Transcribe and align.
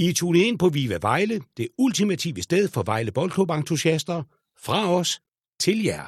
I 0.00 0.12
tune 0.12 0.38
ind 0.38 0.58
på 0.58 0.68
Viva 0.68 0.98
Vejle, 1.02 1.40
det 1.56 1.68
ultimative 1.78 2.42
sted 2.42 2.68
for 2.68 2.82
Vejle 2.82 3.12
Boldklub-entusiaster. 3.12 4.22
Fra 4.64 4.94
os 4.94 5.20
til 5.60 5.82
jer. 5.82 6.04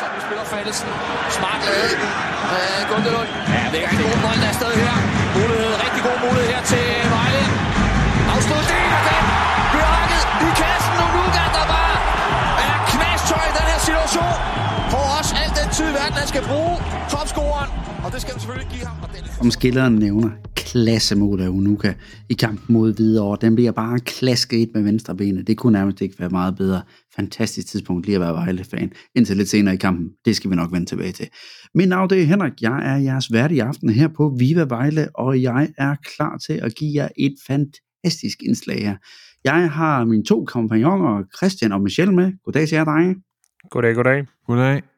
Så 0.00 0.06
spiller 0.26 0.44
Fallesen. 0.44 0.88
Smart 1.38 1.60
lavet. 1.66 1.92
Øh, 2.56 2.80
Gundelund. 2.90 3.28
Ja, 3.54 3.64
det 3.72 3.84
er 3.84 3.88
en 3.90 3.96
god 3.96 4.16
bold 4.24 4.40
der 4.42 4.48
er 4.48 4.56
stadig 4.60 4.80
her. 4.88 5.15
Skal 16.36 16.48
bruge. 16.48 16.76
Topscoren. 17.10 17.70
Og 18.04 18.12
det 18.12 18.20
skal 18.20 18.32
han 18.32 18.40
selvfølgelig 18.40 18.68
give 18.70 18.86
ham. 18.86 18.96
Og 19.02 19.08
den 19.14 19.24
Om 19.40 19.50
skilleren 19.50 19.94
nævner 19.94 20.30
klassemål 20.56 21.40
af 21.40 21.48
Unuka 21.48 21.92
i 22.28 22.34
kampen 22.34 22.74
mod 22.74 22.94
Hvidovre. 22.94 23.38
Den 23.40 23.54
bliver 23.54 23.72
bare 23.72 23.98
klasket 23.98 24.56
ind 24.56 24.70
med 24.74 24.82
venstre 24.82 25.16
benet. 25.16 25.46
Det 25.46 25.56
kunne 25.56 25.72
nærmest 25.72 26.00
ikke 26.00 26.18
være 26.18 26.28
meget 26.28 26.56
bedre. 26.56 26.82
Fantastisk 27.16 27.66
tidspunkt 27.66 28.06
lige 28.06 28.16
at 28.16 28.20
være 28.20 28.32
Vejle-fan. 28.32 28.92
Indtil 29.14 29.36
lidt 29.36 29.48
senere 29.48 29.74
i 29.74 29.76
kampen. 29.76 30.08
Det 30.24 30.36
skal 30.36 30.50
vi 30.50 30.56
nok 30.56 30.72
vende 30.72 30.86
tilbage 30.86 31.12
til. 31.12 31.28
Mit 31.74 31.88
navn 31.88 32.10
det 32.10 32.22
er 32.22 32.26
Henrik. 32.26 32.52
Jeg 32.60 32.92
er 32.92 32.96
jeres 32.96 33.32
vært 33.32 33.52
i 33.52 33.58
aften 33.58 33.90
her 33.90 34.08
på 34.08 34.34
Viva 34.38 34.64
Vejle, 34.68 35.08
og 35.14 35.42
jeg 35.42 35.68
er 35.78 35.96
klar 36.16 36.36
til 36.46 36.52
at 36.52 36.74
give 36.74 37.02
jer 37.02 37.08
et 37.16 37.34
fantastisk 37.46 38.42
indslag 38.42 38.78
her. 38.82 38.96
Jeg 39.44 39.70
har 39.70 40.04
mine 40.04 40.24
to 40.24 40.44
kompagnoner, 40.44 41.22
Christian 41.36 41.72
og 41.72 41.80
Michelle 41.80 42.14
med. 42.14 42.32
Goddag 42.44 42.68
til 42.68 42.76
jer, 42.76 42.84
drenge. 42.84 43.16
Goddag, 43.70 43.94
goddag. 43.94 44.26
Goddag. 44.46 44.95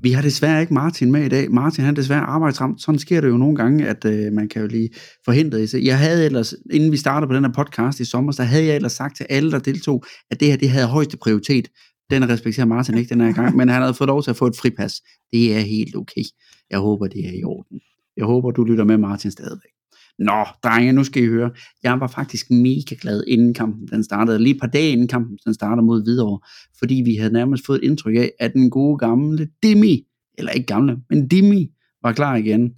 Vi 0.00 0.12
har 0.12 0.22
desværre 0.22 0.60
ikke 0.60 0.74
Martin 0.74 1.12
med 1.12 1.24
i 1.24 1.28
dag. 1.28 1.50
Martin 1.50 1.84
han 1.84 1.94
er 1.94 2.00
desværre 2.00 2.20
arbejdsramt. 2.20 2.82
Sådan 2.82 2.98
sker 2.98 3.20
det 3.20 3.28
jo 3.28 3.36
nogle 3.36 3.56
gange, 3.56 3.88
at 3.88 4.04
øh, 4.04 4.32
man 4.32 4.48
kan 4.48 4.62
jo 4.62 4.68
lige 4.68 4.90
forhindre 5.24 5.58
det. 5.58 5.74
Jeg 5.74 5.98
havde 5.98 6.26
ellers, 6.26 6.54
inden 6.72 6.92
vi 6.92 6.96
startede 6.96 7.28
på 7.28 7.34
den 7.34 7.44
her 7.44 7.52
podcast 7.52 8.00
i 8.00 8.04
sommer, 8.04 8.32
så 8.32 8.42
havde 8.42 8.64
jeg 8.64 8.76
ellers 8.76 8.92
sagt 8.92 9.16
til 9.16 9.26
alle, 9.30 9.50
der 9.50 9.58
deltog, 9.58 10.04
at 10.30 10.40
det 10.40 10.48
her 10.48 10.56
det 10.56 10.70
havde 10.70 10.86
højeste 10.86 11.16
prioritet. 11.16 11.68
Den 12.10 12.28
respekterer 12.28 12.66
Martin 12.66 12.98
ikke 12.98 13.14
den 13.14 13.20
her 13.20 13.32
gang, 13.32 13.56
men 13.56 13.68
han 13.68 13.82
havde 13.82 13.94
fået 13.94 14.08
lov 14.08 14.22
til 14.22 14.30
at 14.30 14.36
få 14.36 14.46
et 14.46 14.56
fripas. 14.56 15.00
Det 15.32 15.56
er 15.56 15.60
helt 15.60 15.96
okay. 15.96 16.24
Jeg 16.70 16.78
håber, 16.78 17.06
det 17.06 17.26
er 17.26 17.32
i 17.32 17.44
orden. 17.44 17.80
Jeg 18.16 18.24
håber, 18.24 18.50
du 18.50 18.64
lytter 18.64 18.84
med 18.84 18.98
Martin 18.98 19.30
stadigvæk. 19.30 19.71
Nå, 20.18 20.46
drenge, 20.64 20.92
nu 20.92 21.04
skal 21.04 21.22
I 21.22 21.26
høre. 21.26 21.50
Jeg 21.82 22.00
var 22.00 22.06
faktisk 22.06 22.50
mega 22.50 22.94
glad, 23.00 23.24
inden 23.28 23.54
kampen 23.54 23.88
den 23.88 24.04
startede. 24.04 24.38
Lige 24.38 24.54
et 24.54 24.60
par 24.60 24.66
dage 24.66 24.90
inden 24.90 25.08
kampen 25.08 25.38
den 25.44 25.54
starter 25.54 25.82
mod 25.82 26.02
Hvidovre. 26.02 26.40
Fordi 26.78 26.94
vi 26.94 27.14
havde 27.16 27.32
nærmest 27.32 27.66
fået 27.66 27.78
et 27.78 27.84
indtryk 27.84 28.16
af, 28.16 28.32
at 28.40 28.52
den 28.52 28.70
gode 28.70 28.98
gamle 28.98 29.48
Demi, 29.62 30.02
eller 30.38 30.52
ikke 30.52 30.66
gamle, 30.66 30.96
men 31.10 31.28
Demi, 31.28 31.68
var 32.02 32.12
klar 32.12 32.36
igen. 32.36 32.70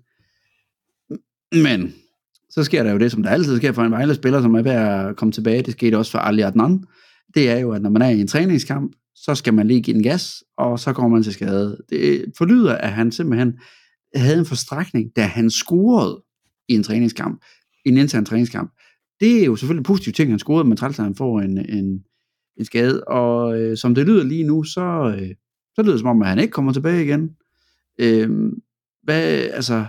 Men 1.53 1.95
så 2.51 2.65
sker 2.65 2.83
der 2.83 2.93
jo 2.93 2.99
det, 2.99 3.13
som 3.13 3.23
der 3.23 3.31
altid 3.31 3.57
sker 3.57 3.73
for 3.73 3.83
en 3.83 3.91
Vejle-spiller, 3.91 4.43
som 4.43 4.55
er 4.55 4.63
ved 4.63 4.73
at 4.73 5.17
komme 5.17 5.33
tilbage. 5.33 5.63
Det 5.63 5.73
skete 5.73 5.99
også 5.99 6.11
for 6.11 6.19
Ali 6.19 6.43
Adnan. 6.43 6.85
Det 7.35 7.51
er 7.51 7.59
jo, 7.59 7.73
at 7.73 7.83
når 7.83 7.91
man 7.91 8.03
er 8.03 8.09
i 8.09 8.21
en 8.21 8.29
træningskamp, 8.29 8.93
så 9.15 9.35
skal 9.35 9.55
man 9.55 9.67
lige 9.67 9.83
give 9.83 9.95
den 9.95 10.03
gas, 10.03 10.45
og 10.57 10.79
så 10.79 10.93
kommer 10.93 11.17
man 11.17 11.23
til 11.23 11.33
skade. 11.33 11.79
Det 11.91 12.25
forlyder, 12.39 12.75
at 12.75 12.93
han 12.93 13.13
simpelthen 13.13 13.53
havde 14.15 14.39
en 14.39 14.47
forstrækning, 14.47 15.11
da 15.17 15.23
han 15.23 15.51
scorede 15.51 16.23
i 16.69 16.75
en 16.75 16.83
træningskamp, 16.83 17.43
i 17.85 17.89
en 17.89 17.99
intern 17.99 18.25
træningskamp. 18.25 18.73
Det 19.21 19.41
er 19.41 19.45
jo 19.45 19.57
selvfølgelig 19.57 19.85
positivt 19.85 20.17
ting, 20.17 20.31
han 20.31 20.39
scorede, 20.39 20.69
men 20.69 20.77
træls, 20.77 20.97
han 20.97 21.15
får 21.15 21.41
en, 21.41 21.59
en, 21.59 22.05
en 22.57 22.65
skade. 22.65 23.05
Og 23.05 23.61
øh, 23.61 23.77
som 23.77 23.95
det 23.95 24.07
lyder 24.07 24.25
lige 24.25 24.45
nu, 24.45 24.65
så, 24.65 25.17
øh, 25.19 25.35
så 25.75 25.83
lyder 25.83 25.93
det 25.93 26.01
som 26.01 26.09
om, 26.09 26.23
at 26.23 26.29
han 26.29 26.39
ikke 26.39 26.53
kommer 26.53 26.73
tilbage 26.73 27.05
igen. 27.05 27.31
Øh, 27.99 28.53
hvad, 29.03 29.23
altså, 29.53 29.87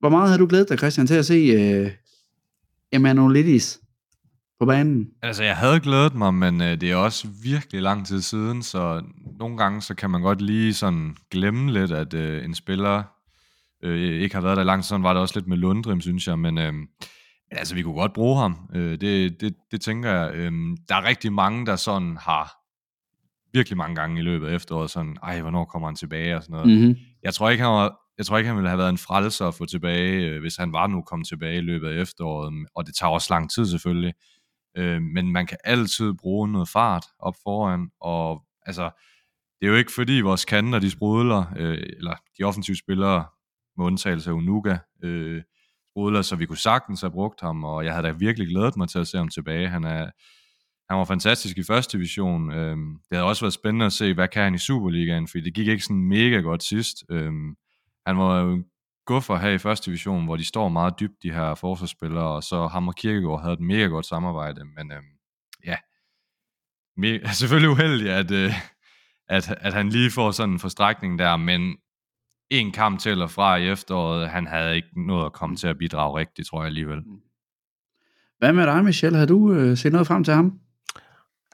hvor 0.00 0.08
meget 0.08 0.30
har 0.30 0.38
du 0.38 0.46
glædet 0.46 0.68
dig, 0.68 0.78
Christian, 0.78 1.06
til 1.06 1.14
at 1.14 1.26
se 1.26 1.34
øh, 1.34 1.90
Emanuelidis 2.92 3.80
på 4.60 4.66
banen? 4.66 5.08
Altså, 5.22 5.42
jeg 5.42 5.56
havde 5.56 5.80
glædet 5.80 6.14
mig, 6.14 6.34
men 6.34 6.60
øh, 6.60 6.80
det 6.80 6.90
er 6.90 6.96
også 6.96 7.28
virkelig 7.42 7.82
lang 7.82 8.06
tid 8.06 8.20
siden, 8.20 8.62
så 8.62 9.02
nogle 9.38 9.56
gange 9.56 9.82
så 9.82 9.94
kan 9.94 10.10
man 10.10 10.22
godt 10.22 10.40
lige 10.40 10.74
sådan 10.74 11.16
glemme 11.30 11.72
lidt, 11.72 11.92
at 11.92 12.14
øh, 12.14 12.44
en 12.44 12.54
spiller 12.54 13.02
øh, 13.82 14.22
ikke 14.22 14.34
har 14.34 14.42
været 14.42 14.56
der 14.56 14.64
langt. 14.64 14.84
Sådan 14.84 15.02
var 15.02 15.12
det 15.12 15.22
også 15.22 15.38
lidt 15.38 15.48
med 15.48 15.56
Lundrim, 15.56 16.00
synes 16.00 16.26
jeg, 16.26 16.38
men 16.38 16.58
øh, 16.58 16.72
altså, 17.50 17.74
vi 17.74 17.82
kunne 17.82 17.94
godt 17.94 18.12
bruge 18.12 18.40
ham. 18.40 18.70
Øh, 18.74 19.00
det, 19.00 19.40
det, 19.40 19.54
det 19.70 19.80
tænker 19.80 20.10
jeg. 20.10 20.34
Øh, 20.34 20.52
der 20.88 20.94
er 20.94 21.04
rigtig 21.08 21.32
mange, 21.32 21.66
der 21.66 21.76
sådan 21.76 22.16
har 22.16 22.52
virkelig 23.52 23.76
mange 23.76 23.96
gange 23.96 24.20
i 24.20 24.22
løbet 24.22 24.46
af 24.46 24.54
efteråret 24.54 24.90
sådan, 24.90 25.16
ej, 25.22 25.40
hvornår 25.40 25.64
kommer 25.64 25.88
han 25.88 25.96
tilbage 25.96 26.36
og 26.36 26.42
sådan 26.42 26.52
noget. 26.52 26.80
Mm-hmm. 26.80 26.96
Jeg 27.22 27.34
tror 27.34 27.50
ikke, 27.50 27.64
han 27.64 27.72
var, 27.72 27.98
jeg 28.18 28.26
tror 28.26 28.38
ikke, 28.38 28.48
han 28.48 28.56
ville 28.56 28.68
have 28.68 28.78
været 28.78 28.90
en 28.90 28.98
frelser 28.98 29.48
at 29.48 29.54
få 29.54 29.66
tilbage, 29.66 30.28
øh, 30.28 30.40
hvis 30.40 30.56
han 30.56 30.72
var 30.72 30.86
nu 30.86 31.02
kommet 31.02 31.28
tilbage 31.28 31.56
i 31.56 31.60
løbet 31.60 31.88
af 31.88 32.00
efteråret, 32.00 32.66
og 32.74 32.86
det 32.86 32.94
tager 32.94 33.10
også 33.10 33.34
lang 33.34 33.50
tid 33.50 33.66
selvfølgelig. 33.66 34.14
Øh, 34.76 35.02
men 35.02 35.32
man 35.32 35.46
kan 35.46 35.58
altid 35.64 36.12
bruge 36.12 36.48
noget 36.52 36.68
fart 36.68 37.04
op 37.18 37.34
foran, 37.44 37.90
og 38.00 38.42
altså, 38.66 38.90
det 39.60 39.66
er 39.66 39.70
jo 39.70 39.76
ikke 39.76 39.92
fordi 39.92 40.20
vores 40.20 40.44
kanter, 40.44 40.78
de 40.78 40.90
sprudler, 40.90 41.44
øh, 41.56 41.78
eller 41.96 42.14
de 42.38 42.44
offensive 42.44 42.76
spillere, 42.76 43.24
med 43.76 43.86
undtagelse 43.86 44.30
af 44.30 44.34
Unuka, 44.34 44.78
øh, 45.04 45.42
sprudler, 45.92 46.22
så 46.22 46.36
vi 46.36 46.46
kunne 46.46 46.58
sagtens 46.58 47.00
have 47.00 47.10
brugt 47.10 47.40
ham, 47.40 47.64
og 47.64 47.84
jeg 47.84 47.92
havde 47.92 48.06
da 48.06 48.12
virkelig 48.12 48.48
glædet 48.48 48.76
mig 48.76 48.88
til 48.88 48.98
at 48.98 49.06
se 49.06 49.18
ham 49.18 49.28
tilbage. 49.28 49.68
Han, 49.68 49.84
er, 49.84 50.10
han 50.88 50.98
var 50.98 51.04
fantastisk 51.04 51.58
i 51.58 51.62
første 51.62 51.98
division. 51.98 52.52
Øh, 52.52 52.76
det 52.76 53.12
havde 53.12 53.24
også 53.24 53.44
været 53.44 53.54
spændende 53.54 53.86
at 53.86 53.92
se, 53.92 54.14
hvad 54.14 54.28
kan 54.28 54.42
han 54.42 54.54
i 54.54 54.58
Superligaen, 54.58 55.28
fordi 55.28 55.44
det 55.44 55.54
gik 55.54 55.68
ikke 55.68 55.84
sådan 55.84 56.08
mega 56.08 56.36
godt 56.36 56.62
sidst. 56.62 57.04
Øh, 57.10 57.32
han 58.06 58.18
var 58.18 58.40
jo 58.40 58.64
guffer 59.06 59.36
her 59.36 59.50
i 59.50 59.58
første 59.58 59.86
division, 59.90 60.24
hvor 60.24 60.36
de 60.36 60.44
står 60.44 60.68
meget 60.68 61.00
dybt, 61.00 61.22
de 61.22 61.32
her 61.32 61.54
forsvarsspillere, 61.54 62.28
og 62.28 62.42
så 62.42 62.66
ham 62.66 62.88
og 62.88 62.94
Kirkegaard 62.94 63.42
havde 63.42 63.52
et 63.52 63.60
mega 63.60 63.84
godt 63.84 64.06
samarbejde, 64.06 64.64
men 64.64 64.92
øh, 64.92 65.02
ja, 65.64 65.76
me- 67.00 67.32
selvfølgelig 67.40 67.70
uheldig, 67.70 68.10
at, 68.10 68.30
øh, 68.30 68.52
at, 69.28 69.50
at 69.50 69.72
han 69.72 69.88
lige 69.88 70.10
får 70.10 70.30
sådan 70.30 70.52
en 70.52 70.58
forstrækning 70.58 71.18
der, 71.18 71.36
men 71.36 71.76
en 72.60 72.72
kamp 72.72 73.00
til 73.00 73.12
eller 73.12 73.26
fra 73.26 73.56
i 73.56 73.68
efteråret, 73.68 74.28
han 74.28 74.46
havde 74.46 74.76
ikke 74.76 74.88
noget 75.06 75.26
at 75.26 75.32
komme 75.32 75.56
til 75.56 75.66
at 75.66 75.78
bidrage 75.78 76.18
rigtigt, 76.18 76.48
tror 76.48 76.60
jeg 76.60 76.66
alligevel. 76.66 77.02
Hvad 78.38 78.52
med 78.52 78.66
dig, 78.66 78.84
Michelle? 78.84 79.18
Har 79.18 79.26
du 79.26 79.52
øh, 79.52 79.76
set 79.76 79.92
noget 79.92 80.06
frem 80.06 80.24
til 80.24 80.34
ham? 80.34 80.58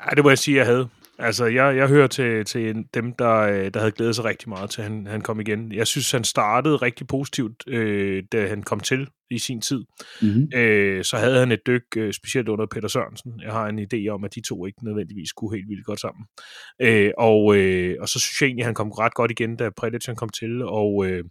Ja, 0.01 0.11
det 0.17 0.25
må 0.25 0.29
jeg 0.29 0.39
sige, 0.39 0.57
jeg 0.57 0.67
havde. 0.67 0.89
Altså, 1.21 1.47
jeg, 1.47 1.77
jeg 1.77 1.89
hører 1.89 2.07
til, 2.07 2.45
til 2.45 2.85
dem, 2.95 3.13
der, 3.13 3.35
øh, 3.35 3.71
der 3.75 3.81
havde 3.81 3.93
glædet 3.93 4.17
sig 4.17 4.25
rigtig 4.25 4.49
meget 4.49 4.71
til, 4.71 4.81
at 4.81 4.89
han, 4.89 5.07
han 5.07 5.21
kom 5.21 5.41
igen. 5.41 5.73
Jeg 5.73 5.87
synes, 5.87 6.11
han 6.11 6.25
startede 6.25 6.77
rigtig 6.77 7.07
positivt, 7.07 7.65
øh, 7.67 8.23
da 8.33 8.49
han 8.49 8.63
kom 8.63 8.81
til 8.81 9.09
i 9.31 9.39
sin 9.39 9.61
tid. 9.61 9.85
Mm-hmm. 10.23 10.49
Øh, 10.55 11.05
så 11.05 11.17
havde 11.17 11.39
han 11.39 11.53
et 11.53 11.67
dyk, 11.67 11.83
øh, 11.97 12.13
specielt 12.13 12.49
under 12.49 12.67
Peter 12.67 12.89
Sørensen. 12.89 13.41
Jeg 13.43 13.53
har 13.53 13.67
en 13.67 13.79
idé 13.79 14.09
om, 14.09 14.25
at 14.25 14.35
de 14.35 14.41
to 14.49 14.67
ikke 14.67 14.85
nødvendigvis 14.85 15.33
kunne 15.33 15.57
helt 15.57 15.69
vildt 15.69 15.85
godt 15.85 16.01
sammen. 16.01 16.27
Øh, 16.83 17.11
og, 17.19 17.57
øh, 17.57 17.97
og 18.01 18.09
så 18.09 18.21
synes 18.21 18.41
jeg 18.41 18.47
egentlig, 18.47 18.63
at 18.63 18.67
han 18.67 18.75
kom 18.75 18.91
ret 18.91 19.15
godt 19.15 19.31
igen, 19.31 19.57
da 19.57 19.71
han 20.07 20.17
kom 20.17 20.29
til, 20.29 20.63
og... 20.63 21.07
Øh, 21.07 21.25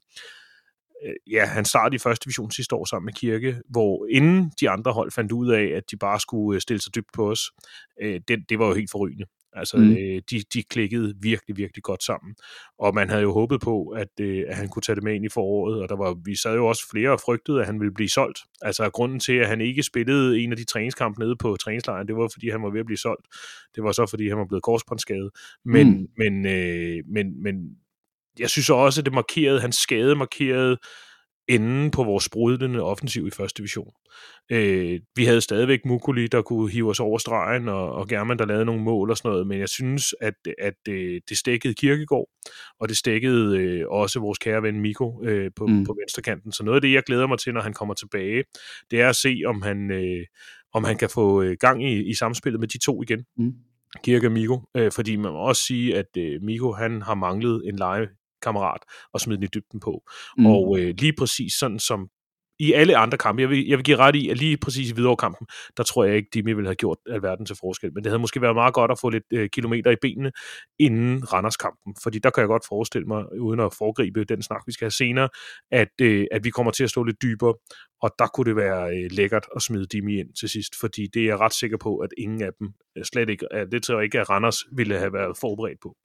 øh, 1.05 1.15
ja, 1.31 1.45
han 1.45 1.65
startede 1.65 1.95
i 1.95 1.99
første 1.99 2.25
division 2.25 2.51
sidste 2.51 2.75
år 2.75 2.85
sammen 2.85 3.05
med 3.05 3.13
Kirke, 3.13 3.61
hvor 3.69 4.07
inden 4.11 4.51
de 4.61 4.69
andre 4.69 4.91
hold 4.91 5.11
fandt 5.11 5.31
ud 5.31 5.51
af, 5.51 5.63
at 5.63 5.83
de 5.91 5.97
bare 5.97 6.19
skulle 6.19 6.55
øh, 6.55 6.61
stille 6.61 6.81
sig 6.81 6.95
dybt 6.95 7.09
på 7.13 7.31
os, 7.31 7.51
øh, 8.01 8.21
det, 8.27 8.49
det 8.49 8.59
var 8.59 8.67
jo 8.67 8.73
helt 8.73 8.91
forrygende. 8.91 9.25
Altså, 9.53 9.77
Mm. 9.77 9.91
øh, 9.91 10.21
de, 10.31 10.41
de 10.53 10.63
klikkede 10.63 11.13
virkelig, 11.21 11.57
virkelig 11.57 11.83
godt 11.83 12.03
sammen. 12.03 12.35
Og 12.79 12.95
man 12.95 13.09
havde 13.09 13.21
jo 13.21 13.33
håbet 13.33 13.61
på, 13.61 13.87
at, 13.87 14.07
øh, 14.21 14.43
at 14.47 14.55
han 14.55 14.69
kunne 14.69 14.81
tage 14.81 14.95
det 14.95 15.03
med 15.03 15.15
ind 15.15 15.25
i 15.25 15.29
foråret, 15.29 15.81
og 15.81 15.89
der 15.89 15.95
var, 15.95 16.15
vi 16.25 16.35
sad 16.35 16.55
jo 16.55 16.67
også 16.67 16.83
flere 16.91 17.09
og 17.11 17.19
frygtede, 17.25 17.59
at 17.59 17.65
han 17.65 17.79
ville 17.79 17.93
blive 17.93 18.09
solgt. 18.09 18.39
Altså, 18.61 18.89
grunden 18.89 19.19
til, 19.19 19.33
at 19.33 19.47
han 19.47 19.61
ikke 19.61 19.83
spillede 19.83 20.39
en 20.39 20.51
af 20.51 20.57
de 20.57 20.65
træningskampe 20.65 21.19
nede 21.19 21.35
på 21.35 21.57
træningslejren, 21.63 22.07
det 22.07 22.15
var, 22.15 22.29
fordi 22.33 22.49
han 22.49 22.63
var 22.63 22.69
ved 22.69 22.79
at 22.79 22.85
blive 22.85 22.97
solgt. 22.97 23.27
Det 23.75 23.83
var 23.83 23.91
så, 23.91 24.05
fordi 24.05 24.29
han 24.29 24.37
var 24.37 24.45
blevet 24.45 24.63
korsbåndsskadet. 24.63 25.29
Men, 25.65 25.87
mm. 25.87 26.07
men, 26.17 26.45
øh, 26.45 27.03
men, 27.07 27.43
men 27.43 27.55
jeg 28.39 28.49
synes 28.49 28.69
også, 28.69 29.01
at 29.01 29.05
det 29.05 29.13
markerede, 29.13 29.61
hans 29.61 29.75
skade 29.75 30.15
markerede 30.15 30.77
enden 31.47 31.91
på 31.91 32.03
vores 32.03 32.23
sprudlende 32.23 32.81
offensiv 32.83 33.27
i 33.27 33.31
første 33.31 33.57
division. 33.57 33.91
Øh, 34.51 34.99
vi 35.15 35.25
havde 35.25 35.41
stadigvæk 35.41 35.79
Mukuli, 35.85 36.27
der 36.27 36.41
kunne 36.41 36.71
hive 36.71 36.89
os 36.89 36.99
over 36.99 37.17
stregen, 37.17 37.69
og, 37.69 37.91
og 37.91 38.07
German, 38.07 38.39
der 38.39 38.45
lavede 38.45 38.65
nogle 38.65 38.83
mål 38.83 39.09
og 39.11 39.17
sådan 39.17 39.31
noget, 39.31 39.47
men 39.47 39.59
jeg 39.59 39.69
synes, 39.69 40.15
at, 40.21 40.33
at 40.57 40.73
øh, 40.89 41.21
det 41.29 41.37
stækkede 41.37 41.73
Kirkegård, 41.73 42.29
og 42.79 42.89
det 42.89 42.97
stækkede 42.97 43.57
øh, 43.57 43.85
også 43.89 44.19
vores 44.19 44.37
kære 44.37 44.63
ven 44.63 44.81
Miko 44.81 45.23
øh, 45.23 45.51
på, 45.55 45.67
Mm. 45.67 45.85
på 45.85 45.95
venstrekanten. 46.01 46.51
Så 46.51 46.63
noget 46.63 46.75
af 46.77 46.81
det, 46.81 46.93
jeg 46.93 47.03
glæder 47.03 47.27
mig 47.27 47.39
til, 47.39 47.53
når 47.53 47.61
han 47.61 47.73
kommer 47.73 47.93
tilbage, 47.93 48.43
det 48.91 49.01
er 49.01 49.09
at 49.09 49.15
se, 49.15 49.41
om 49.45 49.61
han, 49.61 49.91
øh, 49.91 50.25
om 50.73 50.83
han 50.83 50.97
kan 50.97 51.09
få 51.09 51.41
øh, 51.41 51.57
gang 51.59 51.83
i, 51.83 52.09
i 52.09 52.13
samspillet 52.13 52.59
med 52.59 52.67
de 52.67 52.77
to 52.77 53.03
igen. 53.03 53.25
Mm. 53.37 53.53
Kirke 54.03 54.27
og 54.27 54.31
Miko, 54.31 54.61
øh, 54.77 54.91
fordi 54.91 55.15
man 55.15 55.31
må 55.31 55.37
også 55.37 55.61
sige, 55.61 55.97
at 55.97 56.17
øh, 56.17 56.41
Miko 56.41 56.71
han 56.71 57.01
har 57.01 57.15
manglet 57.15 57.61
en 57.65 57.75
legekammerat 58.37 58.81
og 59.13 59.21
smide 59.21 59.37
den 59.37 59.43
i 59.43 59.47
dybden 59.53 59.79
på. 59.79 60.03
Mm. 60.37 60.45
Og 60.45 60.79
øh, 60.79 60.93
lige 60.97 61.13
præcis 61.17 61.53
sådan 61.53 61.79
som 61.79 62.09
i 62.59 62.73
alle 62.73 62.97
andre 62.97 63.17
kampe, 63.17 63.41
jeg 63.41 63.49
vil, 63.49 63.67
jeg 63.67 63.77
vil 63.77 63.83
give 63.83 63.97
ret 63.97 64.15
i, 64.15 64.29
at 64.29 64.37
lige 64.37 64.57
præcis 64.57 64.89
i 64.89 64.93
Hvidovre-kampen, 64.93 65.47
der 65.77 65.83
tror 65.83 66.03
jeg 66.05 66.15
ikke, 66.15 66.29
Dimi 66.33 66.53
ville 66.53 66.67
have 66.67 66.75
gjort 66.75 66.97
alverden 67.09 67.45
til 67.45 67.55
forskel. 67.59 67.93
Men 67.93 68.03
det 68.03 68.09
havde 68.11 68.19
måske 68.19 68.41
været 68.41 68.55
meget 68.55 68.73
godt 68.73 68.91
at 68.91 68.99
få 68.99 69.09
lidt 69.09 69.23
øh, 69.33 69.49
kilometer 69.49 69.91
i 69.91 69.95
benene 70.01 70.31
inden 70.79 71.33
Randers-kampen. 71.33 71.95
Fordi 72.03 72.19
der 72.19 72.29
kan 72.29 72.41
jeg 72.41 72.47
godt 72.47 72.63
forestille 72.67 73.07
mig, 73.07 73.41
uden 73.41 73.59
at 73.59 73.73
foregribe 73.77 74.23
den 74.23 74.41
snak, 74.41 74.61
vi 74.67 74.71
skal 74.71 74.85
have 74.85 74.91
senere, 74.91 75.29
at, 75.71 76.01
øh, 76.01 76.25
at 76.31 76.43
vi 76.43 76.49
kommer 76.49 76.71
til 76.71 76.83
at 76.83 76.89
stå 76.89 77.03
lidt 77.03 77.21
dybere. 77.21 77.55
Og 78.01 78.11
der 78.19 78.27
kunne 78.27 78.45
det 78.45 78.55
være 78.55 78.97
øh, 78.97 79.11
lækkert 79.11 79.45
at 79.55 79.61
smide 79.61 79.85
Dimi 79.85 80.19
ind 80.19 80.33
til 80.39 80.49
sidst, 80.49 80.79
fordi 80.79 81.07
det 81.13 81.21
er 81.21 81.25
jeg 81.25 81.39
ret 81.39 81.53
sikker 81.53 81.77
på, 81.77 81.97
at 81.97 82.09
ingen 82.17 82.41
af 82.41 82.49
dem 82.59 82.67
øh, 82.97 83.03
slet 83.03 83.29
ikke, 83.29 83.53
at 83.53 83.67
det 83.71 83.83
tror 83.83 83.95
jeg 83.95 84.03
ikke, 84.03 84.19
at 84.19 84.29
Randers 84.29 84.57
ville 84.75 84.97
have 84.97 85.13
været 85.13 85.37
forberedt 85.37 85.79
på. 85.83 85.95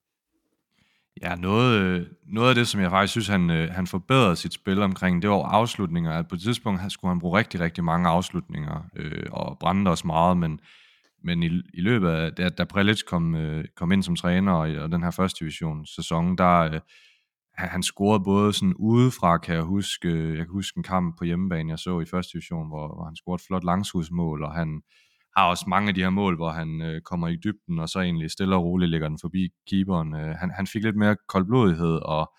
Ja, 1.20 1.35
noget, 1.35 1.81
øh, 1.81 2.06
noget 2.26 2.49
af 2.49 2.55
det, 2.55 2.69
som 2.69 2.81
jeg 2.81 2.91
faktisk 2.91 3.11
synes, 3.11 3.29
han, 3.29 3.50
øh, 3.50 3.70
han 3.70 3.87
forbedrede 3.87 4.37
sit 4.37 4.55
spil 4.55 4.82
omkring, 4.82 5.23
det 5.23 5.31
var 5.31 5.43
afslutninger. 5.43 6.12
At 6.12 6.29
på 6.29 6.35
et 6.35 6.41
tidspunkt 6.41 6.93
skulle 6.93 7.11
han 7.11 7.20
bruge 7.20 7.38
rigtig, 7.38 7.61
rigtig 7.61 7.85
mange 7.85 8.09
afslutninger 8.09 8.85
øh, 8.97 9.26
og 9.31 9.59
brændte 9.59 9.88
os 9.88 10.05
meget, 10.05 10.37
men, 10.37 10.61
men 11.25 11.43
i, 11.43 11.47
i 11.75 11.81
løbet 11.81 12.09
af, 12.09 12.32
da, 12.32 12.49
da 12.49 12.64
Prelic 12.64 13.03
kom, 13.06 13.35
øh, 13.35 13.64
kom 13.76 13.93
ind 13.93 14.03
som 14.03 14.17
træner 14.17 14.53
og, 14.53 14.70
og 14.82 14.93
den 14.93 15.03
her 15.03 15.11
første 15.11 15.44
division 15.44 15.87
sæson, 15.87 16.38
der 16.38 16.59
øh, 16.61 16.81
han 17.55 17.82
scorede 17.82 18.25
både 18.25 18.53
sådan 18.53 18.75
udefra, 18.75 19.38
kan 19.38 19.55
jeg 19.55 19.62
huske, 19.62 20.09
øh, 20.09 20.29
jeg 20.29 20.47
kan 20.47 20.53
huske 20.53 20.79
en 20.79 20.82
kamp 20.82 21.19
på 21.19 21.25
hjemmebane, 21.25 21.70
jeg 21.70 21.79
så 21.79 22.00
i 22.00 22.05
første 22.05 22.32
division, 22.32 22.69
hvor, 22.69 22.94
hvor 22.94 23.05
han 23.05 23.17
scorede 23.17 23.41
et 23.41 23.47
flot 23.47 23.64
langskudsmål, 23.64 24.43
og 24.43 24.53
han, 24.55 24.82
har 25.37 25.49
også 25.49 25.64
mange 25.69 25.88
af 25.88 25.94
de 25.94 26.00
her 26.00 26.11
mål, 26.11 26.37
hvor 26.37 26.50
han 26.50 26.81
øh, 26.82 27.00
kommer 27.00 27.29
i 27.29 27.37
dybden, 27.37 27.79
og 27.79 27.88
så 27.88 28.00
egentlig 28.00 28.31
stille 28.31 28.56
og 28.56 28.64
roligt 28.64 28.90
lægger 28.90 29.08
den 29.08 29.19
forbi 29.20 29.49
keeperen. 29.70 30.14
Øh, 30.14 30.34
han, 30.34 30.50
han 30.50 30.67
fik 30.67 30.82
lidt 30.82 30.96
mere 30.96 31.17
koldblodighed, 31.29 31.99
og 32.05 32.32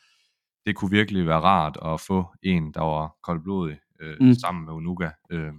det 0.66 0.76
kunne 0.76 0.92
virkelig 0.92 1.28
være 1.28 1.40
rart 1.40 1.78
at 1.86 2.02
få 2.02 2.26
en, 2.44 2.74
der 2.74 2.82
var 2.82 3.16
koldblodig 3.24 3.78
øh, 4.02 4.16
mm. 4.22 4.34
sammen 4.34 4.66
med 4.66 4.74
Unuka. 4.74 5.10
Øh, 5.32 5.54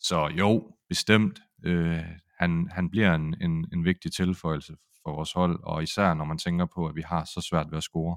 så 0.00 0.28
jo, 0.38 0.76
bestemt. 0.88 1.40
Øh, 1.64 2.04
han, 2.38 2.68
han 2.72 2.90
bliver 2.90 3.14
en, 3.14 3.36
en, 3.40 3.66
en 3.72 3.84
vigtig 3.84 4.12
tilføjelse 4.12 4.76
for 5.02 5.14
vores 5.14 5.32
hold, 5.32 5.60
og 5.62 5.82
især 5.82 6.14
når 6.14 6.24
man 6.24 6.38
tænker 6.38 6.66
på, 6.74 6.86
at 6.86 6.96
vi 6.96 7.02
har 7.02 7.24
så 7.24 7.46
svært 7.50 7.66
ved 7.70 7.76
at 7.76 7.82
score. 7.82 8.16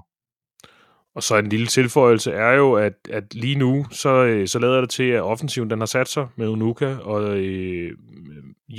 Og 1.14 1.22
så 1.22 1.36
en 1.36 1.48
lille 1.48 1.66
tilføjelse 1.66 2.32
er 2.32 2.52
jo, 2.52 2.72
at, 2.72 2.92
at 3.10 3.34
lige 3.34 3.58
nu, 3.58 3.86
så, 3.90 4.24
øh, 4.24 4.48
så 4.48 4.58
lader 4.58 4.80
det 4.80 4.90
til, 4.90 5.02
at 5.02 5.22
offensiven 5.22 5.70
den 5.70 5.78
har 5.78 5.86
sat 5.86 6.08
sig 6.08 6.26
med 6.36 6.48
Unuka 6.48 6.96
og 6.96 7.38
øh, 7.38 7.92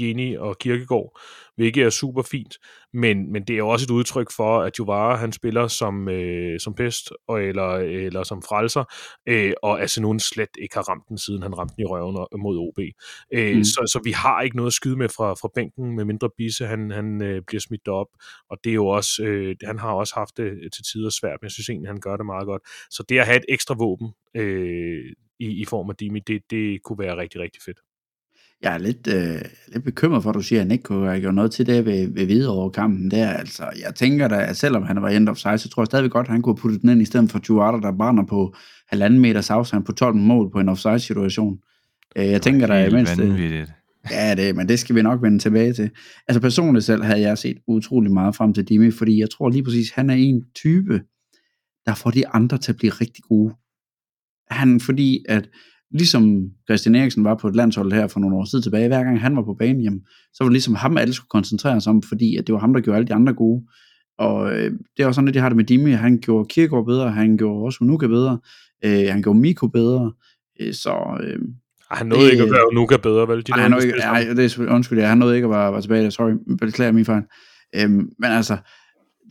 Jenny 0.02 0.38
og 0.38 0.58
Kirkegaard, 0.58 1.20
hvilket 1.56 1.84
er 1.84 1.90
super 1.90 2.22
fint. 2.22 2.58
Men, 2.94 3.32
men 3.32 3.44
det 3.44 3.54
er 3.54 3.58
jo 3.58 3.70
også 3.70 3.86
et 3.86 3.90
udtryk 3.90 4.32
for, 4.32 4.62
at 4.62 4.80
Jovara 4.80 5.16
han 5.16 5.32
spiller 5.32 5.68
som, 5.68 6.10
øh, 6.10 6.60
som 6.60 6.74
pest 6.74 7.10
og, 7.28 7.44
eller, 7.44 7.70
eller 7.76 8.24
som 8.24 8.42
frelser, 8.42 8.84
øh, 9.30 9.54
og 9.64 9.80
nogen 9.98 10.20
slet 10.20 10.50
ikke 10.62 10.76
har 10.76 10.90
ramt 10.90 11.04
den, 11.10 11.18
siden 11.18 11.44
han 11.44 11.58
ramte 11.58 11.76
den 11.76 11.82
i 11.82 11.86
røven 11.86 12.28
mod 12.38 12.58
OB. 12.58 12.80
Øh, 13.34 13.56
mm. 13.58 13.64
så, 13.64 13.90
så 13.94 14.00
vi 14.04 14.12
har 14.12 14.42
ikke 14.42 14.56
noget 14.56 14.70
at 14.70 14.74
skyde 14.74 14.98
med 14.98 15.10
fra, 15.10 15.34
fra 15.34 15.50
bænken, 15.56 15.96
med 15.96 16.06
mindre 16.06 16.30
Bisse 16.38 16.66
han, 16.66 16.92
han 16.92 17.24
øh, 17.24 17.42
bliver 17.48 17.62
smidt 17.62 17.88
op, 17.88 18.08
og 18.50 18.58
det 18.64 18.70
er 18.70 18.74
jo 18.74 18.88
også, 18.88 19.24
øh, 19.24 19.56
han 19.64 19.80
har 19.80 19.92
også 19.92 20.14
haft 20.16 20.38
det 20.38 20.74
til 20.74 20.84
tider 20.84 21.10
svært, 21.10 21.38
men 21.42 21.46
jeg 21.46 21.52
synes 21.52 21.70
egentlig, 21.70 21.90
han 21.90 22.00
gør 22.00 22.18
det 22.18 22.26
meget 22.26 22.46
godt. 22.46 22.62
Så 22.90 23.04
det 23.10 23.20
at 23.20 23.26
have 23.26 23.38
et 23.38 23.46
ekstra 23.50 23.76
våben 23.78 24.14
øh, 24.36 25.14
i, 25.40 25.62
i 25.62 25.66
form 25.66 25.90
af 25.90 25.96
Dimi, 25.96 26.20
det, 26.20 26.42
det 26.50 26.84
kunne 26.84 27.00
være 27.00 27.18
rigtig, 27.18 27.42
rigtig 27.42 27.62
fedt. 27.66 27.80
Jeg 28.64 28.74
er 28.74 28.78
lidt, 28.78 29.08
øh, 29.08 29.42
lidt 29.74 29.84
bekymret 29.84 30.24
for, 30.24 30.30
at 30.30 30.36
du 30.36 30.42
siger, 30.42 30.60
at 30.60 30.66
han 30.66 30.72
ikke 30.72 30.84
kunne 30.84 31.08
have 31.08 31.22
gjort 31.22 31.36
noget 31.36 31.52
til 31.52 31.66
det 31.66 31.86
ved, 31.86 32.08
ved 32.14 32.26
videre 32.26 32.72
kampen 32.72 33.12
der. 33.12 33.30
Altså, 33.30 33.64
jeg 33.64 33.96
tænker 33.96 34.28
da, 34.28 34.36
at 34.36 34.58
selvom 34.58 34.84
han 34.84 35.02
var 35.02 35.10
end 35.10 35.30
of 35.30 35.38
size, 35.38 35.58
så 35.58 35.70
tror 35.70 35.82
jeg 35.82 35.86
stadigvæk 35.88 36.12
godt, 36.12 36.28
at 36.28 36.32
han 36.32 36.42
kunne 36.42 36.56
putte 36.56 36.80
den 36.80 36.90
ind 36.90 37.02
i 37.02 37.06
stedet 37.06 37.32
for 37.32 37.40
Juarda, 37.50 37.88
der 37.88 37.98
brænder 37.98 38.26
på 38.26 38.56
halvanden 38.88 39.20
meters 39.20 39.50
afstand 39.50 39.84
på 39.84 39.92
12 39.92 40.16
mål 40.16 40.52
på 40.52 40.60
en 40.60 40.70
offside 40.70 41.00
situation. 41.00 41.60
Øh, 42.16 42.26
jeg 42.26 42.42
tænker 42.42 42.68
da 42.68 42.88
imens 42.88 43.12
det, 43.12 43.74
Ja, 44.12 44.36
det, 44.36 44.56
men 44.56 44.68
det 44.68 44.80
skal 44.80 44.96
vi 44.96 45.02
nok 45.02 45.22
vende 45.22 45.40
tilbage 45.40 45.74
til. 45.74 45.90
Altså 46.28 46.42
personligt 46.42 46.86
selv 46.86 47.04
havde 47.04 47.22
jeg 47.22 47.38
set 47.38 47.58
utrolig 47.68 48.12
meget 48.12 48.36
frem 48.36 48.54
til 48.54 48.64
Dimi, 48.64 48.92
fordi 48.92 49.20
jeg 49.20 49.30
tror 49.30 49.50
lige 49.50 49.64
præcis, 49.64 49.92
han 49.92 50.10
er 50.10 50.14
en 50.14 50.44
type, 50.56 51.02
der 51.86 51.94
får 51.96 52.12
de 52.12 52.28
andre 52.28 52.58
til 52.58 52.72
at 52.72 52.78
blive 52.78 52.92
rigtig 52.92 53.24
gode. 53.24 53.54
Han, 54.50 54.80
fordi 54.80 55.26
at 55.30 55.50
ligesom 55.94 56.50
Christian 56.70 56.96
Eriksen 56.96 57.24
var 57.24 57.36
på 57.36 57.48
et 57.48 57.56
landshold 57.56 57.92
her 57.92 58.08
for 58.08 58.20
nogle 58.20 58.36
år 58.36 58.46
siden 58.46 58.64
tilbage, 58.64 58.88
hver 58.88 59.04
gang 59.04 59.22
han 59.22 59.36
var 59.36 59.44
på 59.44 59.54
banen, 59.60 59.82
jamen, 59.82 60.02
så 60.34 60.44
var 60.44 60.46
det 60.50 60.54
ligesom 60.54 60.76
ham, 60.76 60.98
alle 60.98 61.14
skulle 61.14 61.30
koncentrere 61.30 61.82
sig 61.82 61.90
om, 61.90 62.02
fordi 62.02 62.38
at 62.38 62.48
det 62.48 62.54
var 62.54 62.60
ham, 62.60 62.74
der 62.74 62.82
gjorde 62.82 62.98
alle 62.98 63.08
de 63.08 63.14
andre 63.14 63.34
gode. 63.34 63.64
Og 64.18 64.54
øh, 64.54 64.72
det 64.98 65.04
er 65.04 65.08
også 65.08 65.16
sådan, 65.16 65.28
at 65.28 65.34
de 65.34 65.40
har 65.40 65.50
det 65.50 65.56
med 65.56 65.64
Dimi. 65.64 65.92
Han 65.92 66.20
gjorde 66.20 66.48
Kierkegaard 66.50 66.86
bedre, 66.86 67.12
han 67.12 67.38
gjorde 67.38 67.66
også 67.66 67.78
Unuka 67.82 68.08
bedre, 68.08 68.40
øh, 68.86 69.08
han 69.10 69.22
gjorde 69.22 69.40
Miko 69.40 69.68
bedre, 69.68 70.12
øh, 70.62 70.74
så... 70.74 71.20
Øh, 71.24 71.40
han 71.92 72.08
nåede 72.08 72.26
det, 72.26 72.32
ikke 72.32 72.44
at 72.44 72.50
gøre 72.50 72.68
Unuka 72.72 72.98
bedre, 72.98 73.28
vel? 73.28 73.46
De 73.48 73.52
nej, 73.52 73.62
han 73.62 73.72
nåede 73.72 73.86
ikke, 73.86 74.00
nej, 74.00 74.24
det 74.24 74.58
er, 74.60 74.74
undskyld, 74.74 75.00
ja, 75.00 75.08
han 75.08 75.18
nåede 75.18 75.36
ikke 75.36 75.46
at 75.46 75.52
være, 75.52 75.72
være 75.72 75.82
tilbage, 75.82 76.12
sorry, 76.12 76.58
beklager 76.60 76.92
min 76.92 77.06
fejl. 77.06 77.24
Øh, 77.76 77.90
men 77.90 78.08
altså, 78.22 78.58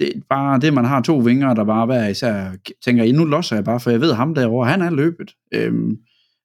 det 0.01 0.09
er 0.09 0.21
bare 0.31 0.61
det, 0.61 0.75
man 0.75 0.85
har 0.85 1.01
to 1.01 1.19
vinger, 1.19 1.55
der 1.55 1.65
bare 1.65 1.87
hver 1.87 2.09
især 2.09 2.51
tænker, 2.85 3.13
nu 3.13 3.25
losser 3.25 3.57
jeg 3.57 3.65
bare, 3.65 3.81
for 3.81 3.91
jeg 3.91 4.01
ved 4.01 4.13
ham 4.13 4.35
derovre, 4.35 4.71
han 4.71 4.83
er 4.83 4.91
løbet. 4.91 5.31
Øh, 5.55 5.73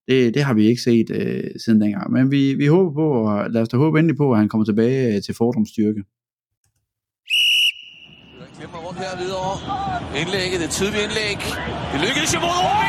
det, 0.08 0.34
det 0.34 0.44
har 0.44 0.54
vi 0.54 0.64
ikke 0.68 0.82
set 0.82 1.10
øh, 1.20 1.44
siden 1.64 1.82
dengang. 1.82 2.12
Men 2.12 2.32
vi, 2.32 2.54
vi 2.54 2.66
håber 2.68 2.92
på, 3.02 3.08
og 3.30 3.50
lad 3.52 3.62
os 3.62 3.70
da 3.70 3.78
håbe 3.78 4.00
endelig 4.00 4.18
på, 4.18 4.32
at 4.32 4.38
han 4.38 4.50
kommer 4.50 4.66
tilbage 4.66 5.16
øh, 5.16 5.22
til 5.26 5.34
Fordrums 5.36 5.70
styrke. 5.70 6.04
Klemmer 8.58 8.80
rundt 8.86 9.00
her 9.06 9.14
videre. 9.24 9.52
Indlægget, 10.22 10.58
det 10.64 10.72
tidlige 10.80 11.04
indlæg. 11.08 11.38
Det 11.92 12.00
lykkedes 12.06 12.32
jo 12.36 12.40
mod 12.46 12.56
OB. 12.70 12.84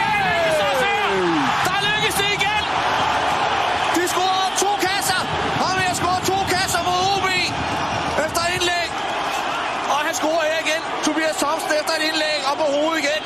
Der 1.69 1.79
lykkes 1.89 2.15
det 2.21 2.31
igen. 2.39 2.63
De 3.97 4.03
scorer 4.13 4.49
to 4.65 4.71
kasser. 4.87 5.21
Og 5.65 5.71
vi 5.79 5.85
har 5.91 5.97
scoret 6.01 6.23
to 6.33 6.39
kasser 6.55 6.81
mod 6.89 7.01
OB. 7.15 7.29
Efter 8.27 8.43
indlæg. 8.57 8.89
Og 9.93 9.99
han 10.07 10.15
scorer 10.21 10.45
her 10.51 10.59
igen. 10.67 10.83
Tobias 11.07 11.37
Thomsen 11.43 11.71
efter 11.81 11.95
et 11.99 12.05
indlæg 12.11 12.39
og 12.51 12.55
på 12.61 12.67
hovedet 12.75 12.99
igen. 13.05 13.23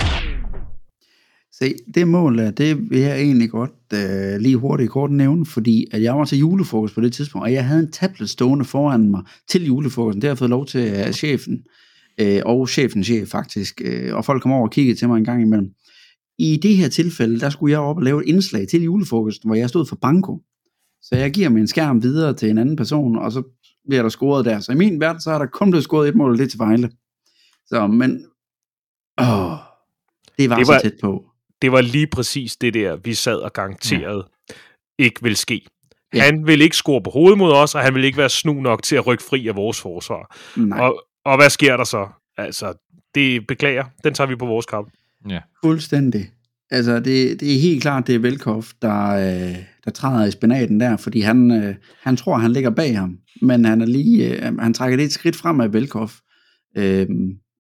Se, 1.63 1.75
det 1.95 2.09
mål 2.09 2.39
det 2.39 2.91
vil 2.91 2.99
jeg 2.99 3.21
egentlig 3.21 3.51
godt 3.51 3.73
øh, 3.95 4.41
lige 4.41 4.57
hurtigt 4.57 4.91
kort 4.91 5.11
nævne, 5.11 5.47
fordi 5.47 5.87
at 5.93 6.03
jeg 6.03 6.15
var 6.15 6.25
til 6.25 6.39
julefrokost 6.39 6.95
på 6.95 7.01
det 7.01 7.13
tidspunkt, 7.13 7.45
og 7.45 7.53
jeg 7.53 7.67
havde 7.67 7.81
en 7.81 7.93
tablet 7.93 8.31
stående 8.31 8.65
foran 8.65 9.11
mig 9.11 9.23
til 9.49 9.67
julefrokosten. 9.67 10.23
Det 10.23 10.29
har 10.29 10.31
jeg 10.31 10.39
fået 10.39 10.51
lov 10.51 10.67
til 10.67 10.79
af 10.79 11.15
chefen, 11.15 11.65
øh, 12.19 12.41
og 12.45 12.69
chefens 12.69 13.07
chef 13.07 13.29
faktisk, 13.29 13.81
øh, 13.85 14.15
og 14.15 14.25
folk 14.25 14.43
kom 14.43 14.53
over 14.53 14.63
og 14.63 14.71
kiggede 14.71 14.99
til 14.99 15.09
mig 15.09 15.19
en 15.19 15.25
gang 15.25 15.43
imellem. 15.43 15.71
I 16.39 16.57
det 16.63 16.77
her 16.77 16.89
tilfælde, 16.89 17.41
der 17.41 17.51
skulle 17.51 17.73
jeg 17.73 17.81
op 17.81 17.97
og 17.97 18.03
lave 18.03 18.23
et 18.23 18.29
indslag 18.29 18.69
til 18.69 18.83
julefrokosten, 18.83 19.49
hvor 19.49 19.57
jeg 19.57 19.69
stod 19.69 19.87
for 19.87 19.97
banko. 19.97 20.41
Så 21.03 21.17
jeg 21.17 21.31
giver 21.31 21.49
min 21.49 21.67
skærm 21.67 22.03
videre 22.03 22.35
til 22.35 22.51
en 22.51 22.59
anden 22.59 22.77
person, 22.77 23.19
og 23.19 23.33
så 23.33 23.43
bliver 23.89 24.03
der 24.03 24.09
scoret 24.09 24.45
der. 24.45 24.61
Så 24.61 24.73
i 24.73 24.75
min 24.75 25.01
verden, 25.01 25.21
så 25.21 25.31
er 25.31 25.39
der 25.39 25.47
kun 25.47 25.71
blevet 25.71 25.85
scoret 25.85 26.09
et 26.09 26.15
mål, 26.15 26.33
og 26.33 26.39
det 26.39 26.51
til 26.51 26.59
Vejle. 26.59 26.91
Så, 27.67 27.87
men, 27.87 28.11
åh, 29.21 29.27
det 30.39 30.51
var, 30.51 30.57
det 30.57 30.69
var 30.69 30.79
så 30.79 30.81
tæt 30.83 30.95
på 31.01 31.32
det 31.63 31.73
var 31.73 31.81
lige 31.81 32.07
præcis 32.07 32.57
det 32.57 32.75
der, 32.75 32.97
vi 32.97 33.15
sad 33.15 33.37
og 33.37 33.53
garanteret 33.53 34.25
ja. 34.49 34.55
ikke 35.05 35.23
vil 35.23 35.37
ske. 35.37 35.67
Ja. 36.15 36.23
Han 36.23 36.47
vil 36.47 36.63
ikke 36.63 36.77
score 36.77 37.03
på 37.03 37.11
hovedet 37.11 37.39
mod 37.39 37.53
os, 37.53 37.75
og 37.75 37.81
han 37.81 37.95
vil 37.95 38.05
ikke 38.05 38.19
være 38.19 38.29
snu 38.29 38.53
nok 38.53 38.83
til 38.83 38.97
at 38.97 39.07
rykke 39.07 39.25
fri 39.25 39.49
af 39.49 39.57
vores 39.57 39.81
forsvar. 39.81 40.37
Nej. 40.57 40.81
Og, 40.81 41.05
og 41.25 41.37
hvad 41.37 41.51
sker 41.51 41.77
der 41.77 41.85
så? 41.85 42.09
Altså, 42.37 42.73
det 43.15 43.47
beklager. 43.47 43.85
Den 44.05 44.15
tager 44.15 44.29
vi 44.29 44.37
på 44.37 44.47
vores 44.47 44.67
kamp. 44.67 44.93
Ja. 45.31 45.41
Fuldstændig. 45.65 46.31
Altså, 46.71 46.97
det, 46.97 47.41
det 47.41 47.55
er 47.55 47.61
helt 47.61 47.83
klart, 47.83 48.07
det 48.07 48.15
er 48.15 48.19
Velkov, 48.19 48.65
der, 48.83 49.09
øh, 49.09 49.57
der 49.85 49.91
træder 49.91 50.27
i 50.27 50.31
spinaten 50.31 50.81
der, 50.81 50.97
fordi 50.97 51.21
han, 51.21 51.51
øh, 51.51 51.75
han 52.03 52.17
tror, 52.17 52.37
han 52.37 52.53
ligger 52.53 52.71
bag 52.71 52.99
ham, 52.99 53.19
men 53.43 53.65
han 53.65 53.81
er 53.81 53.87
lige, 53.87 54.47
øh, 54.47 54.59
han 54.59 54.75
trækker 54.75 54.97
det 54.97 55.07
et 55.07 55.13
skridt 55.13 55.37
frem 55.37 55.61
af 55.61 55.73
Velkov, 55.73 56.11
øh, 56.77 57.07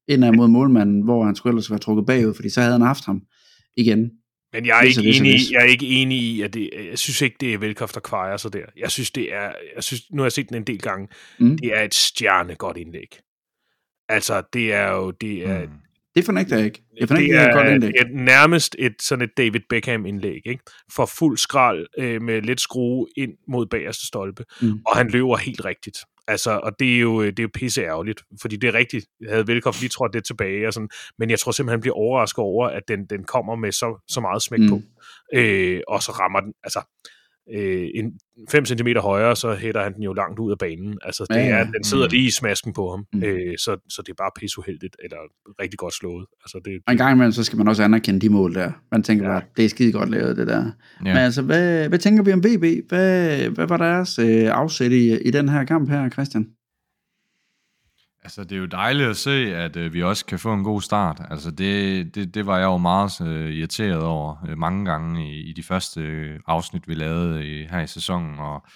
ind 0.08 0.36
mod 0.36 0.48
målmanden, 0.48 1.02
hvor 1.02 1.24
han 1.24 1.36
skulle 1.36 1.50
ellers 1.50 1.70
være 1.70 1.78
trukket 1.78 2.06
bagud, 2.06 2.34
fordi 2.34 2.48
så 2.48 2.60
havde 2.60 2.72
han 2.72 2.82
haft 2.82 3.06
ham 3.06 3.22
igen. 3.76 4.10
Men 4.52 4.66
jeg 4.66 4.78
er, 4.78 4.82
ikke 4.82 5.02
enig, 5.02 5.34
i, 5.34 5.52
jeg 5.52 5.60
er 5.60 5.66
ikke 5.66 5.86
enig 5.86 6.18
i, 6.18 6.42
at 6.42 6.54
det, 6.54 6.70
jeg 6.90 6.98
synes 6.98 7.22
ikke, 7.22 7.36
det 7.40 7.54
er 7.54 7.58
velkoft, 7.58 7.94
der 7.94 8.00
kvejer 8.00 8.36
sig 8.36 8.52
der. 8.52 8.66
Jeg 8.76 8.90
synes, 8.90 9.10
det 9.10 9.34
er, 9.34 9.52
jeg 9.74 9.84
synes, 9.84 10.02
nu 10.10 10.22
har 10.22 10.24
jeg 10.24 10.32
set 10.32 10.48
den 10.48 10.56
en 10.56 10.64
del 10.64 10.78
gange, 10.78 11.08
mm. 11.38 11.58
det 11.58 11.76
er 11.76 11.82
et 11.82 11.94
stjerne 11.94 12.54
godt 12.54 12.76
indlæg. 12.76 13.18
Altså, 14.08 14.42
det 14.52 14.72
er 14.72 14.90
jo, 14.90 15.10
det 15.10 15.46
er, 15.46 15.66
mm. 15.66 15.72
Det 16.14 16.24
fornægter 16.24 16.56
jeg 16.56 16.64
ikke. 16.64 16.82
Jeg 17.00 17.08
fornægter, 17.08 17.38
det 17.38 17.48
er, 17.48 17.52
godt 17.52 17.68
indlæg. 17.68 17.92
Et, 18.00 18.14
nærmest 18.14 18.76
et, 18.78 18.94
sådan 19.02 19.24
et 19.24 19.30
David 19.36 19.60
Beckham-indlæg, 19.68 20.40
ikke? 20.46 20.62
For 20.92 21.06
fuld 21.06 21.38
skrald 21.38 21.86
øh, 21.98 22.22
med 22.22 22.42
lidt 22.42 22.60
skrue 22.60 23.06
ind 23.16 23.32
mod 23.48 23.66
bagerste 23.66 24.06
stolpe. 24.06 24.44
Mm. 24.62 24.72
Og 24.86 24.96
han 24.96 25.10
løber 25.10 25.36
helt 25.36 25.64
rigtigt. 25.64 25.98
Altså, 26.28 26.60
og 26.62 26.72
det 26.78 26.96
er 26.96 27.00
jo, 27.00 27.24
det 27.24 27.38
er 27.38 27.42
jo 27.42 27.48
pisse 27.54 27.82
ærgerligt, 27.82 28.22
fordi 28.40 28.56
det 28.56 28.68
er 28.68 28.74
rigtigt, 28.74 29.06
jeg 29.20 29.30
havde 29.30 29.46
velkommen 29.46 29.80
lige 29.80 29.88
trådt 29.88 30.12
det 30.12 30.24
tilbage, 30.24 30.66
og 30.66 30.72
sådan, 30.72 30.88
men 31.18 31.30
jeg 31.30 31.38
tror 31.38 31.52
simpelthen, 31.52 31.74
han 31.74 31.80
bliver 31.80 31.96
overrasket 31.96 32.38
over, 32.38 32.68
at 32.68 32.82
den, 32.88 33.06
den 33.06 33.24
kommer 33.24 33.54
med 33.56 33.72
så, 33.72 34.04
så 34.08 34.20
meget 34.20 34.42
smæk 34.42 34.60
mm. 34.60 34.68
på, 34.68 34.80
øh, 35.34 35.80
og 35.88 36.02
så 36.02 36.12
rammer 36.12 36.40
den, 36.40 36.52
altså, 36.64 36.80
øh, 37.54 37.88
en 37.94 38.12
5 38.50 38.64
cm 38.66 38.88
højere, 38.96 39.36
så 39.36 39.54
hætter 39.54 39.82
han 39.82 39.94
den 39.94 40.02
jo 40.02 40.12
langt 40.12 40.38
ud 40.38 40.50
af 40.50 40.58
banen. 40.58 40.98
Altså, 41.02 41.26
det 41.30 41.36
Ja, 41.36 41.42
ja. 41.46 41.56
er, 41.58 41.64
den 41.64 41.84
sidder 41.84 42.04
Mm. 42.04 42.10
lige 42.12 42.26
i 42.26 42.30
smasken 42.30 42.72
på 42.72 42.90
ham, 42.90 43.04
Mm. 43.12 43.22
øh, 43.22 43.58
så, 43.58 43.76
så 43.88 44.02
det 44.02 44.10
er 44.12 44.14
bare 44.18 44.30
pisseuheldigt, 44.40 44.96
eller 45.04 45.16
rigtig 45.62 45.78
godt 45.78 45.94
slået. 45.94 46.26
Altså, 46.44 46.60
det, 46.64 46.72
Og 46.86 46.92
en 46.92 46.98
gang 46.98 47.12
imellem, 47.14 47.32
så 47.32 47.44
skal 47.44 47.58
man 47.58 47.68
også 47.68 47.82
anerkende 47.82 48.20
de 48.20 48.28
mål 48.28 48.54
der. 48.54 48.72
Man 48.92 49.02
tænker 49.02 49.24
Ja. 49.24 49.30
bare, 49.32 49.42
det 49.56 49.64
er 49.64 49.68
skide 49.68 49.92
godt 49.92 50.10
lavet, 50.10 50.36
det 50.36 50.46
der. 50.46 50.62
Ja. 50.64 50.70
Men 51.00 51.16
altså, 51.16 51.42
hvad, 51.42 51.88
hvad 51.88 51.98
tænker 51.98 52.22
vi 52.22 52.32
om 52.32 52.44
VB? 52.44 52.88
Hvad, 52.88 53.38
hvad 53.48 53.66
var 53.66 53.76
deres 53.76 54.18
øh, 54.18 54.44
afsæt 54.50 54.92
i, 54.92 55.18
i 55.22 55.30
den 55.30 55.48
her 55.48 55.64
kamp 55.64 55.90
her, 55.90 56.08
Christian? 56.10 56.46
Altså, 58.24 58.44
det 58.44 58.52
er 58.52 58.60
jo 58.60 58.66
dejligt 58.66 59.08
at 59.08 59.16
se, 59.16 59.56
at 59.56 59.76
øh, 59.76 59.92
vi 59.92 60.02
også 60.02 60.26
kan 60.26 60.38
få 60.38 60.54
en 60.54 60.64
god 60.64 60.82
start. 60.82 61.22
Altså, 61.30 61.50
det, 61.50 62.14
det, 62.14 62.34
det 62.34 62.46
var 62.46 62.58
jeg 62.58 62.64
jo 62.64 62.76
meget 62.76 63.20
øh, 63.20 63.52
irriteret 63.52 64.02
over 64.02 64.46
øh, 64.48 64.58
mange 64.58 64.84
gange 64.84 65.32
i, 65.32 65.50
i 65.50 65.52
de 65.52 65.62
første 65.62 66.00
øh, 66.00 66.40
afsnit, 66.46 66.88
vi 66.88 66.94
lavede 66.94 67.46
i, 67.46 67.66
her 67.66 67.80
i 67.80 67.86
sæsonen, 67.86 68.38
og 68.38 68.66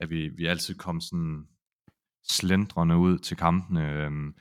at 0.00 0.10
vi, 0.10 0.28
vi 0.36 0.46
altid 0.46 0.74
kom 0.74 1.00
sådan 1.00 1.44
slendrende 2.28 2.96
ud 2.96 3.18
til 3.18 3.36
kampene. 3.36 3.92
Øhm, 3.92 4.34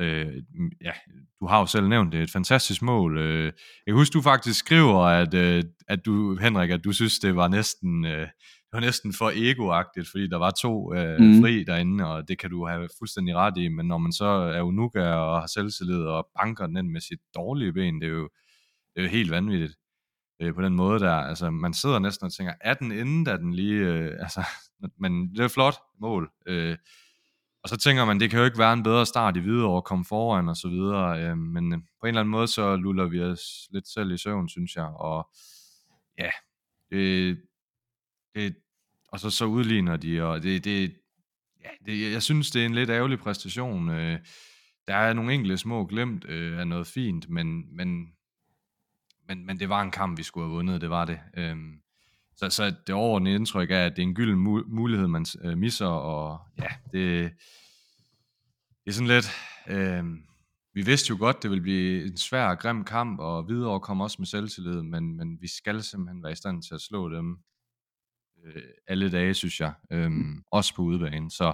øh, 0.00 0.42
ja, 0.82 0.92
du 1.40 1.46
har 1.46 1.58
jo 1.58 1.66
selv 1.66 1.88
nævnt 1.88 2.12
det, 2.12 2.22
et 2.22 2.30
fantastisk 2.30 2.82
mål. 2.82 3.18
Øh, 3.18 3.52
jeg 3.86 3.94
husker, 3.94 4.18
du 4.18 4.22
faktisk 4.22 4.58
skriver, 4.58 5.00
at, 5.02 5.34
øh, 5.34 5.64
at 5.88 6.06
du, 6.06 6.36
Henrik, 6.36 6.70
at 6.70 6.84
du 6.84 6.92
synes, 6.92 7.18
det 7.18 7.36
var 7.36 7.48
næsten... 7.48 8.04
Øh, 8.04 8.28
det 8.70 8.76
var 8.76 8.80
næsten 8.80 9.12
for 9.12 9.32
egoagtigt, 9.34 10.08
fordi 10.10 10.28
der 10.28 10.36
var 10.36 10.50
to 10.50 10.94
øh, 10.94 11.20
mm. 11.20 11.42
fri 11.42 11.64
derinde, 11.64 12.06
og 12.06 12.28
det 12.28 12.38
kan 12.38 12.50
du 12.50 12.66
have 12.66 12.88
fuldstændig 12.98 13.34
ret 13.36 13.56
i, 13.56 13.68
men 13.68 13.86
når 13.86 13.98
man 13.98 14.12
så 14.12 14.24
er 14.24 14.62
unuka 14.62 15.02
og 15.02 15.40
har 15.40 15.46
selvtillid 15.46 16.02
og 16.02 16.28
banker 16.38 16.66
den 16.66 16.76
ind 16.76 16.88
med 16.88 17.00
sit 17.00 17.20
dårlige 17.34 17.72
ben, 17.72 18.00
det 18.00 18.06
er 18.06 18.12
jo, 18.12 18.28
det 18.94 19.00
er 19.00 19.02
jo 19.02 19.08
helt 19.08 19.30
vanvittigt 19.30 19.74
øh, 20.40 20.54
på 20.54 20.62
den 20.62 20.74
måde 20.74 21.00
der. 21.00 21.14
Altså, 21.14 21.50
man 21.50 21.74
sidder 21.74 21.98
næsten 21.98 22.26
og 22.26 22.32
tænker, 22.32 22.52
er 22.60 22.74
den 22.74 22.92
inde, 22.92 23.30
da 23.30 23.36
den 23.36 23.54
lige... 23.54 23.80
Øh, 23.86 24.16
altså, 24.24 24.44
men 24.98 25.34
det 25.34 25.40
er 25.40 25.48
flot 25.48 25.74
mål. 26.00 26.30
Øh, 26.46 26.76
og 27.62 27.68
så 27.68 27.76
tænker 27.76 28.04
man, 28.04 28.20
det 28.20 28.30
kan 28.30 28.38
jo 28.38 28.44
ikke 28.44 28.58
være 28.58 28.72
en 28.72 28.82
bedre 28.82 29.06
start 29.06 29.36
i 29.36 29.40
videre 29.40 29.70
og 29.70 29.84
komme 29.84 30.04
foran 30.04 30.48
og 30.48 30.56
så 30.56 30.68
videre, 30.68 31.22
øh, 31.22 31.38
men 31.38 31.72
øh, 31.72 31.78
på 31.78 32.06
en 32.06 32.08
eller 32.08 32.20
anden 32.20 32.32
måde, 32.32 32.48
så 32.48 32.76
luller 32.76 33.04
vi 33.04 33.22
os 33.22 33.68
lidt 33.70 33.88
selv 33.88 34.12
i 34.12 34.18
søvn, 34.18 34.48
synes 34.48 34.76
jeg, 34.76 34.84
og 34.84 35.30
ja, 36.18 36.30
det, 36.90 37.38
det, 38.34 38.56
og 39.08 39.20
så, 39.20 39.30
så 39.30 39.44
udligner 39.44 39.96
de, 39.96 40.22
og 40.22 40.42
det, 40.42 40.64
det, 40.64 40.96
ja, 41.64 41.70
det, 41.86 42.12
jeg 42.12 42.22
synes, 42.22 42.50
det 42.50 42.62
er 42.62 42.66
en 42.66 42.74
lidt 42.74 42.90
ærgerlig 42.90 43.18
præstation. 43.18 43.88
Øh, 43.88 44.18
der 44.88 44.94
er 44.94 45.12
nogle 45.12 45.34
enkelte 45.34 45.58
små 45.58 45.86
glemt 45.86 46.24
øh, 46.24 46.58
af 46.58 46.66
noget 46.66 46.86
fint, 46.86 47.30
men, 47.30 47.76
men, 47.76 48.06
men, 49.28 49.46
men 49.46 49.60
det 49.60 49.68
var 49.68 49.82
en 49.82 49.90
kamp, 49.90 50.18
vi 50.18 50.22
skulle 50.22 50.46
have 50.46 50.54
vundet, 50.54 50.80
det 50.80 50.90
var 50.90 51.04
det. 51.04 51.20
Øhm, 51.36 51.80
så, 52.36 52.50
så 52.50 52.74
det 52.86 52.94
overordnede 52.94 53.34
indtryk 53.34 53.70
er, 53.70 53.86
at 53.86 53.96
det 53.96 54.02
er 54.02 54.06
en 54.06 54.14
gylden 54.14 54.38
mulighed, 54.68 55.08
man 55.08 55.26
øh, 55.44 55.58
misser, 55.58 55.86
og 55.86 56.40
ja, 56.58 56.68
det, 56.92 57.32
det 58.84 58.90
er 58.90 58.92
sådan 58.92 59.08
lidt... 59.08 59.30
Øh, 59.68 60.04
vi 60.74 60.82
vidste 60.82 61.10
jo 61.10 61.16
godt, 61.18 61.42
det 61.42 61.50
ville 61.50 61.62
blive 61.62 62.06
en 62.06 62.16
svær 62.16 62.46
og 62.46 62.58
grim 62.58 62.84
kamp, 62.84 63.20
og 63.20 63.48
videre 63.48 63.80
kom 63.80 64.00
også 64.00 64.16
med 64.18 64.26
selvtillid, 64.26 64.82
men, 64.82 65.16
men 65.16 65.40
vi 65.40 65.48
skal 65.48 65.82
simpelthen 65.82 66.22
være 66.22 66.32
i 66.32 66.36
stand 66.36 66.62
til 66.62 66.74
at 66.74 66.80
slå 66.80 67.16
dem 67.16 67.38
øh, 68.46 68.62
alle 68.88 69.10
dage, 69.10 69.34
synes 69.34 69.60
jeg. 69.60 69.72
Øhm, 69.92 70.42
også 70.52 70.74
på 70.74 70.82
udebane. 70.82 71.30
Så 71.30 71.52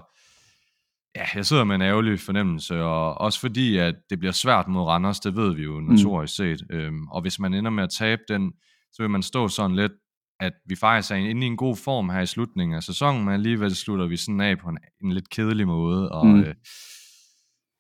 ja, 1.17 1.25
jeg 1.35 1.47
sidder 1.47 1.65
med 1.65 1.75
en 1.75 1.83
ærgerlig 1.83 2.21
fornemmelse, 2.21 2.83
og 2.83 3.15
også 3.21 3.41
fordi, 3.41 3.77
at 3.77 3.95
det 4.11 4.19
bliver 4.19 4.33
svært 4.33 4.69
mod 4.69 4.83
Randers, 4.83 5.21
det 5.21 5.37
ved 5.37 5.55
vi 5.55 5.63
jo 5.63 5.81
notorisk 5.81 6.37
set. 6.37 6.63
Øhm, 6.71 7.09
og 7.09 7.21
hvis 7.23 7.39
man 7.39 7.55
ender 7.55 7.71
med 7.71 7.83
at 7.85 7.91
tabe 7.91 8.23
den, 8.29 8.53
så 8.93 9.03
vil 9.03 9.11
man 9.11 9.23
stå 9.23 9.49
sådan 9.49 9.77
lidt, 9.77 9.93
at 10.41 10.53
vi 10.67 10.77
faktisk 10.77 11.11
er 11.11 11.17
inde 11.17 11.43
i 11.47 11.49
en 11.49 11.57
god 11.57 11.77
form 11.77 12.11
her 12.11 12.21
i 12.21 12.27
slutningen 12.27 12.77
af 12.77 12.83
sæsonen, 12.83 13.25
men 13.25 13.35
alligevel 13.35 13.77
slutter 13.77 14.07
vi 14.07 14.17
sådan 14.17 14.41
af 14.41 14.59
på 14.59 14.69
en, 14.69 14.79
en 15.05 15.13
lidt 15.13 15.31
kedelig 15.31 15.67
måde, 15.67 16.13
og 16.13 16.27
Mm. 16.27 16.41
øh, 16.41 16.55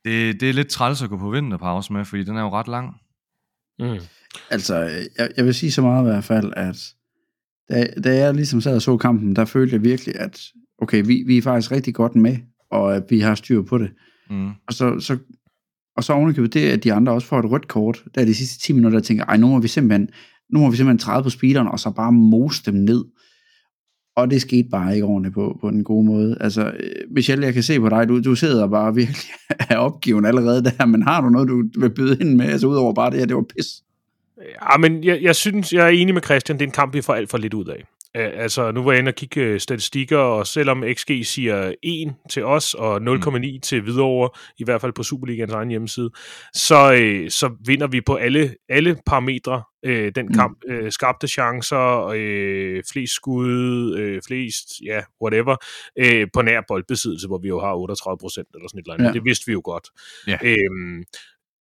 det, 0.04 0.40
det 0.40 0.50
er 0.50 0.52
lidt 0.52 0.68
træls 0.68 1.02
at 1.02 1.08
gå 1.10 1.18
på 1.18 1.30
vinterpause 1.30 1.92
med, 1.92 2.04
fordi 2.04 2.24
den 2.24 2.36
er 2.36 2.40
jo 2.40 2.50
ret 2.50 2.68
lang. 2.68 2.94
mm. 3.78 3.98
Altså, 4.50 4.74
jeg, 5.18 5.30
jeg 5.36 5.44
vil 5.44 5.54
sige 5.54 5.72
så 5.72 5.82
meget 5.82 6.02
i 6.02 6.08
hvert 6.08 6.24
fald, 6.24 6.52
at 6.56 6.94
da, 7.70 7.86
da 8.04 8.16
jeg 8.16 8.34
ligesom 8.34 8.60
sad 8.60 8.74
og 8.74 8.82
så 8.82 8.96
kampen, 8.96 9.36
der 9.36 9.44
følte 9.44 9.74
jeg 9.74 9.84
virkelig, 9.84 10.20
at 10.20 10.40
okay, 10.78 11.02
vi, 11.06 11.24
vi 11.26 11.38
er 11.38 11.42
faktisk 11.42 11.72
rigtig 11.72 11.94
godt 11.94 12.14
med, 12.14 12.36
og 12.70 12.96
at 12.96 13.02
vi 13.10 13.20
har 13.20 13.34
styr 13.34 13.62
på 13.62 13.78
det. 13.78 13.90
Mm. 14.30 14.48
Og 14.48 14.72
så, 14.72 15.00
så, 15.00 15.18
og 15.96 16.04
så 16.04 16.12
ovenikøbet 16.12 16.54
det, 16.54 16.68
at 16.68 16.84
de 16.84 16.92
andre 16.92 17.12
også 17.12 17.28
får 17.28 17.38
et 17.38 17.50
rødt 17.50 17.68
kort, 17.68 18.04
der 18.14 18.20
er 18.20 18.24
de 18.24 18.34
sidste 18.34 18.66
10 18.66 18.72
minutter, 18.72 18.98
der 18.98 19.04
tænker, 19.04 19.24
ej, 19.24 19.36
nu 19.36 19.46
må 19.46 19.58
vi 19.58 19.68
simpelthen, 19.68 20.08
nu 20.52 20.58
må 20.58 20.70
vi 20.70 20.76
simpelthen 20.76 20.98
træde 20.98 21.22
på 21.22 21.30
speederen, 21.30 21.68
og 21.68 21.80
så 21.80 21.90
bare 21.90 22.12
mose 22.12 22.62
dem 22.66 22.74
ned. 22.74 23.04
Og 24.16 24.30
det 24.30 24.40
skete 24.40 24.68
bare 24.70 24.94
ikke 24.94 25.06
ordentligt 25.06 25.34
på, 25.34 25.58
på 25.60 25.70
den 25.70 25.84
gode 25.84 26.06
måde. 26.06 26.36
Altså, 26.40 26.66
øh, 26.66 27.14
Michelle, 27.14 27.44
jeg 27.44 27.54
kan 27.54 27.62
se 27.62 27.80
på 27.80 27.88
dig, 27.88 28.08
du, 28.08 28.20
du 28.20 28.34
sidder 28.34 28.66
bare 28.66 28.94
virkelig 28.94 29.30
af 29.48 29.76
opgiven 29.86 30.24
allerede 30.24 30.64
der, 30.64 30.86
men 30.86 31.02
har 31.02 31.20
du 31.20 31.28
noget, 31.28 31.48
du 31.48 31.80
vil 31.80 31.90
byde 31.90 32.18
ind 32.20 32.36
med, 32.36 32.46
altså 32.46 32.66
udover 32.66 32.94
bare 32.94 33.10
det 33.10 33.18
her, 33.18 33.26
det 33.26 33.36
var 33.36 33.44
pis? 33.56 33.66
Ja, 34.42 34.76
men 34.76 35.04
jeg, 35.04 35.22
jeg 35.22 35.36
synes, 35.36 35.72
jeg 35.72 35.84
er 35.84 35.88
enig 35.90 36.14
med 36.14 36.22
Christian, 36.22 36.58
det 36.58 36.64
er 36.64 36.68
en 36.68 36.72
kamp, 36.72 36.94
vi 36.94 37.02
får 37.02 37.14
alt 37.14 37.30
for 37.30 37.38
lidt 37.38 37.54
ud 37.54 37.66
af. 37.66 37.84
Altså, 38.14 38.70
nu 38.72 38.82
var 38.82 38.92
jeg 38.92 38.98
inde 38.98 39.08
og 39.08 39.14
kigge 39.14 39.40
øh, 39.40 39.60
statistikker, 39.60 40.18
og 40.18 40.46
selvom 40.46 40.84
XG 40.94 41.10
siger 41.24 41.74
1 41.82 42.14
til 42.30 42.44
os, 42.44 42.74
og 42.74 42.96
0,9 42.96 43.60
til 43.60 43.80
Hvidovre, 43.82 44.30
i 44.58 44.64
hvert 44.64 44.80
fald 44.80 44.92
på 44.92 45.02
Superligans 45.02 45.52
egen 45.52 45.68
hjemmeside, 45.68 46.10
så, 46.54 46.92
øh, 47.00 47.30
så 47.30 47.56
vinder 47.66 47.86
vi 47.86 48.00
på 48.00 48.14
alle, 48.14 48.54
alle 48.68 48.96
parametre 49.06 49.62
øh, 49.84 50.12
den 50.14 50.26
Mm. 50.26 50.34
kamp. 50.34 50.58
Øh, 50.68 50.92
skabte 50.92 51.28
chancer, 51.28 52.06
øh, 52.16 52.82
flest 52.92 53.12
skud, 53.12 53.96
øh, 53.98 54.22
flest, 54.26 54.66
ja, 54.84 55.00
whatever, 55.22 55.56
øh, 55.98 56.26
på 56.34 56.42
nær 56.42 56.60
boldbesiddelse, 56.68 57.26
hvor 57.26 57.38
vi 57.38 57.48
jo 57.48 57.60
har 57.60 57.74
38 57.74 58.18
procent 58.20 58.48
eller 58.54 58.68
sådan 58.68 58.78
et 58.78 58.84
eller 58.84 58.94
andet. 58.94 59.06
Ja. 59.06 59.12
Det 59.12 59.24
vidste 59.24 59.46
vi 59.46 59.52
jo 59.52 59.60
godt. 59.64 59.88
Ja. 60.26 60.38
Øhm, 60.42 61.04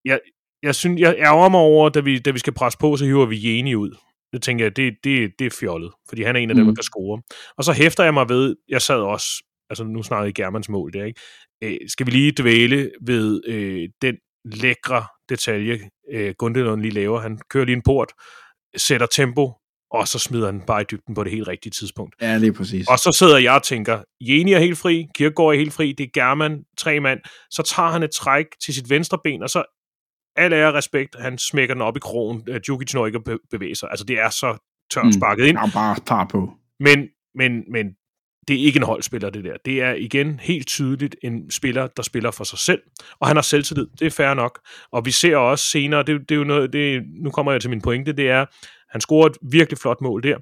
jeg, 0.05 0.19
jeg, 0.65 0.75
synes, 0.75 1.01
jeg 1.01 1.15
ærger 1.19 1.49
mig 1.49 1.59
over, 1.59 1.89
da 1.89 1.99
vi, 1.99 2.19
da 2.19 2.31
vi 2.31 2.39
skal 2.39 2.53
presse 2.53 2.79
på, 2.79 2.97
så 2.97 3.05
hiver 3.05 3.25
vi 3.25 3.47
Jeni 3.57 3.75
ud. 3.75 3.95
Det 4.33 4.43
tænker 4.43 4.65
jeg, 4.65 4.75
det, 4.77 4.93
det, 5.03 5.31
det 5.39 5.45
er 5.45 5.55
fjollet, 5.59 5.91
fordi 6.09 6.23
han 6.23 6.35
er 6.35 6.39
en 6.39 6.49
af 6.49 6.55
dem, 6.55 6.65
Mm. 6.65 6.69
der 6.69 6.75
kan 6.75 6.83
score. 6.83 7.21
Og 7.57 7.63
så 7.63 7.73
hæfter 7.73 8.03
jeg 8.03 8.13
mig 8.13 8.29
ved, 8.29 8.55
jeg 8.69 8.81
sad 8.81 8.95
også, 8.99 9.27
altså 9.69 9.83
nu 9.83 10.03
snakkede 10.03 10.29
I 10.29 10.33
Germans 10.33 10.69
mål 10.69 10.93
der, 10.93 11.05
ikke? 11.05 11.19
Øh, 11.63 11.77
skal 11.87 12.05
vi 12.05 12.11
lige 12.11 12.31
dvæle 12.31 12.91
ved 13.01 13.41
øh, 13.47 13.89
den 14.01 14.15
lækre 14.45 15.05
detalje, 15.29 15.79
øh, 16.13 16.33
Gundelund 16.37 16.81
lige 16.81 16.93
laver. 16.93 17.19
Han 17.19 17.39
kører 17.49 17.65
lige 17.65 17.75
en 17.75 17.81
port, 17.85 18.11
sætter 18.77 19.07
tempo, 19.07 19.53
og 19.91 20.07
så 20.07 20.19
smider 20.19 20.45
han 20.45 20.61
bare 20.67 20.81
i 20.81 20.85
dybden 20.91 21.15
på 21.15 21.23
det 21.23 21.31
helt 21.31 21.47
rigtige 21.47 21.71
tidspunkt. 21.71 22.15
Ja, 22.21 22.37
lige 22.37 22.53
præcis. 22.53 22.87
Og 22.89 22.99
så 22.99 23.11
sidder 23.11 23.37
jeg 23.37 23.53
og 23.53 23.63
tænker, 23.63 23.99
Jeni 24.21 24.53
er 24.53 24.59
helt 24.59 24.77
fri, 24.77 25.07
Kirkegaard 25.15 25.53
er 25.53 25.57
helt 25.57 25.73
fri, 25.73 25.91
det 25.91 26.03
er 26.03 26.09
German, 26.13 26.63
tre 26.77 26.99
mand. 26.99 27.19
Så 27.51 27.63
tager 27.63 27.89
han 27.89 28.03
et 28.03 28.11
træk 28.11 28.45
til 28.65 28.73
sit 28.73 28.89
venstre 28.89 29.17
ben, 29.23 29.43
og 29.43 29.49
så 29.49 29.63
al 30.35 30.53
ære 30.53 30.73
respekt, 30.73 31.15
han 31.19 31.37
smækker 31.37 31.75
den 31.75 31.81
op 31.81 31.97
i 31.97 31.99
krogen. 31.99 32.43
Øh, 32.49 32.59
Djukic 32.59 32.93
når 32.93 33.05
ikke 33.05 33.17
at 33.17 33.23
be- 33.23 33.37
bevæge 33.51 33.75
sig. 33.75 33.89
Altså, 33.91 34.05
det 34.05 34.19
er 34.19 34.29
så 34.29 34.57
tørt 34.93 35.05
Mm. 35.05 35.11
sparket 35.11 35.45
ind. 35.45 35.57
Ja, 35.59 35.65
bare 35.73 35.95
par 36.07 36.25
på. 36.31 36.51
Men, 36.79 37.07
men, 37.35 37.63
men 37.71 37.87
det 38.47 38.55
er 38.61 38.65
ikke 38.65 38.77
en 38.77 38.83
holdspiller, 38.83 39.29
det 39.29 39.43
der. 39.43 39.57
Det 39.65 39.81
er 39.81 39.93
igen 39.93 40.39
helt 40.39 40.67
tydeligt 40.67 41.15
en 41.23 41.51
spiller, 41.51 41.87
der 41.87 42.03
spiller 42.03 42.31
for 42.31 42.43
sig 42.43 42.59
selv, 42.59 42.81
og 43.19 43.27
han 43.27 43.37
har 43.37 43.41
selvtillid. 43.41 43.87
Det 43.99 44.05
er 44.05 44.11
fair 44.11 44.33
nok. 44.33 44.59
Og 44.91 45.05
vi 45.05 45.11
ser 45.11 45.37
også 45.37 45.65
senere, 45.65 46.03
det, 46.03 46.19
det 46.29 46.31
er 46.31 46.39
jo 46.39 46.43
noget, 46.43 46.73
det, 46.73 47.03
nu 47.23 47.31
kommer 47.31 47.51
jeg 47.51 47.61
til 47.61 47.69
min 47.69 47.81
pointe, 47.81 48.13
det 48.13 48.29
er, 48.29 48.45
han 48.91 49.01
scorer 49.01 49.25
et 49.27 49.37
virkelig 49.51 49.77
flot 49.77 50.01
mål 50.01 50.23
der. 50.23 50.37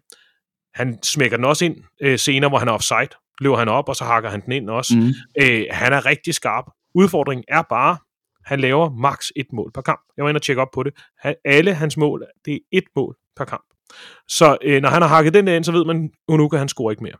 Han 0.75 1.03
smækker 1.03 1.37
den 1.37 1.45
også 1.45 1.65
ind 1.65 1.75
øh, 2.01 2.19
senere, 2.19 2.49
hvor 2.49 2.57
han 2.57 2.67
er 2.67 2.71
offside. 2.71 3.09
Løber 3.41 3.57
han 3.57 3.67
op, 3.69 3.89
og 3.89 3.95
så 3.95 4.03
hakker 4.03 4.29
han 4.29 4.41
den 4.45 4.51
ind 4.51 4.69
også. 4.69 4.95
Mm. 4.97 5.13
Øh, 5.43 5.65
han 5.71 5.93
er 5.93 6.05
rigtig 6.05 6.33
skarp. 6.33 6.65
Udfordringen 6.95 7.43
er 7.47 7.61
bare, 7.61 7.97
han 8.45 8.59
laver 8.59 8.89
maks 8.89 9.31
et 9.35 9.53
mål 9.53 9.71
per 9.73 9.81
kamp. 9.81 10.01
Jeg 10.17 10.23
var 10.23 10.29
inde 10.29 10.37
og 10.37 10.41
tjekke 10.41 10.61
op 10.61 10.71
på 10.73 10.83
det. 10.83 10.93
Han, 11.19 11.35
alle 11.45 11.73
hans 11.73 11.97
mål, 11.97 12.25
det 12.45 12.53
er 12.53 12.59
et 12.71 12.83
mål 12.95 13.17
per 13.35 13.45
kamp. 13.45 13.63
Så 14.27 14.57
øh, 14.61 14.81
når 14.81 14.89
han 14.89 15.01
har 15.01 15.09
hakket 15.09 15.33
den 15.33 15.47
der 15.47 15.55
ind, 15.55 15.63
så 15.63 15.71
ved 15.71 15.85
man, 15.85 16.11
Unuka 16.27 16.57
han 16.57 16.69
scorer 16.69 16.91
ikke 16.91 17.03
mere 17.03 17.15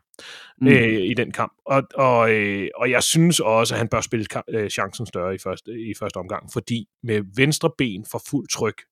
Mm. 0.60 0.66
mm. 0.66 0.72
øh, 0.72 1.00
i 1.00 1.14
den 1.14 1.32
kamp. 1.32 1.52
Og, 1.66 1.82
og, 1.94 2.30
øh, 2.32 2.68
og 2.76 2.90
jeg 2.90 3.02
synes 3.02 3.40
også, 3.40 3.74
at 3.74 3.78
han 3.78 3.88
bør 3.88 4.00
spille 4.00 4.26
øh, 4.48 4.70
chancen 4.70 5.06
større 5.06 5.34
i 5.34 5.38
første, 5.38 5.70
i 5.72 5.92
første 5.98 6.16
omgang, 6.16 6.52
fordi 6.52 6.86
med 7.02 7.22
venstre 7.36 7.70
ben 7.78 8.04
for 8.10 8.22
fuld 8.30 8.48
tryk 8.48 8.82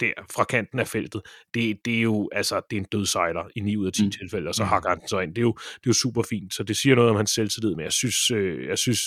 der 0.00 0.12
fra 0.34 0.44
kanten 0.44 0.78
af 0.78 0.88
feltet, 0.88 1.22
det, 1.54 1.78
det 1.84 1.96
er 1.98 2.02
jo 2.02 2.28
altså, 2.32 2.60
det 2.70 2.76
er 2.76 2.80
en 2.80 2.86
dødsejler 2.92 3.44
i 3.56 3.60
9 3.60 3.76
ud 3.76 3.86
af 3.86 3.92
10 3.92 4.02
Mm. 4.02 4.06
mm. 4.06 4.10
tilfælde, 4.10 4.48
og 4.48 4.54
så 4.54 4.64
hakker 4.64 4.88
han 4.88 4.98
den 5.00 5.08
så 5.08 5.20
ind. 5.20 5.30
Det 5.34 5.38
er, 5.38 5.42
jo, 5.42 5.52
det 5.52 5.76
er 5.76 5.80
jo 5.86 5.92
super 5.92 6.22
fint, 6.22 6.54
så 6.54 6.62
det 6.62 6.76
siger 6.76 6.94
noget 6.94 7.10
om 7.10 7.16
hans 7.16 7.30
selvtillid, 7.30 7.74
men 7.74 7.84
jeg 7.84 7.92
synes, 7.92 8.30
øh, 8.30 8.66
jeg 8.68 8.78
synes 8.78 9.00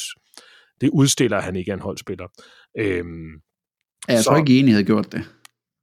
det 0.81 0.89
udstiller, 0.93 1.37
at 1.37 1.43
han 1.43 1.55
ikke 1.55 1.71
er 1.71 1.75
en 1.75 1.81
holdspiller. 1.81 2.27
Øhm, 2.77 3.31
Ja, 4.07 4.13
jeg 4.13 4.23
så- 4.23 4.29
tror 4.29 4.37
ikke, 4.37 4.59
Eni 4.59 4.71
havde 4.71 4.83
gjort 4.85 5.11
det. 5.11 5.29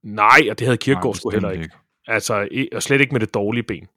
nej, 0.03 0.41
og 0.51 0.59
det 0.59 0.67
havde 0.67 0.77
Kirkegaard 0.77 1.15
sgu 1.15 1.29
heller 1.29 1.49
bestemt 1.49 1.63
ikke. 1.63 1.75
Altså, 2.07 2.47
og 2.75 2.83
slet 2.83 3.01
ikke 3.01 3.11
med 3.13 3.19
det 3.19 3.33
dårlige 3.33 3.63
ben. 3.63 3.87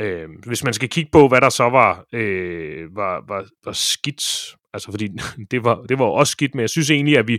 Øh, 0.00 0.28
hvis 0.46 0.64
man 0.64 0.72
skal 0.74 0.88
kigge 0.88 1.10
på, 1.12 1.28
hvad 1.28 1.40
der 1.40 1.48
så 1.48 1.64
var, 1.64 2.04
øh, 2.12 2.96
var, 2.96 3.24
var, 3.28 3.46
var 3.64 3.72
skidt, 3.72 4.54
Altså, 4.72 4.90
fordi 4.90 5.08
det 5.50 5.64
var, 5.64 5.82
det 5.88 5.98
var 5.98 6.04
også 6.04 6.30
skidt, 6.30 6.54
men 6.54 6.60
jeg 6.60 6.70
synes 6.70 6.90
egentlig, 6.90 7.18
at 7.18 7.28
vi, 7.28 7.38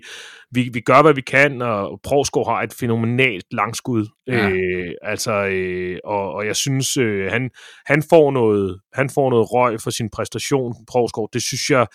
vi, 0.52 0.70
vi 0.74 0.80
gør, 0.80 1.02
hvad 1.02 1.14
vi 1.14 1.22
kan, 1.22 1.62
og 1.62 2.00
Provsgaard 2.04 2.48
har 2.48 2.62
et 2.62 2.74
fænomenalt 2.80 3.46
langskud. 3.52 4.06
Ja. 4.28 4.50
Øh, 4.50 4.92
altså, 5.02 5.32
øh, 5.46 5.98
og, 6.04 6.32
og 6.34 6.46
jeg 6.46 6.56
synes, 6.56 6.98
øh, 6.98 7.32
han, 7.32 7.50
han, 7.86 8.04
får 8.10 8.32
noget, 8.32 8.80
han 8.94 9.10
får 9.10 9.30
noget 9.30 9.52
røg 9.54 9.82
for 9.82 9.90
sin 9.90 10.10
præstation, 10.10 10.74
Provsgaard. 10.92 11.30
Det 11.34 11.44
synes 11.44 11.70
jeg, 11.70 11.88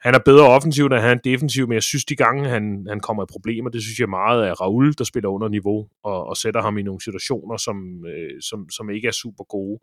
han 0.00 0.14
er 0.14 0.18
bedre 0.24 0.48
offensivt, 0.48 0.92
end 0.92 1.00
han 1.00 1.16
er 1.16 1.20
defensiv, 1.20 1.68
men 1.68 1.74
jeg 1.74 1.82
synes, 1.82 2.04
de 2.04 2.16
gange, 2.16 2.48
han, 2.48 2.86
han 2.88 3.00
kommer 3.00 3.22
i 3.22 3.26
problemer, 3.30 3.70
det 3.70 3.82
synes 3.82 3.98
jeg 3.98 4.08
meget 4.08 4.48
er 4.48 4.52
Raul, 4.52 4.92
der 4.92 5.04
spiller 5.04 5.28
under 5.28 5.48
niveau, 5.48 5.88
og, 6.04 6.26
og 6.26 6.36
sætter 6.36 6.62
ham 6.62 6.78
i 6.78 6.82
nogle 6.82 7.00
situationer, 7.00 7.56
som, 7.56 8.06
øh, 8.06 8.42
som, 8.42 8.70
som 8.70 8.90
ikke 8.90 9.08
er 9.08 9.12
super 9.12 9.44
gode. 9.44 9.80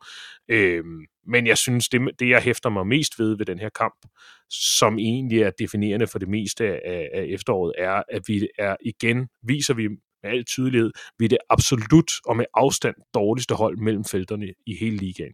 Øh, 0.49 0.83
men 1.27 1.47
jeg 1.47 1.57
synes, 1.57 1.89
det, 1.89 2.01
det 2.19 2.29
jeg 2.29 2.41
hæfter 2.41 2.69
mig 2.69 2.87
mest 2.87 3.19
ved 3.19 3.37
ved 3.37 3.45
den 3.45 3.59
her 3.59 3.69
kamp, 3.69 4.05
som 4.49 4.99
egentlig 4.99 5.41
er 5.41 5.51
definerende 5.59 6.07
for 6.07 6.19
det 6.19 6.29
meste 6.29 6.65
af, 6.65 7.09
af 7.13 7.25
efteråret, 7.29 7.73
er, 7.77 8.03
at 8.09 8.21
vi 8.27 8.47
er 8.59 8.75
igen, 8.85 9.27
viser 9.43 9.73
vi 9.73 9.87
med 9.87 10.31
al 10.31 10.45
tydelighed, 10.45 10.91
vi 11.19 11.25
er 11.25 11.29
det 11.29 11.37
absolut 11.49 12.11
og 12.25 12.37
med 12.37 12.45
afstand 12.53 12.95
dårligste 13.13 13.55
hold 13.55 13.77
mellem 13.77 14.03
felterne 14.03 14.47
i 14.65 14.75
hele 14.79 14.97
ligaen. 14.97 15.33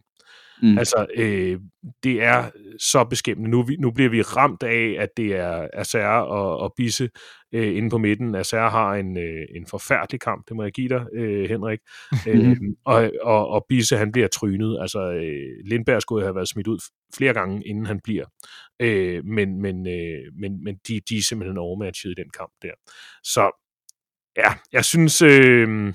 Mm. 0.62 0.78
Altså, 0.78 1.06
øh, 1.16 1.60
det 2.02 2.22
er 2.22 2.50
så 2.78 3.04
beskæmmende. 3.04 3.50
Nu, 3.50 3.66
nu 3.78 3.90
bliver 3.90 4.10
vi 4.10 4.22
ramt 4.22 4.62
af, 4.62 4.96
at 4.98 5.08
det 5.16 5.36
er 5.36 5.68
Acer 5.72 6.06
og, 6.06 6.58
og 6.58 6.74
Bisse 6.76 7.10
øh, 7.52 7.76
inde 7.76 7.90
på 7.90 7.98
midten. 7.98 8.34
Acer 8.34 8.68
har 8.68 8.94
en, 8.94 9.18
øh, 9.18 9.46
en 9.56 9.66
forfærdelig 9.66 10.20
kamp, 10.20 10.48
det 10.48 10.56
må 10.56 10.62
jeg 10.62 10.72
give 10.72 10.88
dig, 10.88 11.06
øh, 11.14 11.48
Henrik. 11.48 11.80
øh, 12.28 12.56
og, 12.84 13.10
og, 13.22 13.48
og 13.48 13.64
Bisse, 13.68 13.96
han 13.96 14.12
bliver 14.12 14.28
trynet. 14.28 14.78
Altså, 14.80 15.12
øh, 15.12 15.66
Lindberg 15.66 16.02
skulle 16.02 16.24
have 16.24 16.34
været 16.34 16.48
smidt 16.48 16.66
ud 16.68 16.78
flere 17.16 17.34
gange, 17.34 17.66
inden 17.66 17.86
han 17.86 18.00
bliver. 18.04 18.24
Øh, 18.80 19.24
men 19.24 19.62
men, 19.62 19.86
øh, 19.86 20.32
men, 20.40 20.64
men 20.64 20.76
de, 20.88 21.00
de 21.08 21.16
er 21.16 21.22
simpelthen 21.22 21.58
overmatchet 21.58 22.10
i 22.10 22.14
den 22.22 22.30
kamp 22.38 22.52
der. 22.62 22.72
Så 23.22 23.50
ja, 24.36 24.54
jeg 24.72 24.84
synes... 24.84 25.22
Øh, 25.22 25.94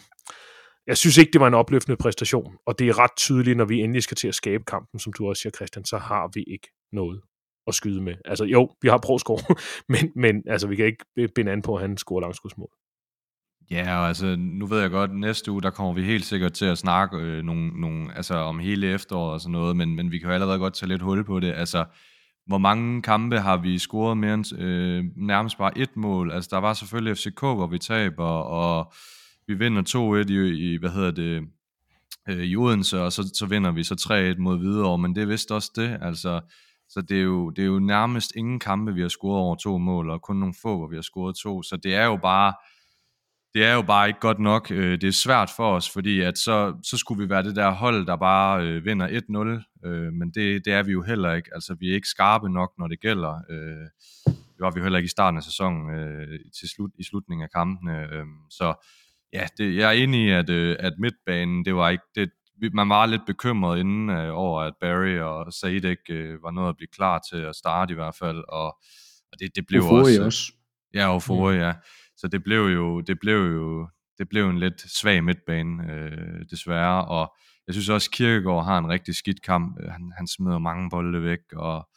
jeg 0.88 0.98
synes 0.98 1.18
ikke, 1.18 1.32
det 1.32 1.42
var 1.42 1.48
en 1.48 1.54
opløftende 1.54 1.98
præstation, 1.98 2.58
og 2.66 2.80
det 2.80 2.90
er 2.90 3.00
ret 3.00 3.16
tydeligt, 3.18 3.58
når 3.58 3.66
vi 3.66 3.80
endelig 3.80 4.04
skal 4.04 4.18
til 4.18 4.28
at 4.28 4.36
skabe 4.36 4.64
kampen, 4.64 5.00
som 5.00 5.14
du 5.14 5.30
også 5.30 5.42
siger, 5.42 5.52
Christian, 5.52 5.86
så 5.86 5.98
har 5.98 6.30
vi 6.34 6.44
ikke 6.48 6.68
noget 6.92 7.22
at 7.68 7.76
skyde 7.76 8.02
med. 8.02 8.14
Altså 8.26 8.44
jo, 8.44 8.70
vi 8.82 8.88
har 8.88 8.98
Provskov, 8.98 9.40
men, 9.90 10.12
men 10.16 10.44
altså, 10.48 10.68
vi 10.68 10.76
kan 10.76 10.86
ikke 10.86 11.34
binde 11.36 11.52
an 11.52 11.62
på, 11.62 11.76
at 11.76 11.82
han 11.82 11.98
scorer 11.98 12.22
langskudsmål. 12.22 12.70
Ja, 13.72 14.00
og 14.00 14.08
altså, 14.08 14.36
nu 14.40 14.66
ved 14.66 14.82
jeg 14.82 14.90
godt, 14.90 15.16
næste 15.16 15.52
uge, 15.52 15.62
der 15.62 15.70
kommer 15.70 15.94
vi 15.94 16.04
helt 16.04 16.26
sikkert 16.26 16.54
til 16.54 16.66
at 16.66 16.78
snakke 16.78 17.18
øh, 17.18 17.44
nogle, 17.44 17.82
nogle, 17.82 18.16
altså, 18.16 18.36
om 18.36 18.60
hele 18.60 18.94
efteråret 18.94 19.34
og 19.34 19.42
sådan 19.42 19.52
noget, 19.52 19.76
men, 19.76 19.96
men 19.96 20.12
vi 20.12 20.20
kan 20.20 20.28
jo 20.28 20.34
allerede 20.34 20.60
godt 20.60 20.74
tage 20.74 20.90
lidt 20.90 21.02
hul 21.02 21.24
på 21.24 21.40
det. 21.40 21.54
Altså, 21.54 21.86
hvor 22.46 22.58
mange 22.58 23.02
kampe 23.02 23.40
har 23.40 23.58
vi 23.58 23.78
scoret 23.78 24.18
mere 24.18 24.34
end 24.34 24.60
øh, 24.60 25.06
nærmest 25.16 25.58
bare 25.58 25.78
et 25.78 25.96
mål? 25.96 26.32
Altså, 26.32 26.50
der 26.52 26.58
var 26.58 26.74
selvfølgelig 26.74 27.18
FCK, 27.18 27.40
hvor 27.40 27.68
vi 27.68 27.78
taber, 27.78 28.26
og 28.26 28.94
vi 29.48 29.54
vinder 29.54 30.24
2-1 30.26 30.32
i, 30.32 30.74
i, 30.74 30.78
hvad 30.78 30.90
hedder 30.90 31.12
det, 31.12 31.48
øh, 32.30 32.44
i 32.44 32.56
Odense, 32.56 33.02
og 33.02 33.12
så, 33.12 33.32
så 33.34 33.46
vinder 33.46 33.72
vi 33.72 33.84
så 33.84 34.34
3-1 34.38 34.42
mod 34.42 34.58
Hvidovre, 34.58 34.98
men 34.98 35.16
det 35.16 35.22
er 35.22 35.28
vist 35.28 35.52
også 35.52 35.72
det, 35.76 35.98
altså, 36.02 36.42
så 36.90 37.02
det 37.02 37.18
er, 37.18 37.24
jo, 37.24 37.50
det 37.50 37.62
er 37.62 37.68
jo 37.68 37.80
nærmest 37.80 38.32
ingen 38.36 38.60
kampe, 38.60 38.94
vi 38.94 39.02
har 39.02 39.08
scoret 39.08 39.42
over 39.42 39.56
to 39.56 39.78
mål, 39.78 40.10
og 40.10 40.22
kun 40.22 40.36
nogle 40.36 40.56
få, 40.62 40.78
hvor 40.78 40.88
vi 40.88 40.96
har 40.96 41.02
scoret 41.02 41.36
to, 41.36 41.64
så 41.64 41.78
det 41.78 41.96
er 41.96 42.06
jo 42.06 42.18
bare, 42.18 42.54
det 43.54 43.66
er 43.66 43.74
jo 43.74 43.82
bare 43.82 44.08
ikke 44.08 44.20
godt 44.20 44.40
nok. 44.40 44.72
Øh, 44.72 45.02
det 45.02 45.08
er 45.08 45.12
svært 45.12 45.52
for 45.56 45.76
os, 45.76 45.90
fordi 45.90 46.22
at 46.22 46.38
så, 46.38 46.80
så 46.84 46.98
skulle 46.98 47.24
vi 47.24 47.30
være 47.30 47.44
det 47.44 47.56
der 47.56 47.72
hold, 47.72 48.06
der 48.06 48.16
bare 48.16 48.64
øh, 48.64 48.86
vinder 48.86 49.08
1-0, 49.08 49.88
øh, 49.88 50.14
men 50.14 50.32
det, 50.32 50.66
det 50.66 50.74
er 50.74 50.84
vi 50.84 50.92
jo 50.92 51.02
heller 51.02 51.34
ikke. 51.34 51.50
Altså, 51.54 51.76
vi 51.80 51.90
er 51.90 51.96
ikke 51.96 52.08
skarpe 52.08 52.50
nok, 52.50 52.72
når 52.80 52.88
det 52.88 53.02
gælder. 53.02 53.42
Øh, 53.50 53.88
det 54.28 54.60
var 54.60 54.72
vi 54.72 54.78
jo 54.80 54.84
heller 54.84 55.00
ikke 55.00 55.08
i 55.08 55.18
starten 55.18 55.38
af 55.38 55.44
sæsonen, 55.44 55.90
øh, 55.96 56.40
til 56.60 56.70
slut, 56.70 56.92
i 57.00 57.04
slutningen 57.04 57.44
af 57.44 57.50
kampene. 57.56 58.00
Øh, 58.14 58.26
så 58.50 58.86
Ja, 59.34 59.48
det, 59.58 59.76
jeg 59.76 59.88
er 59.88 60.04
enig 60.04 60.26
i, 60.26 60.30
at, 60.30 60.50
øh, 60.50 60.76
at 60.80 60.94
midtbanen, 61.00 61.66
det 61.66 61.76
var 61.76 61.90
ikke, 61.90 62.04
det, 62.16 62.30
man 62.74 62.90
var 62.90 63.06
lidt 63.06 63.22
bekymret 63.28 63.80
inden 63.80 64.10
øh, 64.10 64.38
over, 64.38 64.62
at 64.62 64.74
Barry 64.82 65.20
og 65.20 65.54
Said 65.54 65.84
ikke 65.84 66.14
øh, 66.14 66.44
var 66.44 66.52
noget 66.52 66.70
at 66.70 66.78
blive 66.78 66.88
klar 66.88 67.22
til 67.30 67.38
at 67.38 67.56
starte 67.56 67.92
i 67.92 67.96
hvert 67.96 68.16
fald, 68.16 68.44
og, 68.50 68.66
og 69.32 69.40
det, 69.40 69.56
det 69.56 69.68
blev 69.68 69.82
Ufori 69.82 70.00
også... 70.00 70.24
også. 70.24 70.54
Ja, 70.94 71.16
Ufori, 71.16 71.54
mm. 71.54 71.60
ja. 71.60 71.74
Så 72.18 72.28
det 72.28 72.44
blev 72.44 72.62
jo, 72.62 73.02
det 73.02 73.20
blev 73.20 73.38
jo, 73.38 73.88
det 74.18 74.30
blev 74.30 74.50
en 74.50 74.60
lidt 74.60 74.82
svag 75.00 75.24
midtbane, 75.24 75.94
øh, 75.94 76.46
desværre, 76.52 77.06
og 77.06 77.36
jeg 77.68 77.74
synes 77.74 77.90
også, 77.90 78.12
Kirkegaard 78.12 78.66
har 78.66 78.78
en 78.78 78.90
rigtig 78.90 79.16
skidt 79.16 79.42
kamp. 79.42 79.80
Øh, 79.82 79.92
han, 79.92 80.14
han 80.18 80.28
smider 80.28 80.60
mange 80.60 80.90
bolde 80.90 81.24
væk, 81.24 81.54
og 81.54 81.90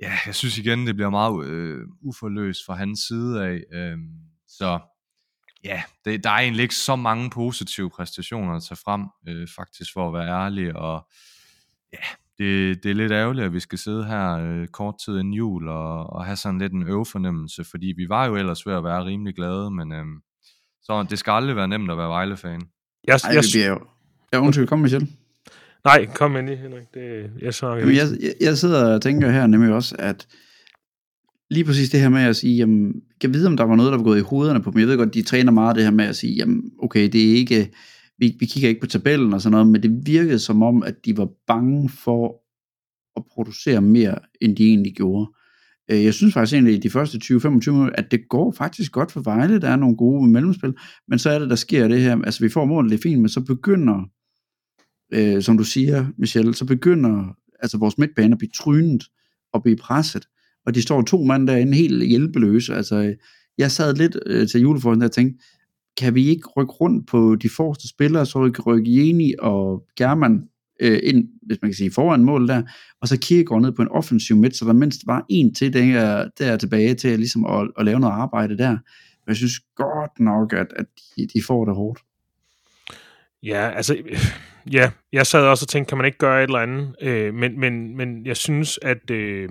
ja, 0.00 0.12
jeg 0.26 0.34
synes 0.34 0.58
igen, 0.58 0.86
det 0.86 0.94
bliver 0.94 1.10
meget 1.10 1.46
øh, 1.46 1.80
uforløst 2.02 2.60
fra 2.66 2.74
hans 2.74 3.00
side 3.00 3.44
af. 3.44 3.60
Øh, 3.72 3.98
så 4.48 4.80
ja, 5.64 5.82
det, 6.04 6.24
der 6.24 6.30
er 6.30 6.38
egentlig 6.38 6.62
ikke 6.62 6.74
så 6.74 6.96
mange 6.96 7.30
positive 7.30 7.90
præstationer 7.90 8.54
at 8.54 8.62
tage 8.62 8.78
frem, 8.84 9.04
øh, 9.28 9.48
faktisk 9.56 9.92
for 9.92 10.08
at 10.08 10.14
være 10.14 10.44
ærlig, 10.44 10.76
og 10.76 11.08
ja, 11.92 11.98
det, 12.38 12.82
det 12.82 12.90
er 12.90 12.94
lidt 12.94 13.12
ærgerligt, 13.12 13.46
at 13.46 13.52
vi 13.52 13.60
skal 13.60 13.78
sidde 13.78 14.04
her 14.04 14.30
øh, 14.30 14.66
kort 14.66 14.94
tid 15.04 15.18
inden 15.18 15.34
jul 15.34 15.68
og, 15.68 16.12
og 16.12 16.24
have 16.24 16.36
sådan 16.36 16.58
lidt 16.58 16.72
en 16.72 16.88
øvefornemmelse, 16.88 17.64
fordi 17.64 17.94
vi 17.96 18.08
var 18.08 18.26
jo 18.26 18.36
ellers 18.36 18.66
ved 18.66 18.74
at 18.74 18.84
være 18.84 19.04
rimelig 19.04 19.34
glade, 19.34 19.70
men 19.70 19.92
øh, 19.92 20.04
så 20.82 21.06
det 21.10 21.18
skal 21.18 21.30
aldrig 21.30 21.56
være 21.56 21.68
nemt 21.68 21.90
at 21.90 21.98
være 21.98 22.08
Vejle-fan. 22.08 22.62
Jeg, 23.04 23.20
Ej, 23.24 23.30
jeg, 23.34 23.42
det 23.42 23.50
bliver 23.52 23.68
jo... 23.68 23.80
Ja, 24.32 24.38
undskyld, 24.38 24.66
kom 24.66 24.78
Michel. 24.78 25.08
Nej, 25.84 26.06
kom 26.14 26.36
ind 26.36 26.50
i, 26.50 26.54
Henrik. 26.54 26.94
Det, 26.94 27.30
jeg, 27.42 27.54
så, 27.54 27.74
jeg, 27.74 27.86
jeg, 27.86 28.34
jeg 28.40 28.58
sidder 28.58 28.94
og 28.94 29.02
tænker 29.02 29.30
her 29.30 29.46
nemlig 29.46 29.74
også, 29.74 29.96
at 29.98 30.26
lige 31.50 31.64
præcis 31.64 31.90
det 31.90 32.00
her 32.00 32.08
med 32.08 32.20
at 32.20 32.36
sige, 32.36 32.56
jamen, 32.56 32.94
jeg 33.22 33.34
vide, 33.34 33.46
om 33.46 33.56
der 33.56 33.64
var 33.64 33.76
noget, 33.76 33.92
der 33.92 33.98
var 33.98 34.04
gået 34.04 34.18
i 34.18 34.22
hovederne 34.22 34.62
på 34.62 34.70
dem. 34.70 34.80
Jeg 34.80 34.88
ved 34.88 34.96
godt, 34.96 35.14
de 35.14 35.22
træner 35.22 35.52
meget 35.52 35.76
det 35.76 35.84
her 35.84 35.90
med 35.90 36.04
at 36.04 36.16
sige, 36.16 36.34
jamen, 36.34 36.62
okay, 36.78 37.08
det 37.08 37.30
er 37.30 37.34
ikke, 37.34 37.70
vi, 38.18 38.36
vi 38.40 38.46
kigger 38.46 38.68
ikke 38.68 38.80
på 38.80 38.86
tabellen 38.86 39.32
og 39.32 39.40
sådan 39.40 39.52
noget, 39.52 39.66
men 39.66 39.82
det 39.82 40.06
virkede 40.06 40.38
som 40.38 40.62
om, 40.62 40.82
at 40.82 40.94
de 41.04 41.16
var 41.16 41.28
bange 41.46 41.88
for 41.88 42.42
at 43.16 43.24
producere 43.34 43.80
mere, 43.80 44.18
end 44.40 44.56
de 44.56 44.64
egentlig 44.66 44.94
gjorde. 44.94 45.30
Øh, 45.90 46.04
jeg 46.04 46.14
synes 46.14 46.34
faktisk 46.34 46.54
egentlig, 46.54 46.74
i 46.74 46.78
de 46.78 46.90
første 46.90 47.18
20-25 47.24 47.48
minutter, 47.48 47.90
at 47.94 48.10
det 48.10 48.28
går 48.28 48.52
faktisk 48.52 48.92
godt 48.92 49.12
for 49.12 49.20
Vejle. 49.20 49.60
Der 49.60 49.68
er 49.68 49.76
nogle 49.76 49.96
gode 49.96 50.28
mellemspil, 50.30 50.74
men 51.08 51.18
så 51.18 51.30
er 51.30 51.38
det, 51.38 51.50
der 51.50 51.56
sker 51.56 51.88
det 51.88 52.00
her. 52.00 52.16
Altså, 52.16 52.40
vi 52.44 52.48
får 52.48 52.64
målet, 52.64 52.90
det 52.90 52.98
er 52.98 53.02
fint, 53.02 53.20
men 53.20 53.28
så 53.28 53.40
begynder, 53.40 54.10
øh, 55.12 55.42
som 55.42 55.58
du 55.58 55.64
siger, 55.64 56.06
Michelle, 56.18 56.54
så 56.54 56.64
begynder 56.64 57.36
altså 57.60 57.78
vores 57.78 57.98
midtbane 57.98 58.32
at 58.32 58.38
blive 58.38 58.50
trynet 58.54 59.04
og 59.52 59.62
blive 59.62 59.76
presset 59.76 60.26
og 60.68 60.74
de 60.74 60.82
står 60.82 61.02
to 61.02 61.24
mand 61.24 61.48
derinde 61.48 61.76
helt 61.76 62.08
hjælpeløse. 62.08 62.74
Altså, 62.74 63.14
jeg 63.58 63.70
sad 63.70 63.94
lidt 63.94 64.18
øh, 64.26 64.48
til 64.48 64.60
julefonden 64.60 65.02
og 65.02 65.12
tænkte, 65.12 65.44
kan 66.00 66.14
vi 66.14 66.26
ikke 66.26 66.48
rykke 66.56 66.72
rundt 66.72 67.06
på 67.06 67.36
de 67.36 67.48
forreste 67.48 67.88
spillere, 67.88 68.26
så 68.26 68.38
rykke, 68.38 68.62
rykke 68.62 68.96
Jeni 68.96 69.34
og 69.38 69.84
German 69.98 70.48
øh, 70.80 71.00
ind, 71.02 71.28
hvis 71.42 71.58
man 71.62 71.70
kan 71.70 71.76
sige, 71.76 71.90
foran 71.90 72.24
mål 72.24 72.48
der, 72.48 72.62
og 73.00 73.08
så 73.08 73.18
Kierkegaard 73.18 73.62
ned 73.62 73.72
på 73.72 73.82
en 73.82 73.88
offensiv 73.88 74.36
midt, 74.36 74.56
så 74.56 74.64
der 74.64 74.72
mindst 74.72 75.06
var 75.06 75.24
en 75.28 75.54
til 75.54 75.72
der, 75.72 76.28
der 76.38 76.56
tilbage 76.56 76.94
til 76.94 77.18
ligesom 77.18 77.46
at, 77.46 77.70
at 77.78 77.84
lave 77.84 78.00
noget 78.00 78.14
arbejde 78.14 78.58
der. 78.58 78.70
Men 78.70 79.28
jeg 79.28 79.36
synes 79.36 79.60
godt 79.76 80.20
nok, 80.20 80.52
at, 80.52 80.66
at 80.76 80.86
de, 81.16 81.26
de 81.34 81.42
får 81.46 81.64
det 81.64 81.74
hårdt. 81.74 82.00
Ja, 83.42 83.70
altså, 83.70 83.96
ja, 84.72 84.90
jeg 85.12 85.26
sad 85.26 85.40
også 85.40 85.64
og 85.64 85.68
tænkte, 85.68 85.88
kan 85.88 85.98
man 85.98 86.06
ikke 86.06 86.18
gøre 86.18 86.42
et 86.42 86.48
eller 86.48 86.58
andet? 86.58 86.94
Øh, 87.02 87.34
men, 87.34 87.60
men, 87.60 87.96
men 87.96 88.26
jeg 88.26 88.36
synes, 88.36 88.78
at 88.82 89.10
øh, 89.10 89.48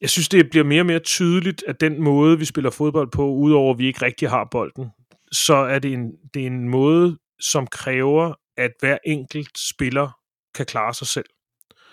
jeg 0.00 0.10
synes, 0.10 0.28
det 0.28 0.50
bliver 0.50 0.64
mere 0.64 0.82
og 0.82 0.86
mere 0.86 0.98
tydeligt, 0.98 1.64
at 1.66 1.80
den 1.80 2.02
måde, 2.02 2.38
vi 2.38 2.44
spiller 2.44 2.70
fodbold 2.70 3.10
på, 3.10 3.30
udover 3.30 3.72
at 3.72 3.78
vi 3.78 3.86
ikke 3.86 4.02
rigtig 4.02 4.30
har 4.30 4.48
bolden, 4.50 4.86
så 5.32 5.54
er 5.54 5.78
det 5.78 5.92
en, 5.92 6.12
det 6.34 6.42
er 6.42 6.46
en 6.46 6.68
måde, 6.68 7.18
som 7.40 7.66
kræver, 7.66 8.34
at 8.56 8.70
hver 8.80 8.98
enkelt 9.06 9.58
spiller 9.58 10.18
kan 10.54 10.66
klare 10.66 10.94
sig 10.94 11.06
selv. 11.06 11.26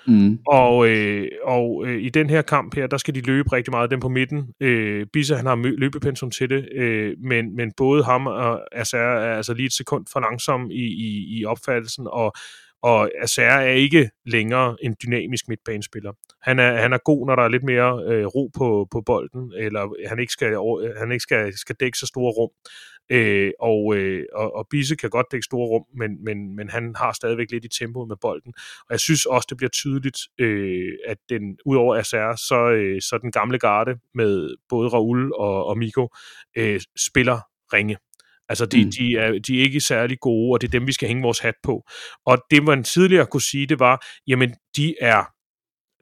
Mm. 0.08 0.40
Og, 0.48 0.90
øh, 0.90 1.28
og 1.44 1.84
øh, 1.88 2.02
i 2.02 2.10
den 2.10 2.30
her 2.30 2.42
kamp 2.42 2.76
her, 2.76 2.88
der 2.88 2.98
skal 2.98 3.16
de 3.16 3.22
løbe 3.22 3.54
rigtig 3.54 3.72
meget, 3.72 3.92
dem 3.92 4.00
på 4.00 4.10
midten. 4.10 4.54
Øh, 4.60 5.06
Bisse, 5.14 5.36
han 5.36 5.46
har 5.46 5.56
løbepensum 5.56 6.32
til 6.32 6.50
det, 6.50 6.70
øh, 6.76 7.16
men, 7.20 7.56
men 7.56 7.72
både 7.78 8.04
ham 8.04 8.28
og 8.28 8.80
Acer 8.80 8.98
er 8.98 9.38
altså 9.38 9.54
lige 9.54 9.66
et 9.66 9.74
sekund 9.74 10.06
for 10.14 10.20
langsom 10.20 10.72
i, 10.72 10.84
i, 10.84 11.40
i 11.40 11.46
opfattelsen, 11.46 12.08
og 12.12 12.34
og 12.84 13.10
Acer 13.22 13.44
er 13.44 13.74
ikke 13.74 14.10
længere 14.26 14.76
en 14.82 14.96
dynamisk 15.04 15.48
midtbanespiller. 15.48 16.14
Han 16.42 16.60
er, 16.60 16.82
han 16.82 16.94
er 16.94 16.98
god, 16.98 17.28
når 17.28 17.36
der 17.36 17.44
er 17.44 17.48
lidt 17.48 17.64
mere 17.64 18.04
øh, 18.08 18.26
ro 18.26 18.52
på, 18.58 18.88
på 18.92 19.02
bolden, 19.02 19.54
eller 19.58 20.08
han 20.10 20.20
ikke 20.20 20.34
skal, 20.34 20.58
han 20.98 21.12
ikke 21.12 21.24
skal, 21.24 21.58
skal 21.58 21.76
dække 21.80 21.98
så 21.98 22.06
store 22.06 22.32
rum. 22.32 22.50
Øh, 23.10 23.52
og, 23.60 23.96
øh, 23.96 24.26
og, 24.34 24.56
og 24.56 24.68
Bisse 24.70 24.96
kan 24.96 25.10
godt 25.10 25.28
dække 25.32 25.46
store 25.46 25.68
rum, 25.68 25.86
men, 25.98 26.24
men, 26.24 26.56
men 26.56 26.70
han 26.70 26.96
har 26.96 27.14
stadigvæk 27.14 27.52
lidt 27.52 27.66
i 27.66 27.68
tempo 27.80 28.06
med 28.06 28.16
bolden. 28.22 28.54
Og 28.80 28.92
jeg 28.92 29.00
synes 29.00 29.26
også, 29.26 29.48
det 29.50 29.58
bliver 29.58 29.70
tydeligt, 29.70 30.20
øh, 30.40 30.94
at 31.08 31.18
den, 31.30 31.58
udover 31.66 31.96
Acer, 31.96 32.36
så, 32.36 32.72
øh, 32.72 33.02
så 33.02 33.18
den 33.22 33.32
gamle 33.32 33.60
garde 33.60 34.00
med 34.14 34.56
både 34.70 34.90
Raul 34.90 35.34
og, 35.34 35.66
og 35.66 35.78
Miko 35.78 36.10
øh, 36.58 36.82
spiller 36.98 37.40
ringe. 37.74 37.98
Altså, 38.50 38.66
de, 38.66 38.86
mm. 38.86 38.92
de, 38.92 39.18
er, 39.18 39.40
de 39.48 39.60
er 39.60 39.64
ikke 39.64 39.82
særlig 39.82 40.20
gode, 40.20 40.54
og 40.54 40.62
det 40.62 40.68
er 40.68 40.72
dem, 40.72 40.88
vi 40.88 40.92
skal 40.92 41.08
hænge 41.08 41.24
vores 41.24 41.40
hat 41.40 41.56
på. 41.64 41.84
Og 42.26 42.38
det, 42.52 42.64
man 42.64 42.84
tidligere 42.84 43.26
kunne 43.26 43.42
sige, 43.42 43.68
det 43.68 43.80
var, 43.80 44.06
jamen, 44.28 44.54
de 44.78 44.96
er 45.02 45.24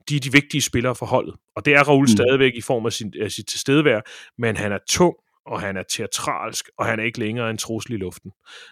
de 0.10 0.16
er 0.16 0.20
de 0.20 0.32
vigtige 0.32 0.62
spillere 0.62 0.96
for 0.96 1.06
holdet. 1.06 1.36
Og 1.56 1.66
det 1.66 1.74
er 1.74 1.84
Raul 1.84 2.04
mm. 2.04 2.08
stadigvæk 2.08 2.56
i 2.56 2.62
form 2.62 2.86
af 2.86 2.94
sin, 2.94 3.14
af 3.22 3.32
sit 3.32 3.48
tilstedevær, 3.48 4.02
men 4.38 4.58
han 4.58 4.72
er 4.72 4.80
tung, 4.90 5.16
og 5.46 5.62
han 5.62 5.78
er 5.78 5.84
teatralsk, 5.84 6.66
og 6.78 6.86
han 6.86 7.00
er 7.00 7.04
ikke 7.04 7.20
længere 7.20 7.50
en 7.50 7.58
trussel 7.58 7.94
i 7.94 7.98
luften. 7.98 8.32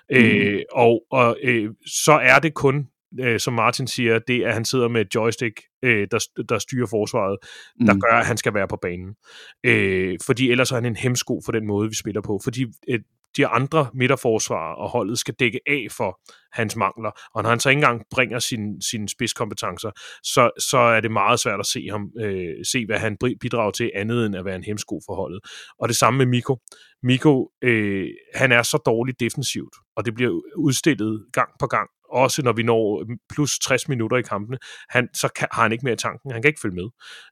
Mm. 0.10 0.16
Øh, 0.18 0.62
og 0.72 1.04
og 1.12 1.38
øh, 1.44 1.70
så 1.86 2.12
er 2.12 2.40
det 2.40 2.54
kun 2.54 2.88
øh, 3.20 3.40
som 3.40 3.54
Martin 3.54 3.88
siger, 3.88 4.20
det 4.20 4.38
er, 4.38 4.48
at 4.48 4.54
han 4.54 4.66
sidder 4.66 4.88
med 4.88 5.02
et 5.02 5.16
joystick, 5.16 5.62
øh, 5.84 6.08
der, 6.12 6.44
der 6.50 6.60
styrer 6.60 6.88
forsvaret, 6.88 7.38
mm. 7.80 7.86
der 7.86 7.94
gør, 7.94 8.18
at 8.18 8.26
han 8.26 8.38
skal 8.38 8.54
være 8.54 8.68
på 8.68 8.78
banen. 8.82 9.16
Øh, 9.64 10.20
fordi 10.26 10.52
ellers 10.52 10.72
er 10.72 10.76
han 10.76 10.86
en 10.86 10.96
hemsko 10.96 11.42
for 11.46 11.52
den 11.52 11.68
måde, 11.68 11.90
vi 11.90 11.96
spiller 11.96 12.22
på. 12.22 12.40
Fordi 12.44 12.66
øh, 12.90 13.00
de 13.38 13.48
andre 13.48 13.90
midterforsvar 13.94 14.74
og 14.74 14.90
holdet 14.90 15.20
skal 15.20 15.34
dække 15.40 15.60
af 15.68 15.88
for 15.98 16.20
hans 16.52 16.76
mangler. 16.76 17.12
Og 17.36 17.44
når 17.44 17.50
han 17.50 17.60
så 17.60 17.70
ikke 17.70 17.78
engang 17.78 18.02
bringer 18.12 18.40
sine 18.40 18.82
sin 18.92 19.08
spidskompetencer, 19.08 19.92
så, 20.24 20.52
så 20.70 20.78
er 20.78 21.02
det 21.02 21.12
meget 21.12 21.40
svært 21.40 21.60
at 21.60 21.66
se 21.66 21.88
ham 21.92 22.12
øh, 22.20 22.66
se, 22.72 22.86
hvad 22.86 23.00
han 23.00 23.18
bidrager 23.42 23.72
til 23.72 23.92
andet 23.96 24.26
end 24.26 24.36
at 24.36 24.46
være 24.46 24.56
en 24.56 24.64
hemsko 24.64 25.02
for 25.06 25.16
holdet. 25.16 25.40
Og 25.80 25.88
det 25.88 25.96
samme 25.96 26.18
med 26.18 26.26
Miko. 26.26 26.58
Miko, 27.04 27.50
øh, 27.64 28.08
han 28.36 28.52
er 28.52 28.64
så 28.64 28.78
dårligt 28.86 29.20
defensivt, 29.20 29.76
og 29.96 30.06
det 30.06 30.16
bliver 30.16 30.42
udstillet 30.56 31.26
gang 31.34 31.50
på 31.60 31.68
gang 31.68 31.90
også 32.12 32.42
når 32.42 32.54
vi 32.54 32.64
når 32.64 33.06
plus 33.34 33.60
60 33.60 33.88
minutter 33.90 34.18
i 34.18 34.22
kampene, 34.22 34.58
han, 34.90 35.08
så 35.14 35.30
kan, 35.36 35.48
har 35.52 35.62
han 35.62 35.72
ikke 35.72 35.84
mere 35.84 35.94
i 35.94 35.98
tanken. 35.98 36.32
Han 36.32 36.42
kan 36.42 36.50
ikke 36.50 36.60
følge 36.62 36.76
med. 36.76 36.90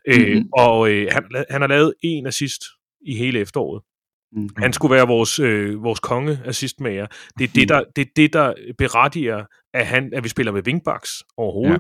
Mm-hmm. 0.08 0.38
Øh, 0.38 0.44
og 0.54 0.90
øh, 0.90 1.08
han, 1.12 1.46
han 1.50 1.62
har 1.62 1.68
lavet 1.68 1.94
en 2.04 2.28
assist 2.28 2.62
i 3.08 3.16
hele 3.16 3.40
efteråret. 3.40 3.84
Mm. 4.32 4.50
Han 4.58 4.74
skulle 4.74 4.96
være 4.96 5.08
vores, 5.08 5.40
øh, 5.40 5.84
vores 5.84 6.00
konge 6.00 6.40
assistmager. 6.46 7.08
Det 7.38 7.44
er 7.44 7.54
det, 7.56 7.70
der, 7.70 7.84
det 7.96 8.02
er 8.02 8.12
det, 8.16 8.34
der 8.34 8.54
berettiger, 8.78 9.46
at, 9.74 9.88
han, 9.88 10.14
at 10.14 10.24
vi 10.24 10.30
spiller 10.30 10.52
med 10.52 10.68
wingbacks 10.68 11.24
overhovedet. 11.38 11.74
Ja. 11.74 11.78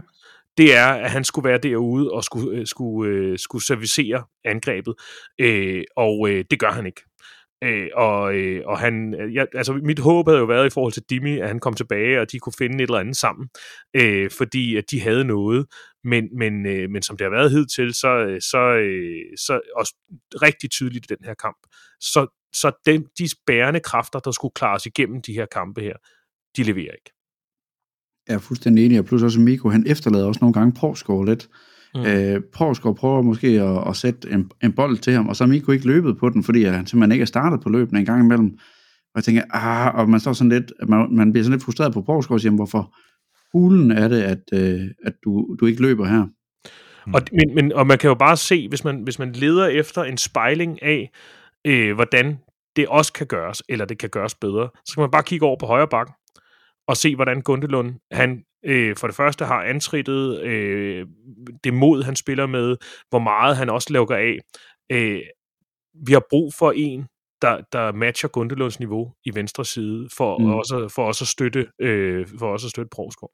Det 0.57 0.75
er, 0.75 0.87
at 0.87 1.11
han 1.11 1.23
skulle 1.23 1.49
være 1.49 1.57
derude 1.57 2.11
og 2.11 2.23
skulle, 2.23 2.57
øh, 2.57 2.67
skulle, 2.67 3.11
øh, 3.11 3.39
skulle 3.39 3.65
servicere 3.65 4.23
angrebet. 4.45 4.93
Øh, 5.39 5.83
og 5.95 6.29
øh, 6.29 6.45
det 6.51 6.59
gør 6.59 6.71
han 6.71 6.85
ikke. 6.85 7.01
Øh, 7.63 7.87
og, 7.95 8.35
øh, 8.35 8.61
og 8.65 8.79
han, 8.79 9.15
ja, 9.33 9.45
altså 9.53 9.73
mit 9.73 9.99
håb 9.99 10.27
havde 10.27 10.39
jo 10.39 10.45
været 10.45 10.65
i 10.65 10.69
forhold 10.69 10.93
til 10.93 11.03
Dimi, 11.09 11.39
at 11.39 11.47
han 11.47 11.59
kom 11.59 11.73
tilbage, 11.73 12.21
og 12.21 12.31
de 12.31 12.39
kunne 12.39 12.53
finde 12.57 12.75
et 12.75 12.81
eller 12.81 12.99
andet 12.99 13.17
sammen, 13.17 13.49
øh, 13.95 14.31
fordi 14.37 14.75
at 14.75 14.83
de 14.91 15.01
havde 15.01 15.25
noget, 15.25 15.65
men, 16.03 16.37
men, 16.37 16.65
øh, 16.65 16.89
men 16.89 17.01
som 17.01 17.17
det 17.17 17.25
har 17.25 17.31
været 17.31 17.51
hidtil, 17.51 17.93
så, 17.93 18.37
så, 18.51 18.57
øh, 18.57 19.37
så 19.37 19.59
også 19.75 19.95
rigtig 20.41 20.71
tydeligt 20.71 21.11
i 21.11 21.13
den 21.15 21.25
her 21.25 21.33
kamp, 21.33 21.57
så, 22.01 22.27
så 22.53 22.71
dem, 22.85 23.05
de 23.19 23.27
bærende 23.47 23.79
kræfter, 23.79 24.19
der 24.19 24.31
skulle 24.31 24.51
klares 24.55 24.85
igennem 24.85 25.21
de 25.21 25.33
her 25.33 25.45
kampe 25.45 25.81
her, 25.81 25.93
de 26.57 26.63
leverer 26.63 26.93
ikke. 26.93 27.11
Jeg 28.27 28.35
er 28.35 28.39
fuldstændig 28.39 28.85
enig, 28.85 28.99
og 28.99 29.05
plus 29.05 29.23
også 29.23 29.39
Miko, 29.39 29.69
han 29.69 29.83
efterlader 29.87 30.25
også 30.25 30.39
nogle 30.41 30.53
gange 30.53 30.73
Porsgaard 30.79 31.25
lidt. 31.25 31.49
Mm. 31.95 32.05
Øh, 32.05 32.41
Porsgaard 32.53 32.95
prøver 32.95 33.21
måske 33.21 33.47
at, 33.47 33.89
at 33.89 33.95
sætte 33.95 34.31
en, 34.31 34.51
en 34.63 34.73
bold 34.73 34.97
til 34.97 35.13
ham, 35.13 35.29
og 35.29 35.35
så 35.35 35.43
har 35.43 35.49
Miko 35.49 35.71
ikke 35.71 35.87
løbet 35.87 36.17
på 36.17 36.29
den, 36.29 36.43
fordi 36.43 36.63
han 36.63 36.87
simpelthen 36.87 37.11
ikke 37.11 37.21
er 37.21 37.25
startet 37.25 37.61
på 37.61 37.69
løbene 37.69 37.99
en 37.99 38.05
gang 38.05 38.23
imellem. 38.23 38.57
Og 39.13 39.15
jeg 39.15 39.23
tænker, 39.23 39.43
ah, 39.49 39.95
og 39.95 40.09
man 40.09 40.19
står 40.19 40.33
sådan 40.33 40.51
lidt, 40.51 40.71
man, 40.87 41.07
man 41.11 41.31
bliver 41.31 41.43
sådan 41.43 41.53
lidt 41.53 41.63
frustreret 41.63 41.93
på 41.93 42.01
Porsgaard 42.01 42.35
og 42.35 42.41
siger, 42.41 42.55
hvorfor 42.55 42.95
hulen 43.53 43.91
er 43.91 44.07
det, 44.07 44.21
at, 44.21 44.39
øh, 44.53 44.81
at 45.05 45.13
du, 45.23 45.55
du 45.59 45.65
ikke 45.65 45.81
løber 45.81 46.05
her? 46.05 46.25
Mm. 47.07 47.13
Og, 47.13 47.21
men, 47.31 47.55
men, 47.55 47.73
og 47.73 47.87
man 47.87 47.97
kan 47.97 48.07
jo 48.07 48.15
bare 48.15 48.37
se, 48.37 48.67
hvis 48.69 48.83
man, 48.83 49.01
hvis 49.03 49.19
man 49.19 49.31
leder 49.31 49.67
efter 49.67 50.03
en 50.03 50.17
spejling 50.17 50.83
af, 50.83 51.11
øh, 51.67 51.95
hvordan 51.95 52.39
det 52.75 52.87
også 52.87 53.13
kan 53.13 53.27
gøres, 53.27 53.63
eller 53.69 53.85
det 53.85 53.99
kan 53.99 54.09
gøres 54.09 54.35
bedre, 54.35 54.69
så 54.85 54.93
kan 54.95 55.01
man 55.01 55.11
bare 55.11 55.23
kigge 55.23 55.45
over 55.45 55.57
på 55.59 55.65
højre 55.65 55.87
bakken, 55.87 56.15
og 56.87 56.97
se, 56.97 57.15
hvordan 57.15 57.41
Gundelund, 57.41 57.95
han 58.11 58.43
øh, 58.65 58.95
for 58.95 59.07
det 59.07 59.15
første 59.15 59.45
har 59.45 59.63
antrittet 59.63 60.41
øh, 60.41 61.07
det 61.63 61.73
mod, 61.73 62.03
han 62.03 62.15
spiller 62.15 62.45
med, 62.45 62.77
hvor 63.09 63.19
meget 63.19 63.57
han 63.57 63.69
også 63.69 63.93
lukker 63.93 64.15
af. 64.15 64.37
Øh, 64.91 65.21
vi 66.07 66.13
har 66.13 66.23
brug 66.29 66.53
for 66.53 66.73
en, 66.75 67.07
der, 67.41 67.61
der 67.71 67.91
matcher 67.91 68.29
Gundelunds 68.29 68.79
niveau 68.79 69.13
i 69.25 69.35
venstre 69.35 69.65
side, 69.65 70.09
for, 70.17 70.37
mm. 70.37 70.53
også, 70.53 70.91
for 70.95 71.05
også 71.05 71.23
at 71.23 71.27
støtte, 71.27 71.67
øh, 71.81 72.27
for 72.39 72.53
også 72.53 72.67
at 72.67 72.71
støtte 72.71 72.89
Provskov. 72.89 73.31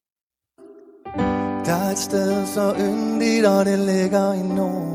Der 1.65 1.75
er 1.85 1.91
et 1.91 1.97
sted 1.97 2.45
så 2.45 2.75
yndigt, 2.79 3.45
og 3.45 3.65
det 3.65 3.79
ligger 3.79 4.33
i 4.33 4.55
Norden. 4.55 4.92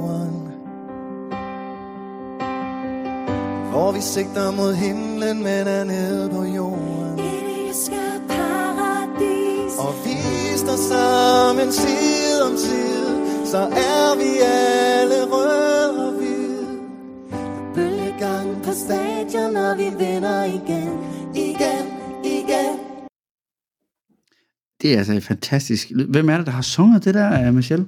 Hvor 3.78 3.92
vi 3.92 4.00
sigter 4.00 4.50
mod 4.50 4.74
himlen, 4.74 5.36
men 5.42 5.66
er 5.78 5.84
nede 5.84 6.30
på 6.30 6.42
jorden. 6.44 7.18
Og 9.84 9.92
vi 10.04 10.16
står 10.62 10.78
sammen 10.92 11.72
side 11.72 12.38
om 12.48 12.56
side, 12.56 13.46
så 13.52 13.58
er 13.58 14.08
vi 14.22 14.30
alle 14.42 15.18
røde 15.32 16.06
og 16.06 16.12
hvide. 16.18 16.66
Bølgegang 17.74 18.62
på 18.64 18.72
stadion, 18.84 19.56
og 19.56 19.78
vi 19.78 19.88
vinder 20.02 20.44
igen, 20.44 20.92
igen, 21.46 21.84
igen. 22.24 22.74
Det 24.82 24.94
er 24.94 24.98
altså 24.98 25.20
fantastisk. 25.20 25.90
Hvem 26.08 26.28
er 26.28 26.36
det, 26.36 26.46
der 26.46 26.52
har 26.52 26.62
sunget 26.62 27.04
det 27.04 27.14
der, 27.14 27.50
Michelle? 27.50 27.86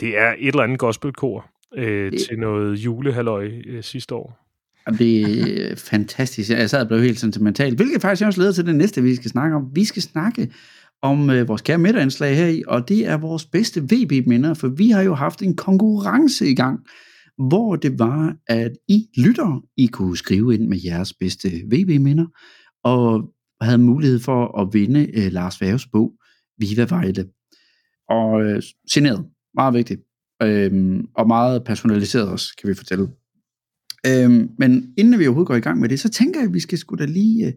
Det 0.00 0.18
er 0.18 0.34
et 0.38 0.48
eller 0.48 0.62
andet 0.62 0.78
gospelkor 0.78 1.46
øh, 1.74 2.12
det... 2.12 2.20
til 2.28 2.38
noget 2.38 2.76
julehalløj 2.76 3.50
øh, 3.66 3.82
sidste 3.82 4.14
år. 4.14 4.47
Det 4.98 5.22
er 5.22 5.70
øh, 5.70 5.76
fantastisk. 5.76 6.50
Jeg 6.50 6.70
sad 6.70 6.80
og 6.80 6.88
blev 6.88 7.00
helt 7.00 7.20
sentimental, 7.20 7.76
hvilket 7.76 8.02
faktisk 8.02 8.26
også 8.26 8.40
leder 8.40 8.52
til 8.52 8.66
det 8.66 8.76
næste, 8.76 9.02
vi 9.02 9.14
skal 9.16 9.30
snakke 9.30 9.56
om. 9.56 9.62
Vi 9.74 9.84
skal 9.84 10.02
snakke 10.02 10.52
om 11.02 11.30
øh, 11.30 11.48
vores 11.48 11.62
kære 11.62 11.78
midterindslag 11.78 12.36
her 12.36 12.46
i, 12.46 12.62
og 12.66 12.88
det 12.88 13.06
er 13.06 13.16
vores 13.16 13.46
bedste 13.46 13.82
VB-minder, 13.82 14.54
for 14.54 14.68
vi 14.68 14.90
har 14.90 15.02
jo 15.02 15.14
haft 15.14 15.42
en 15.42 15.56
konkurrence 15.56 16.46
i 16.46 16.54
gang, 16.54 16.80
hvor 17.48 17.76
det 17.76 17.98
var, 17.98 18.36
at 18.46 18.72
I 18.88 19.06
lytter, 19.16 19.64
I 19.76 19.86
kunne 19.86 20.16
skrive 20.16 20.54
ind 20.54 20.68
med 20.68 20.78
jeres 20.84 21.12
bedste 21.12 21.48
VB-minder, 21.48 22.26
og 22.84 23.30
havde 23.60 23.78
mulighed 23.78 24.18
for 24.18 24.60
at 24.60 24.68
vinde 24.72 25.08
øh, 25.14 25.32
Lars 25.32 25.60
Værges 25.60 25.86
bog, 25.86 26.12
Viva 26.58 26.86
Vejle. 26.88 27.24
Og 28.08 28.42
øh, 28.42 28.62
signeret, 28.92 29.26
meget 29.54 29.74
vigtigt, 29.74 30.00
øh, 30.42 31.00
og 31.14 31.26
meget 31.26 31.64
personaliseret 31.64 32.28
også, 32.28 32.56
kan 32.60 32.68
vi 32.68 32.74
fortælle. 32.74 33.08
Øh, 34.06 34.30
men 34.58 34.92
inden 34.96 35.18
vi 35.18 35.26
overhovedet 35.26 35.48
går 35.48 35.54
i 35.54 35.60
gang 35.60 35.80
med 35.80 35.88
det, 35.88 36.00
så 36.00 36.08
tænker 36.08 36.40
jeg, 36.40 36.48
at 36.48 36.54
vi 36.54 36.60
skal 36.60 36.78
sgu 36.78 36.96
da 36.96 37.04
lige... 37.04 37.46
Øh, 37.46 37.52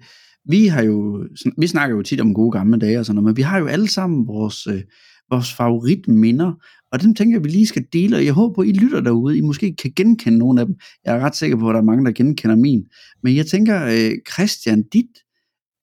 vi 0.46 0.68
har 0.68 0.84
jo, 0.84 1.28
vi 1.58 1.68
snakker 1.68 1.96
jo 1.96 2.02
tit 2.02 2.22
om 2.22 2.34
gode 2.34 2.52
gamle 2.52 2.80
dage 2.80 3.00
og 3.00 3.06
sådan 3.06 3.16
noget, 3.16 3.26
men 3.26 3.38
vi 3.38 3.42
har 3.42 3.60
jo 3.60 3.68
alle 3.68 3.88
sammen 3.88 4.28
vores, 4.28 4.68
øh, 4.68 4.82
vores 5.30 5.54
favoritminder, 5.54 6.54
og 6.92 7.02
dem 7.02 7.16
tænker 7.16 7.36
jeg, 7.36 7.44
vi 7.44 7.50
lige 7.50 7.68
skal 7.68 7.86
dele, 7.94 8.16
og 8.16 8.26
jeg 8.26 8.34
håber, 8.34 8.64
I 8.64 8.72
lytter 8.72 9.02
derude, 9.02 9.38
I 9.38 9.42
måske 9.42 9.76
kan 9.76 9.92
genkende 9.96 10.38
nogle 10.38 10.62
af 10.62 10.68
dem. 10.68 10.76
Jeg 11.06 11.16
er 11.16 11.20
ret 11.20 11.36
sikker 11.36 11.58
på, 11.58 11.70
at 11.70 11.74
der 11.74 11.80
er 11.80 11.86
mange, 11.86 12.06
der 12.06 12.12
genkender 12.12 12.56
min. 12.56 12.84
Men 13.24 13.36
jeg 13.36 13.46
tænker, 13.46 13.86
øh, 13.86 14.12
Christian, 14.34 14.84
dit 14.94 15.06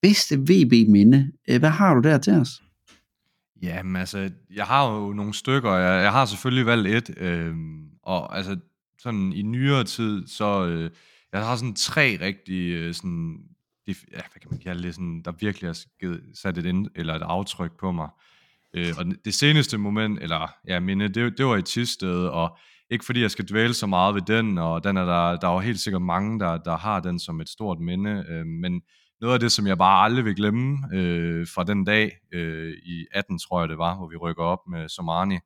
bedste 0.02 0.36
VB-minde, 0.38 1.32
øh, 1.50 1.58
hvad 1.58 1.70
har 1.70 1.94
du 1.94 2.00
der 2.08 2.18
til 2.18 2.32
os? 2.32 2.50
Jamen 3.62 3.96
altså, 3.96 4.30
jeg 4.54 4.64
har 4.64 4.94
jo 4.94 5.12
nogle 5.12 5.34
stykker, 5.34 5.72
jeg, 5.72 6.02
jeg 6.02 6.12
har 6.12 6.26
selvfølgelig 6.26 6.66
valgt 6.66 6.88
et, 6.88 7.18
øh, 7.20 7.54
og 8.02 8.36
altså 8.36 8.56
sådan 8.98 9.32
i 9.32 9.42
nyere 9.42 9.84
tid, 9.84 10.26
så 10.26 10.66
øh, 10.66 10.90
jeg 11.32 11.46
har 11.46 11.56
sådan 11.56 11.74
tre 11.74 12.18
rigtige 12.20 12.78
øh, 12.78 12.94
sådan 12.94 13.38
de, 13.87 13.94
ja, 14.12 14.16
hvad 14.16 14.40
kan 14.40 14.50
man 14.50 14.61
kalde 14.61 14.82
det, 14.82 14.94
sådan, 14.94 15.22
der 15.24 15.32
virkelig 15.40 15.68
har 15.68 15.78
givet, 16.00 16.22
sat 16.34 16.58
et, 16.58 16.66
ind, 16.66 16.87
eller 16.94 17.14
et 17.14 17.22
aftryk 17.22 17.72
på 17.80 17.92
mig. 17.92 18.08
Øh, 18.74 18.94
og 18.98 19.04
det 19.24 19.34
seneste 19.34 19.78
moment, 19.78 20.18
eller 20.22 20.52
ja, 20.66 20.80
minde, 20.80 21.08
det, 21.08 21.38
det 21.38 21.46
var 21.46 21.56
i 21.56 21.62
Tisted, 21.62 22.26
og 22.26 22.56
ikke 22.90 23.04
fordi 23.04 23.20
jeg 23.20 23.30
skal 23.30 23.48
dvæle 23.48 23.74
så 23.74 23.87
meget 23.87 24.14
ved 24.14 24.22
den, 24.22 24.58
og 24.58 24.84
den 24.84 24.96
er 24.96 25.04
der, 25.04 25.37
der 25.37 25.48
er 25.48 25.52
jo 25.52 25.58
helt 25.58 25.80
sikkert 25.80 26.02
mange, 26.02 26.40
der, 26.40 26.56
der 26.56 26.76
har 26.76 27.00
den 27.00 27.18
som 27.18 27.40
et 27.40 27.48
stort 27.48 27.80
minde, 27.80 28.24
øh, 28.28 28.46
men 28.46 28.82
noget 29.20 29.34
af 29.34 29.40
det, 29.40 29.52
som 29.52 29.66
jeg 29.66 29.78
bare 29.78 30.04
aldrig 30.04 30.24
vil 30.24 30.37
glemme 30.37 30.78
øh, 30.92 31.46
fra 31.54 31.64
den 31.64 31.84
dag 31.84 32.12
øh, 32.32 32.72
i 32.72 33.06
18, 33.12 33.38
tror 33.38 33.61
jeg 33.61 33.68
det 33.68 33.78
var, 33.78 33.96
hvor 33.96 34.08
vi 34.08 34.16
rykker 34.16 34.42
op 34.42 34.58
med 34.70 34.88
Somani, 34.88 35.38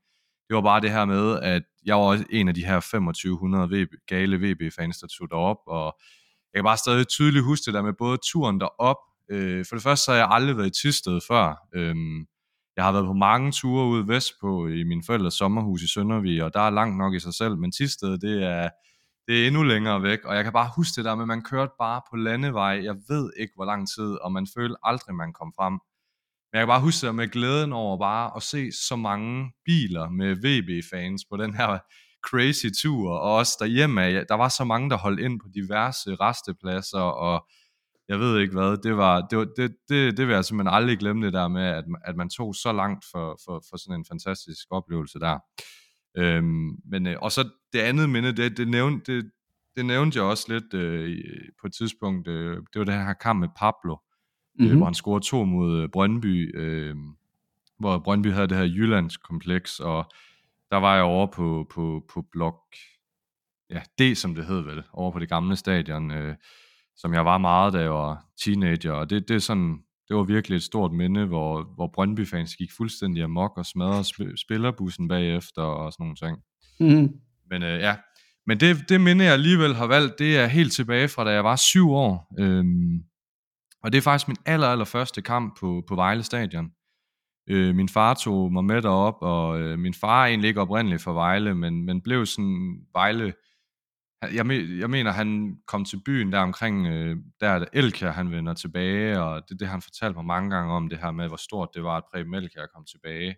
det 0.52 0.56
var 0.56 0.62
bare 0.62 0.80
det 0.80 0.90
her 0.90 1.04
med, 1.04 1.40
at 1.42 1.62
jeg 1.84 1.96
var 1.96 2.02
også 2.02 2.24
en 2.30 2.48
af 2.48 2.54
de 2.54 2.64
her 2.64 2.80
2500 2.80 3.68
VB, 3.72 3.90
gale 4.06 4.36
VB-fans, 4.36 4.98
der 4.98 5.06
tog 5.06 5.30
derop, 5.30 5.56
og 5.66 5.98
jeg 6.52 6.58
kan 6.58 6.64
bare 6.64 6.76
stadig 6.76 7.08
tydeligt 7.08 7.44
huske 7.44 7.64
det 7.66 7.74
der 7.74 7.82
med 7.82 7.92
både 7.92 8.18
turen 8.24 8.60
derop. 8.60 8.96
Øh, 9.30 9.64
for 9.68 9.76
det 9.76 9.82
første 9.82 10.04
så 10.04 10.10
har 10.10 10.18
jeg 10.18 10.28
aldrig 10.30 10.56
været 10.56 10.66
i 10.66 10.82
Tisted 10.82 11.20
før. 11.28 11.68
Øh, 11.74 11.94
jeg 12.76 12.84
har 12.84 12.92
været 12.92 13.06
på 13.06 13.12
mange 13.12 13.52
ture 13.52 13.86
ude 13.86 14.08
vestpå 14.08 14.66
i 14.66 14.82
min 14.82 15.02
forældres 15.06 15.34
sommerhus 15.34 15.82
i 15.82 15.88
Søndervig, 15.88 16.44
og 16.44 16.54
der 16.54 16.60
er 16.60 16.70
langt 16.70 16.96
nok 16.98 17.14
i 17.14 17.20
sig 17.20 17.34
selv, 17.34 17.56
men 17.58 17.72
Tisted, 17.72 18.18
det 18.18 18.42
er, 18.44 18.68
det 19.28 19.42
er 19.42 19.46
endnu 19.46 19.62
længere 19.62 20.02
væk, 20.02 20.24
og 20.24 20.34
jeg 20.36 20.44
kan 20.44 20.52
bare 20.52 20.70
huske 20.76 20.96
det 20.96 21.04
der 21.04 21.14
med, 21.14 21.24
at 21.24 21.28
man 21.28 21.42
kørte 21.42 21.72
bare 21.78 22.00
på 22.10 22.16
landevej, 22.16 22.80
jeg 22.84 22.96
ved 23.08 23.32
ikke 23.36 23.52
hvor 23.56 23.64
lang 23.64 23.88
tid, 23.88 24.14
og 24.24 24.32
man 24.32 24.46
følte 24.56 24.76
aldrig, 24.82 25.14
man 25.14 25.32
kom 25.32 25.52
frem. 25.56 25.80
Men 26.52 26.58
jeg 26.58 26.66
kan 26.66 26.68
bare 26.68 26.80
huske 26.80 27.06
det 27.06 27.14
med 27.14 27.28
glæden 27.28 27.72
over 27.72 27.98
bare 27.98 28.32
at 28.36 28.42
se 28.42 28.72
så 28.72 28.96
mange 28.96 29.52
biler 29.64 30.10
med 30.10 30.36
VB-fans 30.36 31.24
på 31.30 31.36
den 31.36 31.54
her 31.54 31.78
crazy 32.24 32.66
tur, 32.82 33.10
og 33.10 33.34
også 33.34 33.56
derhjemme, 33.60 34.24
der 34.24 34.34
var 34.34 34.48
så 34.48 34.64
mange, 34.64 34.90
der 34.90 34.96
holdt 34.96 35.20
ind 35.20 35.40
på 35.40 35.46
diverse 35.54 36.14
restepladser, 36.14 37.00
og 37.00 37.46
jeg 38.08 38.18
ved 38.20 38.40
ikke 38.40 38.52
hvad, 38.52 38.76
det 38.76 38.96
var, 38.96 39.26
det, 39.30 39.38
var, 39.38 39.44
det, 39.56 39.76
det, 39.88 40.16
det 40.16 40.26
vil 40.26 40.34
jeg 40.34 40.44
simpelthen 40.44 40.74
aldrig 40.74 40.98
glemme 40.98 41.26
det 41.26 41.32
der 41.32 41.48
med, 41.48 41.62
at, 41.62 41.84
at 42.04 42.16
man 42.16 42.28
tog 42.28 42.54
så 42.54 42.72
langt 42.72 43.04
for, 43.12 43.38
for, 43.44 43.64
for 43.70 43.76
sådan 43.76 44.00
en 44.00 44.06
fantastisk 44.10 44.66
oplevelse 44.70 45.18
der. 45.18 45.38
Øhm, 46.16 46.70
men, 46.84 47.06
øh, 47.06 47.16
og 47.22 47.32
så 47.32 47.48
det 47.72 47.78
andet 47.78 48.10
minde, 48.10 48.32
det, 48.32 48.56
det, 48.56 48.68
nævnte, 48.68 49.16
det, 49.16 49.30
det 49.76 49.86
nævnte 49.86 50.18
jeg 50.18 50.24
også 50.24 50.52
lidt 50.52 50.74
øh, 50.74 51.24
på 51.60 51.66
et 51.66 51.74
tidspunkt, 51.74 52.28
øh, 52.28 52.56
det 52.56 52.78
var 52.78 52.84
den 52.84 53.06
her 53.06 53.12
kamp 53.12 53.40
med 53.40 53.48
Pablo, 53.56 53.96
mm-hmm. 54.58 54.76
hvor 54.76 54.86
han 54.86 54.94
scorede 54.94 55.24
to 55.24 55.44
mod 55.44 55.82
øh, 55.82 55.88
Brøndby, 55.88 56.58
øh, 56.58 56.96
hvor 57.78 57.98
Brøndby 57.98 58.32
havde 58.32 58.46
det 58.46 58.56
her 58.56 58.64
Jyllands 58.64 59.16
kompleks, 59.16 59.80
og 59.80 60.04
der 60.70 60.76
var 60.76 60.94
jeg 60.94 61.04
over 61.04 61.26
på, 61.26 61.66
på, 61.74 62.04
på 62.14 62.24
blok 62.32 62.60
ja, 63.70 63.80
D, 63.98 64.14
som 64.14 64.34
det 64.34 64.46
hed 64.46 64.60
vel, 64.60 64.82
over 64.92 65.10
på 65.10 65.18
det 65.18 65.28
gamle 65.28 65.56
stadion, 65.56 66.10
øh, 66.10 66.34
som 66.96 67.14
jeg 67.14 67.24
var 67.24 67.38
meget, 67.38 67.72
da 67.72 67.78
jeg 67.78 67.90
var 67.90 68.24
teenager, 68.44 68.92
og 68.92 69.10
det, 69.10 69.28
det 69.28 69.34
er 69.34 69.38
sådan, 69.38 69.78
det 70.08 70.16
var 70.16 70.22
virkelig 70.22 70.56
et 70.56 70.62
stort 70.62 70.92
minde, 70.92 71.26
hvor, 71.26 71.62
hvor 71.74 71.90
Brøndby-fans 71.94 72.56
gik 72.56 72.70
fuldstændig 72.76 73.22
amok 73.22 73.52
og 73.56 73.66
smadrede 73.66 74.00
sp- 74.00 74.36
spillerbussen 74.36 75.08
bagefter 75.08 75.62
og 75.62 75.92
sådan 75.92 76.04
nogle 76.04 76.16
ting. 76.16 76.38
Mm. 76.80 77.20
Men 77.50 77.62
øh, 77.62 77.80
ja, 77.80 77.96
men 78.46 78.60
det, 78.60 78.88
det 78.88 79.00
minde, 79.00 79.24
jeg 79.24 79.32
alligevel 79.32 79.74
har 79.74 79.86
valgt, 79.86 80.18
det 80.18 80.38
er 80.38 80.46
helt 80.46 80.72
tilbage 80.72 81.08
fra, 81.08 81.24
da 81.24 81.30
jeg 81.30 81.44
var 81.44 81.56
syv 81.56 81.90
år. 81.90 82.34
Øhm, 82.38 83.04
og 83.82 83.92
det 83.92 83.98
er 83.98 84.02
faktisk 84.02 84.28
min 84.28 84.36
aller, 84.46 84.68
aller 84.68 84.84
første 84.84 85.22
kamp 85.22 85.58
på, 85.60 85.84
på 85.88 85.94
Vejle 85.94 86.22
Stadion. 86.22 86.70
Øh, 87.48 87.74
min 87.74 87.88
far 87.88 88.14
tog 88.14 88.52
mig 88.52 88.64
med 88.64 88.82
derop, 88.82 89.16
og 89.20 89.60
øh, 89.60 89.78
min 89.78 89.94
far 89.94 90.22
er 90.22 90.26
egentlig 90.26 90.48
ikke 90.48 90.60
oprindeligt 90.60 91.02
fra 91.02 91.12
Vejle, 91.12 91.54
men, 91.54 91.84
men 91.84 92.00
blev 92.00 92.26
sådan 92.26 92.86
Vejle 92.92 93.32
jeg, 94.34 94.46
me, 94.46 94.54
jeg 94.78 94.90
mener, 94.90 95.10
han 95.10 95.56
kom 95.66 95.84
til 95.84 96.00
byen 96.04 96.32
der 96.32 96.38
omkring, 96.38 96.86
øh, 96.86 97.16
der 97.40 97.48
er 97.48 97.64
Elkjær, 97.72 98.10
han 98.10 98.30
vender 98.30 98.54
tilbage, 98.54 99.20
og 99.20 99.48
det 99.48 99.60
det, 99.60 99.68
han 99.68 99.82
fortalte 99.82 100.16
mig 100.16 100.24
mange 100.24 100.50
gange 100.50 100.72
om, 100.72 100.88
det 100.88 100.98
her 100.98 101.10
med, 101.10 101.28
hvor 101.28 101.36
stort 101.36 101.68
det 101.74 101.84
var, 101.84 101.96
at 101.96 102.04
Preben 102.12 102.34
Elkjær 102.34 102.66
kom 102.74 102.84
tilbage. 102.84 103.36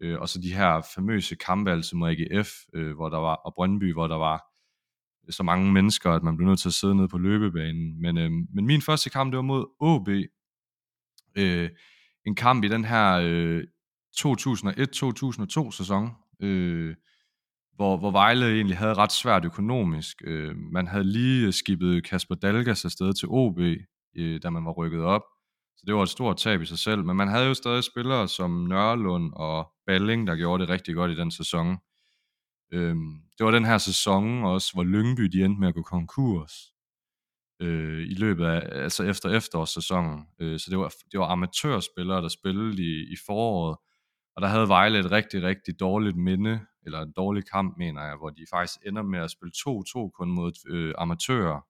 Øh, 0.00 0.20
og 0.20 0.28
så 0.28 0.40
de 0.40 0.54
her 0.54 0.86
famøse 0.94 1.36
kampe, 1.36 1.70
altså 1.70 1.96
mod 1.96 2.10
AGF, 2.10 2.48
øh, 2.74 2.94
hvor 2.94 3.08
der 3.08 3.18
var, 3.18 3.34
og 3.34 3.54
Brøndby, 3.54 3.92
hvor 3.92 4.06
der 4.06 4.16
var 4.16 4.53
så 5.30 5.42
mange 5.42 5.72
mennesker, 5.72 6.10
at 6.10 6.22
man 6.22 6.36
blev 6.36 6.48
nødt 6.48 6.60
til 6.60 6.68
at 6.68 6.72
sidde 6.72 6.94
nede 6.94 7.08
på 7.08 7.18
løbebanen. 7.18 8.00
Men, 8.02 8.18
øh, 8.18 8.30
men 8.54 8.66
min 8.66 8.82
første 8.82 9.10
kamp, 9.10 9.32
det 9.32 9.36
var 9.36 9.42
mod 9.42 9.66
OB. 9.80 10.08
Øh, 11.36 11.70
en 12.26 12.34
kamp 12.34 12.64
i 12.64 12.68
den 12.68 12.84
her 12.84 13.20
øh, 13.22 13.62
2001-2002 14.16 15.70
sæson. 15.70 16.10
Øh, 16.40 16.94
hvor, 17.76 17.96
hvor 17.96 18.10
Vejle 18.10 18.54
egentlig 18.54 18.76
havde 18.76 18.94
ret 18.94 19.12
svært 19.12 19.44
økonomisk. 19.44 20.22
Øh, 20.24 20.56
man 20.56 20.86
havde 20.86 21.04
lige 21.04 21.46
øh, 21.46 21.52
skibet 21.52 22.04
Kasper 22.04 22.34
Dalgas 22.34 22.84
afsted 22.84 23.12
til 23.14 23.28
OB, 23.30 23.58
øh, 24.16 24.42
da 24.42 24.50
man 24.50 24.64
var 24.64 24.72
rykket 24.72 25.00
op. 25.00 25.22
Så 25.76 25.84
det 25.86 25.94
var 25.94 26.02
et 26.02 26.08
stort 26.08 26.36
tab 26.36 26.62
i 26.62 26.66
sig 26.66 26.78
selv. 26.78 27.04
Men 27.04 27.16
man 27.16 27.28
havde 27.28 27.46
jo 27.46 27.54
stadig 27.54 27.84
spillere 27.84 28.28
som 28.28 28.50
Nørlund 28.50 29.32
og 29.36 29.72
Balling, 29.86 30.26
der 30.26 30.36
gjorde 30.36 30.62
det 30.62 30.70
rigtig 30.70 30.94
godt 30.94 31.10
i 31.10 31.16
den 31.16 31.30
sæson. 31.30 31.76
Øhm, 32.72 33.22
det 33.38 33.44
var 33.46 33.50
den 33.50 33.64
her 33.64 33.78
sæson 33.78 34.44
også, 34.44 34.72
hvor 34.74 34.84
Lyngby 34.84 35.22
de 35.22 35.44
endte 35.44 35.60
med 35.60 35.68
at 35.68 35.74
gå 35.74 35.82
konkurs 35.82 36.74
øh, 37.60 38.02
i 38.10 38.14
løbet 38.14 38.44
af, 38.44 38.82
altså 38.82 39.04
efter 39.04 39.28
efterårssæsonen. 39.28 40.26
Øh, 40.40 40.58
så 40.58 40.70
det 40.70 40.78
var, 40.78 40.92
det 41.12 41.20
var 41.20 41.26
amatørspillere, 41.26 42.22
der 42.22 42.28
spillede 42.28 42.82
i, 42.82 43.12
i 43.12 43.16
foråret, 43.26 43.76
og 44.36 44.42
der 44.42 44.48
havde 44.48 44.68
Vejle 44.68 44.98
et 44.98 45.10
rigtig, 45.10 45.42
rigtig 45.42 45.80
dårligt 45.80 46.16
minde, 46.16 46.60
eller 46.86 47.00
en 47.02 47.12
dårlig 47.12 47.44
kamp, 47.50 47.76
mener 47.78 48.02
jeg, 48.02 48.16
hvor 48.16 48.30
de 48.30 48.46
faktisk 48.50 48.80
ender 48.86 49.02
med 49.02 49.18
at 49.18 49.30
spille 49.30 49.52
2-2 49.56 50.10
kun 50.10 50.30
mod 50.30 50.52
øh, 50.68 50.94
amatører 50.98 51.60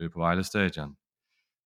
øh, 0.00 0.10
på 0.10 0.18
Vejle 0.18 0.44
Stadion. 0.44 0.96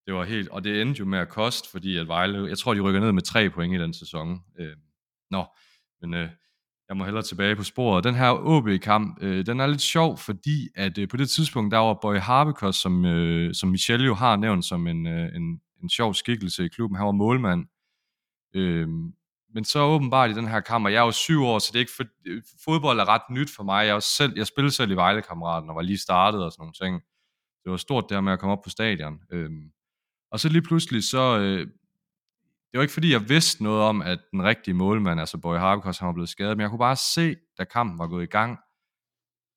Det 0.07 0.15
var 0.15 0.25
helt, 0.25 0.49
og 0.49 0.65
det 0.65 0.83
endte 0.83 0.99
jo 0.99 1.05
med 1.05 1.19
at 1.19 1.29
koste, 1.29 1.71
fordi 1.71 1.97
at 1.97 2.09
Vejle, 2.09 2.49
jeg 2.49 2.59
tror, 2.59 2.75
de 2.75 2.81
rykker 2.81 3.01
ned 3.01 3.13
med 3.13 3.23
tre 3.23 3.51
point 3.51 3.75
i 3.75 3.83
den 3.83 3.95
sæson. 3.95 4.45
Øh, 4.59 4.77
nå, 5.31 5.45
men 6.01 6.15
øh, 6.15 6.31
jeg 6.89 6.97
må 6.97 7.05
hellere 7.05 7.23
tilbage 7.23 7.57
på 7.57 7.65
sporet. 7.65 8.05
Den 8.05 8.15
her 8.15 8.31
OB-kamp, 8.31 9.23
øh, 9.23 9.47
den 9.47 9.61
er 9.61 9.67
lidt 9.67 9.81
sjov, 9.81 10.19
fordi 10.19 10.69
at 10.75 10.99
øh, 10.99 11.09
på 11.09 11.17
det 11.17 11.31
tidspunkt, 11.31 11.73
der 11.73 11.79
var 11.79 11.99
Boy 12.03 12.17
Harbekos, 12.17 12.77
som, 12.77 13.05
øh, 13.05 13.55
som 13.55 13.69
Michel 13.69 14.05
jo 14.05 14.15
har 14.15 14.37
nævnt 14.37 14.65
som 14.65 14.87
en, 14.87 15.07
øh, 15.07 15.37
en, 15.37 15.61
en 15.83 15.91
sjov 15.91 16.15
skikkelse 16.15 16.65
i 16.65 16.69
klubben, 16.69 16.97
han 16.97 17.07
var 17.07 17.13
målmand. 17.13 17.67
Øh, 18.55 18.89
men 19.55 19.65
så 19.65 19.81
åbenbart 19.81 20.31
i 20.31 20.35
den 20.35 20.49
her 20.49 20.61
kamp, 20.61 20.85
og 20.85 20.93
jeg 20.93 20.99
er 20.99 21.05
jo 21.05 21.11
syv 21.11 21.43
år, 21.43 21.59
så 21.59 21.71
det 21.73 21.79
er 21.79 21.81
ikke 21.81 21.93
for, 21.97 22.05
øh, 22.27 22.43
fodbold 22.65 23.01
er 23.01 23.09
ret 23.09 23.31
nyt 23.31 23.51
for 23.57 23.63
mig. 23.63 23.87
Jeg, 23.87 23.97
er 23.97 24.01
selv, 24.01 24.33
jeg 24.37 24.47
spillede 24.47 24.75
selv 24.75 24.91
i 24.91 24.95
Vejlekammeraten 24.95 25.71
og 25.71 25.77
var 25.77 25.83
lige 25.83 25.99
startet 25.99 26.45
og 26.45 26.53
sådan 26.53 26.63
nogle 26.63 26.73
ting. 26.73 27.03
Det 27.65 27.71
var 27.71 27.77
stort 27.77 28.05
der 28.11 28.21
med 28.21 28.33
at 28.33 28.39
komme 28.39 28.53
op 28.53 28.63
på 28.65 28.71
stadion. 28.71 29.21
Øh, 29.33 29.51
og 30.31 30.41
så 30.41 30.49
lige 30.49 30.63
pludselig, 30.63 31.05
så... 31.05 31.39
Øh, 31.39 31.67
det 32.77 32.79
var 32.79 32.83
ikke 32.83 32.95
fordi, 32.95 33.13
jeg 33.13 33.29
vidste 33.29 33.63
noget 33.63 33.83
om, 33.83 34.03
at 34.03 34.19
den 34.33 34.43
rigtige 34.43 34.75
målmand, 34.75 35.21
altså 35.21 35.39
Boy 35.39 35.57
Harkos, 35.57 35.99
han 35.99 36.07
var 36.07 36.13
blevet 36.13 36.29
skadet, 36.29 36.57
men 36.57 36.63
jeg 36.63 36.71
kunne 36.71 36.79
bare 36.79 36.97
se, 36.97 37.37
da 37.59 37.65
kampen 37.65 37.99
var 37.99 38.07
gået 38.07 38.23
i 38.23 38.27
gang, 38.27 38.59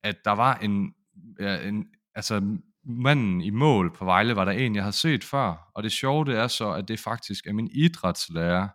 at 0.03 0.15
der 0.25 0.31
var 0.31 0.55
en, 0.55 0.93
ja, 1.39 1.67
en 1.67 1.85
altså 2.15 2.57
manden 2.85 3.41
i 3.41 3.49
mål 3.49 3.93
på 3.95 4.05
Vejle, 4.05 4.35
var 4.35 4.45
der 4.45 4.51
en, 4.51 4.75
jeg 4.75 4.83
havde 4.83 4.95
set 4.95 5.23
før. 5.23 5.71
Og 5.75 5.83
det 5.83 5.91
sjove, 5.91 6.25
det 6.25 6.37
er 6.37 6.47
så, 6.47 6.71
at 6.71 6.87
det 6.87 6.99
faktisk 6.99 7.47
er 7.47 7.53
min 7.53 7.69
idrætslærer, 7.73 8.67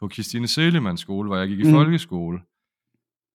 på 0.00 0.10
Christine 0.10 0.48
Selemanns 0.48 1.00
skole, 1.00 1.28
hvor 1.28 1.36
jeg 1.36 1.48
gik 1.48 1.58
i 1.58 1.62
mm. 1.62 1.70
folkeskole. 1.70 2.40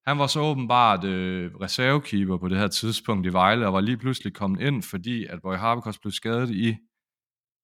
Han 0.07 0.19
var 0.19 0.27
så 0.27 0.39
åbenbart 0.39 1.03
øh, 1.03 1.55
reservekeeper 1.55 2.37
på 2.37 2.47
det 2.47 2.57
her 2.57 2.67
tidspunkt 2.67 3.27
i 3.27 3.33
Vejle, 3.33 3.67
og 3.67 3.73
var 3.73 3.81
lige 3.81 3.97
pludselig 3.97 4.33
kommet 4.33 4.61
ind, 4.61 4.83
fordi 4.83 5.25
at 5.25 5.41
Boy 5.41 5.55
Harvekos 5.55 5.99
blev 5.99 6.11
skadet 6.11 6.49
i 6.49 6.77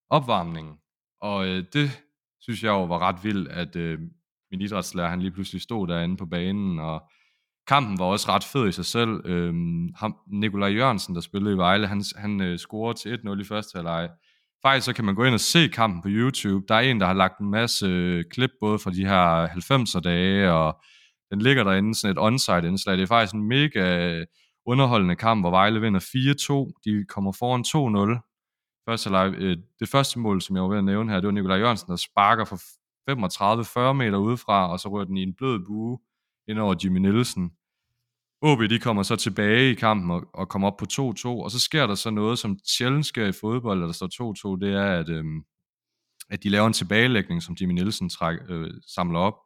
opvarmningen. 0.10 0.78
Og 1.22 1.48
øh, 1.48 1.64
det 1.74 2.07
synes 2.42 2.64
jeg 2.64 2.70
jo 2.70 2.84
var 2.84 3.00
ret 3.00 3.24
vildt, 3.24 3.48
at 3.48 3.76
øh, 3.76 4.00
min 4.52 4.62
idrætslærer, 4.62 5.10
han 5.10 5.20
lige 5.20 5.32
pludselig 5.32 5.62
stod 5.62 5.88
derinde 5.88 6.18
på 6.18 6.26
banen, 6.26 6.80
og 6.80 7.02
kampen 7.68 8.00
var 8.00 8.06
også 8.06 8.32
ret 8.32 8.44
fed 8.44 8.68
i 8.68 8.72
sig 8.72 8.86
selv. 8.86 9.22
Øh, 9.26 9.54
ham, 9.96 10.16
Nikolaj 10.28 10.70
Jørgensen, 10.70 11.16
der 11.16 11.22
spillede 11.22 11.56
i 11.56 11.58
Vejle, 11.58 11.88
han, 11.88 12.04
han 12.16 12.42
øh, 12.42 12.58
scorede 12.58 13.00
til 13.00 13.20
1-0 13.28 13.42
i 13.42 13.44
første 13.44 13.76
halvleg. 13.76 14.10
Faktisk 14.62 14.86
så 14.86 14.94
kan 14.94 15.06
man 15.06 15.16
gå 15.16 15.24
ind 15.24 15.34
og 15.34 15.40
se 15.40 15.68
kampen 15.68 16.02
på 16.02 16.08
YouTube. 16.12 16.66
Der 16.68 16.76
er 16.76 16.80
en, 16.80 17.00
der 17.00 17.06
har 17.06 17.14
lagt 17.14 17.40
en 17.40 17.52
masse 17.52 17.86
øh, 17.86 18.24
klip, 18.32 18.50
både 18.62 18.80
fra 18.80 18.92
de 18.92 19.06
her 19.06 19.48
90'er 19.48 20.00
dage, 20.00 20.52
og 20.52 20.84
den 21.32 21.42
ligger 21.42 21.64
derinde, 21.64 21.96
sådan 21.96 22.12
et 22.12 22.22
onside 22.22 22.68
indslag. 22.68 22.98
Det 22.98 23.04
er 23.04 23.08
faktisk 23.08 23.34
en 23.34 23.48
mega 23.48 24.14
øh, 24.14 24.26
underholdende 24.66 25.16
kamp, 25.16 25.42
hvor 25.42 25.50
Vejle 25.50 25.82
vinder 25.82 26.00
4-2. 26.00 26.82
De 26.86 27.06
kommer 27.10 27.32
foran 27.40 27.64
2-0. 28.16 28.27
Første 28.90 29.10
leg, 29.10 29.34
øh, 29.38 29.58
det 29.80 29.90
første 29.90 30.20
mål, 30.20 30.42
som 30.42 30.56
jeg 30.56 30.64
var 30.64 30.70
ved 30.70 30.78
at 30.78 30.84
nævne 30.84 31.12
her, 31.12 31.20
det 31.20 31.28
var 31.28 31.32
Nikolaj 31.32 31.58
Jørgensen, 31.58 31.90
der 31.90 31.96
sparker 31.96 32.46
for 32.46 32.58
35-40 33.10 33.94
meter 33.94 34.18
udefra, 34.18 34.72
og 34.72 34.80
så 34.80 34.90
rører 34.90 35.06
den 35.06 35.18
i 35.18 35.24
en 35.24 35.34
blød 35.34 35.66
bue 35.66 36.00
ind 36.48 36.60
over 36.60 36.76
Jimmy 36.84 37.00
Nielsen. 37.00 37.52
OB 38.42 38.60
de 38.60 38.80
kommer 38.80 39.04
så 39.04 39.16
tilbage 39.16 39.72
i 39.72 39.74
kampen 39.74 40.12
og, 40.12 40.24
og 40.34 40.50
kommer 40.50 40.68
op 40.68 40.78
på 40.78 40.86
2-2, 40.92 41.28
og 41.28 41.52
så 41.52 41.60
sker 41.60 41.88
der 41.88 41.96
så 41.96 42.10
noget, 42.10 42.40
som 42.40 42.60
sjældent 42.66 43.06
sker 43.06 43.26
i 43.26 43.32
fodbold, 43.32 43.82
der 43.82 43.92
står 43.92 44.56
2-2, 44.56 44.60
det 44.66 44.74
er, 44.74 45.00
at, 45.00 45.10
øh, 45.10 45.26
at 46.30 46.44
de 46.44 46.50
laver 46.50 46.68
en 46.68 46.74
tilbagelægning, 46.74 47.44
som 47.44 47.56
Jimmy 47.62 47.74
Nielsen 47.74 48.10
træk, 48.10 48.38
øh, 48.50 48.72
samler 48.88 49.20
op, 49.20 49.38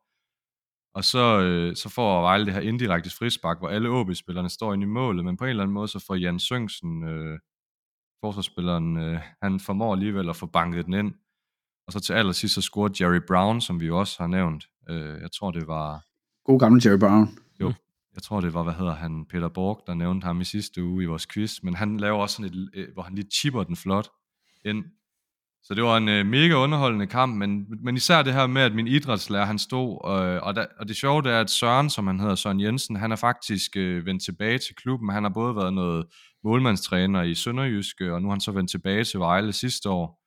og 0.95 1.03
så, 1.03 1.41
øh, 1.41 1.75
så 1.75 1.89
får 1.89 2.21
Vejle 2.21 2.45
det 2.45 2.53
her 2.53 2.61
indirekte 2.61 3.09
frispark, 3.09 3.59
hvor 3.59 3.69
alle 3.69 3.89
OB-spillerne 3.89 4.49
står 4.49 4.73
inde 4.73 4.83
i 4.83 4.87
målet, 4.87 5.25
men 5.25 5.37
på 5.37 5.43
en 5.43 5.49
eller 5.49 5.63
anden 5.63 5.73
måde, 5.73 5.87
så 5.87 6.03
får 6.07 6.15
Jan 6.15 6.39
Søngsen, 6.39 7.03
øh, 7.03 7.39
forsvarsspilleren, 8.21 8.97
øh, 8.97 9.19
han 9.43 9.59
formår 9.59 9.93
alligevel 9.93 10.29
at 10.29 10.35
få 10.35 10.45
banket 10.45 10.85
den 10.85 10.93
ind, 10.93 11.13
og 11.87 11.93
så 11.93 11.99
til 11.99 12.13
allersidst, 12.13 12.53
så 12.55 12.61
scorer 12.61 12.89
Jerry 13.01 13.21
Brown, 13.27 13.61
som 13.61 13.79
vi 13.79 13.85
jo 13.85 13.99
også 13.99 14.15
har 14.19 14.27
nævnt. 14.27 14.65
Øh, 14.89 15.21
jeg 15.21 15.31
tror, 15.31 15.51
det 15.51 15.67
var... 15.67 16.03
God 16.45 16.59
gammel 16.59 16.81
Jerry 16.85 16.99
Brown. 16.99 17.37
Jo, 17.61 17.73
jeg 18.15 18.23
tror 18.23 18.41
det 18.41 18.53
var, 18.53 18.63
hvad 18.63 18.73
hedder 18.73 18.95
han, 18.95 19.25
Peter 19.25 19.49
Borg, 19.49 19.83
der 19.87 19.93
nævnte 19.93 20.25
ham 20.25 20.41
i 20.41 20.43
sidste 20.43 20.83
uge 20.83 21.03
i 21.03 21.05
vores 21.05 21.27
quiz, 21.27 21.63
men 21.63 21.75
han 21.75 21.97
laver 21.97 22.17
også 22.19 22.35
sådan 22.35 22.51
et, 22.51 22.69
øh, 22.73 22.87
hvor 22.93 23.03
han 23.03 23.15
lige 23.15 23.29
chipper 23.31 23.63
den 23.63 23.75
flot 23.75 24.09
ind. 24.65 24.85
Så 25.63 25.73
det 25.73 25.83
var 25.83 25.97
en 25.97 26.07
uh, 26.07 26.25
mega 26.25 26.53
underholdende 26.53 27.07
kamp, 27.07 27.35
men, 27.35 27.65
men 27.83 27.95
især 27.95 28.21
det 28.21 28.33
her 28.33 28.47
med, 28.47 28.61
at 28.61 28.75
min 28.75 28.87
idrætslærer, 28.87 29.45
han 29.45 29.59
stod, 29.59 29.91
øh, 30.05 30.43
og, 30.43 30.55
der, 30.55 30.65
og 30.79 30.87
det 30.87 30.95
sjove 30.95 31.21
det 31.21 31.31
er, 31.31 31.39
at 31.39 31.49
Søren, 31.49 31.89
som 31.89 32.07
han 32.07 32.19
hedder, 32.19 32.35
Søren 32.35 32.61
Jensen, 32.61 32.95
han 32.95 33.11
er 33.11 33.15
faktisk 33.15 33.77
øh, 33.77 34.05
vendt 34.05 34.23
tilbage 34.23 34.57
til 34.57 34.75
klubben. 34.75 35.09
Han 35.09 35.23
har 35.23 35.29
både 35.29 35.55
været 35.55 35.73
noget 35.73 36.05
målmandstræner 36.43 37.21
i 37.21 37.35
Sønderjyske, 37.35 38.13
og 38.13 38.21
nu 38.21 38.27
har 38.27 38.33
han 38.33 38.41
så 38.41 38.51
vendt 38.51 38.71
tilbage 38.71 39.03
til 39.03 39.19
Vejle 39.19 39.53
sidste 39.53 39.89
år. 39.89 40.21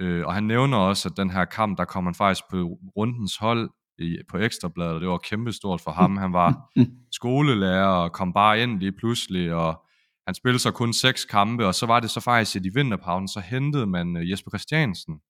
Øh, 0.00 0.26
og 0.26 0.34
han 0.34 0.44
nævner 0.44 0.76
også, 0.76 1.08
at 1.08 1.16
den 1.16 1.30
her 1.30 1.44
kamp, 1.44 1.78
der 1.78 1.84
kom 1.84 2.04
han 2.04 2.14
faktisk 2.14 2.44
på 2.50 2.78
rundens 2.96 3.36
hold 3.36 3.70
i, 3.98 4.18
på 4.30 4.38
Ekstrabladet, 4.38 4.94
og 4.94 5.00
det 5.00 5.08
var 5.08 5.18
kæmpestort 5.18 5.80
for 5.80 5.90
ham. 5.90 6.16
Han 6.16 6.32
var 6.32 6.70
skolelærer 7.18 7.86
og 7.86 8.12
kom 8.12 8.32
bare 8.32 8.62
ind 8.62 8.80
lige 8.80 8.92
pludselig, 8.92 9.54
og 9.54 9.85
han 10.26 10.34
spillede 10.34 10.58
så 10.62 10.70
kun 10.70 10.92
seks 10.92 11.24
kampe, 11.24 11.66
og 11.66 11.74
så 11.74 11.86
var 11.86 12.00
det 12.00 12.10
så 12.10 12.20
faktisk, 12.20 12.56
at 12.56 12.66
i 12.66 12.68
vinterpausen, 12.68 13.28
så 13.28 13.40
hentede 13.40 13.86
man 13.86 14.16
øh, 14.16 14.30
Jesper 14.30 14.50
Christiansen, 14.50 15.20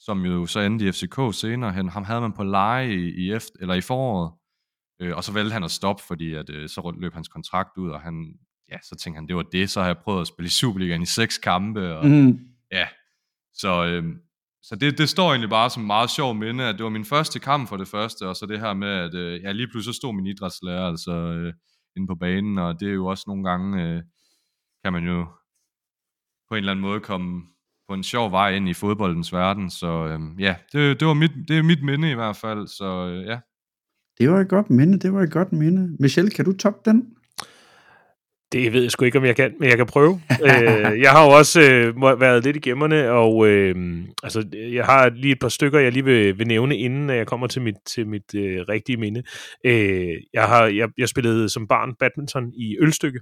som 0.00 0.24
jo 0.24 0.46
så 0.46 0.60
endte 0.60 0.88
i 0.88 0.92
FCK 0.92 1.18
senere 1.32 1.72
hen. 1.72 1.88
Ham 1.88 2.04
havde 2.04 2.20
man 2.20 2.32
på 2.32 2.44
leje 2.44 2.94
i, 2.94 3.14
i, 3.24 3.32
efter, 3.32 3.56
eller 3.60 3.74
i 3.74 3.80
foråret, 3.80 4.32
øh, 5.00 5.16
og 5.16 5.24
så 5.24 5.32
valgte 5.32 5.52
han 5.52 5.64
at 5.64 5.70
stoppe, 5.70 6.02
fordi 6.06 6.34
at, 6.34 6.50
øh, 6.50 6.68
så 6.68 6.96
løb 7.00 7.14
hans 7.14 7.28
kontrakt 7.28 7.76
ud, 7.78 7.90
og 7.90 8.00
han, 8.00 8.34
ja, 8.72 8.76
så 8.82 8.96
tænkte 8.96 9.18
han, 9.18 9.28
det 9.28 9.36
var 9.36 9.42
det, 9.42 9.70
så 9.70 9.80
har 9.80 9.86
jeg 9.86 9.98
prøvet 9.98 10.20
at 10.20 10.26
spille 10.26 10.46
i 10.46 10.50
Superligaen 10.50 11.02
i 11.02 11.06
seks 11.06 11.38
kampe, 11.38 11.96
og 11.96 12.06
Mm. 12.06 12.38
ja, 12.72 12.86
så, 13.54 13.84
øh, 13.86 14.04
så 14.62 14.76
det, 14.76 14.98
det 14.98 15.08
står 15.08 15.30
egentlig 15.30 15.50
bare 15.50 15.70
som 15.70 15.82
meget 15.82 16.10
sjov 16.10 16.34
minde, 16.34 16.64
at 16.64 16.74
det 16.74 16.84
var 16.84 16.90
min 16.90 17.04
første 17.04 17.38
kamp 17.38 17.68
for 17.68 17.76
det 17.76 17.88
første, 17.88 18.28
og 18.28 18.36
så 18.36 18.46
det 18.46 18.60
her 18.60 18.74
med, 18.74 18.88
at 18.88 19.14
øh, 19.14 19.42
ja, 19.42 19.52
lige 19.52 19.68
pludselig 19.68 19.94
stod 19.94 20.14
min 20.14 20.26
idrætslærer 20.26 20.86
altså 20.88 21.12
øh, 21.12 21.52
inde 21.98 22.06
på 22.06 22.14
banen, 22.14 22.58
og 22.58 22.80
det 22.80 22.88
er 22.88 22.92
jo 22.92 23.06
også 23.06 23.24
nogle 23.26 23.44
gange, 23.50 23.82
øh, 23.82 24.02
kan 24.84 24.92
man 24.92 25.04
jo 25.04 25.26
på 26.48 26.54
en 26.54 26.58
eller 26.58 26.72
anden 26.72 26.82
måde 26.82 27.00
komme 27.00 27.42
på 27.88 27.94
en 27.94 28.02
sjov 28.02 28.30
vej 28.32 28.50
ind 28.50 28.68
i 28.68 28.74
fodboldens 28.74 29.32
verden, 29.32 29.70
så 29.70 30.06
øh, 30.06 30.42
ja, 30.42 30.54
det, 30.72 31.00
det 31.00 31.08
var 31.08 31.14
mit, 31.14 31.30
det 31.48 31.58
er 31.58 31.62
mit 31.62 31.84
minde 31.84 32.10
i 32.10 32.14
hvert 32.14 32.36
fald, 32.36 32.66
så 32.66 33.06
øh, 33.06 33.26
ja. 33.26 33.40
Det 34.18 34.30
var 34.30 34.40
et 34.40 34.48
godt 34.48 34.70
minde, 34.70 34.98
det 34.98 35.12
var 35.12 35.22
et 35.22 35.32
godt 35.32 35.52
minde. 35.52 35.96
Michelle, 36.00 36.30
kan 36.30 36.44
du 36.44 36.52
toppe 36.52 36.90
den? 36.90 37.14
Det 38.52 38.72
ved 38.72 38.82
jeg 38.82 38.90
sgu 38.90 39.04
ikke, 39.04 39.18
om 39.18 39.24
jeg 39.24 39.36
kan, 39.36 39.54
men 39.60 39.68
jeg 39.68 39.76
kan 39.76 39.86
prøve. 39.86 40.20
øh, 40.44 41.00
jeg 41.00 41.10
har 41.10 41.24
jo 41.24 41.30
også 41.30 41.60
øh, 41.60 42.20
været 42.20 42.44
lidt 42.44 42.56
i 42.56 42.60
gemmerne, 42.60 43.10
og 43.10 43.48
øh, 43.48 43.74
altså, 44.22 44.44
jeg 44.52 44.84
har 44.84 45.08
lige 45.08 45.32
et 45.32 45.40
par 45.40 45.48
stykker, 45.48 45.78
jeg 45.78 45.92
lige 45.92 46.04
vil, 46.04 46.38
vil 46.38 46.46
nævne, 46.46 46.76
inden 46.76 47.10
jeg 47.10 47.26
kommer 47.26 47.46
til 47.46 47.62
mit, 47.62 47.74
til 47.86 48.06
mit 48.06 48.34
øh, 48.34 48.60
rigtige 48.68 48.96
minde. 48.96 49.22
Øh, 49.64 50.16
jeg, 50.32 50.44
har, 50.44 50.66
jeg, 50.66 50.88
jeg 50.98 51.08
spillede 51.08 51.48
som 51.48 51.68
barn 51.68 51.94
badminton 52.00 52.52
i 52.54 52.76
Ølstykke, 52.80 53.20